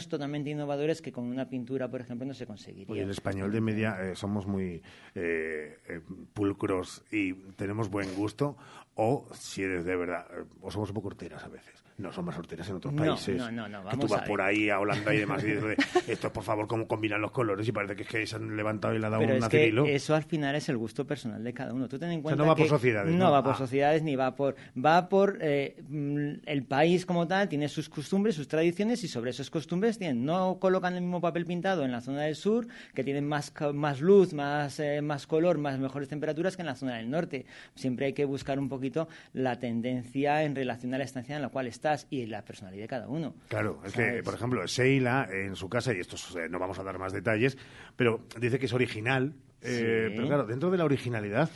totalmente 0.09 0.51
innovadores 0.51 1.03
que 1.03 1.13
con 1.13 1.25
una 1.25 1.49
pintura, 1.49 1.91
por 1.91 2.01
ejemplo, 2.01 2.27
no 2.27 2.35
se 2.35 2.47
conseguiría. 2.47 2.93
Oye, 2.93 3.03
el 3.03 3.11
español 3.11 3.53
de 3.53 3.61
media 3.61 3.97
eh, 4.01 4.17
somos 4.17 4.47
muy 4.47 4.83
eh, 5.15 5.79
eh, 5.89 6.01
pulcros 6.33 7.03
y 7.11 7.35
tenemos 7.57 7.91
buen 7.91 8.15
gusto, 8.15 8.57
o 8.95 9.27
si 9.33 9.63
eres 9.63 9.85
de 9.85 9.97
verdad, 9.97 10.27
eh, 10.31 10.45
o 10.61 10.71
somos 10.71 10.91
un 10.91 10.95
poco 10.95 11.09
horteras 11.09 11.43
a 11.45 11.49
veces. 11.49 11.85
No, 12.01 12.13
son 12.13 12.25
más 12.25 12.39
horteras 12.39 12.69
en 12.69 12.77
otros 12.77 12.93
No, 12.95 13.03
países. 13.05 13.37
no, 13.37 13.51
no, 13.51 13.69
no, 13.69 13.79
que 13.85 13.91
tú 13.91 13.97
vamos 13.99 14.11
vas 14.11 14.23
a 14.23 14.25
por 14.25 14.41
ahí 14.41 14.71
a 14.71 14.79
Holanda 14.81 15.15
y 15.15 15.19
demás 15.19 15.43
y 15.45 15.49
dices, 15.49 15.77
esto 16.09 16.33
por 16.33 16.43
favor, 16.43 16.67
cómo 16.67 16.87
combinan 16.87 17.21
los 17.21 17.31
colores 17.31 17.67
y 17.69 17.73
parece 17.73 17.95
que 17.97 18.03
es 18.03 18.09
que 18.09 18.27
se 18.27 18.37
han 18.37 18.57
levantado 18.57 18.95
y 18.95 18.99
le 18.99 19.07
han 19.07 19.13
dado 19.13 19.23
Pero 19.23 19.37
un 19.37 19.43
es 19.43 19.49
que 19.49 19.95
eso 19.95 20.15
al 20.15 20.25
final 20.25 20.55
es 20.55 20.69
el 20.69 20.77
gusto 20.79 21.07
personal 21.07 21.43
de 21.45 21.53
cada 21.53 21.73
uno. 21.75 21.89
Tú 21.89 21.99
ten 21.99 22.11
en 22.11 22.17
sea, 22.17 22.23
cuenta 22.23 22.43
no 22.43 22.49
va 22.49 22.55
por 22.57 22.65
que 22.65 22.69
sociedades, 22.71 23.15
No, 23.15 23.31
va 23.31 23.43
por 23.43 23.53
Ah. 23.55 23.57
sociedades 23.59 24.03
ni 24.03 24.17
va 24.17 24.35
por... 24.35 24.57
Va 24.83 25.09
por 25.09 25.39
eh, 25.41 25.77
mm, 25.89 26.31
el 26.47 26.65
país 26.65 27.05
como 27.07 27.27
tal, 27.29 27.49
tiene 27.49 27.69
sus 27.69 27.89
costumbres, 27.89 28.35
sus 28.35 28.49
tradiciones 28.49 29.05
y 29.05 29.09
sobre 29.09 29.31
esas 29.31 29.51
costumbres 29.51 29.99
tienen. 29.99 30.25
No 30.25 30.59
colocan 30.61 30.95
el 30.95 31.03
mismo 31.03 31.21
papel 31.21 31.45
pintado 31.47 31.85
en 31.85 31.93
la 31.93 32.01
zona 32.01 32.23
del 32.23 32.37
sur, 32.37 32.67
que 32.95 33.05
tienen 33.05 33.27
más, 33.27 33.53
más 33.75 34.01
luz, 34.01 34.33
más, 34.33 34.81
eh, 34.81 35.03
más 35.03 35.27
color, 35.27 35.59
más 35.59 35.79
mejores 35.79 36.09
temperaturas 36.09 36.57
que 36.57 36.63
en 36.63 36.67
la 36.67 36.75
zona 36.77 36.97
del 36.97 37.11
norte. 37.11 37.47
Siempre 37.75 38.07
hay 38.07 38.13
que 38.13 38.25
buscar 38.25 38.59
un 38.59 38.69
poquito 38.69 39.09
la 39.33 39.59
tendencia 39.59 40.43
en 40.45 40.55
relación 40.55 40.95
a 40.95 40.99
la 40.99 41.05
estancia 41.05 41.37
en 41.37 41.43
la 41.43 41.49
cual 41.49 41.67
y 42.11 42.27
la 42.27 42.45
personalidad 42.45 42.83
de 42.85 42.89
cada 42.89 43.09
uno. 43.09 43.35
Claro, 43.49 43.81
es 43.85 43.93
que, 43.93 44.23
por 44.25 44.35
ejemplo, 44.35 44.65
Sheila 44.67 45.29
en 45.31 45.57
su 45.57 45.69
casa, 45.69 45.93
y 45.95 46.01
esto 46.01 46.17
eh, 46.39 46.49
no 46.49 46.59
vamos 46.59 46.79
a 46.79 46.83
dar 46.83 46.99
más 46.99 47.13
detalles, 47.13 47.57
pero 47.97 48.23
dice 48.39 48.59
que 48.59 48.67
es 48.67 48.73
original, 48.73 49.35
eh, 49.63 50.13
pero 50.15 50.27
claro, 50.29 50.45
dentro 50.47 50.71
de 50.71 50.79
la 50.79 50.85
originalidad 50.85 51.51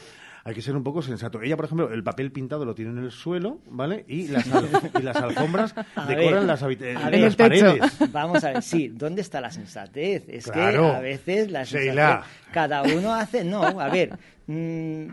hay 0.47 0.55
que 0.55 0.61
ser 0.61 0.77
un 0.77 0.85
poco 0.85 1.01
sensato. 1.01 1.40
Ella, 1.40 1.56
por 1.56 1.65
ejemplo, 1.65 1.90
el 1.90 2.05
papel 2.05 2.31
pintado 2.31 2.66
lo 2.66 2.74
tiene 2.74 2.90
en 2.90 2.98
el 2.98 3.11
suelo, 3.11 3.61
¿vale? 3.70 4.05
Y 4.09 4.28
las, 4.28 4.47
al- 4.52 4.69
y 4.98 5.02
las 5.02 5.16
alfombras 5.16 5.74
decoran 6.06 6.19
ver, 6.19 6.43
las, 6.44 6.61
las 6.61 6.69
ver, 6.78 7.36
paredes. 7.36 8.12
Vamos 8.12 8.44
a 8.44 8.52
ver, 8.52 8.62
sí, 8.62 8.89
¿dónde 8.89 9.23
está 9.23 9.40
la 9.40 9.51
sensatez? 9.51 10.28
Es 10.28 10.51
Claro. 10.51 10.90
que 10.90 10.97
a 10.97 11.01
veces 11.01 11.51
la 11.51 11.65
Sheila. 11.65 12.23
sensatez, 12.24 12.52
cada 12.52 12.82
uno 12.82 13.15
hace, 13.15 13.43
no, 13.43 13.62
a 13.62 13.89
ver, 13.89 14.19
mm, 14.47 15.06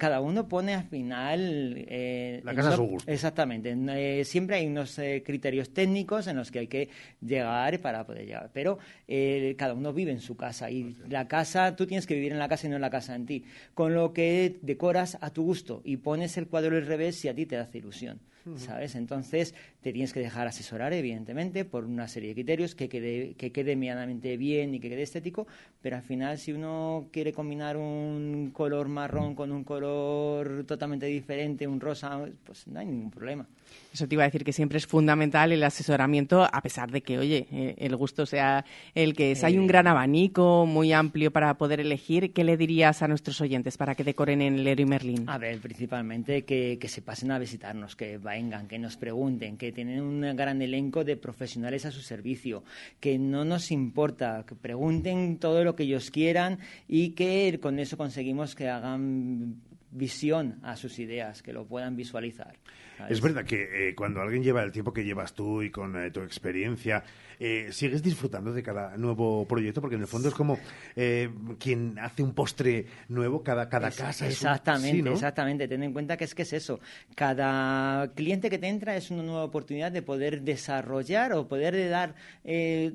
cada 0.00 0.20
uno 0.20 0.48
pone 0.48 0.74
al 0.74 0.84
final... 0.84 1.74
eh, 1.86 2.40
La 2.42 2.54
casa 2.54 2.70
a 2.70 2.76
su 2.76 2.82
gusto. 2.84 3.08
Exactamente, 3.10 3.76
eh, 3.76 4.24
siempre 4.24 4.56
hay 4.56 4.66
unos 4.66 4.98
eh, 4.98 5.22
criterios 5.24 5.72
técnicos 5.72 6.26
en 6.26 6.36
los 6.36 6.50
que 6.50 6.60
hay 6.60 6.66
que 6.66 6.88
llegar 7.20 7.78
para 7.80 8.04
poder 8.04 8.24
llegar, 8.26 8.50
pero 8.52 8.78
eh, 9.06 9.54
cada 9.56 9.74
uno 9.74 9.92
vive 9.92 10.10
en 10.10 10.20
su 10.20 10.36
casa 10.36 10.70
y 10.70 10.96
la 11.08 11.28
casa, 11.28 11.76
tú 11.76 11.86
tienes 11.86 12.06
que 12.06 12.14
vivir 12.14 12.32
en 12.32 12.38
la 12.38 12.48
casa 12.48 12.66
y 12.66 12.70
no 12.70 12.76
en 12.76 12.82
la 12.82 12.90
casa 12.90 13.14
en 13.14 13.26
ti, 13.26 13.44
con 13.74 13.94
lo 13.94 14.12
que 14.12 14.56
decoras 14.62 15.18
a 15.20 15.30
tu 15.30 15.44
gusto 15.44 15.82
y 15.84 15.98
pones 15.98 16.36
el 16.38 16.48
cuadro 16.48 16.76
al 16.76 16.86
revés 16.86 17.16
si 17.16 17.28
a 17.28 17.34
ti 17.34 17.46
te 17.46 17.56
hace 17.58 17.78
ilusión. 17.78 18.18
¿Sabes? 18.56 18.94
Entonces 18.94 19.54
te 19.80 19.92
tienes 19.92 20.12
que 20.12 20.20
dejar 20.20 20.46
asesorar, 20.46 20.92
evidentemente, 20.92 21.64
por 21.64 21.84
una 21.84 22.08
serie 22.08 22.30
de 22.30 22.34
criterios 22.34 22.74
que 22.74 22.88
quede, 22.88 23.34
que 23.34 23.52
quede 23.52 23.76
medianamente 23.76 24.36
bien 24.36 24.74
y 24.74 24.80
que 24.80 24.88
quede 24.88 25.02
estético, 25.02 25.46
pero 25.80 25.96
al 25.96 26.02
final, 26.02 26.38
si 26.38 26.52
uno 26.52 27.08
quiere 27.12 27.32
combinar 27.32 27.76
un 27.76 28.50
color 28.52 28.88
marrón 28.88 29.34
con 29.34 29.52
un 29.52 29.64
color 29.64 30.64
totalmente 30.64 31.06
diferente, 31.06 31.66
un 31.66 31.80
rosa, 31.80 32.28
pues 32.44 32.66
no 32.66 32.80
hay 32.80 32.86
ningún 32.86 33.10
problema. 33.10 33.46
Eso 33.92 34.06
te 34.06 34.14
iba 34.14 34.22
a 34.22 34.26
decir 34.26 34.44
que 34.44 34.52
siempre 34.52 34.78
es 34.78 34.86
fundamental 34.86 35.50
el 35.52 35.62
asesoramiento, 35.64 36.42
a 36.44 36.60
pesar 36.62 36.90
de 36.90 37.00
que, 37.02 37.18
oye, 37.18 37.46
eh, 37.50 37.74
el 37.78 37.96
gusto 37.96 38.24
sea 38.24 38.64
el 38.94 39.14
que 39.14 39.32
es. 39.32 39.42
Hay 39.44 39.58
un 39.58 39.64
Eh. 39.64 39.68
gran 39.68 39.86
abanico 39.88 40.64
muy 40.66 40.92
amplio 40.92 41.32
para 41.32 41.54
poder 41.54 41.80
elegir. 41.80 42.32
¿Qué 42.32 42.44
le 42.44 42.56
dirías 42.56 43.02
a 43.02 43.08
nuestros 43.08 43.40
oyentes 43.40 43.76
para 43.76 43.94
que 43.94 44.04
decoren 44.04 44.42
en 44.42 44.62
Leroy 44.62 44.86
Merlin? 44.86 45.28
A 45.28 45.38
ver, 45.38 45.58
principalmente 45.60 46.44
que, 46.44 46.78
que 46.80 46.88
se 46.88 47.02
pasen 47.02 47.30
a 47.32 47.38
visitarnos, 47.38 47.96
que 47.96 48.18
vengan, 48.18 48.68
que 48.68 48.78
nos 48.78 48.96
pregunten, 48.96 49.56
que 49.56 49.72
tienen 49.72 50.00
un 50.02 50.20
gran 50.36 50.62
elenco 50.62 51.02
de 51.04 51.16
profesionales 51.16 51.84
a 51.86 51.90
su 51.90 52.00
servicio, 52.00 52.62
que 53.00 53.18
no 53.18 53.44
nos 53.44 53.70
importa, 53.70 54.44
que 54.46 54.54
pregunten 54.54 55.38
todo 55.38 55.64
lo 55.64 55.74
que 55.74 55.82
ellos 55.82 56.10
quieran 56.10 56.58
y 56.86 57.10
que 57.10 57.58
con 57.60 57.78
eso 57.78 57.96
conseguimos 57.96 58.54
que 58.54 58.68
hagan 58.68 59.56
visión 59.90 60.58
a 60.62 60.76
sus 60.76 60.98
ideas, 60.98 61.42
que 61.42 61.52
lo 61.52 61.66
puedan 61.66 61.96
visualizar. 61.96 62.56
¿sabes? 62.96 63.12
Es 63.12 63.20
verdad 63.20 63.44
que 63.44 63.88
eh, 63.88 63.94
cuando 63.94 64.20
alguien 64.20 64.42
lleva 64.42 64.62
el 64.62 64.72
tiempo 64.72 64.92
que 64.92 65.04
llevas 65.04 65.34
tú 65.34 65.62
y 65.62 65.70
con 65.70 65.96
eh, 65.96 66.10
tu 66.10 66.20
experiencia, 66.20 67.02
eh, 67.40 67.70
sigues 67.72 68.02
disfrutando 68.02 68.52
de 68.52 68.62
cada 68.62 68.96
nuevo 68.98 69.48
proyecto, 69.48 69.80
porque 69.80 69.96
en 69.96 70.02
el 70.02 70.06
fondo 70.06 70.28
es 70.28 70.34
como 70.34 70.58
eh, 70.94 71.30
quien 71.58 71.98
hace 71.98 72.22
un 72.22 72.34
postre 72.34 72.84
nuevo, 73.08 73.42
cada, 73.42 73.68
cada 73.68 73.88
Es- 73.88 73.96
casa 73.96 74.26
es 74.28 74.42
un- 74.42 74.48
Exactamente, 74.48 74.96
sí, 74.98 75.02
¿no? 75.02 75.12
exactamente. 75.12 75.66
Ten 75.66 75.82
en 75.82 75.92
cuenta 75.92 76.16
que 76.16 76.24
es 76.24 76.34
que 76.34 76.42
es 76.42 76.52
eso. 76.52 76.78
Cada 77.16 78.12
cliente 78.14 78.50
que 78.50 78.58
te 78.58 78.68
entra 78.68 78.94
es 78.96 79.10
una 79.10 79.22
nueva 79.22 79.44
oportunidad 79.44 79.90
de 79.90 80.02
poder 80.02 80.42
desarrollar 80.42 81.32
o 81.32 81.48
poder 81.48 81.74
de 81.74 81.88
dar 81.88 82.14
eh, 82.44 82.92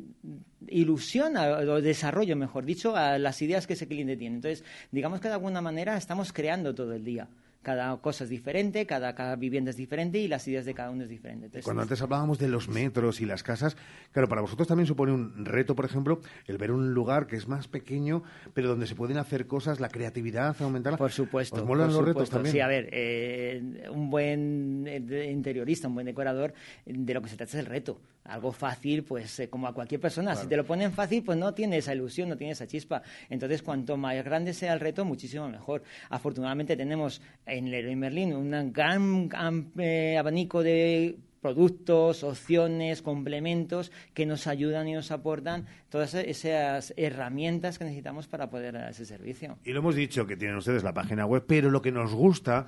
ilusión 0.68 1.38
a- 1.38 1.50
o 1.58 1.82
desarrollo, 1.82 2.36
mejor 2.36 2.66
dicho, 2.66 2.96
a 2.96 3.18
las 3.18 3.42
ideas 3.42 3.66
que 3.68 3.74
ese 3.74 3.88
cliente 3.88 4.16
tiene. 4.18 4.36
Entonces, 4.38 4.64
digamos 4.92 5.20
que 5.22 5.28
de 5.28 5.34
alguna 5.36 5.62
manera 5.62 5.98
estamos 5.98 6.32
creando 6.34 6.74
todo 6.76 6.94
el 6.94 7.04
día. 7.04 7.28
Cada 7.66 7.98
cosa 7.98 8.26
es 8.26 8.30
diferente, 8.30 8.86
cada, 8.86 9.16
cada 9.16 9.36
vivienda 9.36 9.72
es 9.72 9.76
diferente 9.76 10.20
y 10.20 10.28
las 10.28 10.48
ideas 10.48 10.66
de 10.66 10.76
cada 10.76 10.92
uno 10.92 11.02
es 11.02 11.10
diferente. 11.10 11.48
Entonces, 11.48 11.66
Cuando 11.66 11.82
antes 11.82 12.00
hablábamos 12.00 12.38
de 12.38 12.48
los 12.48 12.70
metros 12.70 13.22
y 13.22 13.26
las 13.26 13.42
casas, 13.42 13.76
claro, 14.12 14.30
para 14.30 14.42
vosotros 14.42 14.68
también 14.68 14.86
supone 14.86 15.12
un 15.12 15.44
reto, 15.44 15.76
por 15.76 15.86
ejemplo, 15.86 16.22
el 16.46 16.60
ver 16.60 16.70
un 16.70 16.94
lugar 16.94 17.26
que 17.26 17.38
es 17.38 17.48
más 17.48 17.68
pequeño, 17.68 18.22
pero 18.54 18.68
donde 18.68 18.86
se 18.86 18.94
pueden 18.94 19.18
hacer 19.18 19.48
cosas, 19.48 19.80
la 19.80 19.90
creatividad, 19.90 20.56
aumentarla. 20.62 21.00
Por 21.00 21.12
supuesto. 21.12 21.56
¿Os 21.56 21.66
molan 21.66 21.88
por 21.88 21.96
los 21.96 22.06
retos 22.06 22.28
supuesto. 22.28 22.36
también? 22.36 22.54
Sí, 22.54 22.60
a 22.60 22.68
ver, 22.68 22.88
eh, 22.92 23.90
un 23.92 24.12
buen 24.12 24.86
eh, 24.86 25.32
interiorista, 25.32 25.88
un 25.88 25.96
buen 25.96 26.06
decorador, 26.06 26.54
de 26.86 27.14
lo 27.16 27.22
que 27.24 27.30
se 27.30 27.36
trata 27.36 27.58
es 27.58 27.64
el 27.64 27.66
reto. 27.66 28.00
Algo 28.26 28.52
fácil, 28.52 29.04
pues 29.04 29.40
eh, 29.40 29.50
como 29.50 29.68
a 29.68 29.74
cualquier 29.74 30.02
persona. 30.02 30.36
Si 30.36 30.48
te 30.48 30.58
lo 30.58 30.66
ponen 30.66 30.92
fácil, 30.92 31.24
pues 31.24 31.38
no 31.38 31.54
tiene 31.54 31.78
esa 31.78 31.94
ilusión, 31.94 32.28
no 32.28 32.36
tiene 32.36 32.54
esa 32.54 32.66
chispa. 32.66 33.04
Entonces, 33.30 33.62
cuanto 33.62 33.98
más 33.98 34.16
grande 34.24 34.54
sea 34.54 34.74
el 34.74 34.80
reto, 34.80 35.06
muchísimo 35.06 35.48
mejor. 35.48 35.84
Afortunadamente 36.10 36.76
tenemos 36.76 37.22
en 37.58 37.72
Leroy 37.72 37.96
Merlin 37.96 38.34
un 38.34 38.74
gran 38.74 39.30
eh, 39.78 40.18
abanico 40.18 40.62
de 40.64 41.18
productos, 41.42 42.24
opciones, 42.24 43.04
complementos 43.04 43.92
que 44.16 44.26
nos 44.26 44.48
ayudan 44.48 44.88
y 44.88 44.94
nos 44.94 45.12
aportan 45.12 45.68
todas 45.90 46.16
esas 46.16 46.92
herramientas 46.98 47.78
que 47.78 47.86
necesitamos 47.86 48.28
para 48.28 48.50
poder 48.50 48.74
dar 48.74 48.90
ese 48.90 49.06
servicio. 49.06 49.60
Y 49.64 49.72
lo 49.72 49.80
hemos 49.80 49.94
dicho 49.94 50.26
que 50.26 50.36
tienen 50.36 50.58
ustedes 50.58 50.84
la 50.84 50.94
página 50.94 51.28
web, 51.28 51.44
pero 51.48 51.70
lo 51.70 51.84
que 51.84 51.92
nos 51.92 52.14
gusta 52.16 52.66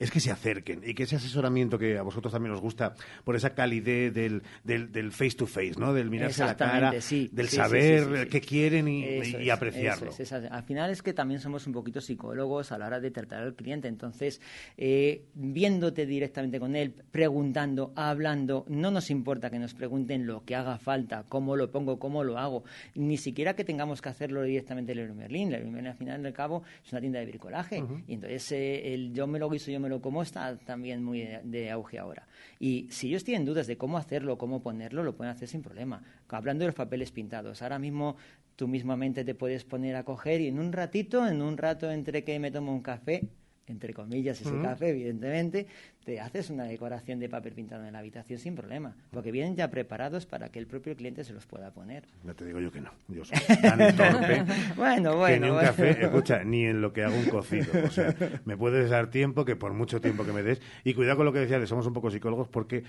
es 0.00 0.10
que 0.10 0.18
se 0.18 0.32
acerquen 0.32 0.80
y 0.84 0.94
que 0.94 1.04
ese 1.04 1.14
asesoramiento 1.16 1.78
que 1.78 1.96
a 1.96 2.02
vosotros 2.02 2.32
también 2.32 2.52
os 2.54 2.60
gusta 2.60 2.94
por 3.22 3.36
esa 3.36 3.50
calidez 3.54 4.12
del, 4.12 4.42
del, 4.64 4.90
del 4.90 5.12
face 5.12 5.36
to 5.36 5.46
face, 5.46 5.74
¿no? 5.78 5.94
Del 5.94 6.10
mirarse 6.10 6.42
a 6.42 6.46
la 6.46 6.56
cara, 6.56 7.00
sí. 7.00 7.28
del 7.32 7.48
Sí, 7.48 7.56
saber 7.56 8.22
sí, 8.24 8.28
qué 8.30 8.40
quieren 8.40 8.88
y, 8.88 9.04
Eso 9.04 9.38
y 9.38 9.48
es, 9.48 9.54
apreciarlo. 9.54 10.10
eso 10.10 10.22
es, 10.22 10.32
esa- 10.32 10.48
al 10.48 10.62
final 10.64 10.90
es 10.90 11.02
que 11.02 11.12
también 11.12 11.38
somos 11.40 11.66
un 11.68 11.72
poquito 11.74 12.00
psicólogos 12.00 12.72
a 12.72 12.78
la 12.78 12.86
hora 12.86 12.98
de 12.98 13.10
tratar 13.10 13.42
al 13.42 13.54
cliente. 13.54 13.88
Entonces, 13.88 14.40
eh, 14.78 15.26
viéndote 15.34 16.06
directamente 16.06 16.58
con 16.58 16.74
él, 16.76 16.94
preguntando, 17.10 17.92
hablando, 17.96 18.64
no 18.68 18.90
nos 18.90 19.10
importa 19.10 19.50
que 19.50 19.58
nos 19.58 19.74
pregunten 19.74 20.26
lo 20.26 20.44
que 20.46 20.56
haga 20.56 20.78
falta, 20.78 21.24
cómo 21.28 21.56
lo 21.56 21.70
pongo, 21.70 21.98
cómo 21.98 22.24
lo 22.24 22.38
hago. 22.38 22.64
Ni 22.94 23.18
siquiera 23.18 23.54
que 23.54 23.64
tengamos 23.64 24.00
que 24.00 24.08
hacerlo 24.08 24.42
directamente 24.44 24.92
en 24.92 24.98
Leroy 24.98 25.14
Merlin. 25.16 25.50
Leroy 25.50 25.68
Merlin, 25.70 25.88
al 25.88 25.96
final 25.98 26.22
del 26.22 26.32
cabo, 26.32 26.62
es 26.82 26.90
una 26.90 27.02
tienda 27.02 27.18
de 27.20 27.26
bricolaje. 27.26 27.84
Y 28.08 28.14
entonces, 28.14 28.50
eh, 28.52 28.94
el 28.94 29.12
yo 29.12 29.26
me 29.26 29.38
lo 29.38 29.50
guiso, 29.50 29.70
yo 29.70 29.78
me 29.78 29.89
como 30.00 30.22
está 30.22 30.56
también 30.58 31.02
muy 31.02 31.20
de, 31.20 31.40
de 31.42 31.70
auge 31.70 31.98
ahora. 31.98 32.28
Y 32.60 32.86
si 32.90 33.08
ellos 33.08 33.24
tienen 33.24 33.44
dudas 33.44 33.66
de 33.66 33.76
cómo 33.76 33.98
hacerlo, 33.98 34.38
cómo 34.38 34.62
ponerlo, 34.62 35.02
lo 35.02 35.16
pueden 35.16 35.32
hacer 35.32 35.48
sin 35.48 35.62
problema. 35.62 36.02
Hablando 36.28 36.62
de 36.62 36.68
los 36.68 36.76
papeles 36.76 37.10
pintados, 37.10 37.62
ahora 37.62 37.78
mismo 37.78 38.16
tú 38.56 38.68
mismamente 38.68 39.24
te 39.24 39.34
puedes 39.34 39.64
poner 39.64 39.96
a 39.96 40.04
coger 40.04 40.40
y 40.40 40.48
en 40.48 40.58
un 40.58 40.72
ratito, 40.72 41.26
en 41.26 41.42
un 41.42 41.56
rato 41.56 41.90
entre 41.90 42.24
que 42.24 42.38
me 42.38 42.50
tomo 42.50 42.72
un 42.72 42.82
café, 42.82 43.26
entre 43.66 43.94
comillas 43.94 44.40
ese 44.40 44.60
café, 44.60 44.90
evidentemente, 44.90 45.66
te 46.04 46.18
haces 46.20 46.50
una 46.50 46.64
decoración 46.64 47.18
de 47.20 47.28
papel 47.28 47.52
pintado 47.52 47.84
en 47.86 47.92
la 47.92 47.98
habitación 47.98 48.38
sin 48.38 48.54
problema, 48.54 48.94
porque 49.10 49.30
vienen 49.30 49.54
ya 49.56 49.70
preparados 49.70 50.26
para 50.26 50.48
que 50.48 50.58
el 50.58 50.66
propio 50.66 50.96
cliente 50.96 51.24
se 51.24 51.32
los 51.32 51.46
pueda 51.46 51.70
poner. 51.72 52.04
Ya 52.24 52.34
te 52.34 52.44
digo 52.44 52.58
yo 52.60 52.72
que 52.72 52.80
no. 52.80 52.90
Yo 53.08 53.24
soy 53.24 53.38
tan 53.62 53.78
torpe 53.96 54.42
Bueno, 54.76 55.10
que 55.12 55.16
bueno, 55.16 55.46
ni 55.46 55.50
un 55.50 55.56
bueno. 55.56 55.68
café, 55.68 56.04
escucha, 56.04 56.42
ni 56.44 56.64
en 56.64 56.80
lo 56.80 56.92
que 56.92 57.04
hago 57.04 57.16
un 57.16 57.26
cocido. 57.26 57.66
O 57.84 57.90
sea, 57.90 58.14
me 58.44 58.56
puedes 58.56 58.88
dar 58.90 59.10
tiempo, 59.10 59.44
que 59.44 59.56
por 59.56 59.72
mucho 59.74 60.00
tiempo 60.00 60.24
que 60.24 60.32
me 60.32 60.42
des. 60.42 60.60
Y 60.84 60.94
cuidado 60.94 61.18
con 61.18 61.26
lo 61.26 61.32
que 61.32 61.40
decías, 61.40 61.60
de 61.60 61.66
somos 61.66 61.86
un 61.86 61.92
poco 61.92 62.10
psicólogos, 62.10 62.48
porque 62.48 62.82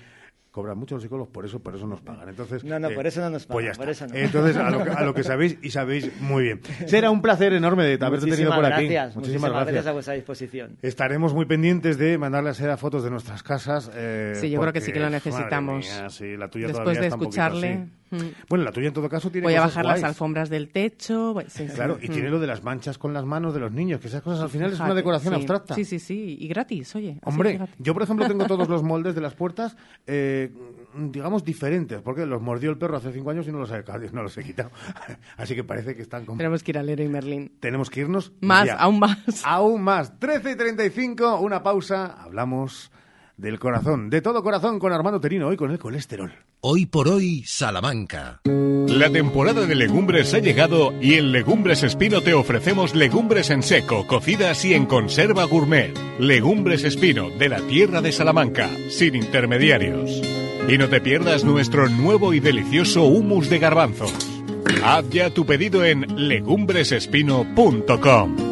cobran 0.50 0.76
mucho 0.76 0.96
los 0.96 1.02
psicólogos, 1.02 1.32
por 1.32 1.46
eso, 1.46 1.60
por 1.60 1.74
eso 1.74 1.86
nos 1.86 2.02
pagan. 2.02 2.28
Entonces, 2.28 2.62
No, 2.62 2.78
no, 2.78 2.90
eh, 2.90 2.94
por 2.94 3.06
eso 3.06 3.22
no 3.22 3.30
nos 3.30 3.46
pues 3.46 3.64
pagan, 3.64 3.72
ya 3.72 3.78
por 3.78 3.88
está. 3.88 4.04
eso 4.04 4.14
no. 4.14 4.20
Entonces, 4.20 4.56
a 4.58 4.70
lo, 4.70 4.84
que, 4.84 4.90
a 4.90 5.02
lo 5.02 5.14
que 5.14 5.22
sabéis 5.22 5.56
y 5.62 5.70
sabéis 5.70 6.20
muy 6.20 6.42
bien. 6.44 6.60
Será 6.86 7.10
un 7.10 7.22
placer 7.22 7.54
enorme 7.54 7.84
de 7.84 7.92
haberte 8.04 8.26
tenido 8.26 8.50
Muchísimas 8.50 8.56
por 8.56 8.66
aquí. 8.66 8.84
gracias, 8.88 9.16
Muchísimas 9.16 9.50
gracias. 9.50 9.86
a 9.86 9.92
vuestra 9.92 10.12
disposición. 10.14 10.76
Estaremos 10.82 11.32
muy 11.32 11.46
pendientes 11.46 11.96
de 11.96 12.18
mandarle 12.18 12.50
a 12.50 12.54
Seda 12.54 12.76
fotos 12.76 13.01
de 13.02 13.10
nuestras 13.10 13.42
casas. 13.42 13.90
eh, 13.94 14.34
Sí, 14.36 14.50
yo 14.50 14.60
creo 14.60 14.72
que 14.72 14.78
porque, 14.78 14.86
sí 14.86 14.92
que 14.92 15.00
lo 15.00 15.10
necesitamos. 15.10 15.84
mía, 15.86 16.10
sí, 16.10 16.36
la 16.36 16.48
tuya 16.48 16.68
Después 16.68 16.98
de 16.98 17.04
un 17.06 17.10
poquito 17.10 17.24
escucharle. 17.24 17.88
Mm. 18.12 18.46
Bueno, 18.48 18.64
la 18.64 18.70
tuya 18.72 18.88
en 18.88 18.94
todo 18.94 19.08
caso 19.08 19.30
tiene 19.30 19.46
Voy 19.46 19.54
a 19.54 19.62
bajar 19.62 19.84
guays. 19.84 20.00
las 20.02 20.08
alfombras 20.10 20.48
del 20.50 20.68
techo. 20.68 21.34
sí, 21.48 21.66
sí. 21.68 21.74
Claro, 21.74 21.98
y 22.00 22.08
Mm. 22.08 22.12
tiene 22.12 22.30
lo 22.30 22.38
de 22.38 22.46
las 22.46 22.62
manchas 22.62 22.98
con 22.98 23.12
las 23.12 23.24
manos 23.24 23.54
de 23.54 23.60
los 23.60 23.72
niños, 23.72 24.00
que 24.00 24.08
esas 24.08 24.22
cosas 24.22 24.40
al 24.42 24.50
final 24.50 24.72
es 24.72 24.78
una 24.80 24.94
decoración 24.94 25.32
sí. 25.34 25.36
abstracta. 25.40 25.74
Sí, 25.74 25.84
sí, 25.84 25.98
sí. 25.98 26.36
Y 26.38 26.48
gratis, 26.48 26.94
oye. 26.94 27.18
Hombre, 27.24 27.58
yo 27.78 27.94
por 27.94 28.02
ejemplo 28.02 28.26
tengo 28.28 28.44
todos 28.46 28.68
los 28.68 28.82
moldes 28.82 29.14
de 29.14 29.20
las 29.20 29.34
puertas, 29.34 29.76
eh, 30.06 30.52
digamos 30.94 31.44
diferentes, 31.44 32.00
porque 32.02 32.26
los 32.26 32.40
mordió 32.42 32.70
el 32.70 32.78
perro 32.78 32.96
hace 32.98 33.12
cinco 33.12 33.30
años 33.30 33.48
y 33.48 33.52
no 33.52 33.58
los 33.58 33.70
he, 33.70 33.82
no 34.12 34.22
los 34.22 34.36
he 34.38 34.44
quitado. 34.44 34.70
Así 35.36 35.54
que 35.54 35.64
parece 35.64 35.94
que 35.96 36.02
están 36.02 36.24
con... 36.26 36.36
Tenemos 36.36 36.62
que 36.62 36.70
ir 36.72 36.78
al 36.78 36.86
Leroy 36.86 37.08
Merlin. 37.08 37.52
Tenemos 37.60 37.88
que 37.90 38.00
irnos 38.00 38.32
Más, 38.40 38.66
ya. 38.66 38.74
aún 38.76 38.98
más. 38.98 39.42
Aún 39.44 39.82
más. 39.82 40.18
13 40.18 40.52
y 40.52 40.56
35, 40.56 41.40
una 41.40 41.62
pausa. 41.62 42.22
Hablamos 42.22 42.90
del 43.42 43.58
corazón, 43.58 44.08
de 44.08 44.22
todo 44.22 44.42
corazón 44.42 44.78
con 44.78 44.90
Armando 44.92 45.20
Terino, 45.20 45.48
hoy 45.48 45.56
con 45.56 45.72
el 45.72 45.80
colesterol. 45.80 46.32
Hoy 46.60 46.86
por 46.86 47.08
hoy, 47.08 47.42
Salamanca. 47.44 48.40
La 48.44 49.10
temporada 49.10 49.66
de 49.66 49.74
legumbres 49.74 50.32
ha 50.32 50.38
llegado 50.38 50.94
y 51.00 51.14
en 51.14 51.32
Legumbres 51.32 51.82
Espino 51.82 52.20
te 52.20 52.34
ofrecemos 52.34 52.94
legumbres 52.94 53.50
en 53.50 53.64
seco, 53.64 54.06
cocidas 54.06 54.64
y 54.64 54.74
en 54.74 54.86
conserva 54.86 55.42
gourmet. 55.44 55.92
Legumbres 56.20 56.84
Espino, 56.84 57.30
de 57.30 57.48
la 57.48 57.60
tierra 57.62 58.00
de 58.00 58.12
Salamanca, 58.12 58.70
sin 58.88 59.16
intermediarios. 59.16 60.22
Y 60.68 60.78
no 60.78 60.88
te 60.88 61.00
pierdas 61.00 61.42
nuestro 61.42 61.88
nuevo 61.88 62.34
y 62.34 62.40
delicioso 62.40 63.02
humus 63.02 63.50
de 63.50 63.58
garbanzos. 63.58 64.14
Haz 64.84 65.10
ya 65.10 65.30
tu 65.30 65.44
pedido 65.44 65.84
en 65.84 66.28
legumbresespino.com. 66.28 68.51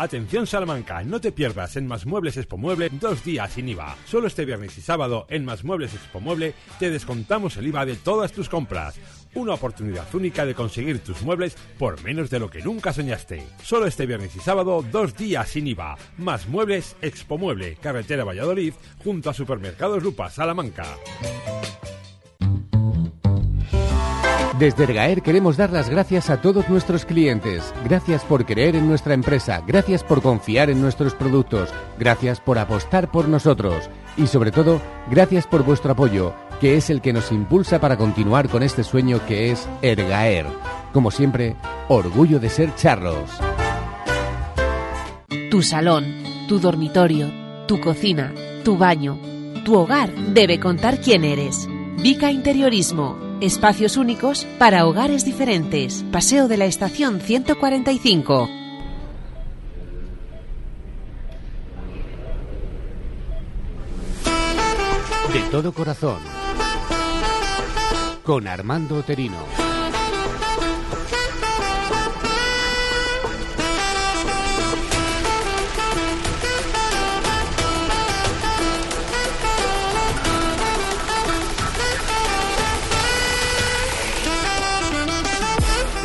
Atención 0.00 0.46
Salamanca, 0.46 1.04
no 1.04 1.20
te 1.20 1.30
pierdas 1.30 1.76
en 1.76 1.86
Más 1.86 2.06
Muebles 2.06 2.38
Expo 2.38 2.56
Mueble 2.56 2.88
dos 2.90 3.22
días 3.22 3.52
sin 3.52 3.68
IVA. 3.68 3.94
Solo 4.06 4.28
este 4.28 4.46
viernes 4.46 4.78
y 4.78 4.80
sábado 4.80 5.26
en 5.28 5.44
Más 5.44 5.62
Muebles 5.62 5.92
Expo 5.92 6.20
Mueble 6.20 6.54
te 6.78 6.88
descontamos 6.88 7.58
el 7.58 7.66
IVA 7.66 7.84
de 7.84 7.96
todas 7.96 8.32
tus 8.32 8.48
compras. 8.48 8.98
Una 9.34 9.52
oportunidad 9.52 10.06
única 10.14 10.46
de 10.46 10.54
conseguir 10.54 11.00
tus 11.00 11.20
muebles 11.20 11.54
por 11.78 12.02
menos 12.02 12.30
de 12.30 12.38
lo 12.38 12.48
que 12.48 12.62
nunca 12.62 12.94
soñaste. 12.94 13.42
Solo 13.62 13.84
este 13.84 14.06
viernes 14.06 14.34
y 14.34 14.40
sábado 14.40 14.82
dos 14.90 15.14
días 15.18 15.50
sin 15.50 15.66
IVA. 15.66 15.98
Más 16.16 16.48
Muebles 16.48 16.96
Expo 17.02 17.36
Mueble, 17.36 17.76
carretera 17.76 18.24
Valladolid, 18.24 18.72
junto 19.04 19.28
a 19.28 19.34
Supermercados 19.34 20.02
Lupa, 20.02 20.30
Salamanca. 20.30 20.86
Desde 24.60 24.84
Ergaer 24.84 25.22
queremos 25.22 25.56
dar 25.56 25.72
las 25.72 25.88
gracias 25.88 26.28
a 26.28 26.42
todos 26.42 26.68
nuestros 26.68 27.06
clientes. 27.06 27.72
Gracias 27.82 28.22
por 28.24 28.44
creer 28.44 28.76
en 28.76 28.86
nuestra 28.86 29.14
empresa, 29.14 29.62
gracias 29.66 30.04
por 30.04 30.20
confiar 30.20 30.68
en 30.68 30.82
nuestros 30.82 31.14
productos, 31.14 31.70
gracias 31.98 32.40
por 32.40 32.58
apostar 32.58 33.10
por 33.10 33.26
nosotros 33.26 33.88
y 34.18 34.26
sobre 34.26 34.52
todo, 34.52 34.82
gracias 35.10 35.46
por 35.46 35.64
vuestro 35.64 35.92
apoyo, 35.92 36.34
que 36.60 36.76
es 36.76 36.90
el 36.90 37.00
que 37.00 37.14
nos 37.14 37.32
impulsa 37.32 37.80
para 37.80 37.96
continuar 37.96 38.50
con 38.50 38.62
este 38.62 38.84
sueño 38.84 39.24
que 39.26 39.50
es 39.50 39.66
Ergaer. 39.80 40.44
Como 40.92 41.10
siempre, 41.10 41.56
orgullo 41.88 42.38
de 42.38 42.50
ser 42.50 42.74
charros. 42.74 43.30
Tu 45.50 45.62
salón, 45.62 46.04
tu 46.48 46.60
dormitorio, 46.60 47.30
tu 47.66 47.80
cocina, 47.80 48.34
tu 48.62 48.76
baño, 48.76 49.18
tu 49.64 49.78
hogar 49.78 50.14
debe 50.34 50.60
contar 50.60 51.00
quién 51.00 51.24
eres. 51.24 51.66
Vica 52.02 52.30
Interiorismo. 52.30 53.29
Espacios 53.40 53.96
únicos 53.96 54.46
para 54.58 54.86
hogares 54.86 55.24
diferentes. 55.24 56.04
Paseo 56.12 56.46
de 56.46 56.58
la 56.58 56.66
Estación 56.66 57.20
145. 57.20 58.48
De 65.32 65.40
todo 65.50 65.72
corazón. 65.72 66.18
Con 68.24 68.46
Armando 68.46 68.98
Oterino. 68.98 69.59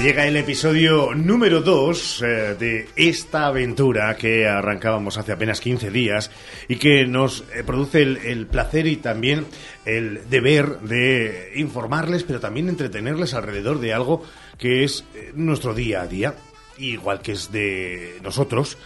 Llega 0.01 0.27
el 0.27 0.35
episodio 0.35 1.15
número 1.15 1.61
2 1.61 2.19
de 2.59 2.89
esta 2.97 3.47
aventura 3.47 4.15
que 4.17 4.45
arrancábamos 4.45 5.17
hace 5.17 5.31
apenas 5.31 5.61
15 5.61 5.89
días 5.89 6.31
y 6.67 6.75
que 6.75 7.07
nos 7.07 7.45
eh, 7.55 7.63
produce 7.65 8.01
el, 8.01 8.17
el 8.17 8.45
placer 8.45 8.87
y 8.87 8.97
también 8.97 9.47
el 9.85 10.29
deber 10.29 10.81
de 10.81 11.53
informarles, 11.55 12.23
pero 12.23 12.41
también 12.41 12.67
entretenerles 12.67 13.33
alrededor 13.33 13.79
de 13.79 13.93
algo 13.93 14.21
que 14.59 14.83
es 14.83 15.05
eh, 15.15 15.31
nuestro 15.33 15.73
día 15.73 16.01
a 16.01 16.07
día, 16.07 16.35
igual 16.77 17.21
que 17.21 17.31
es 17.31 17.51
de 17.53 18.19
nosotros, 18.21 18.77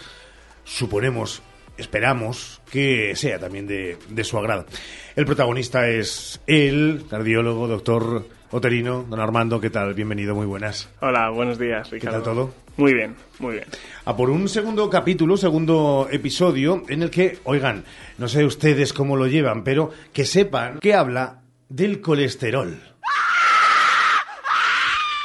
suponemos, 0.64 1.42
esperamos 1.76 2.62
que 2.72 3.16
sea 3.16 3.40
también 3.40 3.66
de, 3.66 3.98
de 4.10 4.24
su 4.24 4.38
agrado. 4.38 4.68
El 5.16 5.26
protagonista 5.26 5.90
es 5.90 6.40
el 6.46 7.04
cardiólogo, 7.10 7.68
doctor 7.68 8.39
Oterino, 8.52 9.04
don 9.08 9.20
Armando, 9.20 9.62
¿qué 9.62 9.70
tal? 9.70 9.94
Bienvenido, 9.94 10.34
muy 10.34 10.48
buenas. 10.48 10.90
Hola, 11.02 11.30
buenos 11.30 11.60
días, 11.60 11.88
¿Qué 11.90 11.96
Ricardo. 11.98 12.24
tal 12.24 12.34
todo? 12.34 12.54
Muy 12.78 12.94
bien, 12.94 13.16
muy 13.38 13.54
bien. 13.56 13.66
A 14.06 14.16
por 14.16 14.30
un 14.32 14.50
segundo 14.50 14.90
capítulo, 14.90 15.38
segundo 15.38 16.08
episodio, 16.12 16.84
en 16.90 17.04
el 17.04 17.12
que, 17.12 17.38
oigan, 17.44 17.84
no 18.18 18.28
sé 18.28 18.44
ustedes 18.46 18.92
cómo 18.94 19.16
lo 19.18 19.28
llevan, 19.28 19.64
pero 19.64 19.92
que 20.14 20.26
sepan 20.26 20.80
que 20.80 20.96
habla 20.96 21.42
del 21.68 22.02
colesterol. 22.02 22.82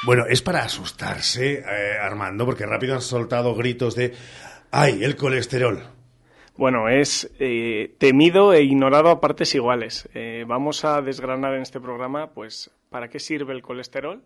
Bueno, 0.05 0.25
es 0.29 0.43
para 0.43 0.63
asustarse, 0.63 1.61
eh, 1.67 1.97
Armando, 2.03 2.45
porque 2.45 2.67
rápido 2.67 2.95
han 2.95 3.01
soltado 3.01 3.55
gritos 3.55 3.95
de 3.95 4.13
¡ay, 4.71 5.03
el 5.03 5.17
colesterol! 5.17 5.83
Bueno, 6.57 6.89
es 6.91 7.31
eh, 7.41 7.95
temido 7.99 8.53
e 8.53 8.63
ignorado 8.63 9.09
a 9.09 9.21
partes 9.21 9.55
iguales. 9.55 10.09
Eh, 10.15 10.45
vamos 10.47 10.85
a 10.85 11.01
desgranar 11.01 11.55
en 11.55 11.63
este 11.63 11.81
programa, 11.81 12.29
pues, 12.33 12.71
para 12.95 13.09
qué 13.09 13.19
sirve 13.19 13.53
el 13.53 13.61
colesterol, 13.61 14.23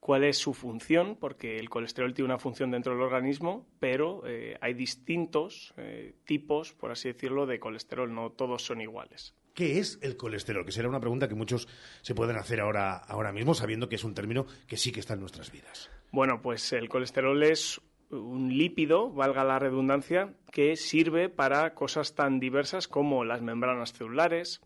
cuál 0.00 0.24
es 0.24 0.36
su 0.36 0.52
función, 0.52 1.14
porque 1.14 1.60
el 1.60 1.70
colesterol 1.70 2.12
tiene 2.12 2.26
una 2.26 2.40
función 2.40 2.72
dentro 2.72 2.92
del 2.92 3.02
organismo, 3.02 3.68
pero 3.78 4.24
eh, 4.26 4.58
hay 4.60 4.74
distintos 4.74 5.72
eh, 5.76 6.16
tipos, 6.24 6.72
por 6.72 6.90
así 6.90 7.12
decirlo, 7.12 7.46
de 7.46 7.60
colesterol, 7.60 8.12
no 8.12 8.32
todos 8.32 8.64
son 8.64 8.80
iguales. 8.80 9.36
¿Qué 9.54 9.78
es 9.78 10.00
el 10.02 10.16
colesterol? 10.16 10.64
Que 10.64 10.72
será 10.72 10.88
una 10.88 10.98
pregunta 10.98 11.28
que 11.28 11.36
muchos 11.36 11.68
se 12.02 12.16
pueden 12.16 12.34
hacer 12.34 12.60
ahora, 12.60 12.96
ahora 12.96 13.30
mismo, 13.30 13.54
sabiendo 13.54 13.88
que 13.88 13.94
es 13.94 14.02
un 14.02 14.12
término 14.14 14.44
que 14.66 14.76
sí 14.76 14.90
que 14.90 14.98
está 14.98 15.14
en 15.14 15.20
nuestras 15.20 15.52
vidas. 15.52 15.88
Bueno, 16.10 16.42
pues 16.42 16.72
el 16.72 16.88
colesterol 16.88 17.40
es 17.44 17.80
un 18.10 18.58
lípido, 18.58 19.12
valga 19.12 19.44
la 19.44 19.60
redundancia, 19.60 20.34
que 20.50 20.74
sirve 20.74 21.28
para 21.28 21.74
cosas 21.74 22.16
tan 22.16 22.40
diversas 22.40 22.88
como 22.88 23.24
las 23.24 23.40
membranas 23.40 23.92
celulares, 23.92 24.62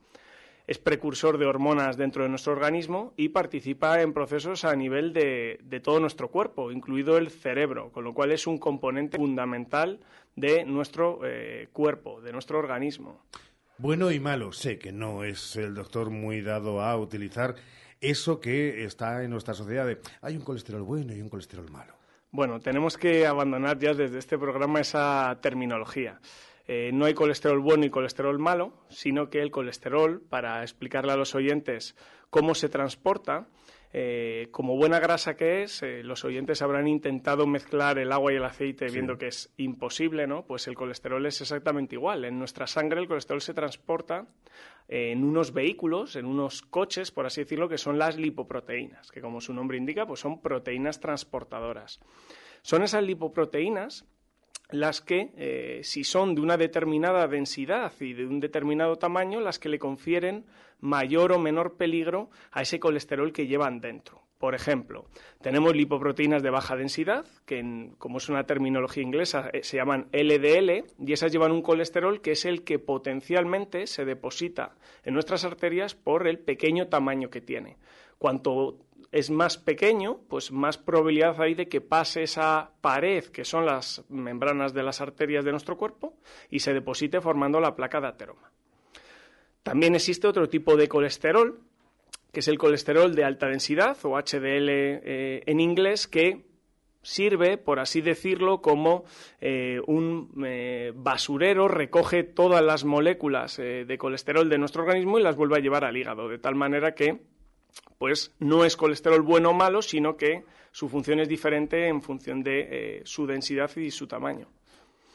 es 0.68 0.78
precursor 0.78 1.38
de 1.38 1.46
hormonas 1.46 1.96
dentro 1.96 2.22
de 2.22 2.28
nuestro 2.28 2.52
organismo 2.52 3.14
y 3.16 3.30
participa 3.30 4.02
en 4.02 4.12
procesos 4.12 4.64
a 4.64 4.76
nivel 4.76 5.14
de, 5.14 5.58
de, 5.64 5.80
todo 5.80 5.98
nuestro 5.98 6.30
cuerpo, 6.30 6.70
incluido 6.70 7.16
el 7.16 7.30
cerebro, 7.30 7.90
con 7.90 8.04
lo 8.04 8.12
cual 8.12 8.32
es 8.32 8.46
un 8.46 8.58
componente 8.58 9.16
fundamental 9.16 9.98
de 10.36 10.66
nuestro 10.66 11.20
eh, 11.24 11.68
cuerpo, 11.72 12.20
de 12.20 12.32
nuestro 12.32 12.58
organismo. 12.58 13.22
Bueno 13.78 14.10
y 14.10 14.20
malo, 14.20 14.52
sé 14.52 14.78
que 14.78 14.92
no 14.92 15.24
es 15.24 15.56
el 15.56 15.74
doctor 15.74 16.10
muy 16.10 16.42
dado 16.42 16.82
a 16.82 16.96
utilizar 16.98 17.54
eso 18.00 18.38
que 18.38 18.84
está 18.84 19.24
en 19.24 19.30
nuestra 19.30 19.54
sociedad 19.54 19.86
de 19.86 19.98
hay 20.20 20.36
un 20.36 20.42
colesterol 20.42 20.82
bueno 20.82 21.14
y 21.14 21.22
un 21.22 21.30
colesterol 21.30 21.70
malo. 21.70 21.94
Bueno, 22.30 22.60
tenemos 22.60 22.98
que 22.98 23.26
abandonar 23.26 23.78
ya 23.78 23.94
desde 23.94 24.18
este 24.18 24.36
programa 24.36 24.80
esa 24.80 25.38
terminología. 25.40 26.20
Eh, 26.70 26.90
no 26.92 27.06
hay 27.06 27.14
colesterol 27.14 27.60
bueno 27.60 27.86
y 27.86 27.90
colesterol 27.90 28.38
malo, 28.38 28.74
sino 28.90 29.30
que 29.30 29.40
el 29.40 29.50
colesterol, 29.50 30.20
para 30.20 30.60
explicarle 30.60 31.12
a 31.12 31.16
los 31.16 31.34
oyentes 31.34 31.96
cómo 32.28 32.54
se 32.54 32.68
transporta, 32.68 33.48
eh, 33.90 34.48
como 34.50 34.76
buena 34.76 35.00
grasa 35.00 35.34
que 35.34 35.62
es, 35.62 35.82
eh, 35.82 36.02
los 36.02 36.26
oyentes 36.26 36.60
habrán 36.60 36.86
intentado 36.86 37.46
mezclar 37.46 37.98
el 37.98 38.12
agua 38.12 38.34
y 38.34 38.36
el 38.36 38.44
aceite 38.44 38.88
viendo 38.88 39.16
que 39.16 39.28
es 39.28 39.50
imposible, 39.56 40.26
¿no? 40.26 40.44
Pues 40.44 40.68
el 40.68 40.74
colesterol 40.74 41.24
es 41.24 41.40
exactamente 41.40 41.94
igual. 41.94 42.26
En 42.26 42.38
nuestra 42.38 42.66
sangre 42.66 43.00
el 43.00 43.08
colesterol 43.08 43.40
se 43.40 43.54
transporta 43.54 44.26
en 44.88 45.24
unos 45.24 45.54
vehículos, 45.54 46.16
en 46.16 46.26
unos 46.26 46.60
coches, 46.60 47.10
por 47.10 47.24
así 47.24 47.40
decirlo, 47.42 47.70
que 47.70 47.78
son 47.78 47.98
las 47.98 48.18
lipoproteínas, 48.18 49.10
que 49.10 49.22
como 49.22 49.40
su 49.40 49.54
nombre 49.54 49.78
indica, 49.78 50.06
pues 50.06 50.20
son 50.20 50.42
proteínas 50.42 51.00
transportadoras. 51.00 51.98
Son 52.60 52.82
esas 52.82 53.02
lipoproteínas 53.02 54.04
las 54.70 55.00
que, 55.00 55.30
eh, 55.36 55.80
si 55.82 56.04
son 56.04 56.34
de 56.34 56.40
una 56.40 56.56
determinada 56.56 57.26
densidad 57.26 57.92
y 58.00 58.12
de 58.12 58.26
un 58.26 58.40
determinado 58.40 58.96
tamaño, 58.96 59.40
las 59.40 59.58
que 59.58 59.68
le 59.68 59.78
confieren 59.78 60.44
mayor 60.80 61.32
o 61.32 61.38
menor 61.38 61.76
peligro 61.76 62.30
a 62.52 62.62
ese 62.62 62.78
colesterol 62.78 63.32
que 63.32 63.46
llevan 63.46 63.80
dentro. 63.80 64.22
Por 64.38 64.54
ejemplo, 64.54 65.06
tenemos 65.42 65.74
lipoproteínas 65.74 66.44
de 66.44 66.50
baja 66.50 66.76
densidad, 66.76 67.26
que 67.44 67.90
como 67.98 68.18
es 68.18 68.28
una 68.28 68.44
terminología 68.44 69.02
inglesa 69.02 69.50
eh, 69.52 69.64
se 69.64 69.78
llaman 69.78 70.08
LDL, 70.12 70.84
y 71.04 71.12
esas 71.12 71.32
llevan 71.32 71.50
un 71.50 71.62
colesterol 71.62 72.20
que 72.20 72.32
es 72.32 72.44
el 72.44 72.62
que 72.62 72.78
potencialmente 72.78 73.88
se 73.88 74.04
deposita 74.04 74.76
en 75.02 75.14
nuestras 75.14 75.44
arterias 75.44 75.96
por 75.96 76.28
el 76.28 76.38
pequeño 76.38 76.86
tamaño 76.86 77.30
que 77.30 77.40
tiene. 77.40 77.78
Cuanto 78.18 78.78
es 79.10 79.30
más 79.30 79.56
pequeño, 79.56 80.20
pues 80.28 80.52
más 80.52 80.76
probabilidad 80.76 81.40
hay 81.40 81.55
de 81.55 81.68
que 81.68 81.80
pase 81.80 82.22
esa 82.22 82.72
pared, 82.80 83.24
que 83.24 83.44
son 83.44 83.64
las 83.64 84.05
membranas 84.09 84.74
de 84.74 84.82
las 84.82 85.01
arterias 85.01 85.44
de 85.44 85.51
nuestro 85.51 85.76
cuerpo, 85.76 86.14
y 86.51 86.60
se 86.60 86.74
deposite 86.74 87.20
formando 87.20 87.60
la 87.60 87.74
placa 87.74 88.01
de 88.01 88.09
ateroma. 88.09 88.52
También 89.62 89.94
existe 89.94 90.26
otro 90.26 90.48
tipo 90.48 90.76
de 90.76 90.89
colesterol, 90.89 91.60
que 92.32 92.40
es 92.40 92.48
el 92.48 92.59
colesterol 92.59 93.14
de 93.14 93.24
alta 93.24 93.48
densidad, 93.48 93.97
o 94.02 94.18
HDL 94.18 94.68
eh, 94.68 95.43
en 95.47 95.60
inglés, 95.60 96.06
que 96.06 96.47
sirve, 97.01 97.56
por 97.56 97.80
así 97.80 98.02
decirlo, 98.02 98.60
como 98.60 99.05
eh, 99.40 99.80
un 99.86 100.44
eh, 100.44 100.93
basurero, 100.94 101.66
recoge 101.68 102.24
todas 102.24 102.62
las 102.62 102.85
moléculas 102.85 103.56
de 103.56 103.98
colesterol 103.98 104.51
de 104.51 104.59
nuestro 104.59 104.82
organismo 104.82 105.18
y 105.18 105.22
las 105.22 105.36
vuelve 105.36 105.56
a 105.56 105.60
llevar 105.60 105.85
al 105.85 105.97
hígado, 105.97 106.28
de 106.28 106.39
tal 106.39 106.55
manera 106.55 106.94
que 106.94 107.22
pues 107.98 108.32
no 108.38 108.64
es 108.64 108.76
colesterol 108.76 109.22
bueno 109.22 109.50
o 109.50 109.54
malo, 109.54 109.82
sino 109.82 110.16
que 110.16 110.44
su 110.72 110.88
función 110.88 111.20
es 111.20 111.28
diferente 111.28 111.88
en 111.88 112.02
función 112.02 112.42
de 112.42 112.68
eh, 112.70 113.02
su 113.04 113.26
densidad 113.26 113.74
y 113.76 113.90
su 113.90 114.06
tamaño. 114.06 114.48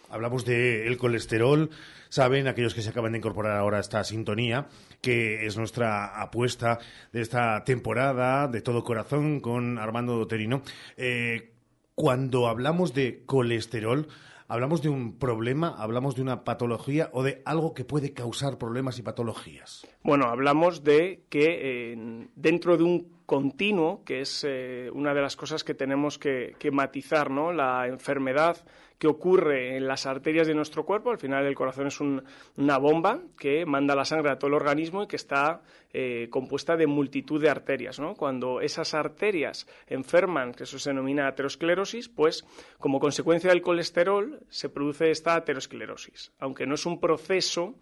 Hablamos 0.10 0.46
del 0.46 0.96
colesterol. 0.98 1.72
Saben 2.10 2.48
aquellos 2.48 2.76
que 2.76 2.84
se 2.84 2.90
acaban 2.90 3.14
de 3.14 3.18
incorporar 3.18 3.58
ahora 3.58 3.78
a 3.78 3.82
esta 3.82 4.04
sintonía 4.04 4.68
que 5.02 5.48
es 5.48 5.58
nuestra 5.58 6.22
apuesta 6.22 6.78
de 7.12 7.22
esta 7.22 7.64
temporada 7.64 8.48
de 8.48 8.62
todo 8.62 8.84
corazón 8.84 9.40
con 9.40 9.80
Armando 9.80 10.16
Doterino. 10.16 10.62
Eh, 10.98 11.54
cuando 11.96 12.48
hablamos 12.48 12.94
de 12.94 13.24
colesterol, 13.26 14.08
¿Hablamos 14.54 14.84
de 14.84 14.90
un 14.90 15.18
problema, 15.18 15.74
hablamos 15.80 16.16
de 16.16 16.22
una 16.22 16.44
patología 16.44 17.10
o 17.12 17.24
de 17.24 17.42
algo 17.44 17.74
que 17.74 17.86
puede 17.86 18.14
causar 18.14 18.60
problemas 18.60 19.00
y 19.00 19.02
patologías? 19.02 19.88
Bueno, 20.04 20.28
hablamos 20.28 20.84
de 20.84 21.24
que 21.30 21.94
eh, 21.94 22.28
dentro 22.36 22.78
de 22.78 22.84
un 22.84 23.14
continuo, 23.26 24.04
que 24.06 24.22
es 24.22 24.46
eh, 24.48 24.92
una 24.94 25.16
de 25.16 25.24
las 25.24 25.36
cosas 25.36 25.64
que 25.64 25.74
tenemos 25.74 26.20
que, 26.20 26.56
matizar, 26.72 27.32
¿no? 27.32 27.52
La 27.52 27.88
enfermedad 27.88 28.58
que 29.04 29.08
ocurre 29.10 29.76
en 29.76 29.86
las 29.86 30.06
arterias 30.06 30.48
de 30.48 30.54
nuestro 30.54 30.86
cuerpo. 30.86 31.12
Al 31.12 31.18
final 31.18 31.46
el 31.46 31.56
corazón 31.56 31.88
es 31.88 32.00
una 32.00 32.78
bomba 32.78 33.20
que 33.38 33.66
manda 33.66 33.98
la 33.98 34.06
sangre 34.06 34.32
a 34.32 34.38
todo 34.40 34.48
el 34.48 34.54
organismo 34.54 35.04
y 35.04 35.08
que 35.08 35.18
está 35.18 35.62
eh, 35.92 36.30
compuesta 36.30 36.78
de 36.78 36.88
multitud 36.88 37.42
de 37.42 37.50
arterias. 37.50 38.00
Cuando 38.16 38.62
esas 38.62 38.94
arterias 38.94 39.68
enferman, 39.88 40.54
que 40.54 40.64
eso 40.64 40.80
se 40.80 40.92
denomina 40.92 41.28
aterosclerosis, 41.28 42.08
pues 42.08 42.46
como 42.80 43.02
consecuencia 43.02 43.50
del 43.50 43.62
colesterol 43.62 44.40
se 44.48 44.70
produce 44.70 45.12
esta 45.12 45.36
aterosclerosis. 45.36 46.32
Aunque 46.40 46.66
no 46.66 46.76
es 46.76 46.86
un 46.86 47.02
proceso 47.02 47.76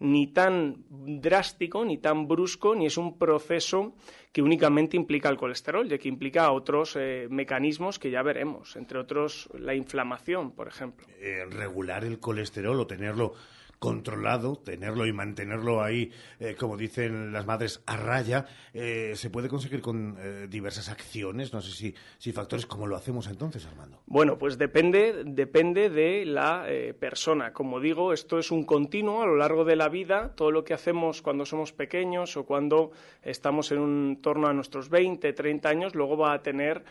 ni 0.00 0.28
tan 0.28 0.84
drástico, 0.90 1.84
ni 1.84 1.98
tan 1.98 2.26
brusco, 2.26 2.74
ni 2.74 2.86
es 2.86 2.96
un 2.96 3.18
proceso 3.18 3.94
que 4.32 4.42
únicamente 4.42 4.96
implica 4.96 5.28
el 5.28 5.36
colesterol, 5.36 5.88
ya 5.88 5.98
que 5.98 6.08
implica 6.08 6.50
otros 6.50 6.96
eh, 6.96 7.28
mecanismos 7.30 7.98
que 7.98 8.10
ya 8.10 8.22
veremos, 8.22 8.76
entre 8.76 8.98
otros 8.98 9.48
la 9.58 9.74
inflamación, 9.74 10.52
por 10.52 10.68
ejemplo. 10.68 11.06
Eh, 11.20 11.44
regular 11.48 12.04
el 12.04 12.18
colesterol 12.18 12.80
o 12.80 12.86
tenerlo 12.86 13.34
controlado, 13.78 14.56
tenerlo 14.56 15.06
y 15.06 15.12
mantenerlo 15.12 15.82
ahí, 15.82 16.10
eh, 16.40 16.56
como 16.58 16.76
dicen 16.76 17.32
las 17.32 17.46
madres, 17.46 17.82
a 17.86 17.96
raya, 17.96 18.46
eh, 18.72 19.12
se 19.14 19.30
puede 19.30 19.48
conseguir 19.48 19.80
con 19.82 20.16
eh, 20.18 20.46
diversas 20.48 20.88
acciones, 20.88 21.52
no 21.52 21.60
sé 21.60 21.72
si, 21.72 21.94
si 22.18 22.32
factores, 22.32 22.64
¿cómo 22.64 22.86
lo 22.86 22.96
hacemos 22.96 23.26
entonces, 23.26 23.66
Armando? 23.66 24.00
Bueno, 24.06 24.38
pues 24.38 24.56
depende, 24.56 25.22
depende 25.26 25.90
de 25.90 26.24
la 26.24 26.66
persona. 26.98 27.52
Como 27.52 27.80
digo, 27.80 28.12
esto 28.12 28.38
es 28.38 28.50
un 28.50 28.64
continuo 28.64 29.22
a 29.22 29.26
lo 29.26 29.36
largo 29.36 29.64
de 29.64 29.76
la 29.76 29.88
vida, 29.88 30.34
todo 30.34 30.50
lo 30.50 30.64
que 30.64 30.74
hacemos 30.74 31.20
cuando 31.20 31.44
somos 31.44 31.72
pequeños 31.72 32.36
o 32.36 32.44
cuando 32.44 32.92
estamos 33.22 33.70
en 33.72 33.80
un 33.80 34.20
torno 34.22 34.48
a 34.48 34.52
nuestros 34.52 34.88
20, 34.88 35.32
30 35.32 35.68
años, 35.68 35.94
luego 35.94 36.16
va 36.16 36.32
a 36.32 36.42
tener 36.42 36.84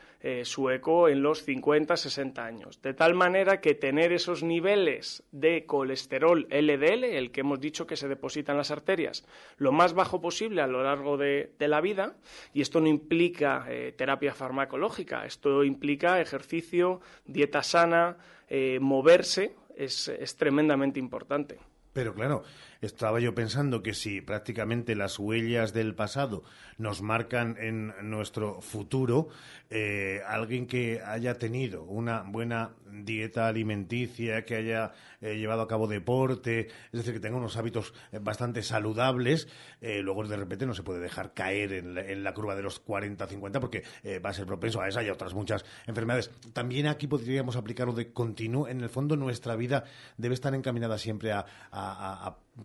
su 0.43 0.69
eco 0.69 1.09
en 1.09 1.21
los 1.21 1.43
50, 1.43 1.97
60 1.97 2.45
años. 2.45 2.81
De 2.81 2.93
tal 2.93 3.13
manera 3.13 3.59
que 3.59 3.73
tener 3.73 4.13
esos 4.13 4.41
niveles 4.41 5.23
de 5.31 5.65
colesterol 5.65 6.47
LDL 6.49 6.72
el 6.73 7.31
que 7.31 7.41
hemos 7.41 7.59
dicho 7.59 7.85
que 7.85 7.95
se 7.95 8.07
deposita 8.07 8.51
en 8.51 8.57
las 8.57 8.71
arterias, 8.71 9.25
lo 9.57 9.71
más 9.71 9.93
bajo 9.93 10.21
posible 10.21 10.61
a 10.61 10.67
lo 10.67 10.83
largo 10.83 11.17
de, 11.17 11.51
la 11.59 11.81
vida, 11.81 12.15
y 12.53 12.61
esto 12.61 12.81
no 12.81 12.87
implica 12.87 13.65
eh, 13.69 13.93
terapia 13.97 14.33
farmacológica, 14.33 15.25
esto 15.25 15.63
implica 15.63 16.19
ejercicio, 16.19 17.01
dieta 17.25 17.63
sana, 17.63 18.17
eh, 18.47 18.79
moverse, 18.81 19.55
es, 19.75 20.07
es 20.07 20.35
tremendamente 20.35 20.99
importante. 20.99 21.59
Pero 21.93 22.13
claro, 22.13 22.43
estaba 22.85 23.19
yo 23.19 23.33
pensando 23.33 23.81
que 23.81 23.93
si 23.93 24.21
prácticamente 24.21 24.95
las 24.95 25.17
huellas 25.17 25.73
del 25.73 25.95
pasado 25.95 26.43
nos 26.77 27.01
marcan 27.01 27.55
en 27.59 27.93
nuestro 28.09 28.61
futuro, 28.61 29.29
eh, 29.69 30.21
alguien 30.27 30.67
que 30.67 31.01
haya 31.01 31.37
tenido 31.37 31.83
una 31.83 32.23
buena 32.23 32.71
dieta 32.91 33.47
alimenticia, 33.47 34.43
que 34.43 34.55
haya 34.55 34.91
eh, 35.21 35.37
llevado 35.37 35.61
a 35.61 35.67
cabo 35.67 35.87
deporte, 35.87 36.67
es 36.67 36.91
decir, 36.91 37.13
que 37.13 37.19
tenga 37.19 37.37
unos 37.37 37.55
hábitos 37.55 37.93
eh, 38.11 38.19
bastante 38.21 38.61
saludables, 38.63 39.47
luego 39.81 40.25
de 40.25 40.37
repente 40.37 40.65
no 40.65 40.73
se 40.73 40.83
puede 40.83 41.01
dejar 41.01 41.33
caer 41.33 41.73
en 41.73 42.23
la, 42.23 42.33
curva 42.33 42.55
de 42.55 42.61
los 42.61 42.79
40, 42.79 43.27
50 43.27 43.59
porque 43.59 43.83
va 44.23 44.29
a 44.29 44.33
ser 44.33 44.45
propenso 44.45 44.79
a 44.79 44.87
esa 44.87 45.03
y 45.03 45.09
a 45.09 45.13
otras 45.13 45.33
muchas 45.33 45.65
enfermedades. 45.87 46.31
También 46.53 46.87
aquí 46.87 47.07
podríamos 47.07 47.57
aplicarlo 47.57 47.93
de 47.93 48.13
continuo. 48.13 48.69
En 48.69 48.79
el 48.79 48.89
fondo, 48.89 49.17
nuestra 49.17 49.57
vida 49.57 49.83
debe 50.17 50.35
estar 50.35 50.55
encaminada 50.55 50.97
siempre 50.97 51.33
a, 51.33 51.45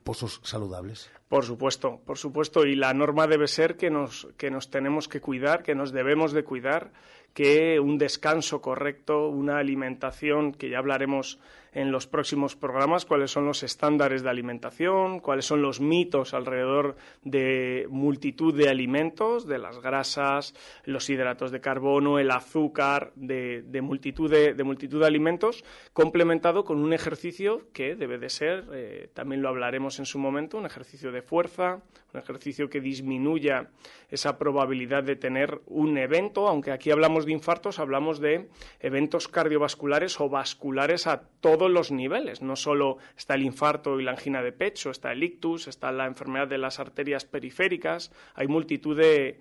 pozos 0.05 0.41
saludables? 0.45 1.11
Por 1.29 1.45
supuesto, 1.45 2.01
por 2.05 2.19
supuesto. 2.19 2.65
Y 2.65 2.75
la 2.75 2.95
norma 2.95 3.27
debe 3.27 3.49
ser 3.49 3.77
que 3.77 3.91
nos, 3.91 4.29
que 4.37 4.51
nos 4.51 4.71
tenemos 4.71 5.09
que 5.09 5.21
cuidar, 5.21 5.63
que 5.63 5.75
nos 5.75 5.93
debemos 5.93 6.33
de 6.33 6.45
cuidar, 6.45 6.93
que 7.35 7.79
un 7.81 7.99
descanso 7.99 8.61
correcto, 8.61 9.29
una 9.29 9.59
alimentación, 9.59 10.53
que 10.53 10.71
ya 10.71 10.79
hablaremos 10.79 11.39
en 11.73 11.93
los 11.93 12.07
próximos 12.07 12.57
programas 12.57 13.05
cuáles 13.05 13.31
son 13.31 13.47
los 13.47 13.63
estándares 13.63 14.23
de 14.23 14.31
alimentación, 14.31 15.21
cuáles 15.21 15.45
son 15.45 15.63
los 15.63 15.81
mitos 15.81 16.35
alrededor 16.35 16.97
de 17.23 17.87
multitud 17.91 18.55
de 18.55 18.69
alimentos, 18.69 19.47
de 19.47 19.59
las 19.59 19.81
grasas, 19.81 20.55
los 20.85 21.09
hidratos 21.11 21.51
de 21.51 21.61
carbono, 21.61 22.19
el 22.19 22.31
azúcar, 22.31 23.13
de, 23.15 23.63
multitud, 23.83 24.31
de, 24.31 24.65
multitud 24.65 25.01
de 25.01 25.07
alimentos, 25.07 25.65
complementado 25.93 26.65
con 26.65 26.79
un 26.79 26.93
ejercicio 26.93 27.69
que 27.73 27.95
debe 27.95 28.19
de 28.19 28.29
ser, 28.29 28.65
eh, 28.73 29.11
también 29.15 29.43
lo 29.43 29.49
hablaremos 29.49 29.99
en 29.99 30.07
su 30.07 30.19
momento, 30.19 30.59
un 30.59 30.67
ejercicio 30.67 31.13
de 31.13 31.23
fuerza, 31.23 31.83
un 32.13 32.21
ejercicio 32.21 32.71
que 32.71 32.81
disminuya 32.81 33.71
esa 34.11 34.39
probabilidad 34.39 35.05
de 35.05 35.17
tener 35.17 35.61
un 35.67 35.99
evento, 35.99 36.49
aunque 36.49 36.73
aquí 36.73 36.91
hablamos 36.91 37.27
de 37.27 37.33
infartos, 37.33 37.79
hablamos 37.79 38.21
de 38.21 38.49
eventos 38.81 39.29
cardiovasculares 39.29 40.21
o 40.21 40.29
vasculares 40.29 41.07
a 41.07 41.23
todos 41.59 41.71
los 41.71 41.91
niveles. 41.91 42.41
No 42.41 42.57
solo 42.57 42.99
está 43.17 43.35
el 43.35 43.43
infarto 43.43 44.01
y 44.01 44.05
la 44.05 44.13
angina 44.13 44.43
de 44.43 44.53
pecho, 44.53 44.91
está 44.91 45.13
el 45.13 45.23
ictus, 45.23 45.69
está 45.69 45.93
la 45.93 46.07
enfermedad 46.07 46.49
de 46.49 46.59
las 46.59 46.79
arterias 46.79 47.25
periféricas, 47.25 48.13
hay 48.35 48.47
multitud 48.47 48.97
de, 48.97 49.39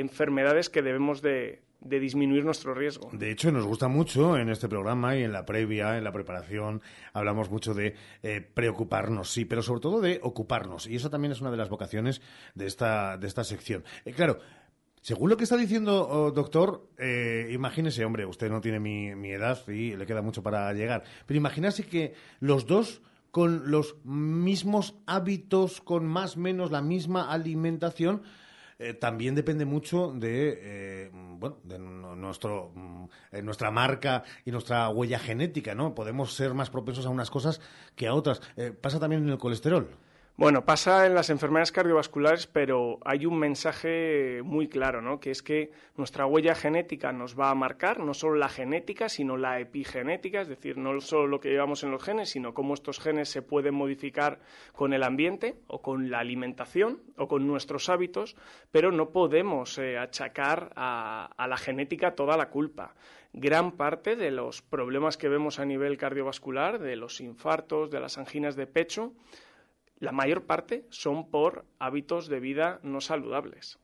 enfermedades 0.00 0.68
que 0.68 0.82
debemos 0.82 1.22
de, 1.22 1.62
disminuir 1.80 2.44
nuestro 2.44 2.74
riesgo. 2.74 3.10
De 3.12 3.30
hecho, 3.30 3.52
nos 3.52 3.66
gusta 3.66 3.88
mucho 3.88 4.38
en 4.38 4.48
este 4.48 4.68
programa 4.68 5.16
y 5.16 5.22
en 5.22 5.32
la 5.32 5.44
previa, 5.44 5.98
en 5.98 6.04
la 6.04 6.12
preparación, 6.12 6.80
hablamos 7.12 7.50
mucho 7.50 7.74
de 7.74 7.94
eh, 8.22 8.40
preocuparnos, 8.40 9.30
sí, 9.30 9.44
pero 9.44 9.62
sobre 9.62 9.80
todo 9.80 10.00
de 10.00 10.18
ocuparnos. 10.22 10.86
Y 10.86 10.96
eso 10.96 11.10
también 11.10 11.32
es 11.32 11.42
una 11.42 11.50
de 11.50 11.58
las 11.58 11.68
vocaciones 11.68 12.22
de 12.54 12.66
esta, 12.66 13.18
de 13.18 13.26
esta 13.26 13.44
sección. 13.44 13.84
Eh, 14.06 14.12
claro, 14.12 14.38
según 15.04 15.28
lo 15.28 15.36
que 15.36 15.44
está 15.44 15.58
diciendo, 15.58 16.08
oh, 16.08 16.30
doctor, 16.30 16.88
eh, 16.96 17.50
imagínese, 17.52 18.06
hombre, 18.06 18.24
usted 18.24 18.50
no 18.50 18.62
tiene 18.62 18.80
mi, 18.80 19.14
mi, 19.14 19.32
edad 19.32 19.60
y 19.68 19.94
le 19.94 20.06
queda 20.06 20.22
mucho 20.22 20.42
para 20.42 20.72
llegar, 20.72 21.04
pero 21.26 21.36
imagínese 21.36 21.84
que 21.84 22.14
los 22.40 22.66
dos 22.66 23.02
con 23.30 23.70
los 23.70 23.96
mismos 24.04 24.94
hábitos, 25.04 25.82
con 25.82 26.06
más 26.06 26.38
o 26.38 26.40
menos 26.40 26.70
la 26.70 26.80
misma 26.80 27.30
alimentación, 27.30 28.22
eh, 28.78 28.94
también 28.94 29.34
depende 29.34 29.66
mucho 29.66 30.14
de, 30.16 30.58
eh, 30.62 31.10
bueno, 31.12 31.58
de 31.64 31.78
nuestro, 31.78 32.72
mm, 32.74 33.04
eh, 33.32 33.42
nuestra 33.42 33.70
marca 33.70 34.24
y 34.46 34.52
nuestra 34.52 34.88
huella 34.88 35.18
genética, 35.18 35.74
¿no? 35.74 35.94
Podemos 35.94 36.32
ser 36.32 36.54
más 36.54 36.70
propensos 36.70 37.04
a 37.04 37.10
unas 37.10 37.30
cosas 37.30 37.60
que 37.94 38.06
a 38.06 38.14
otras. 38.14 38.40
Pasa 38.80 38.98
también 38.98 39.22
en 39.22 39.28
el 39.28 39.38
colesterol. 39.38 39.90
Bueno, 40.36 40.64
pasa 40.64 41.06
en 41.06 41.14
las 41.14 41.30
enfermedades 41.30 41.70
cardiovasculares, 41.70 42.48
pero 42.48 42.98
hay 43.04 43.24
un 43.24 43.38
mensaje 43.38 44.40
muy 44.42 44.66
claro, 44.66 45.00
¿no? 45.00 45.20
Que 45.20 45.30
es 45.30 45.44
que 45.44 45.70
nuestra 45.96 46.26
huella 46.26 46.56
genética 46.56 47.12
nos 47.12 47.38
va 47.38 47.50
a 47.50 47.54
marcar 47.54 48.00
no 48.00 48.14
solo 48.14 48.34
la 48.34 48.48
genética, 48.48 49.08
sino 49.08 49.36
la 49.36 49.60
epigenética, 49.60 50.40
es 50.40 50.48
decir, 50.48 50.76
no 50.76 51.00
solo 51.00 51.28
lo 51.28 51.38
que 51.38 51.50
llevamos 51.50 51.84
en 51.84 51.92
los 51.92 52.02
genes, 52.02 52.30
sino 52.30 52.52
cómo 52.52 52.74
estos 52.74 52.98
genes 52.98 53.28
se 53.28 53.42
pueden 53.42 53.76
modificar 53.76 54.40
con 54.72 54.92
el 54.92 55.04
ambiente 55.04 55.54
o 55.68 55.80
con 55.82 56.10
la 56.10 56.18
alimentación 56.18 57.00
o 57.16 57.28
con 57.28 57.46
nuestros 57.46 57.88
hábitos, 57.88 58.34
pero 58.72 58.90
no 58.90 59.10
podemos 59.10 59.78
eh, 59.78 59.98
achacar 59.98 60.72
a, 60.74 61.30
a 61.36 61.46
la 61.46 61.58
genética 61.58 62.16
toda 62.16 62.36
la 62.36 62.50
culpa 62.50 62.96
gran 63.36 63.72
parte 63.72 64.14
de 64.14 64.30
los 64.30 64.62
problemas 64.62 65.16
que 65.16 65.28
vemos 65.28 65.58
a 65.58 65.64
nivel 65.64 65.96
cardiovascular, 65.96 66.78
de 66.78 66.94
los 66.94 67.20
infartos, 67.20 67.90
de 67.90 67.98
las 67.98 68.16
anginas 68.16 68.54
de 68.54 68.68
pecho, 68.68 69.12
la 69.98 70.12
mayor 70.12 70.44
parte 70.44 70.86
son 70.90 71.30
por 71.30 71.64
hábitos 71.78 72.28
de 72.28 72.40
vida 72.40 72.80
no 72.82 73.00
saludables. 73.00 73.78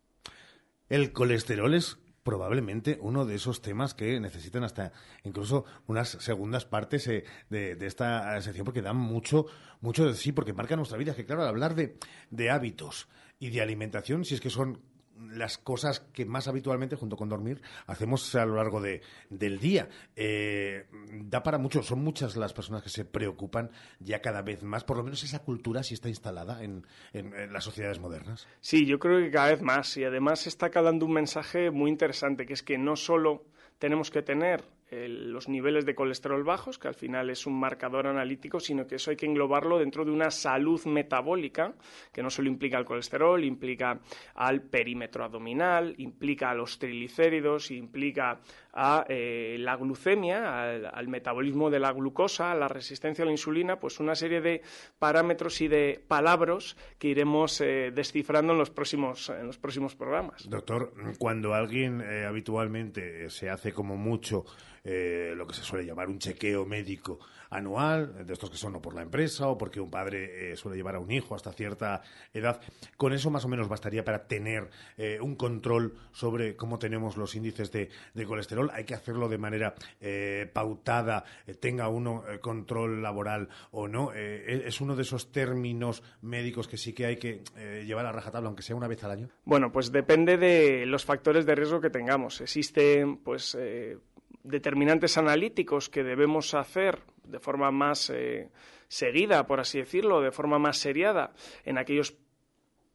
El 0.89 1.12
colesterol 1.12 1.74
es 1.74 1.99
probablemente 2.23 2.99
uno 3.01 3.24
de 3.24 3.37
esos 3.37 3.62
temas 3.62 3.95
que 3.95 4.20
necesitan 4.20 4.65
hasta 4.65 4.93
incluso 5.24 5.65
unas 5.87 6.09
segundas 6.09 6.66
partes 6.66 7.07
eh, 7.09 7.24
de, 7.49 7.77
esta 7.87 8.41
sección 8.43 8.65
porque 8.65 8.82
dan 8.82 8.97
mucho, 8.97 9.47
mucho 9.81 10.07
de 10.07 10.15
sí, 10.15 10.32
porque 10.32 10.53
marca 10.53 10.77
nuestra 10.77 10.99
vida. 10.99 11.15
Que 11.15 11.24
claro, 11.24 11.43
al 11.43 11.49
hablar 11.49 11.74
de 11.74 12.51
hábitos 12.51 13.09
y 13.39 13.51
de 13.51 13.62
alimentación, 13.62 14.24
si 14.24 14.35
es 14.35 14.41
que 14.41 14.51
son 14.51 14.81
las 15.28 15.59
cosas 15.59 16.01
que 16.12 16.24
más 16.24 16.48
habitualmente, 16.48 16.97
junto 16.97 17.16
con 17.16 17.28
dormir, 17.28 17.60
hacemos 17.86 18.34
a 18.34 18.44
lo 18.47 18.56
largo 18.56 18.80
de, 18.80 19.02
del 19.28 19.59
día. 19.59 19.88
Eh, 20.16 20.86
da 21.24 21.42
para 21.42 21.59
mucho, 21.59 21.82
son 21.82 22.02
muchas 22.02 22.36
las 22.36 22.52
personas 22.52 22.82
que 22.82 22.88
se 22.88 23.05
preocupan 23.05 23.70
ya 23.98 24.20
cada 24.20 24.42
vez 24.42 24.62
más, 24.62 24.84
por 24.84 24.97
lo 24.97 25.02
menos 25.05 25.22
esa 25.24 25.40
cultura 25.40 25.82
sí 25.82 25.94
está 25.94 26.09
instalada 26.09 26.62
en, 26.62 26.86
en- 27.12 27.34
en 27.34 27.52
las 27.52 27.64
sociedades 27.64 27.98
modernas. 28.01 28.47
Sí, 28.60 28.86
yo 28.86 28.98
creo 28.98 29.18
que 29.20 29.30
cada 29.30 29.51
vez 29.51 29.62
más. 29.62 29.97
Y 29.97 30.05
además 30.05 30.47
está 30.47 30.70
calando 30.70 31.06
un 31.06 31.12
mensaje 31.12 31.70
muy 31.70 31.90
interesante, 31.90 32.47
que 32.47 32.52
es 32.55 32.62
que 32.62 32.78
no 32.78 32.97
solo 32.97 33.44
tenemos 33.78 34.10
que 34.10 34.22
tener 34.22 34.62
los 34.90 35.48
niveles 35.48 35.86
de 35.86 35.94
colesterol 35.94 36.42
bajos, 36.42 36.78
que 36.78 36.88
al 36.88 36.94
final 36.94 37.30
es 37.30 37.46
un 37.46 37.58
marcador 37.58 38.06
analítico, 38.06 38.58
sino 38.58 38.86
que 38.86 38.96
eso 38.96 39.10
hay 39.10 39.16
que 39.16 39.26
englobarlo 39.26 39.78
dentro 39.78 40.04
de 40.04 40.10
una 40.10 40.30
salud 40.30 40.84
metabólica, 40.86 41.74
que 42.12 42.22
no 42.22 42.30
solo 42.30 42.48
implica 42.48 42.78
el 42.78 42.84
colesterol, 42.84 43.44
implica 43.44 44.00
al 44.34 44.62
perímetro 44.62 45.24
abdominal, 45.24 45.94
implica 45.98 46.50
a 46.50 46.54
los 46.54 46.78
triglicéridos, 46.78 47.70
implica 47.70 48.40
a 48.72 49.05
eh, 49.09 49.56
la 49.59 49.76
glucemia, 49.76 50.70
al, 50.88 51.09
metabolismo 51.09 51.70
de 51.70 51.80
la 51.80 51.92
glucosa, 51.92 52.52
a 52.52 52.55
la 52.55 52.68
resistencia 52.68 53.22
a 53.22 53.26
la 53.26 53.32
insulina, 53.32 53.80
pues 53.80 54.01
una 54.01 54.14
serie 54.14 54.40
de 54.40 54.62
parámetros 54.98 55.60
y 55.60 55.68
de 55.68 56.02
palabras 56.06 56.76
que 56.98 57.09
iremos 57.09 57.60
eh, 57.60 57.90
descifrando 57.94 58.52
en 58.52 58.59
los 58.59 58.70
próximos, 58.70 59.28
en 59.30 59.47
los 59.47 59.59
próximos 59.59 59.97
programas. 59.97 60.48
Doctor, 60.48 60.92
cuando 61.18 61.55
alguien 61.55 62.01
eh, 62.01 62.24
habitualmente 62.24 63.28
se 63.30 63.51
hace 63.51 63.72
como 63.72 63.97
mucho 63.97 64.44
eh, 64.82 65.34
lo 65.36 65.47
que 65.47 65.55
se 65.55 65.62
suele 65.62 65.84
llamar 65.84 66.09
un 66.09 66.18
chequeo 66.18 66.64
médico 66.64 67.18
anual, 67.51 68.27
de 68.27 68.32
estos 68.32 68.51
que 68.51 68.56
son 68.56 68.77
o 68.77 68.81
por 68.82 68.94
la 68.94 69.02
empresa 69.02 69.48
o 69.48 69.59
porque 69.59 69.81
un 69.81 69.90
padre 69.90 70.52
eh, 70.52 70.56
suele 70.56 70.77
llevar 70.77 70.94
a 70.94 71.01
un 71.01 71.10
hijo 71.10 71.35
hasta 71.35 71.52
cierta 71.52 72.02
edad, 72.32 72.60
con 72.97 73.12
eso 73.12 73.31
más 73.31 73.44
o 73.44 73.48
menos 73.48 73.68
bastaría 73.68 74.05
para 74.05 74.27
tener 74.27 74.70
eh, 74.97 75.18
un 75.20 75.35
control 75.35 75.94
sobre 76.12 76.56
cómo 76.56 76.78
tenemos 76.78 77.16
los 77.16 77.35
índices 77.35 77.70
de, 77.72 77.90
de 78.14 78.24
colesterol. 78.24 78.70
Hay 78.72 78.85
que 78.85 78.94
hacerlo 78.94 79.28
de 79.28 79.39
manera 79.39 79.74
eh, 80.01 80.48
pautada, 80.52 81.24
eh, 81.47 81.55
tenga 81.55 81.89
uno 81.89 82.24
eh, 82.28 82.39
control 82.39 83.02
laboral 83.02 83.48
o 83.72 83.89
no. 83.89 84.12
Eh, 84.14 84.62
es 84.66 84.81
uno 84.81 84.97
de 84.97 85.02
esos 85.02 85.32
términos 85.32 86.02
médicos 86.22 86.68
que 86.68 86.77
sí 86.77 86.93
que 86.93 87.06
hay 87.06 87.16
que 87.16 87.43
eh, 87.56 87.85
llevar 87.86 88.06
a 88.06 88.12
rajatabla, 88.12 88.48
aunque 88.48 88.62
sea 88.62 88.77
una 88.77 88.89
vez 88.89 89.02
al 89.05 89.10
año. 89.10 89.28
Bueno, 89.44 89.72
pues 89.72 89.90
depende 89.93 90.36
de 90.36 90.86
los 90.86 91.05
factores 91.05 91.47
de 91.47 91.55
riesgo 91.55 91.81
que 91.81 91.90
tengamos. 91.90 92.40
Existen, 92.40 93.16
pues, 93.18 93.56
eh, 93.59 93.98
determinantes 94.43 95.18
analíticos 95.18 95.89
que 95.89 96.02
debemos 96.02 96.55
hacer 96.55 97.01
de 97.31 97.39
forma 97.40 97.70
más 97.70 98.11
eh, 98.11 98.48
seguida, 98.89 99.47
por 99.47 99.61
así 99.61 99.78
decirlo, 99.78 100.20
de 100.20 100.31
forma 100.32 100.59
más 100.59 100.77
seriada 100.78 101.32
en 101.65 101.78
aquellos 101.78 102.15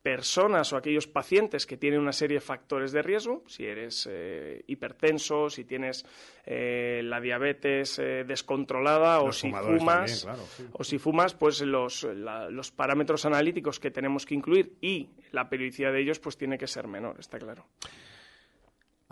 personas 0.01 0.71
o 0.71 0.77
aquellos 0.77 1.07
pacientes 1.07 1.65
que 1.65 1.77
tienen 1.77 1.99
una 1.99 2.13
serie 2.13 2.35
de 2.37 2.41
factores 2.41 2.91
de 2.91 3.01
riesgo, 3.01 3.41
si 3.47 3.65
eres 3.65 4.07
eh, 4.11 4.63
hipertenso, 4.67 5.49
si 5.49 5.63
tienes 5.65 6.05
eh, 6.45 7.01
la 7.03 7.19
diabetes 7.19 7.97
eh, 7.97 8.23
descontrolada 8.23 9.21
o 9.21 9.31
si 9.33 9.47
fumas, 9.79 10.21
también, 10.21 10.35
claro, 10.37 10.43
sí. 10.55 10.65
o 10.73 10.83
si 10.83 10.99
fumas, 10.99 11.33
pues 11.33 11.61
los, 11.61 12.03
la- 12.03 12.51
los 12.51 12.69
parámetros 12.69 13.25
analíticos 13.25 13.79
que 13.79 13.89
tenemos 13.89 14.27
que 14.27 14.35
incluir 14.35 14.73
y 14.79 15.09
la 15.31 15.49
periodicidad 15.49 15.91
de 15.91 16.01
ellos, 16.01 16.19
pues 16.19 16.37
tiene 16.37 16.59
que 16.59 16.67
ser 16.67 16.87
menor, 16.87 17.15
está 17.19 17.39
claro. 17.39 17.65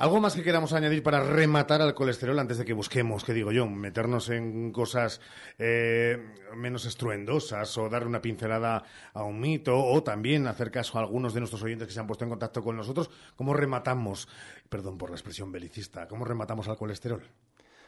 ¿Algo 0.04 0.20
más 0.20 0.36
que 0.36 0.44
queramos 0.44 0.74
añadir 0.74 1.02
para 1.02 1.24
rematar 1.24 1.82
al 1.82 1.94
colesterol 1.94 2.38
antes 2.38 2.58
de 2.58 2.66
que 2.66 2.74
busquemos, 2.74 3.24
qué 3.24 3.32
digo 3.32 3.54
yo, 3.54 3.66
meternos 3.68 4.28
en 4.28 4.74
cosas 4.74 5.22
eh, 5.58 6.22
menos 6.58 6.84
estruendosas 6.84 7.78
o 7.78 7.88
darle 7.88 8.10
una 8.10 8.22
pincelada 8.22 8.84
a 9.14 9.24
un 9.24 9.40
mito 9.40 9.80
o 9.82 10.04
también 10.04 10.46
hacer 10.48 10.72
caso 10.72 10.98
a 10.98 11.02
algunos 11.02 11.34
de 11.34 11.40
nuestros 11.40 11.64
oyentes 11.64 11.88
que 11.88 11.94
se 11.94 12.02
han 12.02 12.08
puesto 12.08 12.26
en 12.26 12.32
contacto 12.32 12.62
con 12.62 12.76
nosotros? 12.76 13.10
¿Cómo 13.38 13.54
rematamos, 13.54 14.28
perdón 14.68 14.98
por 14.98 15.10
la 15.10 15.16
expresión 15.16 15.54
belicista, 15.54 16.06
cómo 16.06 16.26
rematamos 16.26 16.68
al 16.68 16.76
colesterol? 16.76 17.24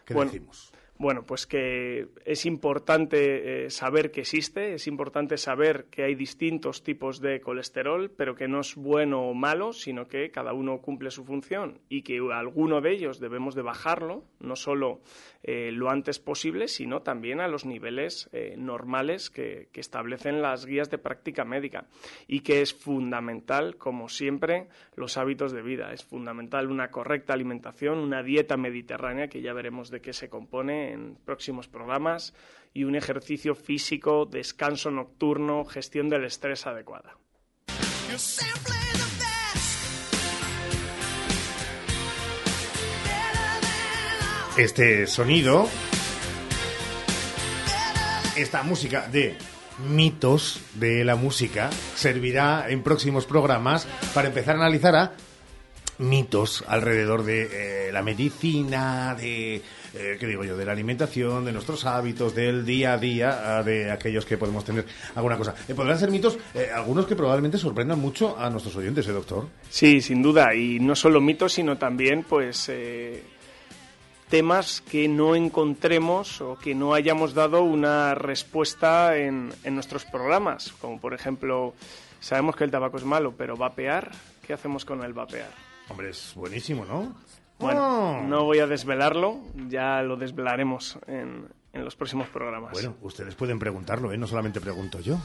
¿Qué 0.06 0.14
Bueno, 0.14 0.32
decimos? 0.32 0.72
Bueno, 0.98 1.24
pues 1.24 1.46
que 1.46 2.08
es 2.24 2.46
importante 2.46 3.66
eh, 3.66 3.70
saber 3.70 4.12
que 4.12 4.22
existe, 4.22 4.76
es 4.76 4.88
importante 4.88 5.36
saber 5.36 5.88
que 5.92 6.04
hay 6.04 6.16
distintos 6.16 6.84
tipos 6.84 7.20
de 7.20 7.42
colesterol, 7.42 8.10
pero 8.12 8.36
que 8.36 8.48
no 8.48 8.62
es 8.62 8.76
bueno 8.76 9.24
o 9.24 9.34
malo, 9.34 9.74
sino 9.74 10.08
que 10.08 10.32
cada 10.32 10.54
uno 10.54 10.80
cumple 10.80 11.12
su 11.12 11.26
función 11.26 11.80
y 11.90 12.04
que 12.04 12.22
alguno 12.32 12.80
de 12.80 12.94
ellos 12.94 13.20
debemos 13.20 13.56
de 13.56 13.64
bajarlo, 13.64 14.24
no 14.40 14.56
solo 14.56 15.02
eh, 15.44 15.70
lo 15.74 15.90
antes 15.90 16.20
posible, 16.20 16.70
sino 16.70 17.02
también 17.02 17.42
a 17.42 17.50
los 17.50 17.66
niveles 17.66 18.30
eh, 18.32 18.56
normales 18.58 19.30
que, 19.30 19.68
que 19.74 19.82
establecen 19.82 20.42
las 20.42 20.66
guías 20.66 20.90
de 20.90 20.98
práctica 20.98 21.44
médica 21.44 21.88
y 22.26 22.40
que 22.40 22.62
es 22.62 22.74
fundamental, 22.74 23.76
como 23.76 24.08
siempre, 24.08 24.70
los 24.96 25.18
hábitos 25.18 25.52
de 25.52 25.62
vida. 25.62 25.92
Es 25.92 26.06
fundamental 26.06 26.72
una 26.72 26.90
correcta 26.90 27.34
alimentación, 27.34 27.98
una 27.98 28.24
dieta 28.24 28.56
mediterránea, 28.56 29.28
que 29.28 29.42
ya 29.42 29.52
veremos 29.52 29.90
de 29.92 30.00
qué 30.00 30.14
se 30.14 30.30
compone 30.30 30.85
en 30.92 31.16
próximos 31.16 31.68
programas, 31.68 32.34
y 32.74 32.84
un 32.84 32.96
ejercicio 32.96 33.56
físico, 33.56 34.26
descanso 34.26 34.92
nocturno, 34.92 35.64
gestión 35.64 36.10
del 36.10 36.26
estrés 36.26 36.68
adecuada. 36.68 37.18
Este 44.58 45.08
sonido, 45.08 45.68
esta 48.38 48.64
música 48.64 49.08
de 49.08 49.38
mitos 49.90 50.62
de 50.76 51.04
la 51.04 51.16
música, 51.16 51.70
servirá 51.96 52.70
en 52.70 52.84
próximos 52.84 53.26
programas 53.26 53.88
para 54.14 54.28
empezar 54.28 54.56
a 54.56 54.60
analizar 54.60 54.96
a 54.96 55.14
mitos 55.98 56.64
alrededor 56.68 57.24
de 57.24 57.88
eh, 57.88 57.92
la 57.92 58.02
medicina, 58.02 59.16
de, 59.16 59.62
eh, 59.96 60.18
¿qué 60.20 60.28
digo 60.28 60.44
yo?, 60.44 60.58
de 60.58 60.66
la 60.66 60.74
alimentación, 60.74 61.46
de 61.46 61.52
nuestros 61.52 61.86
hábitos, 61.86 62.36
del 62.36 62.66
día 62.66 62.94
a 62.94 62.98
día, 62.98 63.58
ah, 63.58 63.64
de 63.64 63.92
aquellos 63.92 64.26
que 64.26 64.38
podemos 64.38 64.64
tener 64.66 64.86
alguna 65.16 65.38
cosa. 65.38 65.56
Eh, 65.68 65.74
podrán 65.74 65.98
ser 65.98 66.12
mitos, 66.12 66.38
eh, 66.54 66.70
algunos 66.74 67.06
que 67.08 67.16
probablemente 67.16 67.58
sorprendan 67.58 68.00
mucho 68.00 68.38
a 68.38 68.50
nuestros 68.50 68.76
oyentes, 68.76 69.08
¿eh, 69.08 69.12
doctor? 69.12 69.48
Sí, 69.70 70.02
sin 70.02 70.22
duda, 70.22 70.54
y 70.54 70.80
no 70.80 70.96
solo 70.96 71.22
mitos, 71.22 71.54
sino 71.54 71.78
también, 71.78 72.24
pues, 72.24 72.70
eh, 72.70 73.24
temas 74.30 74.82
que 74.82 75.08
no 75.08 75.36
encontremos 75.36 76.42
o 76.42 76.58
que 76.58 76.76
no 76.76 76.94
hayamos 76.94 77.34
dado 77.34 77.64
una 77.64 78.16
respuesta 78.16 79.18
en, 79.18 79.54
en 79.64 79.76
nuestros 79.76 80.06
programas, 80.06 80.74
como 80.82 81.00
por 81.00 81.14
ejemplo, 81.14 81.74
sabemos 82.20 82.56
que 82.56 82.64
el 82.64 82.72
tabaco 82.72 82.98
es 82.98 83.06
malo, 83.06 83.36
pero 83.38 83.56
vapear, 83.56 84.12
¿qué 84.46 84.54
hacemos 84.54 84.84
con 84.84 85.04
el 85.04 85.14
vapear? 85.14 85.52
Hombre, 85.90 86.10
es 86.10 86.34
buenísimo, 86.36 86.84
¿no? 86.86 87.16
Bueno, 87.60 88.20
Oh. 88.20 88.22
no 88.24 88.44
voy 88.44 88.60
a 88.60 88.68
desvelarlo, 88.68 89.40
ya 89.70 90.02
lo 90.04 90.18
desvelaremos 90.18 91.00
en, 91.08 91.48
en 91.74 91.86
los 91.86 91.96
próximos 91.96 92.28
programas. 92.30 92.72
Bueno, 92.74 92.96
ustedes 93.02 93.36
pueden 93.36 93.60
preguntarlo, 93.60 94.12
¿eh? 94.12 94.18
No 94.18 94.28
solamente 94.28 94.60
pregunto 94.60 95.00
yo. 95.00 95.18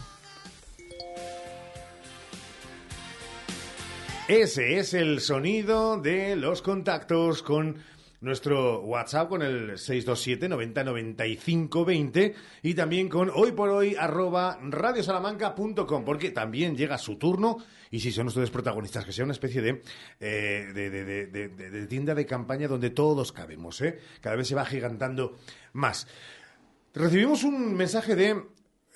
Ese 4.29 4.79
es 4.79 4.95
el 4.95 5.21
sonido 5.21 6.01
de 6.01 6.37
los 6.37 6.63
contactos 6.63 7.43
con 7.43 7.77
nuestro 8.21 8.81
WhatsApp 8.83 9.29
con 9.29 9.43
el 9.43 9.79
627 9.79 10.49
90 10.49 10.85
95 10.85 11.85
20 11.85 12.35
y 12.63 12.75
también 12.75 13.09
con 13.09 13.31
hoy 13.35 13.53
por 13.53 13.71
hoy 13.71 13.97
arroba 13.99 14.59
radiosalamanca.com 14.63 16.05
porque 16.05 16.31
también 16.31 16.77
llega 16.77 16.99
su 16.99 17.17
turno 17.17 17.59
y 17.91 18.01
si 18.01 18.13
son 18.13 18.27
ustedes 18.29 18.51
protagonistas, 18.51 19.05
que 19.05 19.13
sea 19.13 19.25
una 19.25 19.33
especie 19.33 19.63
de, 19.63 19.83
eh, 20.21 20.71
de, 20.75 20.91
de- 20.91 21.87
tienda 21.87 22.15
de 22.15 22.25
campaña 22.27 22.69
donde 22.69 22.91
todos 22.91 23.33
cabemos, 23.33 23.81
¿eh? 23.81 23.99
Cada 24.21 24.37
vez 24.37 24.47
se 24.47 24.55
va 24.55 24.65
gigantando 24.65 25.37
más. 25.73 26.07
Recibimos 26.95 27.43
un 27.45 27.75
mensaje 27.75 28.15
de 28.15 28.45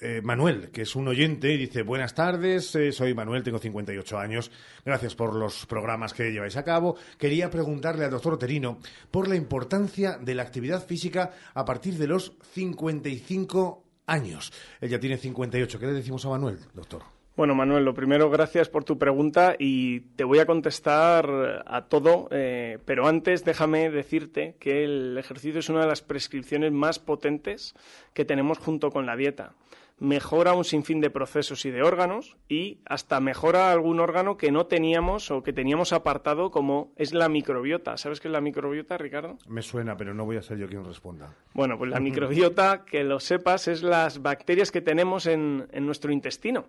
eh, 0.04 0.20
Manuel, 0.22 0.70
que 0.70 0.82
es 0.82 0.94
un 0.96 1.08
oyente, 1.08 1.48
dice, 1.48 1.82
buenas 1.82 2.14
tardes, 2.14 2.74
eh, 2.74 2.92
soy 2.92 3.14
Manuel, 3.14 3.42
tengo 3.42 3.58
58 3.58 4.18
años, 4.18 4.50
gracias 4.84 5.14
por 5.14 5.34
los 5.34 5.64
programas 5.64 6.12
que 6.12 6.30
lleváis 6.30 6.58
a 6.58 6.62
cabo. 6.62 6.96
Quería 7.16 7.48
preguntarle 7.48 8.04
al 8.04 8.10
doctor 8.10 8.34
Oterino 8.34 8.80
por 9.10 9.28
la 9.28 9.36
importancia 9.36 10.18
de 10.18 10.34
la 10.34 10.42
actividad 10.42 10.84
física 10.84 11.32
a 11.54 11.64
partir 11.64 11.94
de 11.94 12.06
los 12.06 12.36
55 12.52 13.82
años. 14.06 14.52
Él 14.82 14.90
ya 14.90 15.00
tiene 15.00 15.16
58, 15.16 15.78
¿qué 15.78 15.86
le 15.86 15.92
decimos 15.94 16.26
a 16.26 16.28
Manuel, 16.28 16.58
doctor? 16.74 17.02
Bueno, 17.36 17.54
Manuel, 17.54 17.84
lo 17.84 17.94
primero, 17.94 18.28
gracias 18.28 18.68
por 18.68 18.84
tu 18.84 18.96
pregunta 18.98 19.56
y 19.58 20.00
te 20.16 20.22
voy 20.22 20.38
a 20.38 20.46
contestar 20.46 21.64
a 21.66 21.86
todo, 21.86 22.28
eh, 22.30 22.78
pero 22.84 23.08
antes 23.08 23.42
déjame 23.42 23.90
decirte 23.90 24.54
que 24.60 24.84
el 24.84 25.16
ejercicio 25.18 25.60
es 25.60 25.68
una 25.70 25.80
de 25.80 25.88
las 25.88 26.02
prescripciones 26.02 26.70
más 26.72 26.98
potentes 26.98 27.74
que 28.12 28.26
tenemos 28.26 28.58
junto 28.58 28.90
con 28.90 29.06
la 29.06 29.16
dieta. 29.16 29.54
Mejora 29.98 30.54
un 30.54 30.64
sinfín 30.64 31.00
de 31.00 31.08
procesos 31.08 31.64
y 31.64 31.70
de 31.70 31.82
órganos 31.82 32.36
y 32.48 32.80
hasta 32.84 33.20
mejora 33.20 33.70
algún 33.70 34.00
órgano 34.00 34.36
que 34.36 34.50
no 34.50 34.66
teníamos 34.66 35.30
o 35.30 35.42
que 35.42 35.52
teníamos 35.52 35.92
apartado 35.92 36.50
como 36.50 36.92
es 36.96 37.14
la 37.14 37.28
microbiota. 37.28 37.96
¿Sabes 37.96 38.20
qué 38.20 38.28
es 38.28 38.32
la 38.32 38.40
microbiota, 38.40 38.98
Ricardo? 38.98 39.38
Me 39.46 39.62
suena, 39.62 39.96
pero 39.96 40.12
no 40.12 40.24
voy 40.24 40.36
a 40.36 40.42
ser 40.42 40.58
yo 40.58 40.66
quien 40.66 40.84
responda. 40.84 41.36
Bueno, 41.52 41.78
pues 41.78 41.90
la 41.90 42.00
microbiota, 42.00 42.84
que 42.84 43.04
lo 43.04 43.20
sepas, 43.20 43.68
es 43.68 43.82
las 43.82 44.20
bacterias 44.20 44.72
que 44.72 44.80
tenemos 44.80 45.26
en, 45.26 45.68
en 45.70 45.86
nuestro 45.86 46.12
intestino 46.12 46.66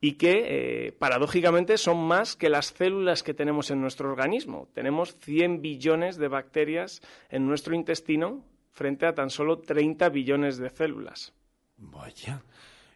y 0.00 0.14
que, 0.14 0.86
eh, 0.88 0.92
paradójicamente, 0.92 1.78
son 1.78 2.04
más 2.04 2.34
que 2.34 2.48
las 2.48 2.66
células 2.66 3.22
que 3.22 3.34
tenemos 3.34 3.70
en 3.70 3.80
nuestro 3.80 4.10
organismo. 4.10 4.68
Tenemos 4.74 5.14
100 5.20 5.62
billones 5.62 6.16
de 6.16 6.26
bacterias 6.26 7.02
en 7.30 7.46
nuestro 7.46 7.74
intestino 7.74 8.44
frente 8.72 9.06
a 9.06 9.14
tan 9.14 9.30
solo 9.30 9.60
30 9.60 10.08
billones 10.08 10.58
de 10.58 10.70
células. 10.70 11.34
Vaya. 11.82 12.42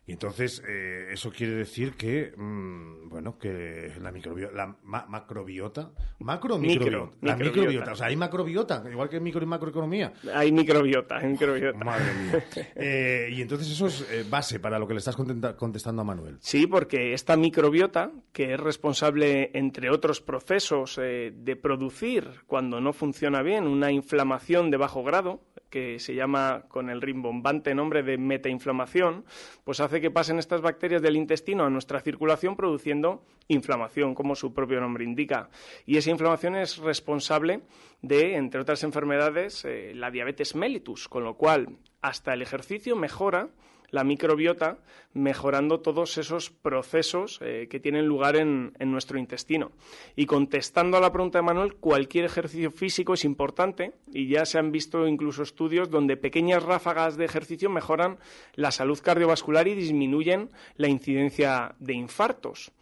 Y 0.09 0.13
entonces, 0.13 0.63
eh, 0.69 1.09
eso 1.11 1.33
quiere 1.33 1.55
decir 1.55 1.95
que, 1.95 2.33
mm, 2.37 3.09
bueno, 3.09 3.37
que 3.41 3.93
la 4.01 4.13
microbiota, 4.13 4.55
la 4.55 4.77
ma- 4.85 5.05
macrobiota, 5.09 5.91
macro 6.21 6.59
Micro, 6.59 6.85
microbiota, 6.85 7.17
la 7.23 7.33
microbiota. 7.35 7.59
microbiota, 7.61 7.93
o 7.93 7.97
sea, 7.97 8.07
hay 8.07 8.15
macrobiota, 8.17 8.85
igual 8.89 9.09
que 9.09 9.19
micro 9.19 9.43
y 9.43 9.47
macroeconomía. 9.47 10.13
Hay 10.33 10.53
microbiota, 10.53 11.17
hay 11.17 11.27
microbiota. 11.31 11.85
Madre 11.85 12.05
mía. 12.23 12.45
Eh, 12.77 13.31
y 13.33 13.43
entonces 13.43 13.69
eso 13.69 13.89
es 13.89 14.03
eh, 14.13 14.25
base 14.31 14.61
para 14.61 14.79
lo 14.79 14.87
que 14.87 14.95
le 14.95 14.99
estás 14.99 15.17
contestando 15.17 16.03
a 16.03 16.05
Manuel. 16.05 16.37
Sí, 16.41 16.69
porque 16.69 17.13
esta 17.13 17.37
microbiota, 17.37 18.13
que 18.33 18.55
es 18.55 18.61
responsable, 18.61 19.51
entre 19.55 19.91
otros 19.91 20.21
procesos, 20.21 21.01
eh, 21.03 21.33
de 21.35 21.57
producir, 21.57 22.31
cuando 22.47 22.81
no 22.81 22.93
funciona 22.93 23.43
bien, 23.43 23.67
una 23.67 23.91
inflamación 23.91 24.71
de 24.71 24.77
bajo 24.77 25.03
grado, 25.03 25.41
que 25.77 25.99
se 25.99 26.15
llama 26.15 26.65
con 26.69 26.89
el 26.89 27.03
rimbombante 27.03 27.75
nombre 27.75 28.03
de 28.03 28.17
metainflamación, 28.17 29.27
pues 29.63 29.81
hace 29.81 30.01
que 30.01 30.11
pasen 30.11 30.39
estas 30.39 30.63
bacterias 30.63 31.03
del 31.03 31.17
intestino 31.17 31.65
a 31.65 31.71
nuestra 31.71 32.01
circulación 32.01 32.57
produciendo 32.57 33.23
inflamación, 33.49 34.15
como 34.15 34.35
su 34.37 34.55
propio 34.55 34.81
nombre 34.81 35.05
indica. 35.05 35.51
Y 35.85 35.99
esa 35.99 36.11
inflamación 36.11 36.57
es 36.57 36.79
responsable 36.79 37.61
de, 38.01 38.37
entre 38.37 38.63
otras 38.63 38.85
enfermedades, 38.85 39.67
eh, 39.67 39.93
la 39.95 40.11
diabetes 40.11 40.55
mellitus, 40.55 41.09
con 41.11 41.25
lo 41.25 41.35
cual 41.37 41.77
hasta 42.01 42.33
el 42.33 42.41
ejercicio 42.41 42.97
mejora 42.97 43.51
la 43.91 44.05
microbiota, 44.05 44.79
mejorando 45.13 45.81
todos 45.81 46.19
esos 46.19 46.51
procesos 46.51 47.39
eh, 47.43 47.69
que 47.71 47.81
tienen 47.81 48.07
lugar 48.07 48.37
en, 48.37 48.73
en 48.79 48.91
nuestro 48.91 49.19
intestino. 49.19 49.73
Y 50.15 50.27
contestando 50.27 50.97
a 50.97 51.01
la 51.01 51.13
pregunta 51.13 51.39
de 51.39 51.43
Manuel, 51.43 51.75
cualquier 51.75 52.25
ejercicio 52.25 52.71
físico 52.71 53.15
es 53.15 53.25
importante 53.25 53.93
y 54.13 54.29
ya 54.29 54.45
se 54.45 54.59
han 54.59 54.73
visto 54.73 55.07
incluso 55.07 55.43
estudios 55.43 55.91
donde 55.91 56.17
pequeñas 56.17 56.63
ráfagas 56.63 57.17
de 57.17 57.25
ejercicio 57.25 57.71
mejoran 57.71 58.19
la 58.55 58.71
salud 58.71 58.99
cardiovascular 59.03 59.69
y 59.69 59.75
disminuyen 59.75 60.51
la 60.77 60.89
incidencia 60.89 61.75
de 61.79 61.95
infartos. 61.95 62.73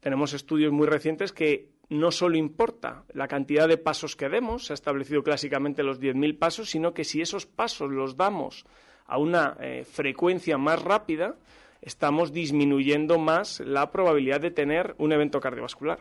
Tenemos 0.00 0.32
estudios 0.32 0.72
muy 0.72 0.86
recientes 0.86 1.32
que 1.32 1.68
no 1.90 2.12
solo 2.12 2.36
importa 2.36 3.04
la 3.12 3.28
cantidad 3.28 3.68
de 3.68 3.76
pasos 3.76 4.16
que 4.16 4.28
demos, 4.28 4.66
se 4.66 4.72
ha 4.72 4.74
establecido 4.74 5.22
clásicamente 5.22 5.82
los 5.82 6.00
10.000 6.00 6.38
pasos, 6.38 6.70
sino 6.70 6.94
que 6.94 7.04
si 7.04 7.20
esos 7.20 7.46
pasos 7.46 7.90
los 7.90 8.16
damos 8.16 8.64
a 9.10 9.18
una 9.18 9.56
eh, 9.60 9.84
frecuencia 9.84 10.56
más 10.56 10.80
rápida, 10.82 11.34
estamos 11.82 12.32
disminuyendo 12.32 13.18
más 13.18 13.58
la 13.60 13.90
probabilidad 13.90 14.40
de 14.40 14.52
tener 14.52 14.94
un 14.98 15.12
evento 15.12 15.40
cardiovascular. 15.40 15.98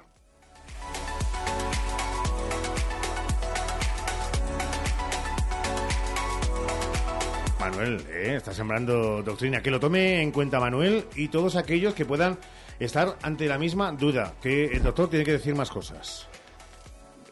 Manuel, 7.60 8.02
eh, 8.12 8.36
está 8.38 8.54
sembrando 8.54 9.24
doctrina. 9.24 9.62
Que 9.62 9.72
lo 9.72 9.80
tome 9.80 10.22
en 10.22 10.32
cuenta 10.32 10.60
Manuel 10.60 11.06
y 11.16 11.28
todos 11.30 11.56
aquellos 11.56 11.96
que 11.96 12.06
puedan 12.06 12.38
estar 12.80 13.18
ante 13.24 13.48
la 13.48 13.58
misma 13.58 13.92
duda, 13.92 14.36
que 14.42 14.66
el 14.66 14.84
doctor 14.84 15.10
tiene 15.10 15.26
que 15.26 15.34
decir 15.34 15.56
más 15.56 15.70
cosas. 15.70 16.28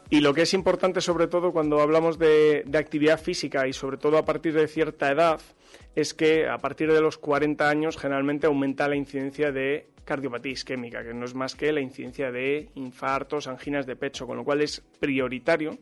Y 0.10 0.22
lo 0.22 0.34
que 0.34 0.44
es 0.44 0.54
importante 0.54 1.02
sobre 1.02 1.28
todo 1.28 1.52
cuando 1.52 1.82
hablamos 1.82 2.18
de, 2.18 2.64
de 2.66 2.78
actividad 2.78 3.20
física 3.20 3.68
y 3.68 3.74
sobre 3.74 3.98
todo 3.98 4.18
a 4.18 4.26
partir 4.26 4.54
de 4.54 4.68
cierta 4.68 5.12
edad 5.12 5.40
es 5.95 6.14
que 6.14 6.47
a 6.47 6.57
partir 6.57 6.91
de 6.91 7.01
los 7.01 7.18
40 7.18 7.68
años 7.68 7.97
generalmente 7.97 8.47
aumenta 8.47 8.88
la 8.88 8.95
incidencia 8.95 9.51
de 9.51 9.88
cardiopatía 10.05 10.53
isquémica, 10.53 11.03
que 11.03 11.14
no 11.14 11.26
es 11.26 11.35
más 11.35 11.53
que 11.53 11.72
la 11.72 11.81
incidencia 11.81 12.31
de 12.31 12.69
infartos, 12.76 13.47
anginas 13.47 13.85
de 13.85 13.95
pecho, 13.95 14.26
con 14.26 14.38
lo 14.38 14.43
cual 14.43 14.61
es 14.61 14.81
prioritario 14.99 15.77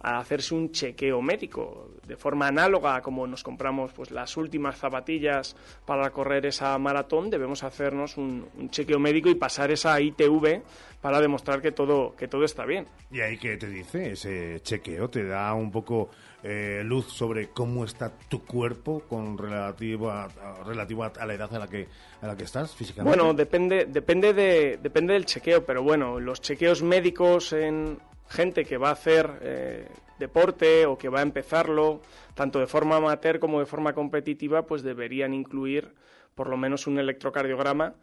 a 0.00 0.18
hacerse 0.18 0.54
un 0.54 0.70
chequeo 0.70 1.20
médico 1.20 1.90
de 2.06 2.16
forma 2.16 2.46
análoga 2.46 2.96
a 2.96 3.02
como 3.02 3.26
nos 3.26 3.42
compramos 3.42 3.92
pues 3.92 4.10
las 4.10 4.36
últimas 4.36 4.78
zapatillas 4.78 5.56
para 5.86 6.10
correr 6.10 6.46
esa 6.46 6.78
maratón 6.78 7.30
debemos 7.30 7.64
hacernos 7.64 8.16
un, 8.16 8.46
un 8.56 8.70
chequeo 8.70 9.00
médico 9.00 9.28
y 9.28 9.34
pasar 9.34 9.72
esa 9.72 10.00
ITV 10.00 10.62
para 11.00 11.20
demostrar 11.20 11.60
que 11.60 11.72
todo 11.72 12.14
que 12.14 12.28
todo 12.28 12.44
está 12.44 12.64
bien 12.64 12.86
¿Y 13.10 13.20
ahí 13.20 13.38
qué 13.38 13.56
te 13.56 13.68
dice 13.68 14.12
ese 14.12 14.60
chequeo? 14.60 15.08
¿Te 15.08 15.24
da 15.24 15.52
un 15.54 15.72
poco 15.72 16.10
eh, 16.42 16.82
luz 16.84 17.06
sobre 17.06 17.48
cómo 17.48 17.84
está 17.84 18.12
tu 18.28 18.44
cuerpo 18.44 19.00
con 19.08 19.36
relativo 19.36 20.10
a, 20.10 20.24
a 20.24 21.26
la 21.26 21.34
edad 21.34 21.54
a 21.54 21.58
la 21.58 21.66
que 21.68 21.88
a 22.20 22.26
la 22.26 22.36
que 22.36 22.44
estás 22.44 22.74
físicamente? 22.74 23.16
Bueno, 23.16 23.34
depende, 23.34 23.86
depende, 23.86 24.32
de, 24.32 24.78
depende 24.82 25.14
del 25.14 25.26
chequeo, 25.26 25.64
pero 25.64 25.82
bueno, 25.82 26.20
los 26.20 26.40
chequeos 26.40 26.82
médicos 26.82 27.52
en 27.52 27.98
gente 28.28 28.64
que 28.64 28.76
va 28.76 28.90
a 28.90 28.92
hacer 28.92 29.38
eh, 29.42 29.88
deporte 30.18 30.86
o 30.86 30.98
que 30.98 31.08
va 31.08 31.20
a 31.20 31.22
empezarlo, 31.22 32.02
tanto 32.34 32.58
de 32.58 32.66
forma 32.66 32.96
amateur 32.96 33.38
como 33.38 33.60
de 33.60 33.66
forma 33.66 33.94
competitiva, 33.94 34.66
pues 34.66 34.82
deberían 34.82 35.34
incluir 35.34 35.94
por 36.34 36.48
lo 36.48 36.56
menos 36.56 36.86
un 36.86 36.98
electrocardiograma 36.98 37.94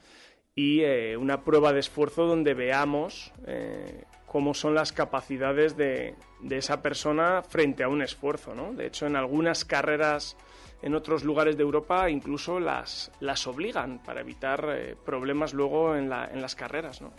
y 0.56 0.82
eh, 0.82 1.18
una 1.18 1.44
prueba 1.44 1.74
de 1.74 1.80
esfuerzo 1.80 2.26
donde 2.26 2.54
veamos 2.54 3.34
eh, 3.46 4.04
cómo 4.36 4.54
son 4.54 4.76
las 4.76 4.92
capacidades 4.92 5.78
de, 5.78 6.14
de 6.42 6.58
esa 6.58 6.82
persona 6.82 7.42
frente 7.42 7.86
a 7.86 7.88
un 7.88 8.02
esfuerzo. 8.02 8.54
¿no? 8.54 8.74
De 8.74 8.86
hecho, 8.88 9.06
en 9.08 9.16
algunas 9.16 9.64
carreras 9.64 10.36
en 10.82 10.94
otros 10.94 11.24
lugares 11.24 11.56
de 11.56 11.64
Europa 11.64 12.10
incluso 12.10 12.60
las, 12.60 13.14
las 13.22 13.48
obligan 13.48 14.04
para 14.04 14.20
evitar 14.20 14.68
eh, 14.76 14.98
problemas 15.06 15.54
luego 15.54 15.96
en, 15.96 16.10
la- 16.10 16.26
en 16.26 16.42
las 16.42 16.54
carreras. 16.54 17.02
¿no? 17.02 17.14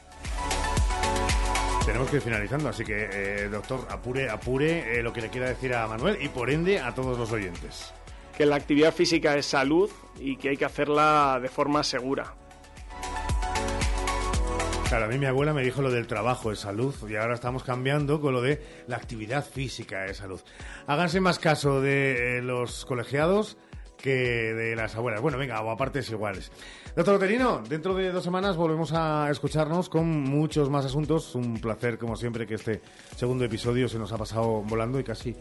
Tenemos 1.86 2.10
que 2.10 2.16
ir 2.16 2.22
finalizando, 2.22 2.68
así 2.68 2.84
que, 2.84 3.08
eh, 3.10 3.48
doctor, 3.48 3.86
apure, 3.88 4.28
apure 4.28 4.98
eh, 4.98 5.02
lo 5.02 5.10
que 5.10 5.22
le 5.22 5.30
quiera 5.30 5.48
decir 5.48 5.72
a 5.74 5.86
Manuel 5.86 6.18
y 6.20 6.28
por 6.28 6.50
ende 6.50 6.80
a 6.80 6.94
todos 6.94 7.16
los 7.16 7.32
oyentes. 7.32 7.94
Que 8.36 8.44
la 8.44 8.56
actividad 8.56 8.92
física 8.92 9.34
es 9.38 9.46
salud 9.46 9.90
y 10.20 10.36
que 10.36 10.50
hay 10.50 10.58
que 10.58 10.66
hacerla 10.66 11.38
de 11.40 11.48
forma 11.48 11.82
segura. 11.82 12.34
Claro, 14.88 15.06
a 15.06 15.08
mí 15.08 15.18
mi 15.18 15.26
abuela 15.26 15.52
me 15.52 15.64
dijo 15.64 15.82
lo 15.82 15.90
del 15.90 16.06
trabajo 16.06 16.52
es 16.52 16.60
salud 16.60 16.94
y 17.08 17.16
ahora 17.16 17.34
estamos 17.34 17.64
cambiando 17.64 18.20
con 18.20 18.32
lo 18.32 18.40
de 18.40 18.62
la 18.86 18.96
actividad 18.96 19.44
física 19.44 20.04
es 20.06 20.18
salud. 20.18 20.40
Háganse 20.86 21.20
más 21.20 21.40
caso 21.40 21.80
de 21.80 22.38
eh, 22.38 22.42
los 22.42 22.84
colegiados 22.84 23.56
que 24.06 24.54
de 24.54 24.76
las 24.76 24.94
abuelas. 24.94 25.20
Bueno, 25.20 25.36
venga, 25.36 25.60
o 25.62 25.68
a 25.68 25.76
partes 25.76 26.08
iguales. 26.10 26.52
Doctor 26.94 27.14
Loterino, 27.14 27.60
dentro 27.68 27.92
de 27.92 28.12
dos 28.12 28.22
semanas 28.22 28.56
volvemos 28.56 28.92
a 28.92 29.28
escucharnos 29.32 29.88
con 29.88 30.06
muchos 30.06 30.70
más 30.70 30.84
asuntos. 30.84 31.34
Un 31.34 31.58
placer, 31.60 31.98
como 31.98 32.14
siempre, 32.14 32.46
que 32.46 32.54
este 32.54 32.82
segundo 33.16 33.44
episodio 33.44 33.88
se 33.88 33.98
nos 33.98 34.12
ha 34.12 34.16
pasado 34.16 34.62
volando 34.62 35.00
y 35.00 35.04
casi 35.04 35.34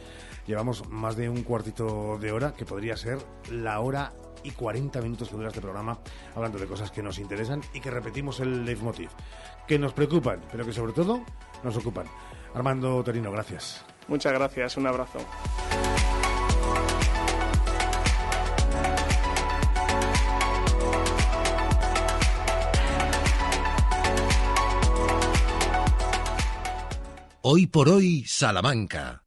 llevamos 0.47 0.89
más 0.89 1.15
de 1.15 1.29
un 1.29 1.43
cuartito 1.43 2.17
de 2.17 2.31
hora, 2.31 2.55
que 2.55 2.65
podría 2.65 2.97
ser 2.97 3.19
la 3.51 3.79
hora 3.81 4.13
y 4.41 4.49
40 4.49 4.99
minutos 4.99 5.29
que 5.29 5.35
dura 5.35 5.49
este 5.49 5.61
programa, 5.61 5.99
hablando 6.33 6.57
de 6.57 6.65
cosas 6.65 6.89
que 6.89 7.03
nos 7.03 7.19
interesan 7.19 7.61
y 7.71 7.81
que 7.81 7.91
repetimos 7.91 8.39
el 8.39 8.65
leitmotiv, 8.65 9.09
que 9.67 9.77
nos 9.77 9.93
preocupan, 9.93 10.41
pero 10.51 10.65
que 10.65 10.73
sobre 10.73 10.93
todo 10.93 11.23
nos 11.63 11.77
ocupan. 11.77 12.07
Armando 12.55 13.03
Torino, 13.03 13.31
gracias. 13.31 13.85
Muchas 14.07 14.33
gracias, 14.33 14.75
un 14.75 14.87
abrazo. 14.87 15.19
Hoy 27.47 27.67
por 27.67 27.89
hoy, 27.89 28.25
Salamanca. 28.25 29.21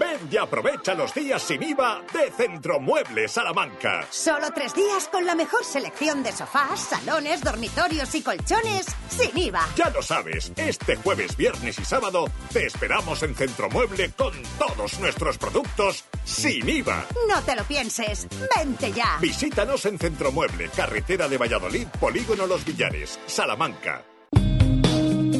Ven 0.00 0.28
y 0.28 0.36
aprovecha 0.36 0.92
los 0.92 1.14
días 1.14 1.40
sin 1.40 1.62
IVA 1.62 2.02
de 2.12 2.32
Centromuebles 2.32 3.30
Salamanca. 3.30 4.04
Solo 4.10 4.48
tres 4.52 4.74
días 4.74 5.06
con 5.06 5.24
la 5.24 5.36
mejor 5.36 5.64
selección 5.64 6.24
de 6.24 6.32
sofás, 6.32 6.80
salones, 6.80 7.44
dormitorios 7.44 8.12
y 8.16 8.22
colchones 8.22 8.86
sin 9.08 9.38
IVA. 9.38 9.68
Ya 9.76 9.88
lo 9.90 10.02
sabes, 10.02 10.52
este 10.56 10.96
jueves, 10.96 11.36
viernes 11.36 11.78
y 11.78 11.84
sábado 11.84 12.28
te 12.52 12.66
esperamos 12.66 13.22
en 13.22 13.36
Centromueble 13.36 14.10
con 14.16 14.32
todos 14.58 14.98
nuestros 14.98 15.38
productos 15.38 16.04
sin 16.24 16.68
IVA. 16.68 17.06
No 17.28 17.40
te 17.42 17.54
lo 17.54 17.62
pienses, 17.62 18.26
vente 18.56 18.90
ya. 18.90 19.16
Visítanos 19.20 19.86
en 19.86 19.96
Centromueble, 19.96 20.70
carretera 20.70 21.28
de 21.28 21.38
Valladolid, 21.38 21.86
Polígono 22.00 22.48
Los 22.48 22.64
Villares, 22.64 23.20
Salamanca. 23.26 24.02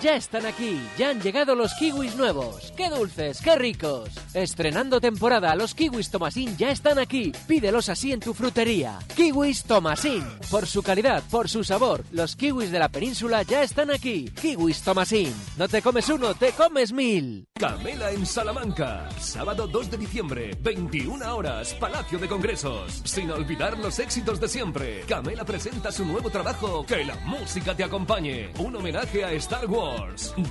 Ya 0.00 0.14
están 0.16 0.46
aquí, 0.46 0.80
ya 0.96 1.10
han 1.10 1.20
llegado 1.20 1.54
los 1.54 1.74
kiwis 1.74 2.16
nuevos. 2.16 2.72
¡Qué 2.74 2.88
dulces, 2.88 3.40
qué 3.42 3.56
ricos! 3.56 4.08
Estrenando 4.32 4.98
temporada, 4.98 5.54
los 5.56 5.74
kiwis 5.74 6.10
Tomasín 6.10 6.56
ya 6.56 6.70
están 6.70 6.98
aquí. 6.98 7.32
Pídelos 7.46 7.90
así 7.90 8.12
en 8.12 8.20
tu 8.20 8.32
frutería. 8.32 8.98
Kiwis 9.14 9.64
Tomasín. 9.64 10.24
Por 10.50 10.66
su 10.66 10.82
calidad, 10.82 11.22
por 11.30 11.50
su 11.50 11.64
sabor, 11.64 12.04
los 12.12 12.34
kiwis 12.34 12.70
de 12.70 12.78
la 12.78 12.88
península 12.88 13.42
ya 13.42 13.62
están 13.62 13.90
aquí. 13.90 14.30
Kiwis 14.30 14.80
Tomasín. 14.82 15.34
No 15.58 15.68
te 15.68 15.82
comes 15.82 16.08
uno, 16.08 16.34
te 16.34 16.52
comes 16.52 16.92
mil. 16.92 17.44
Camela 17.58 18.10
en 18.10 18.24
Salamanca. 18.24 19.06
Sábado 19.18 19.66
2 19.66 19.90
de 19.90 19.98
diciembre, 19.98 20.56
21 20.62 21.36
horas, 21.36 21.74
Palacio 21.74 22.18
de 22.18 22.26
Congresos. 22.26 23.02
Sin 23.04 23.30
olvidar 23.30 23.76
los 23.76 23.98
éxitos 23.98 24.40
de 24.40 24.48
siempre. 24.48 25.00
Camela 25.06 25.44
presenta 25.44 25.92
su 25.92 26.06
nuevo 26.06 26.30
trabajo, 26.30 26.86
Que 26.86 27.04
la 27.04 27.16
música 27.16 27.76
te 27.76 27.84
acompañe. 27.84 28.50
Un 28.58 28.76
homenaje 28.76 29.24
a 29.24 29.32
Star 29.32 29.66
Wars. 29.66 29.79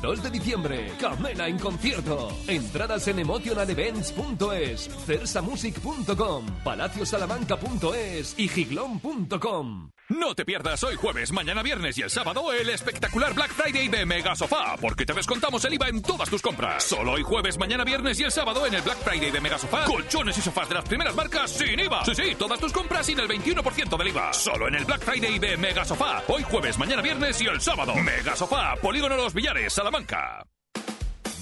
2 0.01 0.23
de 0.23 0.29
diciembre, 0.31 0.91
Camela 0.99 1.47
en 1.47 1.59
concierto. 1.59 2.29
Entradas 2.47 3.07
en 3.07 3.19
emotionalevents.es, 3.19 4.89
cersamusic.com, 5.05 6.45
palaciosalamanca.es 6.63 8.35
y 8.37 8.47
giglón.com. 8.47 9.91
No 10.09 10.33
te 10.33 10.43
pierdas 10.43 10.83
hoy 10.83 10.95
jueves, 10.95 11.31
mañana 11.31 11.61
viernes 11.61 11.95
y 11.99 12.01
el 12.01 12.09
sábado 12.09 12.51
el 12.51 12.67
espectacular 12.71 13.31
Black 13.35 13.51
Friday 13.51 13.89
de 13.89 14.07
Mega 14.07 14.35
Sofá, 14.35 14.75
porque 14.81 15.05
te 15.05 15.13
descontamos 15.13 15.63
el 15.65 15.75
IVA 15.75 15.89
en 15.89 16.01
todas 16.01 16.27
tus 16.31 16.41
compras. 16.41 16.83
Solo 16.83 17.11
hoy 17.11 17.21
jueves, 17.21 17.59
mañana 17.59 17.83
viernes 17.83 18.19
y 18.19 18.23
el 18.23 18.31
sábado 18.31 18.65
en 18.65 18.73
el 18.73 18.81
Black 18.81 18.97
Friday 18.97 19.29
de 19.29 19.39
Mega 19.39 19.59
Sofá, 19.59 19.85
colchones 19.85 20.35
y 20.35 20.41
sofás 20.41 20.67
de 20.67 20.73
las 20.73 20.85
primeras 20.85 21.15
marcas 21.15 21.51
sin 21.51 21.79
IVA. 21.79 22.03
Sí, 22.05 22.15
sí, 22.15 22.35
todas 22.39 22.59
tus 22.59 22.73
compras 22.73 23.05
sin 23.05 23.19
el 23.19 23.27
21% 23.27 23.97
del 23.97 24.07
IVA. 24.07 24.33
Solo 24.33 24.67
en 24.67 24.75
el 24.75 24.85
Black 24.85 25.01
Friday 25.01 25.37
de 25.37 25.57
Mega 25.57 25.85
Sofá, 25.85 26.23
hoy 26.27 26.41
jueves, 26.41 26.79
mañana 26.79 27.03
viernes 27.03 27.39
y 27.39 27.45
el 27.45 27.61
sábado. 27.61 27.93
Mega 27.93 28.35
Sofá, 28.35 28.77
Polígono 28.81 29.15
Los 29.15 29.35
Villares, 29.35 29.73
Salamanca. 29.73 30.43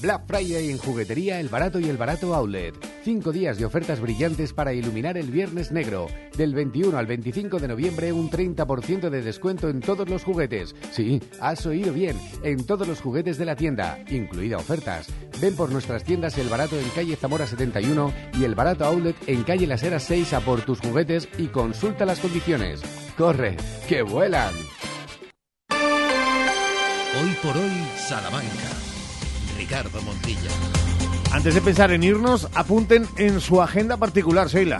Black 0.02 0.28
Friday 0.28 0.70
en 0.70 0.78
Juguetería 0.78 1.40
El 1.40 1.50
Barato 1.50 1.80
y 1.80 1.90
El 1.90 1.98
Barato 1.98 2.36
Outlet. 2.36 2.76
Cinco 3.04 3.32
días 3.32 3.58
de 3.58 3.66
ofertas 3.66 4.00
brillantes 4.00 4.54
para 4.54 4.74
iluminar 4.74 5.18
el 5.18 5.32
Viernes 5.32 5.72
Negro. 5.72 6.08
Del 6.38 6.54
21 6.54 6.96
al 6.96 7.08
25 7.08 7.60
de 7.60 7.68
noviembre, 7.68 8.14
un 8.14 8.30
30% 8.30 9.10
de 9.10 9.22
descuento 9.22 9.70
en 9.70 9.80
todos 9.80 10.08
los 10.08 10.24
juguetes. 10.24 10.76
Sí, 10.92 11.20
has 11.40 11.66
oído 11.66 11.94
bien, 11.94 12.16
en 12.44 12.64
todos 12.66 12.88
los 12.88 13.02
juguetes 13.02 13.40
de 13.40 13.46
la 13.46 13.56
tienda, 13.56 13.98
incluida 14.10 14.58
ofertas. 14.58 15.08
Ven 15.42 15.56
por 15.56 15.72
nuestras 15.72 16.04
tiendas 16.04 16.38
El 16.38 16.50
Barato 16.50 16.78
en 16.78 16.90
calle 16.90 17.16
Zamora 17.16 17.48
71 17.48 18.14
y 18.36 18.44
El 18.44 18.54
Barato 18.54 18.86
Outlet 18.86 19.16
en 19.26 19.44
calle 19.44 19.66
Las 19.66 19.82
Heras 19.82 20.04
6 20.04 20.34
a 20.34 20.42
por 20.42 20.62
tus 20.62 20.80
juguetes 20.80 21.28
y 21.40 21.48
consulta 21.48 22.06
las 22.06 22.20
condiciones. 22.20 22.82
¡Corre, 23.18 23.58
que 23.90 24.04
vuelan! 24.04 24.54
Hoy 27.20 27.36
por 27.42 27.58
hoy, 27.58 27.72
Salamanca. 27.98 28.87
Ricardo 29.68 30.02
Montilla. 30.02 30.50
Antes 31.34 31.54
de 31.54 31.60
pensar 31.60 31.92
en 31.92 32.02
irnos, 32.02 32.48
apunten 32.56 33.06
en 33.18 33.42
su 33.42 33.62
agenda 33.62 33.98
particular, 33.98 34.48
Sheila. 34.48 34.80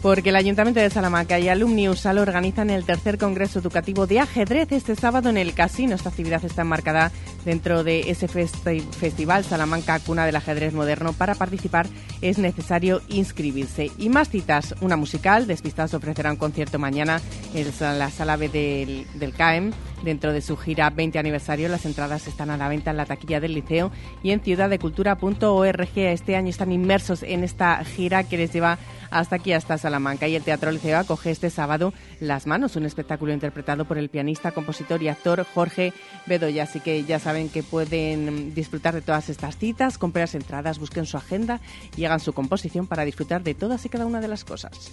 Porque 0.00 0.30
el 0.30 0.36
Ayuntamiento 0.36 0.80
de 0.80 0.88
Salamanca 0.88 1.38
y 1.38 1.48
Alumni 1.50 1.90
USAL 1.90 2.16
organizan 2.18 2.70
el 2.70 2.84
tercer 2.86 3.18
Congreso 3.18 3.58
Educativo 3.58 4.06
de 4.06 4.20
Ajedrez 4.20 4.72
este 4.72 4.96
sábado 4.96 5.28
en 5.28 5.36
el 5.36 5.52
Casino. 5.52 5.94
Esta 5.94 6.08
actividad 6.08 6.42
está 6.42 6.62
enmarcada 6.62 7.12
dentro 7.44 7.84
de 7.84 8.10
ese 8.10 8.26
festi- 8.28 8.82
festival 8.92 9.44
Salamanca 9.44 9.98
Cuna 10.00 10.24
del 10.24 10.36
Ajedrez 10.36 10.72
Moderno. 10.72 11.12
Para 11.12 11.34
participar 11.34 11.86
es 12.22 12.38
necesario 12.38 13.02
inscribirse. 13.08 13.90
Y 13.98 14.08
más 14.08 14.30
citas, 14.30 14.74
una 14.80 14.96
musical. 14.96 15.46
Despistados 15.46 15.92
ofrecerá 15.92 16.30
un 16.30 16.36
concierto 16.38 16.78
mañana 16.78 17.20
en 17.54 17.98
la 17.98 18.10
sala 18.10 18.36
B 18.36 18.48
del, 18.48 19.06
del 19.14 19.34
CAEM. 19.34 19.72
Dentro 20.04 20.34
de 20.34 20.42
su 20.42 20.58
gira 20.58 20.90
20 20.90 21.18
aniversario, 21.18 21.66
las 21.70 21.86
entradas 21.86 22.28
están 22.28 22.50
a 22.50 22.58
la 22.58 22.68
venta 22.68 22.90
en 22.90 22.98
la 22.98 23.06
taquilla 23.06 23.40
del 23.40 23.54
liceo 23.54 23.90
y 24.22 24.32
en 24.32 24.40
ciudaddecultura.org. 24.40 25.88
Este 25.96 26.36
año 26.36 26.50
están 26.50 26.72
inmersos 26.72 27.22
en 27.22 27.42
esta 27.42 27.82
gira 27.84 28.22
que 28.22 28.36
les 28.36 28.52
lleva 28.52 28.78
hasta 29.10 29.36
aquí, 29.36 29.54
hasta 29.54 29.78
Salamanca. 29.78 30.28
Y 30.28 30.36
el 30.36 30.42
Teatro 30.42 30.70
Liceo 30.70 30.98
acoge 30.98 31.30
este 31.30 31.48
sábado 31.48 31.94
Las 32.20 32.46
Manos, 32.46 32.76
un 32.76 32.84
espectáculo 32.84 33.32
interpretado 33.32 33.86
por 33.86 33.96
el 33.96 34.10
pianista, 34.10 34.50
compositor 34.50 35.02
y 35.02 35.08
actor 35.08 35.46
Jorge 35.54 35.94
Bedoya. 36.26 36.64
Así 36.64 36.80
que 36.80 37.04
ya 37.04 37.18
saben 37.18 37.48
que 37.48 37.62
pueden 37.62 38.52
disfrutar 38.52 38.92
de 38.92 39.00
todas 39.00 39.30
estas 39.30 39.56
citas, 39.56 39.96
comprar 39.96 40.24
las 40.24 40.34
entradas, 40.34 40.78
busquen 40.78 41.06
su 41.06 41.16
agenda 41.16 41.60
y 41.96 42.04
hagan 42.04 42.20
su 42.20 42.34
composición 42.34 42.86
para 42.86 43.06
disfrutar 43.06 43.42
de 43.42 43.54
todas 43.54 43.86
y 43.86 43.88
cada 43.88 44.04
una 44.04 44.20
de 44.20 44.28
las 44.28 44.44
cosas. 44.44 44.92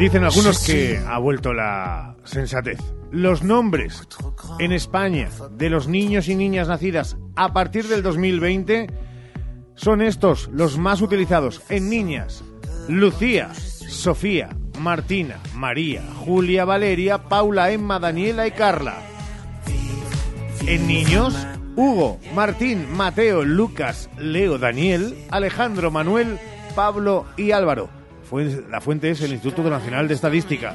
Dicen 0.00 0.24
algunos 0.24 0.64
que 0.64 0.98
ha 1.06 1.18
vuelto 1.18 1.52
la 1.52 2.16
sensatez. 2.24 2.78
Los 3.10 3.42
nombres 3.42 4.08
en 4.58 4.72
España 4.72 5.28
de 5.50 5.68
los 5.68 5.88
niños 5.88 6.28
y 6.28 6.36
niñas 6.36 6.68
nacidas 6.68 7.18
a 7.36 7.52
partir 7.52 7.86
del 7.86 8.02
2020 8.02 8.86
son 9.74 10.00
estos 10.00 10.48
los 10.54 10.78
más 10.78 11.02
utilizados 11.02 11.60
en 11.68 11.90
niñas. 11.90 12.42
Lucía, 12.88 13.52
Sofía, 13.52 14.56
Martina, 14.78 15.36
María, 15.54 16.02
Julia, 16.24 16.64
Valeria, 16.64 17.24
Paula, 17.24 17.70
Emma, 17.70 17.98
Daniela 17.98 18.46
y 18.46 18.52
Carla. 18.52 19.02
En 20.66 20.86
niños, 20.86 21.46
Hugo, 21.76 22.18
Martín, 22.34 22.90
Mateo, 22.90 23.44
Lucas, 23.44 24.08
Leo, 24.16 24.56
Daniel, 24.56 25.14
Alejandro, 25.30 25.90
Manuel, 25.90 26.38
Pablo 26.74 27.26
y 27.36 27.50
Álvaro. 27.50 27.99
Fue- 28.30 28.64
La 28.70 28.80
fuente 28.80 29.10
es 29.10 29.20
el 29.22 29.32
Instituto 29.32 29.68
Nacional 29.68 30.08
de 30.08 30.14
Estadística. 30.14 30.74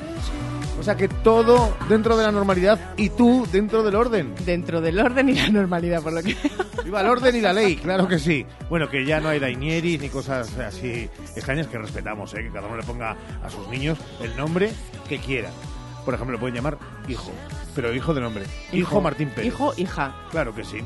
O 0.78 0.84
sea 0.84 0.96
que 0.98 1.08
todo 1.08 1.76
dentro 1.88 2.18
de 2.18 2.24
la 2.26 2.32
normalidad 2.32 2.94
y 2.98 3.10
tú 3.10 3.48
dentro 3.52 3.82
del 3.82 3.96
orden. 3.96 4.36
Dentro 4.46 4.82
del 4.82 5.00
orden 5.00 5.30
y 5.30 5.34
la 5.36 5.48
normalidad, 5.50 6.04
por 6.04 6.12
lo 6.14 6.22
que... 6.22 6.36
Viva 6.84 7.00
el 7.02 7.08
orden 7.08 7.36
y 7.36 7.42
la 7.42 7.54
ley, 7.54 7.78
claro 7.78 8.08
que 8.08 8.20
sí. 8.20 8.46
Bueno, 8.70 8.90
que 8.90 9.06
ya 9.06 9.20
no 9.20 9.30
hay 9.30 9.40
dainieris 9.40 10.00
ni 10.02 10.10
cosas 10.10 10.56
así 10.60 11.10
extrañas 11.36 11.68
que 11.68 11.78
respetamos, 11.80 12.32
¿eh? 12.36 12.44
que 12.44 12.52
cada 12.52 12.68
uno 12.68 12.78
le 12.78 12.84
ponga 12.84 13.16
a 13.42 13.50
sus 13.50 13.68
niños 13.70 13.98
el 14.22 14.36
nombre 14.38 14.72
que 15.10 15.18
quiera. 15.18 15.50
Por 16.04 16.14
ejemplo, 16.14 16.34
le 16.36 16.40
pueden 16.40 16.56
llamar 16.56 16.78
hijo, 17.08 17.32
pero 17.74 17.92
hijo 17.92 18.14
de 18.14 18.22
nombre. 18.22 18.44
Hijo, 18.72 19.02
Martín 19.02 19.30
Pérez. 19.30 19.48
Hijo, 19.48 19.74
hija. 19.78 20.14
Claro 20.30 20.54
que 20.54 20.64
sí. 20.64 20.78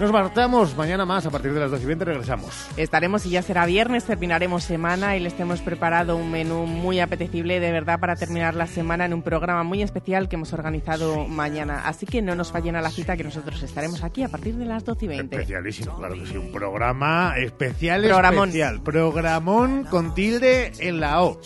Nos 0.00 0.12
marchamos 0.12 0.76
mañana 0.76 1.04
más 1.04 1.26
a 1.26 1.30
partir 1.30 1.52
de 1.52 1.58
las 1.58 1.72
2 1.72 1.82
y 1.82 1.86
20 1.86 2.04
regresamos. 2.04 2.68
Estaremos 2.76 3.26
y 3.26 3.30
ya 3.30 3.42
será 3.42 3.66
viernes, 3.66 4.04
terminaremos 4.04 4.62
semana 4.62 5.16
y 5.16 5.20
les 5.20 5.38
hemos 5.40 5.60
preparado 5.60 6.16
un 6.16 6.30
menú 6.30 6.66
muy 6.66 7.00
apetecible 7.00 7.58
de 7.58 7.72
verdad 7.72 7.98
para 7.98 8.14
terminar 8.14 8.54
la 8.54 8.68
semana 8.68 9.06
en 9.06 9.12
un 9.12 9.22
programa 9.22 9.64
muy 9.64 9.82
especial 9.82 10.28
que 10.28 10.36
hemos 10.36 10.52
organizado 10.52 11.26
mañana. 11.26 11.82
Así 11.84 12.06
que 12.06 12.22
no 12.22 12.36
nos 12.36 12.52
fallen 12.52 12.76
a 12.76 12.80
la 12.80 12.90
cita 12.90 13.16
que 13.16 13.24
nosotros 13.24 13.60
estaremos 13.64 14.04
aquí 14.04 14.22
a 14.22 14.28
partir 14.28 14.54
de 14.54 14.66
las 14.66 14.84
12 14.84 15.04
y 15.04 15.08
20. 15.08 15.36
Especialísimo, 15.36 15.96
claro 15.96 16.14
que 16.14 16.26
sí. 16.26 16.36
Un 16.36 16.52
programa 16.52 17.34
especial, 17.36 18.02
Programón. 18.04 18.50
especial. 18.50 18.80
Programón 18.80 19.82
con 19.82 20.14
tilde 20.14 20.70
en 20.78 21.00
la 21.00 21.22
O. 21.24 21.40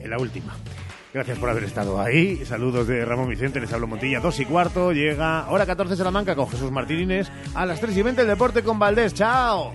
En 0.00 0.10
la 0.10 0.18
última. 0.18 0.56
Gracias 1.14 1.38
por 1.38 1.48
haber 1.48 1.62
estado 1.62 2.00
ahí. 2.00 2.44
Saludos 2.44 2.88
de 2.88 3.04
Ramón 3.04 3.28
Vicente, 3.28 3.60
les 3.60 3.72
hablo 3.72 3.86
Montilla. 3.86 4.18
Dos 4.18 4.40
y 4.40 4.46
cuarto, 4.46 4.92
llega 4.92 5.48
hora 5.48 5.64
14 5.64 5.94
Salamanca 5.94 6.34
con 6.34 6.48
Jesús 6.48 6.72
Martínez. 6.72 7.30
A 7.54 7.64
las 7.64 7.80
3 7.80 7.96
y 7.96 8.02
20 8.02 8.22
el 8.22 8.26
deporte 8.26 8.64
con 8.64 8.80
Valdés. 8.80 9.14
¡Chao! 9.14 9.72